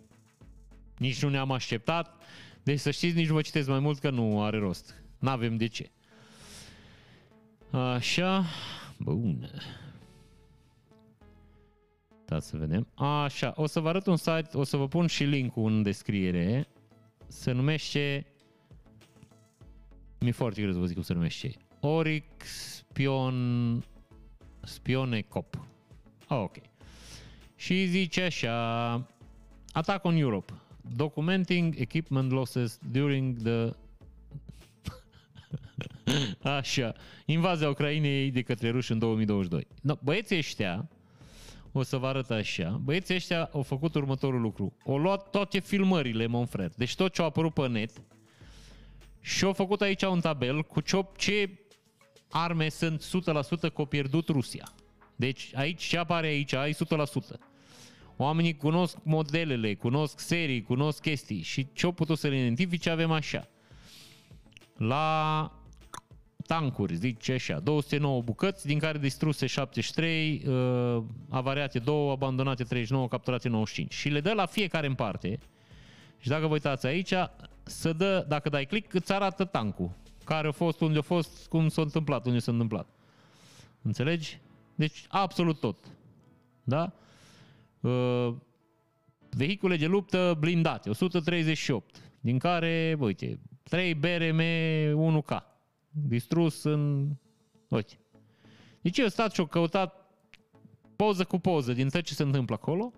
Nici 0.97 1.23
nu 1.23 1.29
ne-am 1.29 1.51
așteptat, 1.51 2.15
deci 2.64 2.80
să 2.80 2.91
știți, 2.91 3.15
nici 3.15 3.27
nu 3.27 3.34
vă 3.34 3.41
citesc 3.41 3.68
mai 3.68 3.80
mult 3.80 3.99
că 3.99 4.10
nu 4.10 4.44
are 4.44 4.57
rost. 4.57 5.03
N-avem 5.19 5.57
de 5.57 5.68
ce. 5.68 5.91
Așa, 7.72 8.45
bun. 8.98 9.49
Da, 12.26 12.40
să 12.40 12.57
vedem. 12.57 12.88
Așa, 12.95 13.53
o 13.56 13.65
să 13.65 13.80
vă 13.80 13.90
arăt 13.90 14.07
un 14.07 14.15
site, 14.15 14.49
o 14.53 14.64
să 14.64 14.77
vă 14.77 14.88
pun 14.88 15.07
și 15.07 15.23
link-ul 15.23 15.72
în 15.72 15.84
descriere. 15.84 16.68
Se 17.27 17.52
numește... 17.52 18.26
Mi-e 20.19 20.31
foarte 20.31 20.61
greu 20.61 20.73
să 20.73 20.80
vă 20.80 20.85
zic 20.85 20.95
cum 20.95 21.03
se 21.03 21.14
numește. 21.14 21.53
Orix 21.80 22.26
Spion... 22.48 23.84
Spione 24.61 25.22
Cop. 25.22 25.68
Oh, 26.27 26.38
ok. 26.38 26.56
Și 27.56 27.85
zice 27.85 28.22
așa... 28.22 28.94
Attack 29.72 30.06
on 30.06 30.15
Europe 30.15 30.53
documenting 30.95 31.76
equipment 31.77 32.31
losses 32.31 32.80
during 32.91 33.41
the 33.41 33.73
Așa, 36.57 36.93
invazia 37.26 37.69
Ucrainei 37.69 38.31
de 38.31 38.41
către 38.41 38.69
ruși 38.69 38.91
în 38.91 38.99
2022. 38.99 39.68
No, 39.81 39.95
băieții 40.03 40.38
ăștia 40.38 40.89
O 41.72 41.84
să 41.84 41.97
vă 41.97 42.07
arăt 42.07 42.31
așa. 42.31 42.81
Băieții 42.84 43.15
ăștia 43.15 43.49
au 43.53 43.61
făcut 43.61 43.95
următorul 43.95 44.41
lucru. 44.41 44.73
Au 44.85 44.97
luat 44.97 45.30
toate 45.30 45.60
filmările, 45.60 46.26
mon 46.26 46.45
frère. 46.45 46.76
Deci 46.76 46.95
tot 46.95 47.14
ce 47.14 47.22
a 47.22 47.26
apărut 47.26 47.53
pe 47.53 47.68
net. 47.68 47.91
Și 49.19 49.43
au 49.43 49.53
făcut 49.53 49.81
aici 49.81 50.01
un 50.01 50.19
tabel 50.19 50.64
cu 50.64 50.81
ce, 50.81 51.05
ce 51.18 51.49
arme 52.30 52.69
sunt 52.69 53.05
100% 53.69 53.73
că 53.73 53.84
pierdut 53.84 54.27
Rusia. 54.27 54.73
Deci 55.15 55.51
aici 55.55 55.84
ce 55.84 55.97
apare 55.97 56.27
aici 56.27 56.53
ai 56.53 56.73
100%. 56.73 56.76
Oamenii 58.18 58.57
cunosc 58.57 58.98
modelele, 59.03 59.76
cunosc 59.76 60.19
serii, 60.19 60.61
cunosc 60.61 61.02
chestii 61.02 61.41
și 61.41 61.68
ce 61.73 61.85
au 61.85 61.91
putut 61.91 62.18
să 62.18 62.27
le 62.27 62.38
identifice 62.38 62.90
avem 62.90 63.11
așa. 63.11 63.48
La 64.77 65.52
tancuri, 66.48 66.95
zice 66.95 67.34
așa, 67.34 67.60
209 67.60 68.22
bucăți, 68.22 68.65
din 68.65 68.80
care 68.80 68.98
distruse 68.98 69.45
73, 69.45 70.44
uh, 70.48 71.03
avariate 71.30 71.80
2, 71.80 72.10
abandonate 72.11 72.64
39, 72.64 73.07
capturate 73.07 73.49
95. 73.49 73.94
Și 73.94 74.10
le 74.10 74.19
dă 74.19 74.34
la 74.34 74.45
fiecare 74.45 74.88
în 74.88 74.95
parte. 74.95 75.40
Și 76.18 76.30
dacă 76.30 76.48
vă 76.48 76.53
uitați 76.53 76.85
aici, 76.85 77.14
să 77.64 77.94
dă, 77.94 78.26
dacă 78.27 78.49
dai 78.49 78.65
click, 78.65 78.94
îți 78.94 79.14
arată 79.14 79.45
tancul. 79.45 79.91
Care 80.23 80.48
a 80.48 80.52
fost, 80.52 80.81
unde 80.81 80.98
a 80.98 81.02
fost, 81.02 81.48
cum 81.48 81.68
s-a 81.68 81.81
întâmplat, 81.81 82.26
unde 82.26 82.40
s-a 82.40 82.52
întâmplat. 82.52 82.88
Înțelegi? 83.81 84.40
Deci, 84.76 85.06
absolut 85.10 85.60
tot. 85.60 85.77
Da? 86.64 86.94
Uh, 87.84 88.35
vehicule 89.30 89.76
de 89.76 89.85
luptă 89.85 90.35
blindate, 90.39 90.89
138, 90.89 92.11
din 92.19 92.38
care, 92.38 92.97
uite, 92.99 93.39
3 93.64 93.93
BRM 93.93 94.41
1K, 95.22 95.38
distrus 95.89 96.64
în... 96.64 97.10
Uite. 97.69 97.97
Deci 98.81 98.97
eu 98.97 99.07
stat 99.07 99.34
și 99.34 99.39
au 99.39 99.45
căutat 99.45 100.03
poză 100.95 101.23
cu 101.23 101.39
poză 101.39 101.73
din 101.73 101.89
tot 101.89 102.01
ce 102.01 102.14
se 102.14 102.23
întâmplă 102.23 102.55
acolo. 102.55 102.93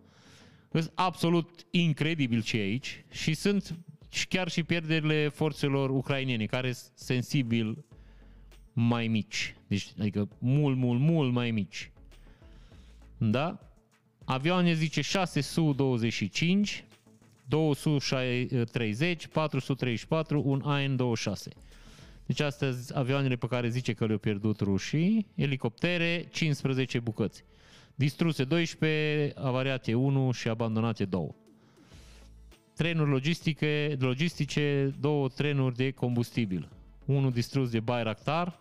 Sunt 0.71 0.91
absolut 0.95 1.65
incredibil 1.71 2.41
ce 2.41 2.57
e 2.57 2.61
aici 2.61 3.05
și 3.11 3.33
sunt 3.33 3.79
și 4.09 4.27
chiar 4.27 4.49
și 4.49 4.63
pierderile 4.63 5.27
forțelor 5.27 5.89
ucrainene, 5.89 6.45
care 6.45 6.71
sunt 6.71 6.91
sensibil 6.95 7.85
mai 8.73 9.07
mici. 9.07 9.55
Deci, 9.67 9.93
adică 9.99 10.27
mult, 10.37 10.77
mult, 10.77 10.99
mult 10.99 11.33
mai 11.33 11.51
mici. 11.51 11.91
Da? 13.17 13.59
Avioane 14.25 14.73
zice 14.73 15.01
6 15.01 15.41
Su-25, 15.41 16.83
2 17.47 17.75
Su-30, 17.75 19.27
4 19.31 19.59
Su-34, 19.59 20.29
un 20.43 20.61
AN-26. 20.63 21.47
Deci 22.25 22.39
astăzi 22.39 22.97
avioanele 22.97 23.35
pe 23.35 23.47
care 23.47 23.69
zice 23.69 23.93
că 23.93 24.05
le-au 24.05 24.17
pierdut 24.17 24.59
rușii, 24.59 25.27
elicoptere, 25.35 26.27
15 26.31 26.99
bucăți. 26.99 27.43
Distruse 27.95 28.43
12, 28.43 29.33
avariate 29.35 29.93
1 29.93 30.31
și 30.31 30.47
abandonate 30.47 31.05
2. 31.05 31.35
Trenuri 32.75 33.09
logistice, 33.09 33.97
logistice, 33.99 34.95
două 34.99 35.27
trenuri 35.27 35.75
de 35.75 35.91
combustibil. 35.91 36.69
Unul 37.05 37.31
distrus 37.31 37.69
de 37.69 37.79
Bayraktar. 37.79 38.59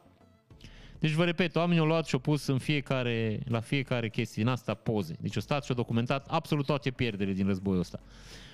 Deci 1.05 1.13
vă 1.13 1.25
repet, 1.25 1.57
oamenii 1.57 1.81
au 1.81 1.87
luat 1.87 2.07
și 2.07 2.15
au 2.15 2.21
pus 2.21 2.47
în 2.47 2.59
fiecare, 2.59 3.41
la 3.49 3.61
fiecare 3.61 4.09
chestie 4.09 4.43
din 4.43 4.53
asta 4.53 4.75
poze. 4.75 5.17
Deci 5.21 5.37
au 5.37 5.41
stat 5.43 5.65
și 5.65 5.71
au 5.71 5.77
documentat 5.77 6.27
absolut 6.29 6.67
toate 6.67 6.91
pierderile 6.91 7.37
din 7.37 7.47
războiul 7.47 7.81
ăsta. 7.81 8.01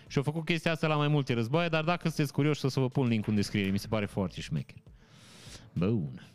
Și 0.07 0.17
au 0.17 0.23
făcut 0.23 0.45
chestia 0.45 0.73
asta 0.73 0.87
la 0.87 0.97
mai 0.97 1.09
multe 1.09 1.35
războaie, 1.35 1.69
dar 1.69 1.85
dacă 1.85 2.09
sunteți 2.09 2.33
curioși 2.33 2.65
o 2.65 2.69
să 2.69 2.81
vă 2.81 2.89
pun 2.89 3.09
link 3.09 3.27
în 3.27 3.35
descriere, 3.35 3.71
mi 3.71 3.79
se 3.79 3.87
pare 3.89 4.07
foarte 4.07 4.41
șmecher. 4.41 4.77
Bun. 5.73 6.33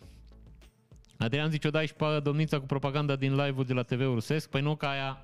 Adrian 1.18 1.50
zice, 1.50 1.68
o 1.68 1.72
dai 1.72 1.88
și 1.88 1.94
pe 1.94 2.20
domnița 2.24 2.60
cu 2.60 2.66
propaganda 2.66 3.16
din 3.16 3.36
live-ul 3.36 3.66
de 3.66 3.74
la 3.74 3.84
TV-ul 3.84 4.14
rusesc? 4.14 4.50
Păi 4.50 4.62
nu, 4.62 4.76
că 4.76 4.86
aia, 4.86 5.22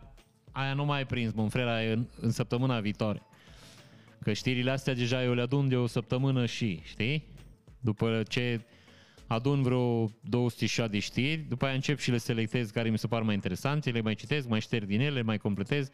aia 0.52 0.74
nu 0.74 0.86
mai 0.86 1.02
e 1.02 1.06
prins, 1.06 1.34
mă 1.34 1.50
frera, 1.50 1.78
în, 1.78 2.08
în 2.22 2.32
săptămâna 2.32 2.80
viitoare. 2.80 3.22
Că 4.22 4.34
știrile 4.34 4.72
astea 4.72 4.94
deja 4.94 5.24
eu 5.24 5.34
le 5.34 5.42
adun 5.42 5.68
de 5.68 5.76
o 5.76 5.88
săptămână 5.88 6.46
și, 6.46 6.82
știi? 6.84 7.28
După 7.80 8.24
ce 8.28 8.62
adun 9.34 9.62
vreo 9.62 10.12
200 10.22 10.88
de 10.88 11.00
știri, 11.00 11.46
după 11.50 11.66
aia 11.66 11.74
încep 11.74 12.00
și 12.00 12.12
le 12.12 12.18
selectez 12.18 12.70
care 12.70 12.90
mi 12.90 12.98
se 12.98 13.08
par 13.08 13.22
mai 13.22 13.34
interesante, 13.34 13.92
le 13.92 14.02
mai 14.02 14.16
citesc, 14.16 14.48
mai 14.48 14.62
șterg 14.62 14.86
din 14.88 15.00
ele, 15.00 15.22
mai 15.22 15.38
completez, 15.38 15.90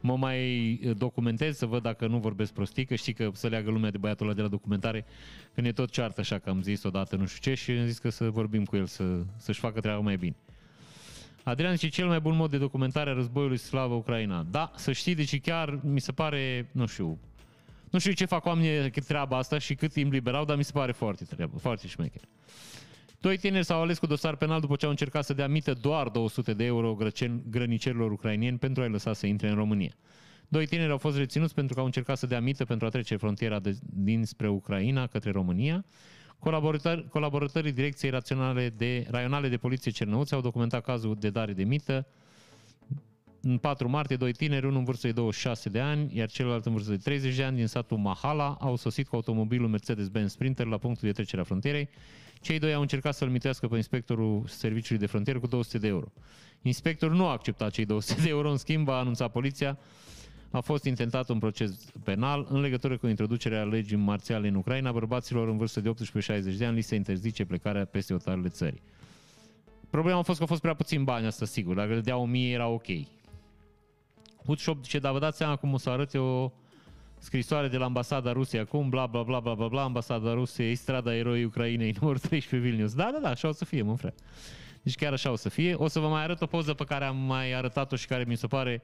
mă 0.00 0.16
mai 0.16 0.80
documentez 0.96 1.56
să 1.56 1.66
văd 1.66 1.82
dacă 1.82 2.06
nu 2.06 2.18
vorbesc 2.18 2.52
prostii, 2.52 2.84
că 2.84 2.94
știi 2.94 3.12
că 3.12 3.30
să 3.32 3.48
leagă 3.48 3.70
lumea 3.70 3.90
de 3.90 3.98
băiatul 3.98 4.26
ăla 4.26 4.34
de 4.34 4.42
la 4.42 4.48
documentare, 4.48 5.04
când 5.54 5.66
e 5.66 5.72
tot 5.72 5.90
ceartă 5.90 6.20
așa 6.20 6.38
că 6.38 6.50
am 6.50 6.62
zis 6.62 6.82
odată 6.82 7.16
nu 7.16 7.26
știu 7.26 7.50
ce 7.50 7.62
și 7.62 7.70
am 7.70 7.86
zis 7.86 7.98
că 7.98 8.08
să 8.08 8.30
vorbim 8.30 8.64
cu 8.64 8.76
el, 8.76 8.86
să, 8.86 9.04
să-și 9.36 9.60
facă 9.60 9.80
treaba 9.80 10.00
mai 10.00 10.16
bine. 10.16 10.36
Adrian 11.42 11.76
zice, 11.76 11.88
cel 11.88 12.06
mai 12.06 12.20
bun 12.20 12.36
mod 12.36 12.50
de 12.50 12.58
documentare 12.58 13.10
a 13.10 13.12
războiului 13.12 13.56
Slavă 13.56 13.94
Ucraina. 13.94 14.46
Da, 14.50 14.72
să 14.76 14.92
știi, 14.92 15.14
deci 15.14 15.40
chiar 15.40 15.80
mi 15.82 16.00
se 16.00 16.12
pare, 16.12 16.68
nu 16.72 16.86
știu, 16.86 17.18
nu 17.90 17.98
știu 17.98 18.12
ce 18.12 18.24
fac 18.24 18.44
oamenii 18.44 18.90
treaba 18.90 19.36
asta 19.36 19.58
și 19.58 19.74
cât 19.74 19.92
timp 19.92 20.12
liberau, 20.12 20.44
dar 20.44 20.56
mi 20.56 20.64
se 20.64 20.72
pare 20.72 20.92
foarte 20.92 21.24
treabă, 21.24 21.58
foarte 21.58 21.86
șmecher. 21.86 22.22
Doi 23.22 23.36
tineri 23.36 23.64
s-au 23.64 23.80
ales 23.80 23.98
cu 23.98 24.06
dosar 24.06 24.36
penal 24.36 24.60
după 24.60 24.76
ce 24.76 24.84
au 24.84 24.90
încercat 24.90 25.24
să 25.24 25.32
dea 25.32 25.48
mită 25.48 25.72
doar 25.72 26.08
200 26.08 26.54
de 26.54 26.64
euro 26.64 26.96
grănicerilor 27.50 28.10
ucrainieni 28.10 28.58
pentru 28.58 28.82
a-i 28.82 28.88
lăsa 28.88 29.12
să 29.12 29.26
intre 29.26 29.48
în 29.48 29.54
România. 29.54 29.92
Doi 30.48 30.66
tineri 30.66 30.90
au 30.90 30.98
fost 30.98 31.16
reținuți 31.16 31.54
pentru 31.54 31.74
că 31.74 31.80
au 31.80 31.86
încercat 31.86 32.18
să 32.18 32.26
dea 32.26 32.40
mită 32.40 32.64
pentru 32.64 32.86
a 32.86 32.88
trece 32.88 33.16
frontiera 33.16 33.58
de, 33.58 33.76
dinspre 33.82 34.48
Ucraina 34.48 35.06
către 35.06 35.30
România. 35.30 35.84
Colaboratori, 36.38 37.08
colaboratorii 37.08 37.72
Direcției 37.72 38.10
Raționale 38.10 38.72
de, 38.76 39.06
Raionale 39.10 39.48
de 39.48 39.56
Poliție 39.56 39.90
Cernăuți 39.90 40.34
au 40.34 40.40
documentat 40.40 40.84
cazul 40.84 41.16
de 41.20 41.30
dare 41.30 41.52
de 41.52 41.64
mită. 41.64 42.06
În 43.44 43.58
4 43.58 43.88
martie, 43.88 44.16
doi 44.16 44.32
tineri, 44.32 44.66
unul 44.66 44.78
în 44.78 44.84
vârstă 44.84 45.06
de 45.06 45.12
26 45.12 45.68
de 45.68 45.80
ani, 45.80 46.16
iar 46.16 46.30
celălalt 46.30 46.66
în 46.66 46.72
vârstă 46.72 46.90
de 46.90 46.96
30 46.96 47.36
de 47.36 47.42
ani, 47.44 47.56
din 47.56 47.66
satul 47.66 47.96
Mahala, 47.96 48.56
au 48.60 48.76
sosit 48.76 49.08
cu 49.08 49.16
automobilul 49.16 49.68
Mercedes-Benz 49.68 50.30
Sprinter 50.32 50.66
la 50.66 50.78
punctul 50.78 51.08
de 51.08 51.14
trecere 51.14 51.40
a 51.40 51.44
frontierei. 51.44 51.88
Cei 52.40 52.58
doi 52.58 52.74
au 52.74 52.80
încercat 52.80 53.14
să-l 53.14 53.28
mitească 53.28 53.68
pe 53.68 53.76
inspectorul 53.76 54.44
Serviciului 54.46 55.00
de 55.00 55.06
Frontieră 55.06 55.38
cu 55.38 55.46
200 55.46 55.78
de 55.78 55.86
euro. 55.86 56.12
Inspectorul 56.62 57.16
nu 57.16 57.26
a 57.26 57.30
acceptat 57.30 57.70
cei 57.70 57.84
200 57.84 58.22
de 58.22 58.28
euro, 58.28 58.50
în 58.50 58.56
schimb 58.56 58.88
a 58.88 58.98
anunțat 58.98 59.32
poliția 59.32 59.78
a 60.50 60.60
fost 60.60 60.84
intentat 60.84 61.28
un 61.28 61.38
proces 61.38 61.74
penal 62.04 62.46
în 62.50 62.60
legătură 62.60 62.96
cu 62.96 63.06
introducerea 63.06 63.62
legii 63.62 63.96
marțiale 63.96 64.48
în 64.48 64.54
Ucraina. 64.54 64.92
Bărbaților 64.92 65.48
în 65.48 65.56
vârstă 65.56 65.80
de 65.80 65.90
18-60 65.90 66.56
de 66.56 66.64
ani 66.64 66.74
li 66.74 66.80
se 66.80 66.94
interzice 66.94 67.44
plecarea 67.44 67.84
peste 67.84 68.14
otarele 68.14 68.48
țării. 68.48 68.82
Problema 69.90 70.18
a 70.18 70.22
fost 70.22 70.38
că 70.38 70.44
a 70.44 70.46
fost 70.46 70.60
prea 70.60 70.74
puțin 70.74 71.04
bani, 71.04 71.26
asta 71.26 71.44
sigur. 71.44 71.74
Dacă 71.74 71.94
le 71.94 72.00
dea 72.00 72.16
1000 72.16 72.52
era 72.52 72.66
ok. 72.66 72.86
Hutshop 74.44 74.84
zice, 74.84 74.98
dar 74.98 75.12
vă 75.12 75.18
dați 75.18 75.36
seama 75.36 75.56
cum 75.56 75.72
o 75.72 75.76
să 75.76 75.90
arăte 75.90 76.18
o 76.18 76.52
scrisoare 77.18 77.68
de 77.68 77.76
la 77.76 77.84
ambasada 77.84 78.32
Rusiei 78.32 78.60
acum, 78.60 78.88
bla 78.88 79.06
bla 79.06 79.22
bla 79.22 79.40
bla 79.40 79.54
bla 79.54 79.68
bla, 79.68 79.82
ambasada 79.82 80.32
Rusiei, 80.32 80.74
strada 80.74 81.14
eroii 81.14 81.44
Ucrainei, 81.44 81.94
numărul 82.00 82.18
13 82.18 82.68
Vilnius. 82.68 82.94
Da, 82.94 83.10
da, 83.12 83.18
da, 83.18 83.28
așa 83.28 83.48
o 83.48 83.52
să 83.52 83.64
fie, 83.64 83.82
mă 83.82 83.96
frate. 83.96 84.22
Deci 84.82 84.94
chiar 84.94 85.12
așa 85.12 85.30
o 85.30 85.36
să 85.36 85.48
fie. 85.48 85.74
O 85.74 85.88
să 85.88 85.98
vă 85.98 86.08
mai 86.08 86.22
arăt 86.22 86.40
o 86.40 86.46
poză 86.46 86.74
pe 86.74 86.84
care 86.84 87.04
am 87.04 87.16
mai 87.16 87.52
arătat-o 87.52 87.96
și 87.96 88.06
care 88.06 88.24
mi 88.24 88.36
se 88.36 88.46
pare 88.46 88.82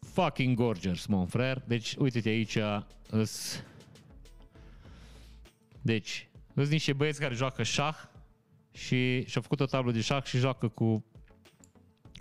fucking 0.00 0.56
gorgeous, 0.56 1.06
mon 1.06 1.26
frère. 1.26 1.64
Deci, 1.66 1.94
uite-te 1.98 2.28
aici, 2.28 2.58
îs... 3.10 3.62
Deci, 5.82 6.28
sunt 6.54 6.68
niște 6.68 6.92
băieți 6.92 7.20
care 7.20 7.34
joacă 7.34 7.62
șah 7.62 7.96
și 8.72 9.24
și-au 9.26 9.42
făcut 9.42 9.60
o 9.60 9.64
tablă 9.64 9.92
de 9.92 10.00
șah 10.00 10.24
și 10.24 10.38
joacă 10.38 10.68
cu 10.68 11.04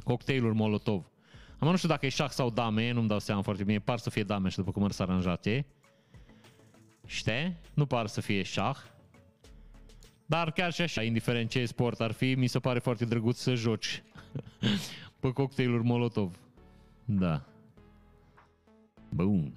cocktailuri 0.03 0.55
Molotov. 0.55 1.11
Am 1.59 1.69
nu 1.69 1.76
știu 1.76 1.89
dacă 1.89 2.05
e 2.05 2.09
șah 2.09 2.30
sau 2.30 2.49
dame, 2.49 2.91
nu-mi 2.91 3.07
dau 3.07 3.19
seama 3.19 3.41
foarte 3.41 3.63
bine. 3.63 3.80
Par 3.80 3.97
să 3.97 4.09
fie 4.09 4.23
dame 4.23 4.49
și 4.49 4.55
după 4.55 4.71
cum 4.71 4.89
sunt 4.89 5.09
aranjate. 5.09 5.65
Știi? 7.05 7.55
Nu 7.73 7.85
par 7.85 8.07
să 8.07 8.21
fie 8.21 8.43
șah. 8.43 8.77
Dar 10.26 10.51
chiar 10.51 10.73
și 10.73 10.81
așa, 10.81 11.03
indiferent 11.03 11.49
ce 11.49 11.65
sport 11.65 12.01
ar 12.01 12.11
fi, 12.11 12.34
mi 12.34 12.47
se 12.47 12.59
pare 12.59 12.80
foarte 12.80 13.05
drăguț 13.05 13.38
să 13.38 13.53
joci 13.53 14.03
pe 15.19 15.31
cocktailuri 15.31 15.84
Molotov. 15.84 16.39
Da. 17.05 17.45
Bun. 19.09 19.53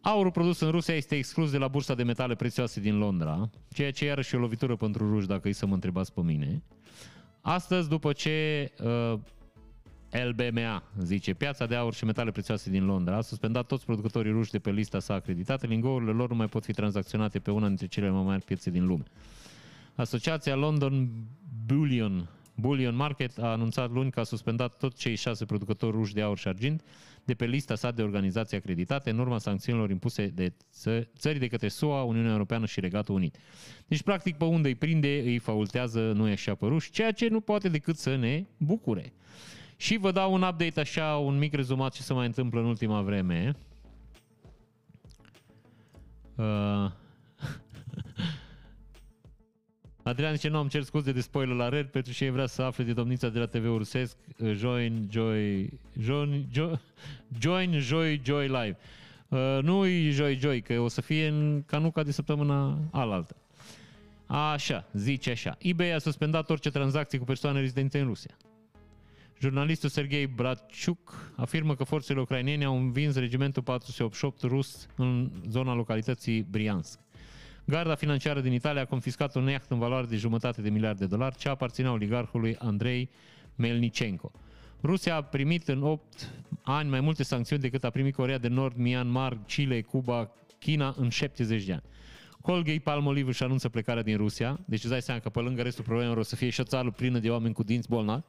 Aurul 0.00 0.30
produs 0.30 0.60
în 0.60 0.70
Rusia 0.70 0.94
este 0.94 1.16
exclus 1.16 1.50
de 1.50 1.58
la 1.58 1.68
bursa 1.68 1.94
de 1.94 2.02
metale 2.02 2.34
prețioase 2.34 2.80
din 2.80 2.98
Londra, 2.98 3.50
ceea 3.72 3.90
ce 3.90 4.04
iarăși 4.04 4.34
e 4.34 4.38
o 4.38 4.40
lovitură 4.40 4.76
pentru 4.76 5.08
ruși, 5.08 5.26
dacă 5.26 5.46
îi 5.46 5.52
să 5.52 5.66
mă 5.66 5.74
întrebați 5.74 6.12
pe 6.12 6.20
mine. 6.20 6.62
Astăzi, 7.48 7.88
după 7.88 8.12
ce 8.12 8.70
uh, 8.82 9.18
LBMA, 10.10 10.82
zice, 11.02 11.34
piața 11.34 11.66
de 11.66 11.74
aur 11.74 11.94
și 11.94 12.04
metale 12.04 12.30
prețioase 12.30 12.70
din 12.70 12.84
Londra 12.84 13.16
a 13.16 13.20
suspendat 13.20 13.66
toți 13.66 13.84
producătorii 13.84 14.32
ruși 14.32 14.50
de 14.50 14.58
pe 14.58 14.70
lista 14.70 14.98
sa 14.98 15.14
acreditată, 15.14 15.66
lingourile 15.66 16.10
lor 16.10 16.28
nu 16.28 16.34
mai 16.34 16.46
pot 16.46 16.64
fi 16.64 16.72
tranzacționate 16.72 17.38
pe 17.38 17.50
una 17.50 17.66
dintre 17.66 17.86
cele 17.86 18.08
mai 18.08 18.22
mari 18.22 18.44
piețe 18.44 18.70
din 18.70 18.86
lume. 18.86 19.04
Asociația 19.94 20.54
London 20.54 21.08
Bullion 21.66 22.28
Bullion 22.54 22.94
Market 22.94 23.38
a 23.38 23.46
anunțat 23.46 23.90
luni 23.90 24.10
că 24.10 24.20
a 24.20 24.24
suspendat 24.24 24.76
tot 24.76 24.94
cei 24.96 25.14
șase 25.14 25.44
producători 25.44 25.96
ruși 25.96 26.14
de 26.14 26.22
aur 26.22 26.38
și 26.38 26.48
argint 26.48 26.82
de 27.28 27.34
pe 27.34 27.46
lista 27.46 27.74
sa 27.74 27.90
de 27.90 28.02
organizații 28.02 28.56
acreditate 28.56 29.10
în 29.10 29.18
urma 29.18 29.38
sancțiunilor 29.38 29.90
impuse 29.90 30.26
de 30.26 30.52
țări 31.18 31.38
de 31.38 31.46
către 31.46 31.68
SUA, 31.68 32.02
Uniunea 32.02 32.30
Europeană 32.30 32.66
și 32.66 32.80
Regatul 32.80 33.14
Unit. 33.14 33.36
Deci, 33.86 34.02
practic, 34.02 34.36
pe 34.36 34.44
unde 34.44 34.68
îi 34.68 34.74
prinde, 34.74 35.18
îi 35.18 35.38
faultează, 35.38 36.12
nu 36.12 36.28
e 36.28 36.32
așa 36.32 36.54
pe 36.54 36.66
ruși, 36.66 36.90
ceea 36.90 37.12
ce 37.12 37.28
nu 37.28 37.40
poate 37.40 37.68
decât 37.68 37.96
să 37.96 38.16
ne 38.16 38.46
bucure. 38.56 39.12
Și 39.76 39.96
vă 39.96 40.12
dau 40.12 40.32
un 40.32 40.42
update 40.42 40.80
așa, 40.80 41.16
un 41.16 41.38
mic 41.38 41.54
rezumat 41.54 41.92
ce 41.92 42.02
se 42.02 42.12
mai 42.12 42.26
întâmplă 42.26 42.60
în 42.60 42.66
ultima 42.66 43.02
vreme. 43.02 43.56
Uh... 46.34 46.90
Adrian 50.08 50.34
zice, 50.34 50.48
nu 50.48 50.58
am 50.58 50.68
cer 50.68 50.82
scuze 50.82 51.12
de 51.12 51.20
spoiler 51.20 51.56
la 51.56 51.68
Red 51.68 51.86
pentru 51.86 52.12
că 52.18 52.30
vrea 52.30 52.46
să 52.46 52.62
afle 52.62 52.84
de 52.84 52.92
domnița 52.92 53.28
de 53.28 53.38
la 53.38 53.46
TV 53.46 53.72
Ursesc 53.72 54.16
Join 54.54 55.08
Joy 55.10 55.70
Join 56.00 56.46
Joy, 56.52 56.80
join 57.38 57.78
Joy 57.78 58.20
Joy 58.24 58.46
Live. 58.46 58.76
Uh, 59.28 59.58
nu 59.62 59.86
i 59.86 60.10
Joy 60.10 60.38
Joy, 60.38 60.60
că 60.60 60.80
o 60.80 60.88
să 60.88 61.00
fie 61.00 61.26
în 61.26 61.62
canuca 61.66 62.02
de 62.02 62.12
săptămâna 62.12 62.78
alaltă. 62.90 63.36
Așa, 64.26 64.84
zice 64.92 65.30
așa. 65.30 65.56
eBay 65.58 65.92
a 65.92 65.98
suspendat 65.98 66.50
orice 66.50 66.70
tranzacții 66.70 67.18
cu 67.18 67.24
persoane 67.24 67.60
rezidente 67.60 68.00
în 68.00 68.06
Rusia. 68.06 68.36
Jurnalistul 69.40 69.88
Sergei 69.88 70.26
Bratciuc 70.26 71.32
afirmă 71.36 71.74
că 71.74 71.84
forțele 71.84 72.20
ucrainene 72.20 72.64
au 72.64 72.76
învins 72.76 73.14
regimentul 73.14 73.62
488 73.62 74.42
rus 74.42 74.86
în 74.96 75.30
zona 75.48 75.74
localității 75.74 76.42
Briansk. 76.42 76.98
Garda 77.70 77.94
financiară 77.94 78.40
din 78.40 78.52
Italia 78.52 78.82
a 78.82 78.84
confiscat 78.84 79.34
un 79.34 79.48
iaht 79.48 79.70
în 79.70 79.78
valoare 79.78 80.06
de 80.06 80.16
jumătate 80.16 80.62
de 80.62 80.70
miliard 80.70 80.98
de 80.98 81.06
dolari, 81.06 81.36
ce 81.36 81.48
aparținea 81.48 81.92
oligarhului 81.92 82.56
Andrei 82.58 83.10
Melnicenko. 83.56 84.32
Rusia 84.82 85.16
a 85.16 85.22
primit 85.22 85.68
în 85.68 85.82
8 85.82 86.30
ani 86.62 86.90
mai 86.90 87.00
multe 87.00 87.22
sancțiuni 87.22 87.62
decât 87.62 87.84
a 87.84 87.90
primit 87.90 88.14
Corea 88.14 88.38
de 88.38 88.48
Nord, 88.48 88.76
Myanmar, 88.76 89.38
Chile, 89.46 89.80
Cuba, 89.80 90.30
China 90.58 90.94
în 90.96 91.08
70 91.08 91.64
de 91.64 91.72
ani. 91.72 91.82
Colgate 92.40 92.80
Palmolive 92.84 93.28
își 93.28 93.42
anunță 93.42 93.68
plecarea 93.68 94.02
din 94.02 94.16
Rusia, 94.16 94.60
deci 94.64 94.80
îți 94.80 94.90
dai 94.90 95.02
seama 95.02 95.20
că 95.20 95.28
pe 95.28 95.40
lângă 95.40 95.62
restul 95.62 95.84
problemelor 95.84 96.18
o 96.18 96.22
să 96.22 96.36
fie 96.36 96.50
și 96.50 96.60
o 96.60 96.64
țară 96.64 96.90
plină 96.90 97.18
de 97.18 97.30
oameni 97.30 97.54
cu 97.54 97.62
dinți 97.62 97.88
bolnavi. 97.88 98.24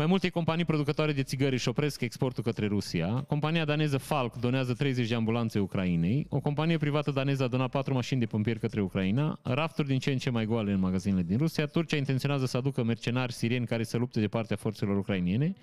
Mai 0.00 0.08
multe 0.08 0.28
companii 0.28 0.64
producătoare 0.64 1.12
de 1.12 1.22
țigări 1.22 1.54
își 1.54 1.68
opresc 1.68 2.00
exportul 2.00 2.42
către 2.42 2.66
Rusia. 2.66 3.24
Compania 3.28 3.64
daneză 3.64 3.98
Falk 3.98 4.34
donează 4.34 4.74
30 4.74 5.08
de 5.08 5.14
ambulanțe 5.14 5.58
Ucrainei. 5.58 6.26
O 6.28 6.40
companie 6.40 6.76
privată 6.76 7.10
daneză 7.10 7.44
a 7.44 7.48
donat 7.48 7.70
4 7.70 7.94
mașini 7.94 8.20
de 8.20 8.26
pompieri 8.26 8.58
către 8.58 8.80
Ucraina. 8.80 9.38
Rafturi 9.42 9.88
din 9.88 9.98
ce 9.98 10.10
în 10.10 10.18
ce 10.18 10.30
mai 10.30 10.44
goale 10.44 10.72
în 10.72 10.80
magazinele 10.80 11.22
din 11.22 11.36
Rusia. 11.36 11.66
Turcia 11.66 11.96
intenționează 11.96 12.46
să 12.46 12.56
aducă 12.56 12.82
mercenari 12.82 13.32
sirieni 13.32 13.66
care 13.66 13.82
să 13.82 13.96
lupte 13.96 14.20
de 14.20 14.28
partea 14.28 14.56
forțelor 14.56 14.96
ucrainiene. 14.96 15.54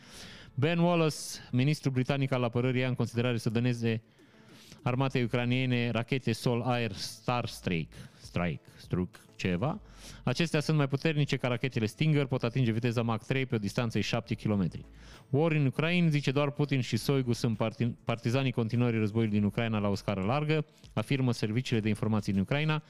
Ben 0.53 0.77
Wallace, 0.80 1.18
ministrul 1.51 1.91
britanic 1.91 2.31
al 2.31 2.43
apărării, 2.43 2.81
ia 2.81 2.88
în 2.88 2.95
considerare 2.95 3.38
să 3.38 3.49
doneze 3.49 4.01
armatei 4.84 5.23
ucrainiene 5.23 5.89
rachete 5.89 6.31
Sol-Air 6.31 6.91
Star 6.91 7.45
Strike, 7.45 7.95
Strike, 8.22 8.61
Strike, 8.76 9.19
ceva. 9.38 9.81
Acestea 10.23 10.59
sunt 10.59 10.77
mai 10.77 10.88
puternice 10.88 11.38
ca 11.38 11.47
rachetele 11.47 11.85
Stinger, 11.85 12.26
pot 12.26 12.43
atinge 12.43 12.72
viteza 12.72 13.01
Mach 13.01 13.23
3 13.26 13.45
pe 13.45 13.55
o 13.55 13.57
distanță 13.57 13.97
de 13.97 14.03
7 14.03 14.34
km. 14.34 14.69
War 15.30 15.51
în 15.51 15.65
Ucraina, 15.65 16.09
zice 16.09 16.31
doar 16.31 16.51
Putin 16.51 16.81
și 16.81 16.97
Soigu 16.97 17.34
sunt 17.34 17.57
partizanii 18.03 18.51
continuării 18.51 18.99
războiului 18.99 19.38
din 19.38 19.45
Ucraina 19.45 19.80
la 19.80 19.88
o 19.88 19.95
scară 19.95 20.22
largă, 20.22 20.65
afirmă 20.93 21.31
serviciile 21.31 21.81
de 21.81 21.88
informații 21.89 22.34
din 22.34 22.41
Ucraina. 22.41 22.84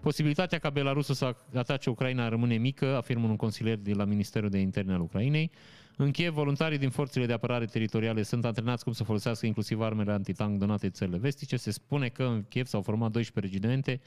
Posibilitatea 0.00 0.58
ca 0.58 0.70
Belarusul 0.70 1.14
să 1.14 1.36
atace 1.54 1.90
Ucraina 1.90 2.28
rămâne 2.28 2.56
mică, 2.56 2.96
afirmă 2.96 3.28
un 3.28 3.36
consilier 3.36 3.76
de 3.76 3.92
la 3.92 4.04
Ministerul 4.04 4.48
de 4.48 4.58
Interne 4.58 4.92
al 4.92 5.00
Ucrainei. 5.00 5.50
În 5.96 6.10
Kiev, 6.10 6.34
voluntarii 6.34 6.78
din 6.78 6.90
forțele 6.90 7.26
de 7.26 7.32
apărare 7.32 7.64
teritoriale 7.64 8.22
sunt 8.22 8.44
antrenați 8.44 8.84
cum 8.84 8.92
să 8.92 9.04
folosească 9.04 9.46
inclusiv 9.46 9.80
armele 9.80 10.12
antitank 10.12 10.58
donate 10.58 10.86
de 10.86 10.92
țările 10.92 11.18
vestice. 11.18 11.56
Se 11.56 11.70
spune 11.70 12.08
că 12.08 12.22
în 12.22 12.44
Kiev 12.48 12.66
s-au 12.66 12.82
format 12.82 13.10
12 13.10 13.54
regimente 13.54 14.00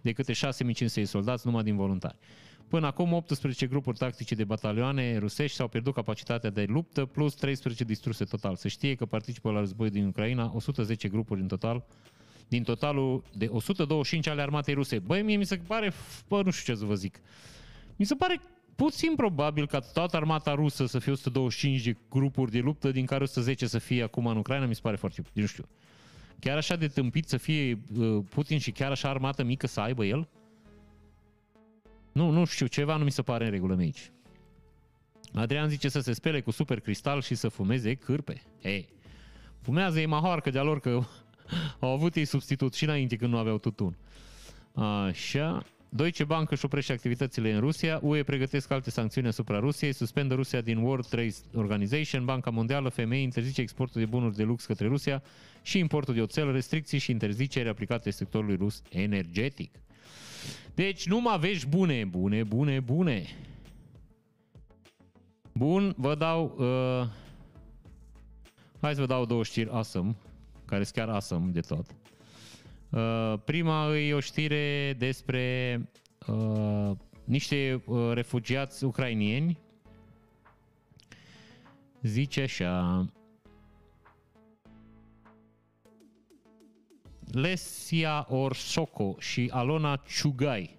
de 0.00 0.12
câte 0.12 0.32
6500 0.32 1.04
soldați 1.04 1.46
numai 1.46 1.62
din 1.62 1.76
voluntari. 1.76 2.16
Până 2.68 2.86
acum, 2.86 3.12
18 3.12 3.66
grupuri 3.66 3.96
tactice 3.96 4.34
de 4.34 4.44
batalioane 4.44 5.18
rusești 5.18 5.56
s-au 5.56 5.68
pierdut 5.68 5.94
capacitatea 5.94 6.50
de 6.50 6.64
luptă, 6.68 7.04
plus 7.04 7.34
13 7.34 7.84
distruse 7.84 8.24
total. 8.24 8.56
Se 8.56 8.68
știe 8.68 8.94
că 8.94 9.06
participă 9.06 9.50
la 9.50 9.58
războiul 9.58 9.92
din 9.92 10.06
Ucraina 10.06 10.52
110 10.54 11.08
grupuri 11.08 11.40
în 11.40 11.46
total, 11.46 11.84
din 12.48 12.62
totalul 12.62 13.24
de 13.36 13.46
125 13.46 14.26
ale 14.26 14.42
armatei 14.42 14.74
ruse. 14.74 14.98
Băi, 14.98 15.22
mie 15.22 15.36
mi 15.36 15.46
se 15.46 15.56
pare, 15.56 15.92
bă, 16.28 16.42
nu 16.42 16.50
știu 16.50 16.72
ce 16.72 16.78
să 16.78 16.84
vă 16.84 16.94
zic, 16.94 17.20
mi 17.96 18.04
se 18.04 18.14
pare 18.14 18.40
puțin 18.76 19.14
probabil 19.14 19.66
ca 19.66 19.78
toată 19.78 20.16
armata 20.16 20.54
rusă 20.54 20.86
să 20.86 20.98
fie 20.98 21.12
125 21.12 21.82
de 21.82 21.96
grupuri 22.10 22.50
de 22.50 22.58
luptă, 22.58 22.90
din 22.90 23.06
care 23.06 23.22
110 23.22 23.66
să 23.66 23.78
fie 23.78 24.02
acum 24.02 24.26
în 24.26 24.36
Ucraina, 24.36 24.66
mi 24.66 24.74
se 24.74 24.80
pare 24.82 24.96
foarte, 24.96 25.22
nu 25.32 25.46
știu. 25.46 25.68
Chiar 26.40 26.56
așa 26.56 26.76
de 26.76 26.88
tâmpit 26.88 27.28
să 27.28 27.36
fie 27.36 27.80
uh, 27.96 28.24
Putin 28.28 28.58
și 28.58 28.70
chiar 28.70 28.90
așa 28.90 29.08
armată 29.08 29.42
mică 29.42 29.66
să 29.66 29.80
aibă 29.80 30.04
el? 30.04 30.28
Nu, 32.12 32.30
nu 32.30 32.44
știu, 32.44 32.66
ceva 32.66 32.96
nu 32.96 33.04
mi 33.04 33.10
se 33.10 33.22
pare 33.22 33.44
în 33.44 33.50
regulă 33.50 33.76
aici. 33.78 34.12
Adrian 35.34 35.68
zice 35.68 35.88
să 35.88 36.00
se 36.00 36.12
spele 36.12 36.40
cu 36.40 36.50
super 36.50 36.80
cristal 36.80 37.20
și 37.20 37.34
să 37.34 37.48
fumeze 37.48 37.94
cârpe. 37.94 38.42
Ei, 38.62 38.88
fumează 39.60 40.00
ei 40.00 40.06
mahoarcă 40.06 40.50
de-a 40.50 40.62
lor 40.62 40.80
că 40.80 40.90
au 41.80 41.92
avut 41.92 42.14
ei 42.14 42.24
substitut 42.24 42.74
și 42.74 42.84
înainte 42.84 43.16
când 43.16 43.32
nu 43.32 43.38
aveau 43.38 43.58
tutun. 43.58 43.96
Așa. 44.74 45.64
Deutsche 45.92 46.24
Bank 46.24 46.50
își 46.50 46.64
oprește 46.64 46.92
activitățile 46.92 47.52
în 47.52 47.60
Rusia, 47.60 47.98
UE 48.02 48.22
pregătesc 48.22 48.70
alte 48.70 48.90
sancțiuni 48.90 49.26
asupra 49.26 49.58
Rusiei, 49.58 49.92
suspendă 49.92 50.34
Rusia 50.34 50.60
din 50.60 50.78
World 50.78 51.06
Trade 51.06 51.34
Organization, 51.54 52.24
Banca 52.24 52.50
Mondială, 52.50 52.88
FMI 52.88 53.22
interzice 53.22 53.60
exportul 53.60 54.00
de 54.00 54.06
bunuri 54.06 54.36
de 54.36 54.42
lux 54.42 54.64
către 54.64 54.86
Rusia 54.86 55.22
și 55.62 55.78
importul 55.78 56.14
de 56.14 56.20
oțel, 56.20 56.52
restricții 56.52 56.98
și 56.98 57.10
interziceri 57.10 57.68
aplicate 57.68 58.10
sectorului 58.10 58.56
rus 58.56 58.82
energetic. 58.90 59.70
Deci 60.74 61.06
numai 61.06 61.38
vești 61.38 61.66
bune, 61.66 62.04
bune, 62.04 62.42
bune, 62.42 62.80
bune. 62.80 63.26
Bun, 65.52 65.94
vă 65.96 66.14
dau... 66.14 66.54
Uh, 66.58 67.08
hai 68.80 68.94
să 68.94 69.00
vă 69.00 69.06
dau 69.06 69.24
două 69.24 69.44
știri 69.44 69.70
awesome, 69.70 70.16
care 70.64 70.82
sunt 70.82 70.96
chiar 70.96 71.08
awesome 71.08 71.50
de 71.50 71.60
tot. 71.60 71.86
Uh, 72.90 73.34
prima 73.44 73.96
e 73.96 74.14
o 74.14 74.20
știre 74.20 74.94
despre 74.98 75.80
uh, 76.26 76.90
niște 77.24 77.82
uh, 77.86 78.10
refugiați 78.12 78.84
ucrainieni. 78.84 79.58
Zice 82.02 82.42
așa... 82.42 83.04
Lesia 87.32 88.26
Orsoko 88.28 89.16
și 89.18 89.50
Alona 89.52 89.96
Ciugai 89.96 90.78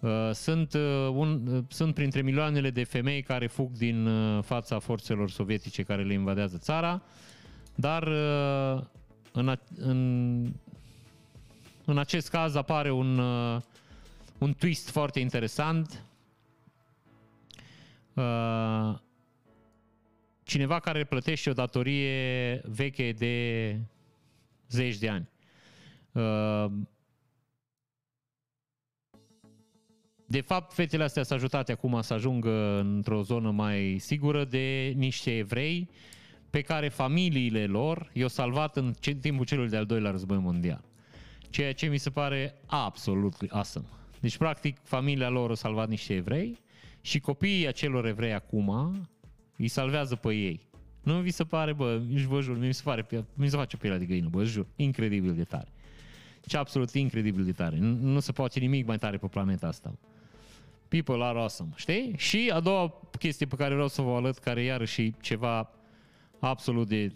uh, 0.00 0.30
sunt, 0.32 0.72
uh, 0.72 1.08
un, 1.12 1.46
uh, 1.46 1.64
sunt 1.68 1.94
printre 1.94 2.22
milioanele 2.22 2.70
de 2.70 2.84
femei 2.84 3.22
care 3.22 3.46
fug 3.46 3.70
din 3.72 4.06
uh, 4.06 4.42
fața 4.42 4.78
forțelor 4.78 5.30
sovietice 5.30 5.82
care 5.82 6.02
le 6.02 6.12
invadează 6.12 6.58
țara, 6.58 7.02
dar 7.74 8.02
uh, 8.06 8.82
în, 9.32 9.58
în 9.76 10.52
în 11.90 11.98
acest 11.98 12.28
caz 12.28 12.54
apare 12.54 12.90
un, 12.90 13.18
uh, 13.18 13.60
un 14.38 14.54
twist 14.54 14.90
foarte 14.90 15.20
interesant. 15.20 16.04
Uh, 18.14 18.94
cineva 20.42 20.80
care 20.80 21.04
plătește 21.04 21.50
o 21.50 21.52
datorie 21.52 22.60
veche 22.64 23.12
de 23.12 23.76
zeci 24.68 24.96
de 24.96 25.08
ani. 25.08 25.28
Uh, 26.12 26.66
de 30.26 30.40
fapt, 30.40 30.72
fetele 30.72 31.04
astea 31.04 31.22
s-au 31.22 31.36
ajutat 31.36 31.68
acum 31.68 32.00
să 32.00 32.14
ajungă 32.14 32.78
într-o 32.78 33.22
zonă 33.22 33.50
mai 33.50 33.96
sigură 33.98 34.44
de 34.44 34.92
niște 34.96 35.36
evrei 35.36 35.88
pe 36.50 36.60
care 36.60 36.88
familiile 36.88 37.66
lor 37.66 38.10
i-au 38.12 38.28
salvat 38.28 38.76
în 38.76 38.92
timpul 39.20 39.44
celui 39.44 39.68
de-al 39.68 39.86
doilea 39.86 40.10
război 40.10 40.38
mondial. 40.38 40.89
Ceea 41.50 41.72
ce 41.72 41.86
mi 41.86 41.98
se 41.98 42.10
pare 42.10 42.54
absolut 42.66 43.34
awesome. 43.48 43.86
Deci, 44.20 44.36
practic, 44.36 44.76
familia 44.82 45.28
lor 45.28 45.50
a 45.50 45.54
salvat 45.54 45.88
niște 45.88 46.14
evrei 46.14 46.58
și 47.00 47.20
copiii 47.20 47.66
acelor 47.66 48.06
evrei 48.06 48.32
acum 48.32 49.00
îi 49.56 49.68
salvează 49.68 50.16
pe 50.16 50.34
ei. 50.34 50.68
Nu 51.02 51.20
vi 51.20 51.30
se 51.30 51.44
pare, 51.44 51.72
bă, 51.72 52.00
nici 52.08 52.22
vă 52.22 52.40
jur, 52.40 52.58
mi 52.58 52.74
se 52.74 52.82
pare, 52.84 53.06
mi 53.34 53.48
se 53.48 53.56
face 53.56 53.76
pielea 53.76 53.98
de 53.98 54.04
găină, 54.04 54.28
bă, 54.28 54.44
jur, 54.44 54.66
incredibil 54.76 55.34
de 55.34 55.44
tare. 55.44 55.68
Ce 56.46 56.56
absolut 56.56 56.90
incredibil 56.92 57.44
de 57.44 57.52
tare. 57.52 57.76
Nu, 57.78 57.94
nu 57.94 58.20
se 58.20 58.32
poate 58.32 58.58
nimic 58.58 58.86
mai 58.86 58.98
tare 58.98 59.16
pe 59.16 59.26
planeta 59.26 59.66
asta. 59.66 59.94
People 60.88 61.24
are 61.24 61.38
awesome, 61.38 61.70
știi? 61.76 62.14
Și 62.16 62.50
a 62.54 62.60
doua 62.60 63.00
chestie 63.18 63.46
pe 63.46 63.56
care 63.56 63.72
vreau 63.72 63.88
să 63.88 64.02
vă 64.02 64.16
arăt, 64.16 64.38
care 64.38 64.62
iarăși 64.62 65.12
ceva 65.20 65.70
absolut 66.38 66.88
de 66.88 67.12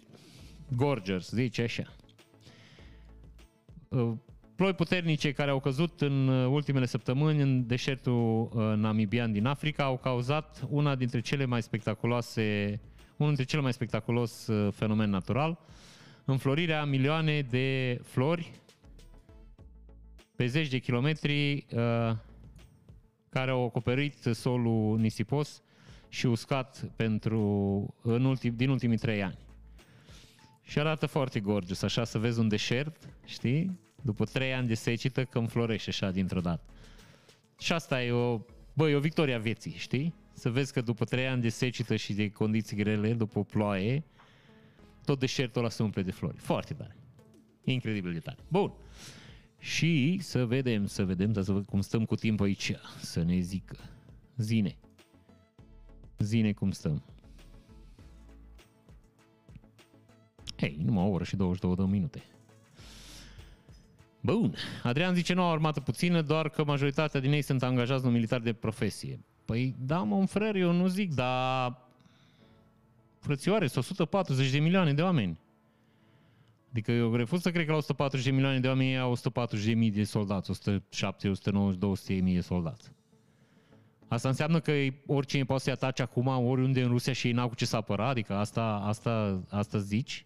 gorgeous, 0.75 1.29
zice 1.29 1.61
așa. 1.61 1.93
Uh, 3.89 4.11
Ploi 4.55 4.73
puternice 4.73 5.31
care 5.31 5.51
au 5.51 5.59
căzut 5.59 6.01
în 6.01 6.27
uh, 6.27 6.47
ultimele 6.47 6.85
săptămâni 6.85 7.41
în 7.41 7.67
deșertul 7.67 8.49
uh, 8.53 8.73
namibian 8.75 9.31
din 9.31 9.45
Africa 9.45 9.83
au 9.83 9.97
cauzat 9.97 10.65
una 10.69 10.95
dintre 10.95 11.19
cele 11.19 11.45
mai 11.45 11.61
spectaculoase, 11.61 12.79
unul 13.17 13.27
dintre 13.27 13.43
cele 13.43 13.61
mai 13.61 13.73
spectaculos 13.73 14.47
uh, 14.47 14.73
fenomen 14.73 15.09
natural, 15.09 15.59
înflorirea 16.25 16.85
milioane 16.85 17.41
de 17.41 17.99
flori 18.03 18.51
pe 20.35 20.45
zeci 20.45 20.67
de 20.67 20.77
kilometri 20.77 21.65
care 23.29 23.51
au 23.51 23.65
acoperit 23.65 24.17
solul 24.33 24.97
nisipos 24.97 25.61
și 26.09 26.25
uscat 26.25 26.91
pentru, 26.95 27.39
în 28.01 28.25
ultim, 28.25 28.53
din 28.55 28.69
ultimii 28.69 28.97
trei 28.97 29.23
ani. 29.23 29.37
Și 30.65 30.79
arată 30.79 31.05
foarte 31.05 31.39
gorgeous, 31.39 31.81
așa 31.81 32.03
să 32.03 32.17
vezi 32.17 32.39
un 32.39 32.47
deșert, 32.47 33.09
știi? 33.25 33.79
După 34.01 34.25
trei 34.25 34.53
ani 34.53 34.67
de 34.67 34.73
secită, 34.73 35.25
când 35.25 35.49
florește 35.49 35.89
așa 35.89 36.11
dintr-o 36.11 36.41
dată. 36.41 36.63
Și 37.59 37.73
asta 37.73 38.03
e 38.03 38.11
o, 38.11 38.39
bă, 38.73 38.89
e 38.89 38.95
o 38.95 38.99
victoria 38.99 39.37
vieții, 39.37 39.73
știi? 39.77 40.13
Să 40.33 40.49
vezi 40.49 40.73
că 40.73 40.81
după 40.81 41.05
trei 41.05 41.27
ani 41.27 41.41
de 41.41 41.49
secită 41.49 41.95
și 41.95 42.13
de 42.13 42.29
condiții 42.29 42.77
grele, 42.77 43.13
după 43.13 43.43
ploaie, 43.43 44.03
tot 45.05 45.19
deșertul 45.19 45.61
ăla 45.61 45.69
se 45.69 45.83
umple 45.83 46.01
de 46.01 46.11
flori. 46.11 46.37
Foarte 46.37 46.73
tare. 46.73 46.95
Incredibil 47.63 48.13
de 48.13 48.19
tare. 48.19 48.37
Bun. 48.47 48.73
Și 49.59 50.17
să 50.21 50.45
vedem, 50.45 50.85
să 50.85 51.05
vedem, 51.05 51.33
să 51.33 51.51
văd 51.51 51.65
cum 51.65 51.81
stăm 51.81 52.05
cu 52.05 52.15
timp 52.15 52.41
aici, 52.41 52.73
să 53.01 53.23
ne 53.23 53.39
zică. 53.39 53.77
Zine. 54.37 54.77
Zine 56.17 56.51
cum 56.51 56.71
stăm. 56.71 57.03
Hei, 60.57 60.77
numai 60.85 61.03
o 61.03 61.09
oră 61.09 61.23
și 61.23 61.35
22 61.35 61.75
de 61.75 61.91
minute. 61.91 62.23
Bun. 64.21 64.55
Adrian 64.83 65.13
zice, 65.13 65.33
nu 65.33 65.41
au 65.41 65.51
armată 65.51 65.79
puțină, 65.79 66.21
doar 66.21 66.49
că 66.49 66.63
majoritatea 66.63 67.19
din 67.19 67.31
ei 67.31 67.41
sunt 67.41 67.63
angajați 67.63 68.05
în 68.05 68.11
militar 68.11 68.39
de 68.39 68.53
profesie. 68.53 69.19
Păi 69.45 69.75
da, 69.79 69.97
mă, 69.97 70.15
un 70.15 70.25
frere, 70.25 70.59
eu 70.59 70.71
nu 70.71 70.87
zic, 70.87 71.13
dar 71.13 71.77
frățioare, 73.19 73.67
sunt 73.67 73.83
140 73.83 74.49
de 74.51 74.59
milioane 74.59 74.93
de 74.93 75.01
oameni. 75.01 75.39
Adică 76.69 76.91
eu 76.91 77.15
refuz 77.15 77.41
să 77.41 77.51
cred 77.51 77.65
că 77.65 77.71
la 77.71 77.77
140 77.77 78.25
de 78.25 78.31
milioane 78.31 78.59
de 78.59 78.67
oameni 78.67 78.97
au 78.97 79.11
140 79.11 79.65
de 79.65 79.73
mii 79.73 79.91
de 79.91 80.03
soldați, 80.03 80.49
170, 80.49 81.31
190, 81.31 81.79
200 81.79 82.13
de 82.13 82.21
mii 82.21 82.33
de 82.33 82.41
soldați. 82.41 82.91
Asta 84.07 84.27
înseamnă 84.27 84.59
că 84.59 84.71
oricine 85.05 85.43
poate 85.43 85.63
să-i 85.63 85.73
atace 85.73 86.01
acum 86.01 86.27
oriunde 86.27 86.81
în 86.81 86.87
Rusia 86.87 87.13
și 87.13 87.27
ei 87.27 87.33
n-au 87.33 87.47
cu 87.47 87.55
ce 87.55 87.65
să 87.65 87.75
apăra? 87.75 88.07
Adică 88.07 88.33
asta, 88.33 88.81
asta, 88.85 89.43
asta 89.49 89.77
zici? 89.77 90.25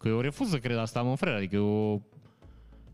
Că 0.00 0.08
eu 0.08 0.20
refuz 0.20 0.48
să 0.48 0.58
cred 0.58 0.76
asta, 0.76 1.02
mă 1.02 1.14
frere. 1.14 1.36
Adică 1.36 1.56
eu, 1.56 2.02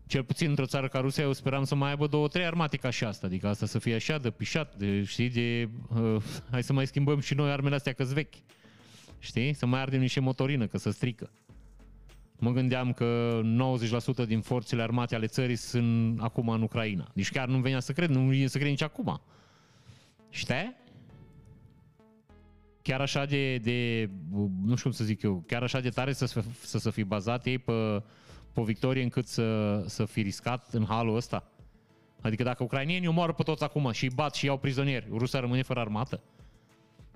cel 0.07 0.23
puțin 0.23 0.49
într-o 0.49 0.65
țară 0.65 0.87
ca 0.87 0.99
Rusia, 0.99 1.23
eu 1.23 1.33
speram 1.33 1.63
să 1.63 1.75
mai 1.75 1.89
aibă 1.89 2.07
două, 2.07 2.27
trei 2.27 2.45
armate 2.45 2.77
ca 2.77 2.89
și 2.89 3.03
asta. 3.03 3.27
Adică 3.27 3.47
asta 3.47 3.65
să 3.65 3.79
fie 3.79 3.95
așa, 3.95 4.17
de 4.17 4.29
pișat, 4.29 4.75
de, 4.75 5.03
știi, 5.03 5.29
de... 5.29 5.69
Uh, 5.99 6.23
hai 6.51 6.63
să 6.63 6.73
mai 6.73 6.87
schimbăm 6.87 7.19
și 7.19 7.33
noi 7.33 7.51
armele 7.51 7.75
astea 7.75 7.93
că 7.93 8.03
vechi. 8.03 8.33
Știi? 9.19 9.53
Să 9.53 9.65
mai 9.65 9.81
ardem 9.81 9.99
niște 9.99 10.19
motorină, 10.19 10.67
că 10.67 10.77
să 10.77 10.91
strică. 10.91 11.31
Mă 12.39 12.51
gândeam 12.51 12.93
că 12.93 13.39
90% 14.23 14.27
din 14.27 14.41
forțele 14.41 14.81
armate 14.81 15.15
ale 15.15 15.27
țării 15.27 15.55
sunt 15.55 16.21
acum 16.21 16.49
în 16.49 16.61
Ucraina. 16.61 17.11
Deci 17.13 17.31
chiar 17.31 17.47
nu 17.47 17.57
venea 17.57 17.79
să 17.79 17.91
cred, 17.91 18.09
nu 18.09 18.19
vine 18.19 18.47
să 18.47 18.57
cred 18.57 18.69
nici 18.69 18.81
acum. 18.81 19.21
Știi? 20.29 20.75
Chiar 22.87 23.01
așa 23.01 23.25
de, 23.25 23.57
de, 23.57 24.09
nu 24.63 24.75
știu 24.75 24.89
cum 24.89 24.91
să 24.91 25.03
zic 25.03 25.21
eu, 25.21 25.43
chiar 25.47 25.63
așa 25.63 25.79
de 25.79 25.89
tare 25.89 26.13
să, 26.13 26.25
să, 26.61 26.77
să 26.77 26.89
fi 26.89 27.03
bazat 27.03 27.45
ei 27.45 27.57
pe, 27.57 28.03
pe 28.53 28.61
victorie 28.61 29.03
încât 29.03 29.27
să, 29.27 29.83
să 29.87 30.05
fi 30.05 30.21
riscat 30.21 30.67
în 30.73 30.85
halul 30.85 31.15
ăsta? 31.15 31.51
Adică 32.21 32.43
dacă 32.43 32.63
ucrainienii 32.63 33.07
omoară 33.07 33.33
pe 33.33 33.43
toți 33.43 33.63
acum 33.63 33.91
și 33.91 34.03
îi 34.03 34.11
bat 34.15 34.33
și 34.33 34.45
iau 34.45 34.57
prizonieri, 34.57 35.07
Rusia 35.09 35.39
rămâne 35.39 35.61
fără 35.61 35.79
armată? 35.79 36.21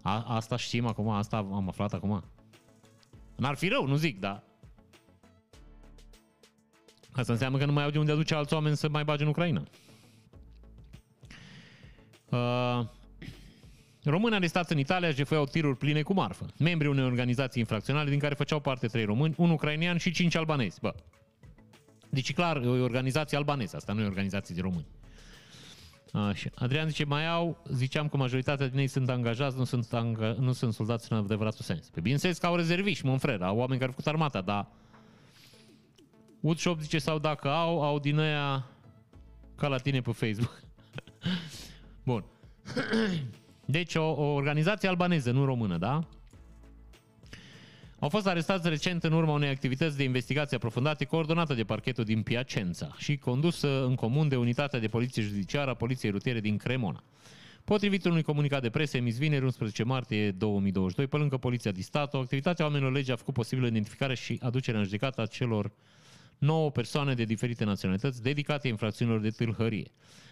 A, 0.02 0.24
asta 0.36 0.58
știm 0.58 0.86
acum, 0.86 1.10
asta 1.10 1.38
am 1.38 1.68
aflat 1.68 1.94
acum. 1.94 2.24
N-ar 3.36 3.56
fi 3.56 3.68
rău, 3.68 3.88
nu 3.88 3.96
zic, 3.96 4.20
dar 4.20 4.44
Asta 7.12 7.32
înseamnă 7.32 7.58
că 7.58 7.66
nu 7.66 7.72
mai 7.72 7.84
au 7.84 7.90
de 7.90 8.00
unde 8.00 8.12
aduce 8.12 8.36
alți 8.36 8.54
oameni 8.54 8.78
să 8.78 8.90
mai 8.90 9.04
bage 9.04 9.24
în 9.24 9.30
Ucraina. 9.30 9.64
Uh, 12.30 12.86
Români 14.04 14.36
arestați 14.36 14.72
în 14.72 14.78
Italia 14.78 15.08
își 15.08 15.18
jefuiau 15.18 15.46
tiruri 15.46 15.78
pline 15.78 16.02
cu 16.02 16.14
marfă. 16.14 16.46
Membrii 16.58 16.92
unei 16.92 17.04
organizații 17.04 17.62
infracționale 17.62 18.10
din 18.10 18.20
care 18.20 18.34
făceau 18.34 18.60
parte 18.60 18.88
trei 18.88 19.06
români, 19.06 19.34
un 19.38 19.50
ucrainian 19.50 19.98
și 19.98 20.12
cinci 20.12 20.36
albanezi. 20.36 20.80
Bă. 20.80 20.96
Deci 22.10 22.34
clar, 22.34 22.58
e 22.58 22.68
o 22.68 22.84
organizație 22.84 23.38
albaneză, 23.38 23.76
asta 23.76 23.94
nu 23.94 24.00
e 24.00 24.04
o 24.04 24.08
organizație 24.08 24.56
de 24.56 24.62
români. 24.62 24.88
Așa. 26.12 26.50
Adrian 26.56 26.88
zice, 26.88 27.04
mai 27.04 27.28
au, 27.28 27.64
ziceam 27.74 28.08
că 28.08 28.18
majoritatea 28.18 28.68
din 28.68 28.80
ei 28.80 28.88
sunt 28.88 29.10
angajați, 29.10 29.58
nu 29.58 29.64
sunt, 29.64 29.94
anga, 29.94 30.36
nu 30.40 30.52
sunt 30.52 30.74
soldați 30.74 31.12
în 31.12 31.18
adevăratul 31.18 31.66
sens. 31.66 31.90
Pe 31.90 32.00
bineînțeles 32.00 32.38
că 32.38 32.46
au 32.46 32.56
rezerviști, 32.56 33.06
mă 33.06 33.18
frere, 33.18 33.44
au 33.44 33.58
oameni 33.58 33.80
care 33.80 33.92
au 33.92 33.96
făcut 33.98 34.08
armata, 34.08 34.42
dar 34.42 34.68
Woodshop 36.40 36.80
zice, 36.80 36.98
sau 36.98 37.20
dacă 37.20 37.50
au, 37.50 37.82
au 37.84 38.00
din 38.00 38.20
aia 38.20 38.68
ca 39.56 39.68
la 39.68 39.78
tine 39.78 40.02
pe 40.02 40.12
Facebook. 40.12 40.64
Bun. 42.06 42.26
Deci 43.72 43.96
o, 43.96 44.04
o 44.04 44.34
organizație 44.34 44.90
albaneză, 44.90 45.32
nu 45.32 45.46
română, 45.46 45.78
da? 45.78 46.08
Au 48.00 48.10
fost 48.10 48.28
arestați 48.28 48.70
recent 48.70 49.04
în 49.04 49.12
urma 49.12 49.34
unei 49.34 49.50
activități 49.50 49.98
de 49.98 50.04
investigație 50.04 50.56
aprofundate 50.56 51.06
coordonată 51.06 51.54
de 51.54 51.64
parchetul 51.64 52.04
din 52.04 52.22
Piacenza 52.22 52.96
și 52.98 53.18
condusă 53.18 53.84
în 53.86 53.96
comun 53.96 54.28
de 54.28 54.36
unitatea 54.36 54.80
de 54.80 54.88
poliție 54.88 55.22
judiciară 55.22 55.70
a 55.70 55.74
Poliției 55.74 56.12
Rutiere 56.12 56.40
din 56.40 56.58
Cremona. 56.58 57.04
Potrivit 57.64 58.06
unui 58.06 58.22
comunicat 58.22 58.62
de 58.62 58.70
presă 58.70 58.98
emis 58.98 59.18
vineri 59.18 59.44
11 59.44 59.84
martie 59.84 60.32
2022, 60.32 61.08
pe 61.08 61.18
lângă 61.18 61.38
Poliția 61.38 61.72
de 61.72 61.82
Stat, 61.82 62.14
activitatea 62.14 62.66
oamenilor 62.66 62.92
lege 62.92 63.12
a 63.12 63.16
făcut 63.16 63.34
posibilă 63.34 63.68
identificarea 63.68 64.16
și 64.16 64.40
aducerea 64.42 64.80
în 64.80 64.86
judecată 64.86 65.22
a 65.22 65.26
celor 65.26 65.72
9 66.42 66.72
persoane 66.72 67.14
de 67.14 67.24
diferite 67.24 67.64
naționalități 67.64 68.22
dedicate 68.22 68.68
infracțiunilor 68.68 69.20
de 69.20 69.30
tâlhărie. 69.30 69.92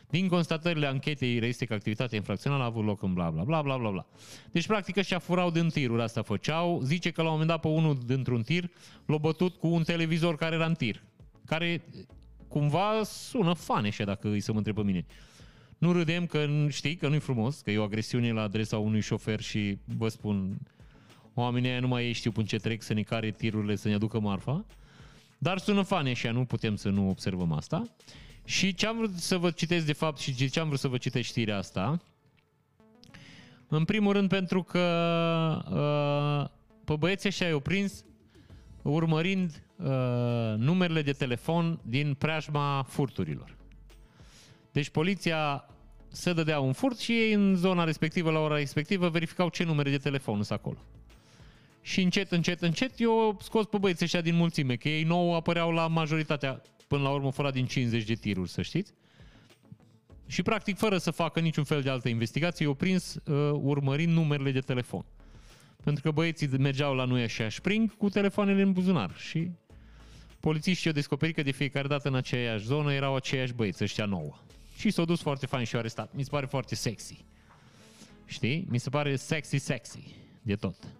Din 0.10 0.28
constatările 0.28 0.88
anchetei 0.88 1.40
reiese 1.40 1.66
că 1.66 1.74
activitatea 1.74 2.18
infracțională 2.18 2.64
a 2.64 2.66
avut 2.66 2.86
loc 2.86 3.02
în 3.02 3.14
bla 3.14 3.30
bla 3.30 3.44
bla 3.44 3.62
bla 3.62 3.78
bla 3.78 3.90
bla. 3.90 4.06
Deci 4.52 4.68
practic 4.68 4.98
ăștia 4.98 5.20
furau 5.20 5.52
din 5.52 5.70
tiruri, 5.70 6.02
asta 6.02 6.22
făceau. 6.22 6.82
Zice 6.84 7.12
că 7.12 7.22
la 7.22 7.28
un 7.28 7.34
moment 7.34 7.50
dat 7.50 7.60
pe 7.60 7.68
unul 7.68 7.98
dintr-un 8.06 8.42
tir 8.42 8.70
l-a 9.06 9.18
bătut 9.18 9.56
cu 9.56 9.68
un 9.68 9.84
televizor 9.84 10.36
care 10.36 10.56
era 10.56 10.66
în 10.66 10.74
tir. 10.74 11.04
Care 11.46 11.84
cumva 12.48 13.04
sună 13.04 13.54
faneșe 13.54 14.04
dacă 14.04 14.30
îi 14.30 14.40
să 14.40 14.52
mă 14.52 14.58
întreb 14.58 14.76
pe 14.76 14.84
mine. 14.84 15.06
Nu 15.78 15.92
râdem 15.92 16.26
că 16.26 16.48
știi 16.70 16.96
că 16.96 17.08
nu-i 17.08 17.20
frumos, 17.20 17.62
că 17.62 17.72
e 17.72 17.78
o 17.78 17.84
agresiune 17.84 18.32
la 18.32 18.42
adresa 18.42 18.78
unui 18.78 19.02
șofer 19.02 19.42
și 19.42 19.78
vă 19.86 20.08
spun, 20.08 20.60
oamenii 21.34 21.70
aia 21.70 21.80
nu 21.80 21.88
mai 21.88 22.12
știu 22.12 22.32
până 22.32 22.46
ce 22.46 22.58
trec 22.58 22.82
să 22.82 22.94
ne 22.94 23.02
care 23.02 23.32
tirurile 23.32 23.76
să 23.76 23.88
ne 23.88 23.94
aducă 23.94 24.20
marfa. 24.20 24.66
Dar 25.42 25.58
sună 25.58 25.82
fane 25.82 26.14
și 26.14 26.28
nu 26.28 26.46
putem 26.46 26.76
să 26.76 26.90
nu 26.90 27.10
observăm 27.10 27.52
asta. 27.52 27.84
Și 28.46 28.74
ce 28.74 28.88
am 28.88 28.98
vrut 28.98 29.18
să 29.18 29.38
vă 29.38 29.52
citesc 29.52 29.86
de 29.86 29.94
fapt 29.94 30.18
și 30.18 30.50
ce 30.50 30.60
am 30.60 30.68
vrut 30.68 30.80
să 30.80 30.88
vă 30.88 30.98
citesc 30.98 31.28
știrea 31.28 31.58
asta, 31.58 32.02
în 33.68 33.86
primul 33.86 34.14
rând 34.14 34.30
pentru 34.30 34.64
că 34.64 34.80
uh, 35.70 36.58
pe 36.86 36.96
băieții 36.96 37.30
ăștia 37.30 37.48
i-au 37.48 37.60
prins 37.60 38.06
urmărind 38.82 39.64
uh, 39.76 39.86
numerele 40.58 41.02
de 41.02 41.12
telefon 41.12 41.80
din 41.84 42.14
preajma 42.14 42.86
furturilor. 42.88 43.56
Deci 44.72 44.90
poliția 44.90 45.66
se 46.08 46.34
dădea 46.34 46.60
un 46.60 46.74
furt 46.74 46.98
și 46.98 47.12
ei 47.12 47.34
în 47.34 47.56
zona 47.56 47.84
respectivă, 47.84 48.32
la 48.32 48.40
ora 48.40 48.56
respectivă, 48.56 49.10
verificau 49.10 49.50
ce 49.50 49.64
numere 49.64 49.90
de 49.90 49.98
telefon 49.98 50.44
sunt 50.44 50.60
acolo. 50.60 50.78
Și 51.90 52.02
încet, 52.02 52.32
încet, 52.32 52.62
încet, 52.62 53.00
eu 53.00 53.38
scos 53.42 53.66
pe 53.66 53.78
băieții 53.78 54.06
ăștia 54.06 54.22
din 54.22 54.36
mulțime, 54.36 54.76
că 54.76 54.90
ei 54.90 55.04
nou 55.04 55.36
apăreau 55.36 55.72
la 55.72 55.88
majoritatea, 55.88 56.62
până 56.88 57.04
la 57.04 57.10
urmă, 57.10 57.32
fără 57.32 57.52
din 57.52 57.66
50 57.66 58.04
de 58.04 58.14
tiruri, 58.14 58.50
să 58.50 58.62
știți. 58.62 58.94
Și 60.28 60.42
practic, 60.42 60.78
fără 60.78 60.98
să 60.98 61.12
facă 61.12 61.40
niciun 61.40 61.64
fel 61.64 61.82
de 61.82 61.90
altă 61.90 62.10
investigație, 62.10 62.66
eu 62.66 62.74
prins 62.74 63.14
uh, 63.14 63.50
urmărind 63.52 64.14
numerele 64.14 64.52
de 64.52 64.60
telefon. 64.60 65.06
Pentru 65.84 66.04
că 66.04 66.12
băieții 66.12 66.48
mergeau 66.48 66.96
la 66.96 67.06
noi 67.06 67.24
așa 67.24 67.50
spring 67.50 67.98
cu 67.98 68.10
telefoanele 68.10 68.62
în 68.62 68.72
buzunar 68.72 69.16
și 69.18 69.52
polițiștii 70.40 70.90
au 70.90 70.96
descoperit 70.96 71.36
că 71.36 71.44
de 71.44 71.52
fiecare 71.52 71.88
dată 71.88 72.08
în 72.08 72.16
aceeași 72.16 72.66
zonă 72.66 72.94
erau 72.94 73.16
aceiași 73.16 73.54
băieți, 73.54 73.84
ăștia 73.84 74.06
nouă. 74.06 74.38
Și 74.78 74.92
s-au 74.92 75.06
dus 75.06 75.22
foarte 75.22 75.46
fain 75.46 75.66
și 75.66 75.74
au 75.74 75.80
arestat. 75.80 76.14
Mi 76.14 76.24
se 76.24 76.30
pare 76.30 76.46
foarte 76.46 76.76
sexy. 76.76 77.26
Știi? 78.26 78.66
Mi 78.70 78.78
se 78.78 78.90
pare 78.90 79.16
sexy, 79.16 79.58
sexy. 79.58 80.16
De 80.42 80.56
tot. 80.56 80.99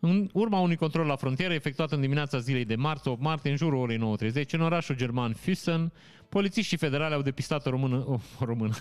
În 0.00 0.28
urma 0.32 0.58
unui 0.58 0.76
control 0.76 1.06
la 1.06 1.16
frontieră 1.16 1.54
efectuat 1.54 1.92
în 1.92 2.00
dimineața 2.00 2.38
zilei 2.38 2.64
de 2.64 2.74
marți 2.74 3.08
8 3.08 3.20
martie, 3.20 3.50
în 3.50 3.56
jurul 3.56 3.78
orei 3.78 4.18
9.30, 4.42 4.44
în 4.50 4.60
orașul 4.60 4.96
german 4.96 5.34
Füssen, 5.34 5.92
polițiștii 6.28 6.76
federale 6.76 7.14
au 7.14 7.22
depistat 7.22 7.66
o 7.66 7.70
română, 7.70 8.04
o, 8.06 8.18
o 8.40 8.44
română, 8.44 8.74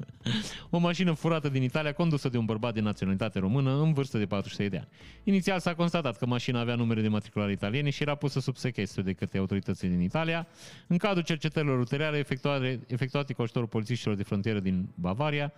o 0.70 0.78
mașină 0.78 1.12
furată 1.12 1.48
din 1.48 1.62
Italia, 1.62 1.92
condusă 1.92 2.28
de 2.28 2.38
un 2.38 2.44
bărbat 2.44 2.74
de 2.74 2.80
naționalitate 2.80 3.38
română 3.38 3.80
în 3.80 3.92
vârstă 3.92 4.18
de 4.18 4.26
43 4.26 4.68
de 4.68 4.76
ani. 4.76 4.88
Inițial 5.24 5.58
s-a 5.58 5.74
constatat 5.74 6.16
că 6.16 6.26
mașina 6.26 6.60
avea 6.60 6.74
numere 6.74 7.00
de 7.00 7.08
matriculare 7.08 7.52
italiene 7.52 7.90
și 7.90 8.02
era 8.02 8.14
pusă 8.14 8.40
sub 8.40 8.56
sechestru 8.56 9.02
de 9.02 9.12
către 9.12 9.38
autoritățile 9.38 9.90
din 9.90 10.00
Italia. 10.00 10.46
În 10.86 10.96
cadrul 10.96 11.22
cercetărilor 11.22 11.78
ulterioare 11.78 12.18
efectuate, 12.18 12.80
efectuate 12.86 13.32
cu 13.32 13.42
ajutorul 13.42 13.68
polițiștilor 13.68 14.16
de 14.16 14.22
frontieră 14.22 14.60
din 14.60 14.88
Bavaria, 14.94 15.52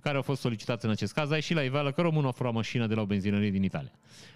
care 0.00 0.16
au 0.16 0.22
fost 0.22 0.40
solicitați 0.40 0.84
în 0.84 0.90
acest 0.90 1.12
caz, 1.12 1.30
a 1.30 1.34
ieșit 1.34 1.56
la 1.56 1.62
iveală 1.62 1.92
că 1.92 2.00
românul 2.00 2.28
a 2.28 2.32
furat 2.32 2.52
mașina 2.52 2.86
de 2.86 2.94
la 2.94 3.00
o 3.00 3.06
benzinărie 3.06 3.50
din 3.50 3.62
Italia. 3.62 3.92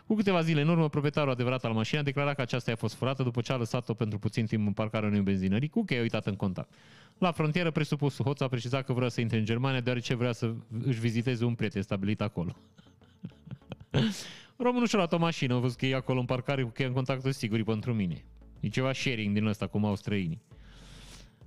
Cu 0.06 0.14
câteva 0.14 0.40
zile 0.40 0.60
în 0.60 0.68
urmă, 0.68 0.88
proprietarul 0.88 1.30
adevărat 1.30 1.64
al 1.64 1.72
mașinii 1.72 2.00
a 2.00 2.04
declarat 2.04 2.34
că 2.34 2.40
aceasta 2.40 2.72
a 2.72 2.76
fost 2.76 2.94
furată 2.94 3.22
după 3.22 3.40
ce 3.40 3.52
a 3.52 3.56
lăsat-o 3.56 3.94
pentru 3.94 4.18
puțin 4.18 4.46
timp 4.46 4.66
în 4.66 4.72
parcarea 4.72 5.08
unei 5.08 5.20
benzinării, 5.20 5.68
cu 5.68 5.84
cheia 5.84 6.00
uitată 6.00 6.28
în 6.28 6.36
contact. 6.36 6.74
La 7.18 7.32
frontieră, 7.32 7.70
presupusul 7.70 8.24
hoț 8.24 8.40
a 8.40 8.48
precizat 8.48 8.84
că 8.84 8.92
vrea 8.92 9.08
să 9.08 9.20
intre 9.20 9.38
în 9.38 9.44
Germania, 9.44 9.80
deoarece 9.80 10.14
vrea 10.14 10.32
să 10.32 10.54
își 10.84 11.00
viziteze 11.00 11.44
un 11.44 11.54
prieten 11.54 11.82
stabilit 11.82 12.20
acolo. 12.20 12.56
Românul 14.56 14.86
și-a 14.86 14.98
luat 14.98 15.12
o 15.12 15.18
mașină, 15.18 15.54
a 15.54 15.58
văzut 15.58 15.78
că 15.78 15.86
e 15.86 15.94
acolo 15.94 16.20
în 16.20 16.26
parcare 16.26 16.62
cu 16.62 16.68
cheia 16.68 16.88
în 16.88 16.94
contact, 16.94 17.34
sigur, 17.34 17.62
pentru 17.62 17.94
mine. 17.94 18.24
E 18.60 18.68
ceva 18.68 18.92
sharing 18.92 19.34
din 19.34 19.46
ăsta, 19.46 19.66
cum 19.66 19.84
au 19.84 19.96
străinii. 19.96 20.40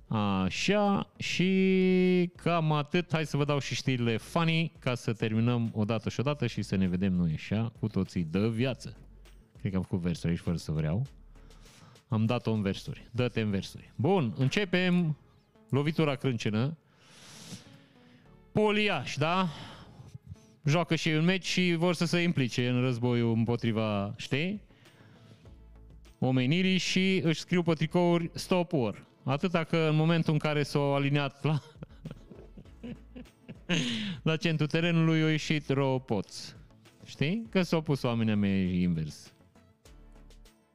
Așa, 0.08 1.10
și 1.18 2.30
cam 2.36 2.72
atât. 2.72 3.12
Hai 3.12 3.26
să 3.26 3.36
vă 3.36 3.44
dau 3.44 3.58
și 3.58 3.74
știrile 3.74 4.16
funny 4.16 4.72
ca 4.78 4.94
să 4.94 5.12
terminăm 5.12 5.70
odată 5.74 6.08
și 6.08 6.20
odată 6.20 6.46
și 6.46 6.62
să 6.62 6.76
ne 6.76 6.86
vedem 6.86 7.12
noi 7.12 7.32
așa, 7.34 7.72
cu 7.80 7.88
toții 7.88 8.26
de 8.30 8.48
viață. 8.48 8.96
Cred 9.58 9.70
că 9.70 9.76
am 9.76 9.82
făcut 9.82 10.00
versuri 10.00 10.28
aici 10.28 10.40
fără 10.40 10.56
să 10.56 10.72
vreau. 10.72 11.06
Am 12.08 12.26
dat-o 12.26 12.52
în 12.52 12.62
versuri. 12.62 13.08
Dă-te 13.10 13.40
în 13.40 13.50
versuri. 13.50 13.92
Bun, 13.96 14.34
începem 14.36 15.16
lovitura 15.68 16.14
crâncenă. 16.14 16.76
Poliaș, 18.52 19.16
da? 19.16 19.48
Joacă 20.64 20.94
și 20.94 21.08
un 21.08 21.24
meci 21.24 21.46
și 21.46 21.74
vor 21.74 21.94
să 21.94 22.04
se 22.04 22.18
implice 22.18 22.68
în 22.68 22.80
războiul 22.80 23.32
împotriva, 23.32 24.14
știi? 24.16 24.62
Omenirii 26.18 26.78
și 26.78 27.20
își 27.24 27.40
scriu 27.40 27.62
pe 27.62 27.72
tricouri 27.72 28.30
Stop 28.34 28.72
War. 28.72 29.06
Atâta 29.28 29.64
că 29.64 29.76
în 29.76 29.96
momentul 29.96 30.32
în 30.32 30.38
care 30.38 30.62
s-au 30.62 30.94
aliniat 30.94 31.44
la, 31.44 31.62
la 34.22 34.36
centrul 34.36 34.68
terenului, 34.68 35.22
au 35.22 35.28
ieșit 35.28 35.68
ropoț. 35.68 36.54
Știi? 37.04 37.46
Că 37.50 37.62
s-au 37.62 37.80
pus 37.80 38.02
oamenii 38.02 38.34
mei 38.34 38.82
invers. 38.82 39.32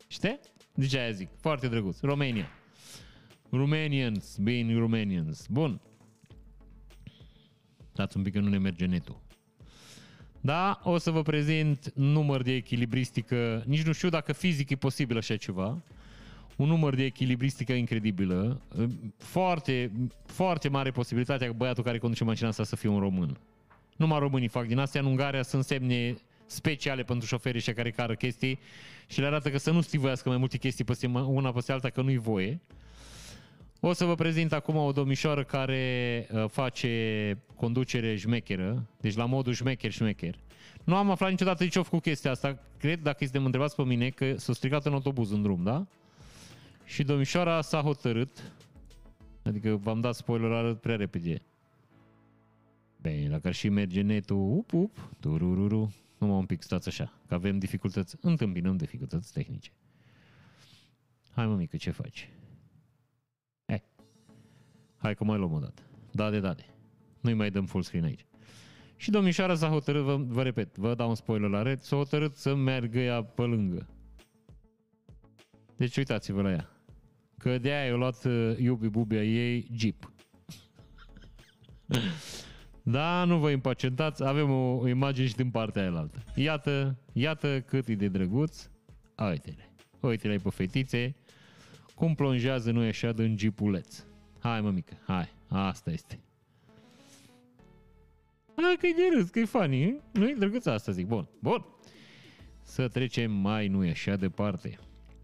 Știi? 0.08 0.40
Deci 0.74 0.96
aia 0.96 1.12
zic. 1.12 1.30
Foarte 1.40 1.68
drăguț. 1.68 2.00
Romania. 2.00 2.50
Romanians, 3.50 4.38
being 4.38 4.78
Romanians. 4.78 5.46
Bun. 5.50 5.82
Dați 7.94 8.18
un 8.18 8.24
pic 8.24 8.34
că 8.34 8.40
nu 8.40 8.50
ne 8.50 8.58
merge 8.58 8.86
netul. 8.86 9.22
Da, 10.42 10.80
o 10.84 10.98
să 10.98 11.12
vă 11.12 11.22
prezint 11.22 11.92
număr 11.96 12.42
de 12.42 12.54
echilibristică. 12.54 13.64
Nici 13.66 13.84
nu 13.84 13.92
știu 13.92 14.10
dacă 14.10 14.34
fizic 14.34 14.70
e 14.70 14.76
posibil 14.76 15.18
așa 15.18 15.36
ceva 15.36 15.84
un 16.56 16.68
număr 16.68 16.96
de 16.96 17.04
echilibristică 17.04 17.74
incredibilă. 17.74 18.62
Foarte, 19.18 19.92
foarte 20.26 20.70
mare 20.70 20.92
posibilitatea 20.92 21.48
că 21.48 21.54
băiatul 21.54 21.84
care 21.84 21.98
conduce 21.98 22.24
mașina 22.24 22.48
asta 22.48 22.64
să 22.64 22.76
fie 22.76 22.90
un 22.90 23.00
român. 23.00 23.38
Numai 23.96 24.20
românii 24.20 24.48
fac 24.48 24.68
din 24.68 24.78
astea. 24.78 25.02
În 25.02 25.08
Ungaria 25.08 25.42
sunt 25.42 25.64
semne 25.64 26.16
speciale 26.46 27.04
pentru 27.04 27.28
șoferii 27.28 27.62
și 27.62 27.72
care 27.72 27.92
cară 27.92 28.16
chestii 28.16 28.60
și 29.08 29.20
le 29.20 29.26
arată 29.26 29.50
că 29.50 29.58
să 29.58 29.72
nu 29.72 29.82
stivoiască 29.82 30.30
mai 30.30 30.38
multe 30.38 30.58
chestii 30.58 30.84
peste 30.84 31.08
una 31.08 31.52
peste 31.52 31.72
alta, 31.72 31.90
că 31.90 32.02
nu-i 32.02 32.18
voie. 32.18 32.60
O 33.80 33.94
să 33.94 34.06
vă 34.06 34.16
prezint 34.16 34.54
acum 34.54 34.76
o 34.76 34.92
domnișoară 34.92 35.44
care 35.44 36.28
uh, 36.32 36.46
face 36.50 37.38
conducere 37.56 38.16
șmecheră, 38.16 38.86
deci 39.00 39.16
la 39.16 39.26
modul 39.26 39.54
șmecher 39.54 39.92
șmecher. 39.92 40.36
Nu 40.84 40.96
am 40.96 41.10
aflat 41.10 41.30
niciodată 41.30 41.64
de 41.64 41.70
ce 41.70 41.78
au 41.78 41.84
făcut 41.84 42.02
chestia 42.02 42.32
asta. 42.32 42.60
Cred, 42.78 43.02
dacă 43.02 43.18
este 43.24 43.38
mă 43.38 43.46
întrebați 43.46 43.76
pe 43.76 43.84
mine, 43.84 44.10
că 44.10 44.38
s-a 44.38 44.54
stricat 44.54 44.86
în 44.86 44.94
autobuz 44.94 45.32
în 45.32 45.42
drum, 45.42 45.64
da? 45.64 45.86
Și 46.92 47.04
domnișoara 47.04 47.62
s-a 47.62 47.82
hotărât, 47.82 48.52
adică 49.44 49.76
v-am 49.76 50.02
dat 50.02 50.16
spoiler 50.16 50.52
arăt 50.52 50.82
prea 50.82 50.96
repede. 50.96 51.42
Bine, 53.02 53.28
dacă 53.28 53.48
ar 53.48 53.54
și 53.54 53.70
merge 53.70 54.02
netul, 54.02 54.58
up, 54.58 54.74
up, 54.74 55.10
turururu, 55.20 55.94
numai 56.18 56.38
un 56.38 56.46
pic 56.46 56.62
stați 56.62 56.88
așa, 56.88 57.14
că 57.28 57.34
avem 57.34 57.60
dificultăți, 57.60 58.16
întâmpinăm 58.22 58.78
dificultăți 58.78 59.34
tehnice. 59.34 59.72
Hai 61.32 61.48
mă 61.48 61.56
mică, 61.56 61.78
ce 61.78 61.92
faci? 61.92 62.30
Hai. 63.66 63.84
Hai 64.98 65.16
că 65.16 65.24
mai 65.24 65.38
luăm 65.38 65.54
o 65.54 65.60
dată. 65.60 65.82
Da 66.12 66.30
de 66.30 66.40
da 66.40 66.54
de. 66.54 66.66
Nu-i 67.22 67.34
mai 67.34 67.52
dăm 67.52 67.66
full 67.66 67.84
screen 67.84 68.04
aici. 68.04 68.26
Și 68.96 69.12
domnișoara 69.12 69.56
s-a 69.56 69.68
hotărât, 69.68 70.04
vă, 70.04 70.16
vă 70.18 70.44
repet, 70.44 70.78
vă 70.78 70.96
dau 70.96 71.10
un 71.10 71.16
spoiler 71.16 71.50
la 71.50 71.62
red, 71.62 71.82
s-a 71.82 71.96
hotărât 71.96 72.36
să 72.36 72.56
meargă 72.56 73.00
ea 73.00 73.24
pe 73.24 73.42
lângă. 73.42 73.88
Deci 75.76 75.98
uitați-vă 75.98 76.42
la 76.42 76.52
ea. 76.52 76.71
Că 77.42 77.58
de 77.58 77.72
aia 77.72 77.86
i-a 77.86 77.96
luat 77.96 78.24
uh, 78.26 78.58
iubi 78.58 78.88
bubia 78.88 79.24
ei 79.24 79.68
Jeep. 79.76 80.12
da, 82.84 83.24
nu 83.24 83.38
vă 83.38 83.50
impacientați, 83.50 84.24
avem 84.24 84.50
o, 84.50 84.78
o 84.78 84.88
imagine 84.88 85.28
și 85.28 85.36
din 85.36 85.50
partea 85.50 85.82
aia 85.82 85.98
altă. 85.98 86.24
Iată, 86.36 86.98
iată 87.14 87.62
cât 87.62 87.88
e 87.88 87.96
de 87.96 88.08
drăguț. 88.08 88.70
Uite-le. 89.30 89.74
Uite-le 90.00 90.36
pe 90.36 90.50
fetițe. 90.50 91.16
Cum 91.96 92.16
plonjează 92.16 92.72
noi 92.72 92.88
așa 92.88 93.12
în 93.16 93.38
jeepuleț. 93.38 94.04
Hai 94.40 94.62
mă 94.62 94.72
mică, 94.72 94.94
hai. 95.06 95.34
Asta 95.48 95.92
este. 95.92 96.20
Hai 98.56 98.76
că 98.80 98.88
e 98.88 98.94
de 98.96 99.18
râs, 99.18 99.30
că 99.30 99.40
e 99.40 99.46
funny, 99.46 100.00
nu 100.12 100.30
e 100.30 100.36
drăguț 100.38 100.66
asta 100.66 100.92
zic. 100.92 101.08
Bun, 101.08 101.28
bun. 101.40 101.66
Să 102.64 102.88
trecem 102.88 103.32
mai 103.32 103.68
nu 103.68 103.86
e 103.86 103.90
așa 103.90 104.16
departe. 104.16 104.80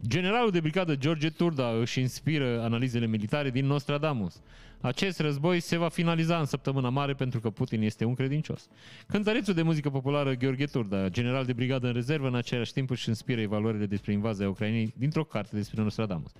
Generalul 0.06 0.50
de 0.50 0.60
brigadă 0.60 0.96
George 0.96 1.30
Turda 1.30 1.70
își 1.80 2.00
inspiră 2.00 2.62
analizele 2.62 3.06
militare 3.06 3.50
din 3.50 3.66
Nostradamus. 3.66 4.40
Acest 4.80 5.20
război 5.20 5.60
se 5.60 5.76
va 5.76 5.88
finaliza 5.88 6.38
în 6.38 6.44
săptămâna 6.44 6.88
mare 6.88 7.14
pentru 7.14 7.40
că 7.40 7.50
Putin 7.50 7.82
este 7.82 8.04
un 8.04 8.14
credincios. 8.14 8.68
Cântărețul 9.06 9.54
de 9.54 9.62
muzică 9.62 9.90
populară 9.90 10.34
Gheorghe 10.34 10.64
Turda, 10.64 11.08
general 11.08 11.44
de 11.44 11.52
brigadă 11.52 11.86
în 11.86 11.92
rezervă, 11.92 12.26
în 12.26 12.34
același 12.34 12.72
timp 12.72 12.90
își 12.90 13.08
inspiră 13.08 13.40
evaluările 13.40 13.86
despre 13.86 14.12
invazia 14.12 14.48
Ucrainei 14.48 14.94
dintr-o 14.96 15.24
carte 15.24 15.56
despre 15.56 15.82
Nostradamus. 15.82 16.32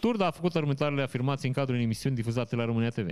Turda 0.00 0.26
a 0.26 0.30
făcut 0.30 0.54
următoarele 0.54 1.02
afirmații 1.02 1.48
în 1.48 1.54
cadrul 1.54 1.74
unei 1.74 1.84
emisiuni 1.84 2.14
difuzate 2.14 2.56
la 2.56 2.64
România 2.64 2.88
TV. 2.88 3.08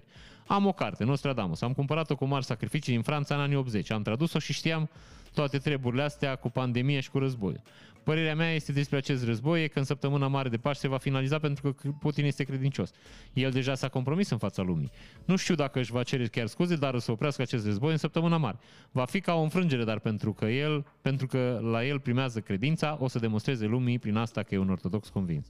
Am 0.47 0.67
o 0.67 0.73
carte, 0.73 1.05
Nostradamus. 1.05 1.61
Am 1.61 1.73
cumpărat-o 1.73 2.17
cu 2.17 2.25
mari 2.25 2.45
sacrificii 2.45 2.93
din 2.93 3.03
Franța 3.03 3.35
în 3.35 3.41
anii 3.41 3.57
80. 3.57 3.91
Am 3.91 4.03
tradus-o 4.03 4.39
și 4.39 4.53
știam 4.53 4.89
toate 5.35 5.59
treburile 5.59 6.03
astea 6.03 6.35
cu 6.35 6.51
pandemia 6.51 7.01
și 7.01 7.11
cu 7.11 7.19
războiul. 7.19 7.61
Părerea 8.05 8.35
mea 8.35 8.55
este 8.55 8.73
despre 8.73 8.97
acest 8.97 9.25
război, 9.25 9.63
e 9.63 9.69
că 9.69 9.79
în 9.79 9.85
săptămâna 9.85 10.27
mare 10.27 10.49
de 10.49 10.57
Paște 10.57 10.81
se 10.81 10.89
va 10.89 10.99
finaliza 10.99 11.39
pentru 11.39 11.73
că 11.75 11.89
Putin 11.89 12.25
este 12.25 12.45
credincios. 12.45 12.91
El 13.33 13.51
deja 13.51 13.75
s-a 13.75 13.89
compromis 13.89 14.31
în 14.31 14.39
fața 14.39 14.63
lumii. 14.63 14.91
Nu 15.25 15.37
știu 15.37 15.55
dacă 15.55 15.79
își 15.79 15.93
va 15.93 16.03
cere 16.03 16.27
chiar 16.27 16.47
scuze, 16.47 16.77
dar 16.77 16.95
o 16.95 16.99
să 16.99 17.11
oprească 17.11 17.43
acest 17.43 17.65
război 17.65 17.93
în 17.93 17.99
săptămâna 17.99 18.37
mare. 18.37 18.59
Va 18.91 19.05
fi 19.05 19.21
ca 19.21 19.35
o 19.35 19.43
înfrângere, 19.43 19.85
dar 19.85 19.99
pentru 19.99 20.33
că 20.33 20.45
el, 20.45 20.87
pentru 21.03 21.27
că 21.27 21.59
la 21.63 21.85
el 21.85 22.01
primează 22.01 22.41
credința, 22.41 22.97
o 23.01 23.09
să 23.09 23.19
demonstreze 23.19 23.67
lumii 23.67 23.99
prin 23.99 24.17
asta 24.17 24.43
că 24.43 24.55
e 24.55 24.59
un 24.59 24.71
ortodox 24.71 25.09
convins. 25.09 25.47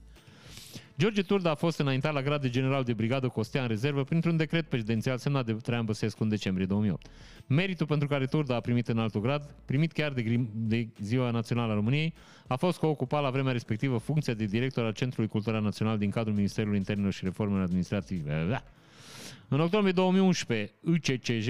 George 0.99 1.23
Turda 1.23 1.51
a 1.51 1.55
fost 1.55 1.79
înaintat 1.79 2.13
la 2.13 2.23
grad 2.23 2.41
de 2.41 2.49
general 2.49 2.83
de 2.83 2.93
brigadă 2.93 3.29
Costea 3.29 3.63
în 3.63 3.69
rezervă 3.69 4.05
printr-un 4.05 4.37
decret 4.37 4.69
prezidențial 4.69 5.19
semnat 5.19 5.47
de 5.47 5.53
Traian 5.53 5.85
Băsescu 5.85 6.23
în 6.23 6.29
decembrie 6.29 6.67
2008. 6.67 7.07
Meritul 7.47 7.87
pentru 7.87 8.09
care 8.09 8.27
Turda 8.27 8.55
a 8.55 8.61
primit 8.61 8.89
în 8.89 8.99
altul 8.99 9.21
grad, 9.21 9.55
primit 9.65 9.93
chiar 9.93 10.13
de, 10.13 10.41
de 10.55 10.89
Ziua 11.01 11.31
Națională 11.31 11.73
a 11.73 11.75
României, 11.75 12.15
a 12.47 12.57
fost 12.57 12.79
că 12.79 12.87
ocupa 12.87 13.21
la 13.21 13.31
vremea 13.31 13.53
respectivă 13.53 13.99
funcția 13.99 14.35
de 14.35 14.45
director 14.45 14.85
al 14.85 14.93
Centrului 14.93 15.29
Cultural 15.29 15.63
Național 15.63 15.99
din 15.99 16.11
cadrul 16.11 16.35
Ministerului 16.35 16.77
Internelor 16.77 17.13
și 17.13 17.25
Reformelor 17.25 17.63
Administrative. 17.63 18.63
În 19.49 19.61
octombrie 19.61 19.93
2011, 19.93 20.73
UCCJ 20.83 21.49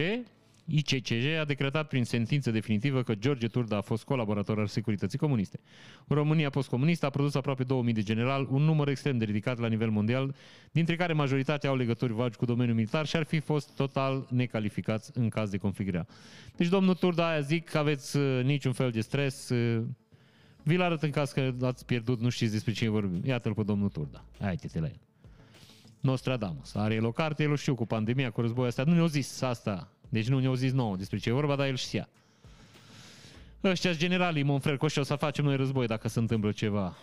ICCJ 0.71 1.27
a 1.41 1.45
decretat 1.45 1.89
prin 1.89 2.05
sentință 2.05 2.51
definitivă 2.51 3.03
că 3.03 3.15
George 3.15 3.49
Turda 3.49 3.77
a 3.77 3.81
fost 3.81 4.05
colaborator 4.05 4.59
al 4.59 4.67
securității 4.67 5.19
comuniste. 5.19 5.61
România 6.09 6.51
postcomunistă 6.51 7.07
a 7.07 7.11
produs 7.11 7.35
aproape 7.35 7.65
2000 7.65 7.93
de 7.93 8.03
general, 8.03 8.47
un 8.51 8.63
număr 8.63 8.89
extrem 8.89 9.19
de 9.19 9.25
ridicat 9.25 9.59
la 9.59 9.67
nivel 9.67 9.91
mondial, 9.91 10.35
dintre 10.73 10.97
care 10.97 11.13
majoritatea 11.13 11.71
au 11.71 11.77
legături 11.77 12.13
vagi 12.13 12.37
cu 12.37 12.45
domeniul 12.45 12.77
militar 12.77 13.07
și 13.07 13.17
ar 13.17 13.25
fi 13.25 13.39
fost 13.39 13.75
total 13.75 14.27
necalificați 14.31 15.11
în 15.15 15.29
caz 15.29 15.51
de 15.51 15.57
conflict 15.57 16.07
Deci, 16.57 16.69
domnul 16.69 16.95
Turda, 16.95 17.29
aia 17.29 17.41
zic 17.41 17.69
că 17.69 17.79
aveți 17.79 18.17
uh, 18.17 18.45
niciun 18.45 18.73
fel 18.73 18.91
de 18.91 19.01
stres, 19.01 19.49
uh, 19.49 19.85
vi-l 20.63 20.81
arăt 20.81 21.03
în 21.03 21.11
caz 21.11 21.31
că 21.31 21.55
ați 21.63 21.87
pierdut, 21.87 22.21
nu 22.21 22.29
știți 22.29 22.53
despre 22.53 22.73
cine 22.73 22.89
vorbim. 22.89 23.21
Iată-l 23.25 23.55
pe 23.55 23.63
domnul 23.63 23.89
Turda. 23.89 24.25
Hai-te 24.41 24.81
la 24.81 24.87
el. 24.87 25.01
Nostradamus. 26.01 26.75
Are 26.75 26.95
el 26.95 27.05
o 27.05 27.13
carte, 27.13 27.43
el 27.43 27.51
o 27.51 27.55
știu 27.55 27.75
cu 27.75 27.87
pandemia, 27.87 28.31
cu 28.31 28.41
războiul 28.41 28.69
ăsta. 28.69 28.85
Nu 28.85 28.93
ne-au 28.93 29.07
zis 29.07 29.41
asta 29.41 29.93
deci 30.09 30.29
nu 30.29 30.39
ne-au 30.39 30.55
zis 30.55 30.73
nouă 30.73 30.97
despre 30.97 31.19
ce 31.19 31.29
e 31.29 31.33
vorba, 31.33 31.57
dar 31.57 31.67
el 31.67 31.77
știa. 31.77 32.09
Ăștia 33.65 33.93
generalii, 33.93 34.43
Monfrer 34.43 34.77
Coș, 34.77 34.97
o 34.97 35.03
să 35.03 35.15
facem 35.15 35.45
noi 35.45 35.57
război 35.57 35.87
dacă 35.87 36.09
se 36.09 36.19
întâmplă 36.19 36.53
ceva. 36.53 36.97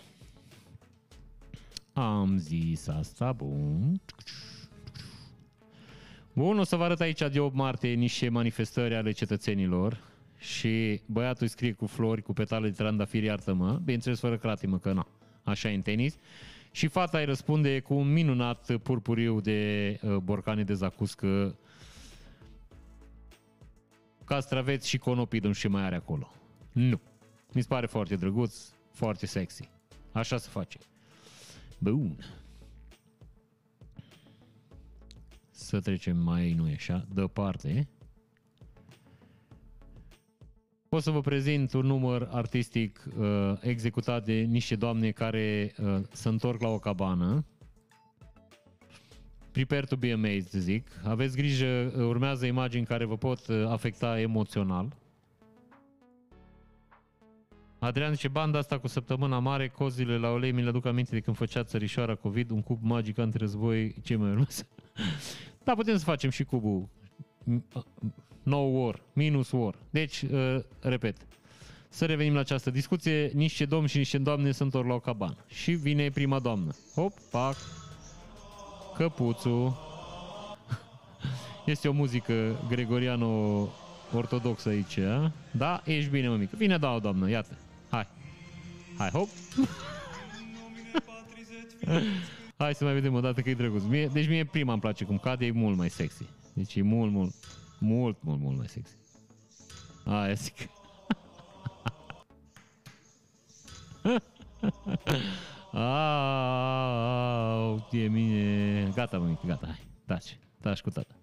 Am 1.94 2.38
zis 2.38 2.88
asta, 2.88 3.32
bun. 3.32 4.02
Bun, 6.34 6.60
o 6.60 6.64
să 6.64 6.76
vă 6.76 6.84
arăt 6.84 6.99
aici 6.99 7.22
de 7.32 7.40
8 7.40 7.56
martie 7.56 7.94
niște 7.94 8.30
manifestări 8.30 8.95
ale 8.95 9.11
cetățenilor 9.11 10.03
și 10.38 11.02
băiatul 11.06 11.41
îi 11.41 11.49
scrie 11.49 11.72
cu 11.72 11.86
flori, 11.86 12.22
cu 12.22 12.34
petale 12.34 12.68
de 12.68 12.73
trandafir, 12.73 13.23
iartă-mă, 13.23 13.80
bineînțeles 13.84 14.19
fără 14.19 14.38
cratimă, 14.38 14.77
că 14.77 14.91
nu, 14.91 15.07
așa 15.44 15.69
e 15.69 15.76
în 15.76 15.82
tenis. 15.82 16.18
Și 16.72 16.88
fata 16.88 17.18
îi 17.18 17.26
răspunde 17.26 17.80
cu 17.80 17.94
un 17.94 18.14
minunat 18.14 18.77
purpuriu 18.77 19.41
de 19.41 19.99
uh, 20.02 20.15
borcane 20.15 20.64
de 20.64 20.73
zacuscă, 20.73 21.57
castraveți 24.26 24.88
și 24.88 24.97
conopii, 24.97 25.39
nu 25.39 25.53
știu 25.53 25.69
ce 25.69 25.76
mai 25.76 25.84
are 25.84 25.95
acolo. 25.95 26.31
Nu. 26.72 27.02
Mi 27.53 27.61
se 27.61 27.68
pare 27.68 27.85
foarte 27.85 28.15
drăguț, 28.15 28.69
foarte 28.91 29.26
sexy. 29.26 29.69
Așa 30.11 30.38
se 30.38 30.49
face. 30.49 30.77
Bun. 31.77 32.18
Să 35.52 35.80
trecem 35.80 36.18
mai, 36.18 36.53
nu 36.53 36.69
e 36.69 36.73
așa, 36.73 37.07
departe. 37.14 37.88
Pot 40.89 41.03
să 41.03 41.11
vă 41.11 41.22
prezint 41.22 41.73
un 41.73 41.85
număr 41.85 42.27
artistic 42.31 43.07
uh, 43.18 43.53
executat 43.61 44.26
de 44.26 44.34
niște 44.34 44.76
doamne 44.76 45.11
care 45.11 45.73
uh, 45.77 46.02
se 46.11 46.27
întorc 46.27 46.61
la 46.61 46.68
o 46.68 46.80
cabană. 46.80 47.45
Prepare 49.56 49.86
to 49.86 49.95
be 49.95 50.11
amazed, 50.11 50.61
zic. 50.61 50.88
Aveți 51.03 51.36
grijă, 51.36 51.91
uh, 51.95 52.06
urmează 52.06 52.45
imagini 52.45 52.86
care 52.86 53.06
vă 53.06 53.18
pot 53.18 53.48
uh, 53.48 53.65
afecta 53.68 54.19
emoțional. 54.19 54.95
Adrian 57.80 58.14
zice, 58.14 58.27
banda 58.27 58.57
asta 58.57 58.80
cu 58.80 58.88
săptămâna 58.88 59.40
mare, 59.40 59.68
cozile 59.68 60.18
la 60.18 60.32
ulei, 60.32 60.52
mi-le 60.52 60.69
aduc 60.69 60.86
aminte 60.86 61.11
de 61.11 61.19
când 61.19 61.38
făcea 61.38 61.64
țărișoara 61.64 62.15
COVID, 62.15 62.49
un 62.49 62.61
cub 62.61 62.80
magic 62.82 63.18
între 63.18 63.40
război, 63.40 63.95
ce 64.03 64.15
mai 64.15 64.30
urmează? 64.30 64.68
da, 65.64 65.73
putem 65.73 65.98
să 65.98 66.03
facem 66.03 66.30
și 66.30 66.44
cubul 66.44 66.90
no 68.44 68.57
war, 68.57 69.02
minus 69.14 69.52
war. 69.52 69.76
Deci, 69.90 70.22
uh, 70.22 70.57
repet, 70.80 71.18
să 71.90 72.06
revenim 72.06 72.34
la 72.34 72.40
această 72.40 72.72
discuție, 72.72 73.32
niște 73.34 73.65
domni 73.65 73.88
și 73.88 73.98
niște 73.98 74.18
doamne 74.18 74.52
se 74.52 74.64
întorc 74.64 74.88
la 74.88 74.94
o 74.94 74.99
cabană. 74.99 75.38
Și 75.48 75.72
vine 75.72 76.10
prima 76.10 76.40
doamnă. 76.40 76.72
Hop, 76.95 77.14
pac, 77.32 77.56
căpuțul. 78.97 79.73
Este 81.65 81.88
o 81.88 81.91
muzică 81.91 82.55
gregoriano 82.67 83.67
ortodoxă 84.13 84.69
aici, 84.69 84.97
a? 84.97 85.31
Da? 85.51 85.81
Ești 85.85 86.09
bine, 86.09 86.27
mămică. 86.27 86.55
Vine, 86.57 86.77
da, 86.77 86.99
doamnă, 86.99 87.30
iată. 87.30 87.57
Hai. 87.89 88.07
Hai, 88.97 89.09
hop. 89.09 89.30
Hai 92.57 92.76
să 92.76 92.84
mai 92.84 92.93
vedem 92.93 93.13
o 93.13 93.19
dată 93.19 93.41
că 93.41 93.49
e 93.49 93.53
drăguț. 93.53 93.84
Mie, 93.84 94.07
deci 94.07 94.27
mie 94.27 94.45
prima 94.45 94.72
îmi 94.72 94.81
place 94.81 95.05
cum 95.05 95.17
cade, 95.17 95.45
e 95.45 95.51
mult 95.51 95.77
mai 95.77 95.89
sexy. 95.89 96.23
Deci 96.53 96.76
e 96.76 96.81
mult, 96.81 97.11
mult, 97.11 97.34
mult, 97.80 98.17
mult, 98.22 98.39
mult 98.39 98.57
mai 98.57 98.67
sexy. 98.67 98.93
Aia 100.03 100.34
zic. 100.34 100.69
Au, 105.77 107.88
e 107.91 108.07
mine. 108.07 108.91
Gata, 108.95 109.18
mă, 109.18 109.38
gata, 109.45 109.65
hai. 109.65 109.80
Taci, 110.06 110.38
taci 110.61 110.81
cu 110.81 110.89
tata. 110.89 111.15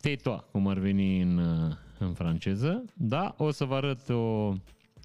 Teitoa, 0.00 0.44
cum 0.50 0.68
ar 0.68 0.78
veni 0.78 1.20
în, 1.20 1.38
în 1.98 2.14
franceză. 2.14 2.84
Da, 2.94 3.34
o 3.38 3.50
să 3.50 3.64
vă 3.64 3.74
arăt 3.74 4.08
o 4.08 4.52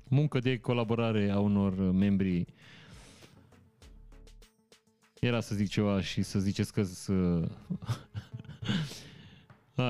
muncă 0.07 0.39
de 0.39 0.57
colaborare 0.57 1.29
a 1.29 1.39
unor 1.39 1.91
membri 1.91 2.45
era 5.19 5.39
să 5.39 5.55
zic 5.55 5.69
ceva 5.69 6.01
și 6.01 6.21
să 6.21 6.39
ziceți 6.39 6.73
că 6.73 6.83
să... 6.83 7.13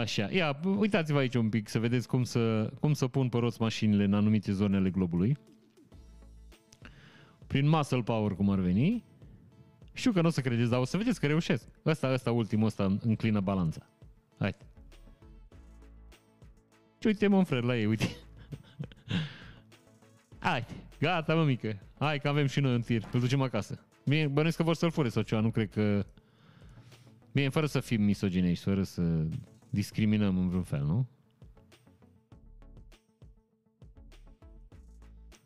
Așa, 0.01 0.31
ia, 0.31 0.59
uitați-vă 0.77 1.17
aici 1.17 1.35
un 1.35 1.49
pic 1.49 1.69
să 1.69 1.79
vedeți 1.79 2.07
cum 2.07 2.23
să, 2.23 2.71
cum 2.79 2.93
să 2.93 3.07
pun 3.07 3.29
pe 3.29 3.37
roți 3.37 3.61
mașinile 3.61 4.03
în 4.03 4.13
anumite 4.13 4.51
zone 4.51 4.77
ale 4.77 4.89
globului. 4.89 5.37
Prin 7.47 7.67
muscle 7.67 8.01
power, 8.01 8.31
cum 8.31 8.49
ar 8.49 8.59
veni. 8.59 9.03
Știu 9.93 10.11
că 10.11 10.21
nu 10.21 10.27
o 10.27 10.31
să 10.31 10.41
credeți, 10.41 10.69
dar 10.69 10.79
o 10.79 10.85
să 10.85 10.97
vedeți 10.97 11.19
că 11.19 11.27
reușesc. 11.27 11.67
Ăsta, 11.85 12.11
ăsta 12.13 12.31
ultimul, 12.31 12.65
ăsta 12.65 12.97
înclină 13.01 13.39
balanța. 13.39 13.89
Hai. 14.37 14.55
Și 16.99 17.07
uite 17.07 17.27
mă 17.27 17.43
frate 17.43 17.65
la 17.65 17.77
ei, 17.77 17.85
uite. 17.85 18.05
Hai, 20.39 20.65
gata 20.99 21.35
mă 21.35 21.43
mică. 21.43 21.79
Hai 21.99 22.19
că 22.19 22.27
avem 22.27 22.45
și 22.45 22.59
noi 22.59 22.73
un 22.73 22.81
tir, 22.81 23.09
îl 23.11 23.19
ducem 23.19 23.41
acasă. 23.41 23.79
Bine, 24.05 24.27
bănuiesc 24.27 24.57
că 24.57 24.63
vor 24.63 24.75
să-l 24.75 24.91
fure 24.91 25.09
sau 25.09 25.21
ceva, 25.21 25.41
nu 25.41 25.51
cred 25.51 25.69
că... 25.69 26.05
Bine, 27.31 27.49
fără 27.49 27.65
să 27.65 27.79
fim 27.79 28.03
misoginești, 28.03 28.63
fără 28.63 28.83
să 28.83 29.25
discriminăm 29.69 30.37
în 30.37 30.47
vreun 30.47 30.63
fel, 30.63 30.83
nu? 30.83 31.07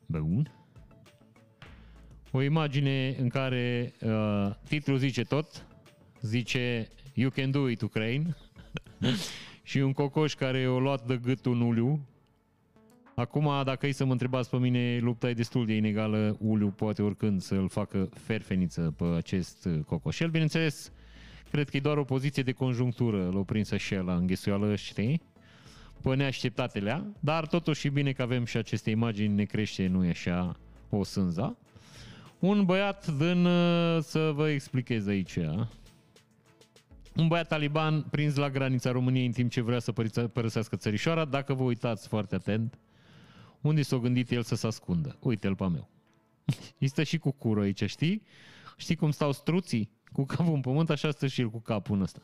Bun. 0.06 0.61
O 2.32 2.42
imagine 2.42 3.16
în 3.20 3.30
care 3.30 3.94
uh, 4.02 4.52
titlul 4.68 4.98
zice 4.98 5.24
tot, 5.24 5.66
zice 6.22 6.88
You 7.14 7.30
can 7.30 7.52
do 7.52 7.70
it, 7.70 7.82
Ukraine, 7.82 8.36
și 9.64 9.78
un 9.78 9.94
cocoș 9.94 10.34
care 10.34 10.68
o 10.68 10.80
luat 10.80 11.06
de 11.06 11.18
gât 11.18 11.46
un 11.46 11.62
uliu. 11.62 12.08
Acum, 13.16 13.50
dacă 13.64 13.88
e 13.88 13.92
să 13.92 14.06
mă 14.06 14.12
întrebați 14.12 14.50
pe 14.50 14.58
mine, 14.58 15.00
lupta 15.02 15.30
e 15.30 15.34
destul 15.34 15.66
de 15.66 15.74
inegală. 15.74 16.38
Uliu 16.40 16.68
poate 16.68 17.02
oricând 17.02 17.42
să-l 17.42 17.70
facă 17.70 18.10
ferfeniță 18.14 18.94
pe 18.98 19.04
acest 19.04 19.68
cocoșel. 19.86 20.30
Bineînțeles, 20.30 20.92
Cred 21.52 21.70
că 21.70 21.78
e 21.78 21.80
doar 21.80 21.98
o 21.98 22.04
poziție 22.04 22.44
de 22.44 22.52
conjunctură, 22.52 23.30
l-o 23.30 23.44
prinsă 23.44 23.78
și 23.78 23.94
el 23.94 24.06
la 24.06 24.16
înghesuială, 24.16 24.76
știi? 24.76 25.22
Pe 26.02 26.16
neașteptatele, 26.16 27.04
dar 27.20 27.48
totuși 27.48 27.88
e 27.88 27.90
bine 27.90 28.12
că 28.12 28.22
avem 28.22 28.46
și 28.46 28.58
aceste 28.58 28.90
imagini, 28.90 29.34
ne 29.34 29.44
crește, 29.44 29.88
nu 29.88 30.06
e 30.06 30.10
așa, 30.10 30.60
o 30.90 31.04
sânza. 31.04 31.58
Un 32.42 32.66
băiat 32.66 33.08
din, 33.08 33.46
uh, 33.46 34.04
să 34.04 34.32
vă 34.32 34.50
explichez 34.50 35.08
aici, 35.08 35.38
un 37.16 37.28
băiat 37.28 37.48
taliban 37.48 38.02
prins 38.02 38.36
la 38.36 38.50
granița 38.50 38.92
României 38.92 39.26
în 39.26 39.32
timp 39.32 39.52
ce 39.52 39.62
vrea 39.62 39.80
să 39.80 39.92
părăsească 40.34 40.76
țărișoara, 40.76 41.26
dacă 41.26 41.54
vă 41.54 41.64
uitați 41.64 42.08
foarte 42.08 42.36
atent, 42.36 42.80
unde 43.62 43.82
s-a 43.82 43.98
gândit 43.98 44.32
el 44.32 44.44
să 44.44 44.56
se 44.56 44.68
ascundă? 44.68 45.18
Uite-l 45.20 45.56
pe 45.56 45.68
meu. 45.68 45.90
Este 46.78 47.04
și 47.04 47.18
cu 47.18 47.32
cură 47.32 47.62
aici, 47.62 47.90
știi? 47.90 48.24
Știi 48.78 48.96
cum 48.96 49.12
stau 49.12 49.32
struții? 49.32 49.90
Cu 50.12 50.26
capul 50.26 50.54
în 50.54 50.62
pământ, 50.62 50.90
așa 50.90 51.12
stă 51.12 51.28
și 51.28 51.42
el 51.42 51.50
cu 51.50 51.60
capul 51.60 51.96
în 51.96 52.02
ăsta. 52.02 52.22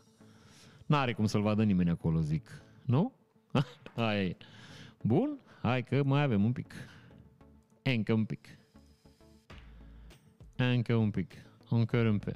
N-are 0.86 1.14
cum 1.14 1.26
să-l 1.26 1.42
vadă 1.42 1.64
nimeni 1.64 1.90
acolo, 1.90 2.20
zic. 2.20 2.62
Nu? 2.86 3.14
Aia 3.96 4.24
e. 4.24 4.38
Bun, 5.04 5.40
hai 5.62 5.84
că 5.84 6.04
mai 6.04 6.24
avem 6.24 6.44
un 6.44 6.52
pic. 6.52 6.74
Încă 7.82 8.14
un 8.14 8.26
pic. 8.26 8.48
Încă 10.58 10.96
un 10.96 11.10
pic. 11.10 11.32
Încă 11.70 11.98
un 11.98 12.18
pic. 12.18 12.36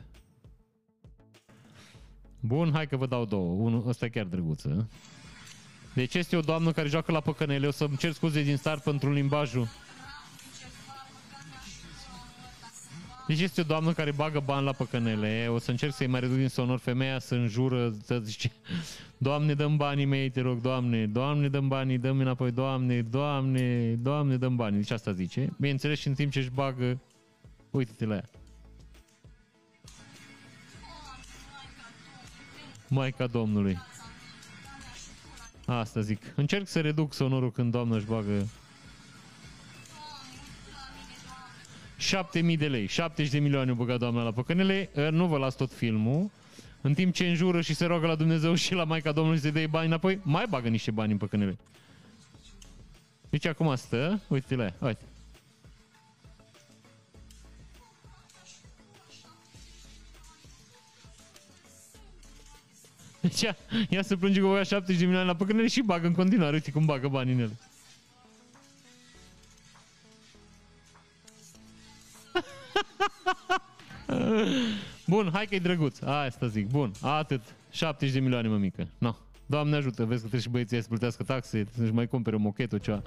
Bun, 2.39 2.71
hai 2.73 2.87
că 2.87 2.97
vă 2.97 3.05
dau 3.05 3.25
două. 3.25 3.51
Unul, 3.51 3.87
ăsta 3.87 4.05
e 4.05 4.09
chiar 4.09 4.25
drăguță. 4.25 4.89
Deci 5.93 6.13
este 6.13 6.35
o 6.35 6.41
doamnă 6.41 6.71
care 6.71 6.87
joacă 6.87 7.11
la 7.11 7.19
păcănele. 7.19 7.67
O 7.67 7.71
să-mi 7.71 7.97
cer 7.97 8.11
scuze 8.11 8.41
din 8.43 8.57
start 8.57 8.83
pentru 8.83 9.11
limbajul 9.11 9.67
Deci 13.31 13.41
este 13.41 13.61
o 13.61 13.63
doamnă 13.63 13.91
care 13.91 14.11
bagă 14.11 14.41
bani 14.45 14.65
la 14.65 14.71
păcănele, 14.71 15.47
o 15.49 15.57
să 15.57 15.71
încerc 15.71 15.93
să-i 15.93 16.07
mai 16.07 16.19
reduc 16.19 16.37
din 16.37 16.47
sonor 16.47 16.79
femeia, 16.79 17.19
să 17.19 17.35
înjură, 17.35 17.93
să 18.03 18.19
zice, 18.23 18.51
Doamne, 19.17 19.53
dăm 19.53 19.77
banii 19.77 20.05
mei, 20.05 20.29
te 20.29 20.41
rog, 20.41 20.61
Doamne, 20.61 21.05
Doamne, 21.05 21.47
dăm 21.47 21.67
banii, 21.67 21.97
dăm 21.97 22.19
înapoi, 22.19 22.51
Doamne, 22.51 23.01
Doamne, 23.01 23.95
Doamne, 24.01 24.37
dăm 24.37 24.55
banii. 24.55 24.79
Deci 24.79 24.91
asta 24.91 25.11
zice. 25.11 25.49
Bineînțeles 25.57 25.99
și 25.99 26.07
în 26.07 26.13
timp 26.13 26.31
ce 26.31 26.39
își 26.39 26.49
bagă, 26.49 26.99
uite-te 27.71 28.05
la 28.05 28.15
ea. 28.15 28.29
Maica 32.87 33.27
Domnului. 33.27 33.77
Asta 35.65 36.01
zic. 36.01 36.21
Încerc 36.35 36.67
să 36.67 36.81
reduc 36.81 37.13
sonorul 37.13 37.51
când 37.51 37.71
doamna 37.71 37.95
își 37.95 38.05
bagă 38.05 38.47
7000 41.97 42.57
de 42.57 42.67
lei, 42.67 42.87
70 42.87 43.31
de 43.31 43.39
milioane 43.39 43.71
băga 43.71 43.97
doamna 43.97 44.23
la 44.23 44.31
păcănele, 44.31 44.89
ă, 44.95 45.09
nu 45.09 45.27
vă 45.27 45.37
las 45.37 45.55
tot 45.55 45.73
filmul, 45.73 46.29
în 46.81 46.93
timp 46.93 47.13
ce 47.13 47.27
înjură 47.27 47.61
și 47.61 47.73
se 47.73 47.85
roagă 47.85 48.07
la 48.07 48.15
Dumnezeu 48.15 48.55
și 48.55 48.73
la 48.73 48.83
Maica 48.83 49.11
Domnului 49.11 49.39
să 49.39 49.49
dea 49.49 49.67
bani 49.67 49.87
înapoi, 49.87 50.19
mai 50.23 50.45
bagă 50.49 50.67
niște 50.67 50.91
bani 50.91 51.11
în 51.11 51.17
păcănele. 51.17 51.57
Deci 53.29 53.45
acum 53.45 53.75
stă, 53.75 54.21
uite 54.27 54.55
la 54.55 54.63
ea, 54.63 54.75
uite. 54.79 55.03
Deci 63.21 63.41
ea, 63.41 63.57
ea 63.89 64.01
se 64.01 64.15
plânge 64.15 64.39
că 64.39 64.45
băga 64.45 64.63
70 64.63 64.97
de 64.97 65.05
milioane 65.05 65.27
la 65.27 65.35
păcănele 65.35 65.67
și 65.67 65.81
bagă 65.81 66.07
în 66.07 66.13
continuare, 66.13 66.53
uite 66.53 66.71
cum 66.71 66.85
bagă 66.85 67.07
banii 67.07 67.33
în 67.33 67.39
ele. 67.39 67.57
Bun, 75.05 75.29
hai 75.33 75.45
că 75.45 75.55
e 75.55 75.59
drăguț. 75.59 76.01
Asta 76.01 76.47
zic. 76.47 76.67
Bun, 76.67 76.91
atât. 77.01 77.41
70 77.71 78.13
de 78.13 78.19
milioane, 78.19 78.47
mă 78.47 78.57
mică. 78.57 78.87
No. 78.97 79.15
Doamne 79.45 79.75
ajută, 79.75 80.05
vezi 80.05 80.21
că 80.21 80.27
trebuie 80.27 80.41
și 80.41 80.49
băieții 80.49 80.81
să 80.81 80.87
plătească 80.87 81.23
taxe, 81.23 81.67
să-și 81.75 81.91
mai 81.91 82.07
cumpere 82.07 82.35
o 82.35 82.39
mochetă, 82.39 82.77
ceva. 82.77 83.01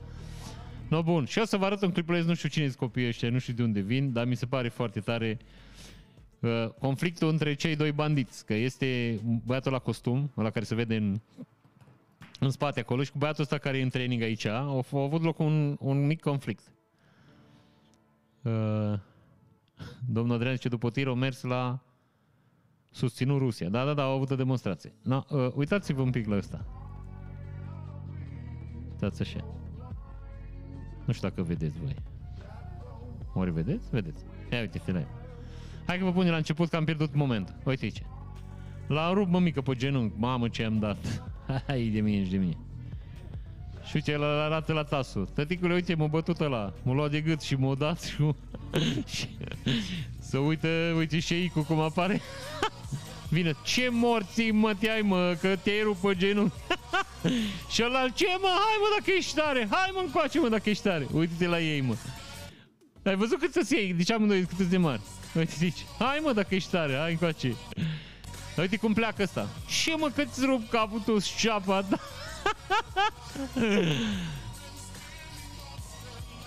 No, 0.89 1.03
bun. 1.03 1.25
Și 1.25 1.39
o 1.39 1.45
să 1.45 1.57
vă 1.57 1.65
arăt 1.65 1.83
un 1.83 1.91
clipuleț, 1.91 2.25
nu 2.25 2.35
știu 2.35 2.49
cine 2.49 2.65
sunt 2.65 2.77
copiii 2.77 3.09
ăștia, 3.09 3.31
nu 3.31 3.39
știu 3.39 3.53
de 3.53 3.63
unde 3.63 3.81
vin, 3.81 4.13
dar 4.13 4.25
mi 4.27 4.35
se 4.35 4.47
pare 4.47 4.69
foarte 4.69 5.01
tare 5.01 5.39
uh, 5.41 5.47
conflictul 6.79 7.29
între 7.29 7.55
cei 7.55 7.77
doi 7.77 7.93
bandiți, 7.93 8.47
că 8.47 8.55
este 8.55 9.21
băiatul 9.47 9.73
la 9.73 9.79
costum, 9.79 10.31
la 10.35 10.51
care 10.51 10.65
se 10.65 10.75
vede 10.75 10.97
în, 10.97 11.21
în 12.41 12.51
spate 12.51 12.81
acolo, 12.81 13.03
și 13.03 13.11
cu 13.11 13.19
băiatul 13.19 13.43
ăsta 13.43 13.59
care 13.59 13.79
e 13.79 13.83
în 13.83 13.89
training 13.89 14.23
aici, 14.23 14.45
au, 14.45 14.87
au 14.93 15.05
avut 15.05 15.23
loc 15.23 15.39
un, 15.39 15.77
un 15.81 16.07
mic 16.07 16.21
conflict. 16.21 16.73
Uh, 18.43 18.99
domnul 20.09 20.35
Adrian 20.35 20.55
zice, 20.55 20.69
după 20.69 20.91
tir 20.91 21.07
au 21.07 21.15
mers 21.15 21.43
la 21.43 21.79
susținut 22.91 23.39
Rusia. 23.39 23.69
Da, 23.69 23.85
da, 23.85 23.95
da, 23.95 24.03
au 24.03 24.15
avut 24.15 24.31
o 24.31 24.37
demonstrație. 24.37 24.93
No, 25.03 25.23
uh, 25.31 25.53
uitați-vă 25.55 26.03
un 26.03 26.11
pic 26.11 26.27
la 26.27 26.37
ăsta. 26.37 26.67
Uitați 28.91 29.23
așa. 29.23 29.45
Nu 31.05 31.13
știu 31.13 31.29
dacă 31.29 31.43
vedeți 31.43 31.79
voi. 31.79 31.97
Ori 33.35 33.51
vedeți? 33.51 33.91
Vedeți. 33.91 34.25
Ia 34.53 34.61
uite, 34.61 34.79
filai. 34.79 35.07
Hai 35.87 35.99
că 35.99 36.05
vă 36.05 36.13
pun 36.13 36.27
la 36.27 36.37
început 36.37 36.69
că 36.69 36.77
am 36.77 36.85
pierdut 36.85 37.15
moment. 37.15 37.55
Uite 37.65 37.85
aici. 37.85 38.03
L-am 38.87 39.15
rupt 39.15 39.31
mămică 39.31 39.61
pe 39.61 39.75
genunchi. 39.75 40.15
Mamă 40.19 40.49
ce 40.49 40.65
am 40.65 40.79
dat. 40.79 41.25
Hai 41.67 41.91
de 41.95 42.01
mine 42.01 42.25
și 42.25 42.31
de 42.31 42.37
mine. 42.37 42.57
Și 43.85 43.91
uite, 43.95 44.13
el 44.13 44.23
arată 44.23 44.73
la 44.73 44.83
tasul. 44.83 45.29
Tăticule, 45.35 45.75
uite, 45.75 45.95
m-a 45.95 46.07
bătut 46.07 46.41
ăla. 46.41 46.73
M-a 46.83 46.93
luat 46.93 47.11
de 47.11 47.21
gât 47.21 47.41
și 47.41 47.55
m-a 47.55 47.75
dat 47.75 48.03
și, 48.03 48.17
și 49.17 49.29
să 50.19 50.39
uită, 50.39 50.69
uite 50.97 51.19
și 51.19 51.51
cu 51.55 51.61
cum 51.61 51.81
apare. 51.81 52.21
Vine, 53.31 53.55
ce 53.65 53.89
morții 53.91 54.51
mă 54.51 54.75
te 54.79 54.91
ai 54.91 55.01
mă, 55.01 55.37
că 55.41 55.57
te-ai 55.63 55.83
rupt 55.83 56.01
pe 56.01 56.15
genunchi. 56.15 56.55
și 57.71 57.83
ăla, 57.85 58.09
ce 58.09 58.27
mă, 58.41 58.49
hai 58.49 58.77
mă 58.81 58.87
dacă 58.99 59.11
ești 59.17 59.35
tare, 59.35 59.67
hai 59.71 59.91
mă 59.93 60.01
încoace 60.05 60.41
mă 60.41 60.49
dacă 60.49 60.71
ești 60.71 60.83
tare. 60.83 61.07
Uite-te 61.13 61.47
la 61.47 61.61
ei 61.61 61.81
mă. 61.81 61.97
Ai 63.05 63.17
văzut 63.17 63.39
cât 63.39 63.53
să-ți 63.53 63.75
iei? 63.75 63.93
Deci 63.93 64.11
amândoi 64.11 64.45
cât 64.57 64.67
de 64.67 64.77
mari. 64.77 65.01
Uite, 65.35 65.55
zici, 65.57 65.85
hai 65.99 66.21
mă 66.23 66.33
dacă 66.33 66.55
ești 66.55 66.71
tare, 66.71 66.97
hai 66.97 67.11
încoace. 67.11 67.55
Uite 68.57 68.77
cum 68.77 68.93
pleacă 68.93 69.23
ăsta. 69.23 69.49
Ce 69.85 69.95
mă, 69.97 70.11
că-ți 70.15 70.45
rup 70.45 70.69
capul 70.69 71.01
tu, 71.01 71.19
șapa 71.19 71.83
ta. 71.83 72.01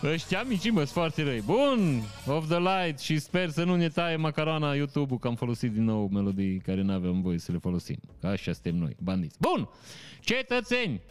Ăștia 0.04 0.44
mici, 0.44 0.72
mă, 0.72 0.78
sunt 0.80 0.90
foarte 0.90 1.24
răi. 1.24 1.42
Bun! 1.42 2.02
Of 2.28 2.48
the 2.48 2.58
light 2.60 3.00
și 3.00 3.20
sper 3.20 3.50
să 3.50 3.64
nu 3.64 3.76
ne 3.76 3.90
taie 3.90 4.16
macarona 4.16 4.74
YouTube-ul 4.74 5.20
că 5.20 5.28
am 5.28 5.36
folosit 5.36 5.72
din 5.72 5.84
nou 5.84 6.08
melodii 6.08 6.58
care 6.58 6.82
nu 6.82 6.94
aveam 6.94 7.22
voie 7.22 7.38
să 7.38 7.52
le 7.52 7.58
folosim. 7.58 7.98
Că 8.20 8.28
așa 8.28 8.52
suntem 8.52 8.76
noi, 8.76 8.96
bandiți. 9.00 9.38
Bun! 9.40 9.70
Cetățeni! 10.20 11.02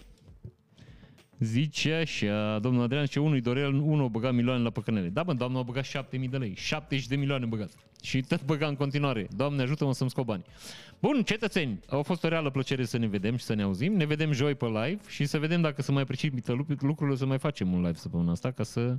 Zice 1.38 1.92
așa, 1.92 2.58
domnul 2.58 2.82
Adrian 2.82 3.06
ce 3.06 3.20
unui 3.20 3.40
Dorel, 3.40 3.74
unul 3.74 4.04
a 4.04 4.08
băgat 4.08 4.34
milioane 4.34 4.62
la 4.62 4.70
păcănele. 4.70 5.08
Da, 5.08 5.22
bă, 5.22 5.32
doamna 5.32 5.58
a 5.58 5.62
băgat 5.62 5.84
7000 5.84 6.28
de 6.28 6.36
lei. 6.36 6.54
70 6.54 7.06
de 7.06 7.16
milioane 7.16 7.46
băgat. 7.46 7.70
Și 8.02 8.20
tot 8.20 8.44
băga 8.44 8.66
în 8.66 8.74
continuare. 8.74 9.28
Doamne, 9.36 9.62
ajută-mă 9.62 9.92
să-mi 9.92 10.10
scot 10.10 10.24
bani. 10.24 10.44
Bun, 11.00 11.22
cetățeni, 11.22 11.80
a 11.88 12.00
fost 12.00 12.24
o 12.24 12.28
reală 12.28 12.50
plăcere 12.50 12.84
să 12.84 12.98
ne 12.98 13.06
vedem 13.06 13.36
și 13.36 13.44
să 13.44 13.54
ne 13.54 13.62
auzim. 13.62 13.92
Ne 13.92 14.04
vedem 14.04 14.32
joi 14.32 14.54
pe 14.54 14.66
live 14.66 15.00
și 15.08 15.24
să 15.24 15.38
vedem 15.38 15.60
dacă 15.60 15.82
se 15.82 15.92
mai 15.92 16.04
precipită 16.04 16.64
lucrurile, 16.80 17.16
să 17.16 17.26
mai 17.26 17.38
facem 17.38 17.72
un 17.72 17.80
live 17.80 17.96
săptămâna 17.96 18.30
asta 18.30 18.50
ca 18.50 18.62
să, 18.62 18.96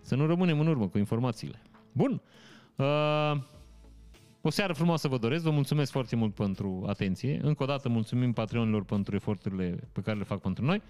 să 0.00 0.14
nu 0.14 0.26
rămânem 0.26 0.60
în 0.60 0.66
urmă 0.66 0.88
cu 0.88 0.98
informațiile. 0.98 1.62
Bun. 1.92 2.20
Uh, 2.76 3.32
o 4.40 4.50
seară 4.50 4.72
frumoasă 4.72 5.08
vă 5.08 5.18
doresc, 5.18 5.42
vă 5.42 5.50
mulțumesc 5.50 5.90
foarte 5.90 6.16
mult 6.16 6.34
pentru 6.34 6.84
atenție. 6.88 7.40
Încă 7.42 7.62
o 7.62 7.66
dată 7.66 7.88
mulțumim 7.88 8.32
patronilor 8.32 8.84
pentru 8.84 9.14
eforturile 9.14 9.88
pe 9.92 10.00
care 10.00 10.18
le 10.18 10.24
fac 10.24 10.40
pentru 10.40 10.64
noi. 10.64 10.82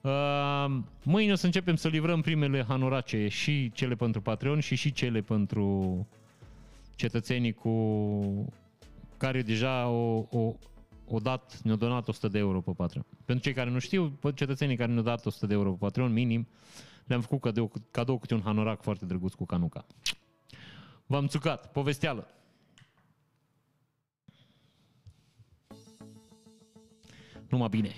Uh, 0.00 0.78
mâine 1.02 1.32
o 1.32 1.34
să 1.34 1.46
începem 1.46 1.76
să 1.76 1.88
livrăm 1.88 2.20
primele 2.20 2.64
hanorace 2.68 3.28
și 3.28 3.70
cele 3.74 3.94
pentru 3.94 4.20
Patreon 4.20 4.60
și 4.60 4.74
și 4.74 4.92
cele 4.92 5.20
pentru 5.20 6.06
cetățenii 6.94 7.52
cu 7.52 8.52
care 9.16 9.42
deja 9.42 9.88
o, 9.88 10.26
o, 10.30 10.54
o 11.06 11.18
dat, 11.18 11.60
ne-au 11.62 11.76
donat 11.76 12.08
100 12.08 12.28
de 12.28 12.38
euro 12.38 12.60
pe 12.60 12.72
Patreon. 12.76 13.04
Pentru 13.24 13.44
cei 13.44 13.54
care 13.54 13.70
nu 13.70 13.78
știu, 13.78 14.18
cetățenii 14.34 14.76
care 14.76 14.90
ne-au 14.90 15.04
dat 15.04 15.26
100 15.26 15.46
de 15.46 15.54
euro 15.54 15.70
pe 15.70 15.76
Patreon, 15.80 16.12
minim, 16.12 16.48
le-am 17.04 17.20
făcut 17.20 17.40
cadou, 17.40 17.72
cadou 17.90 18.18
câte 18.18 18.34
un 18.34 18.42
hanorac 18.42 18.82
foarte 18.82 19.04
drăguț 19.04 19.32
cu 19.32 19.44
canuca. 19.44 19.86
V-am 21.06 21.26
țucat, 21.26 21.72
povesteală. 21.72 22.28
Numai 27.48 27.68
bine. 27.68 27.94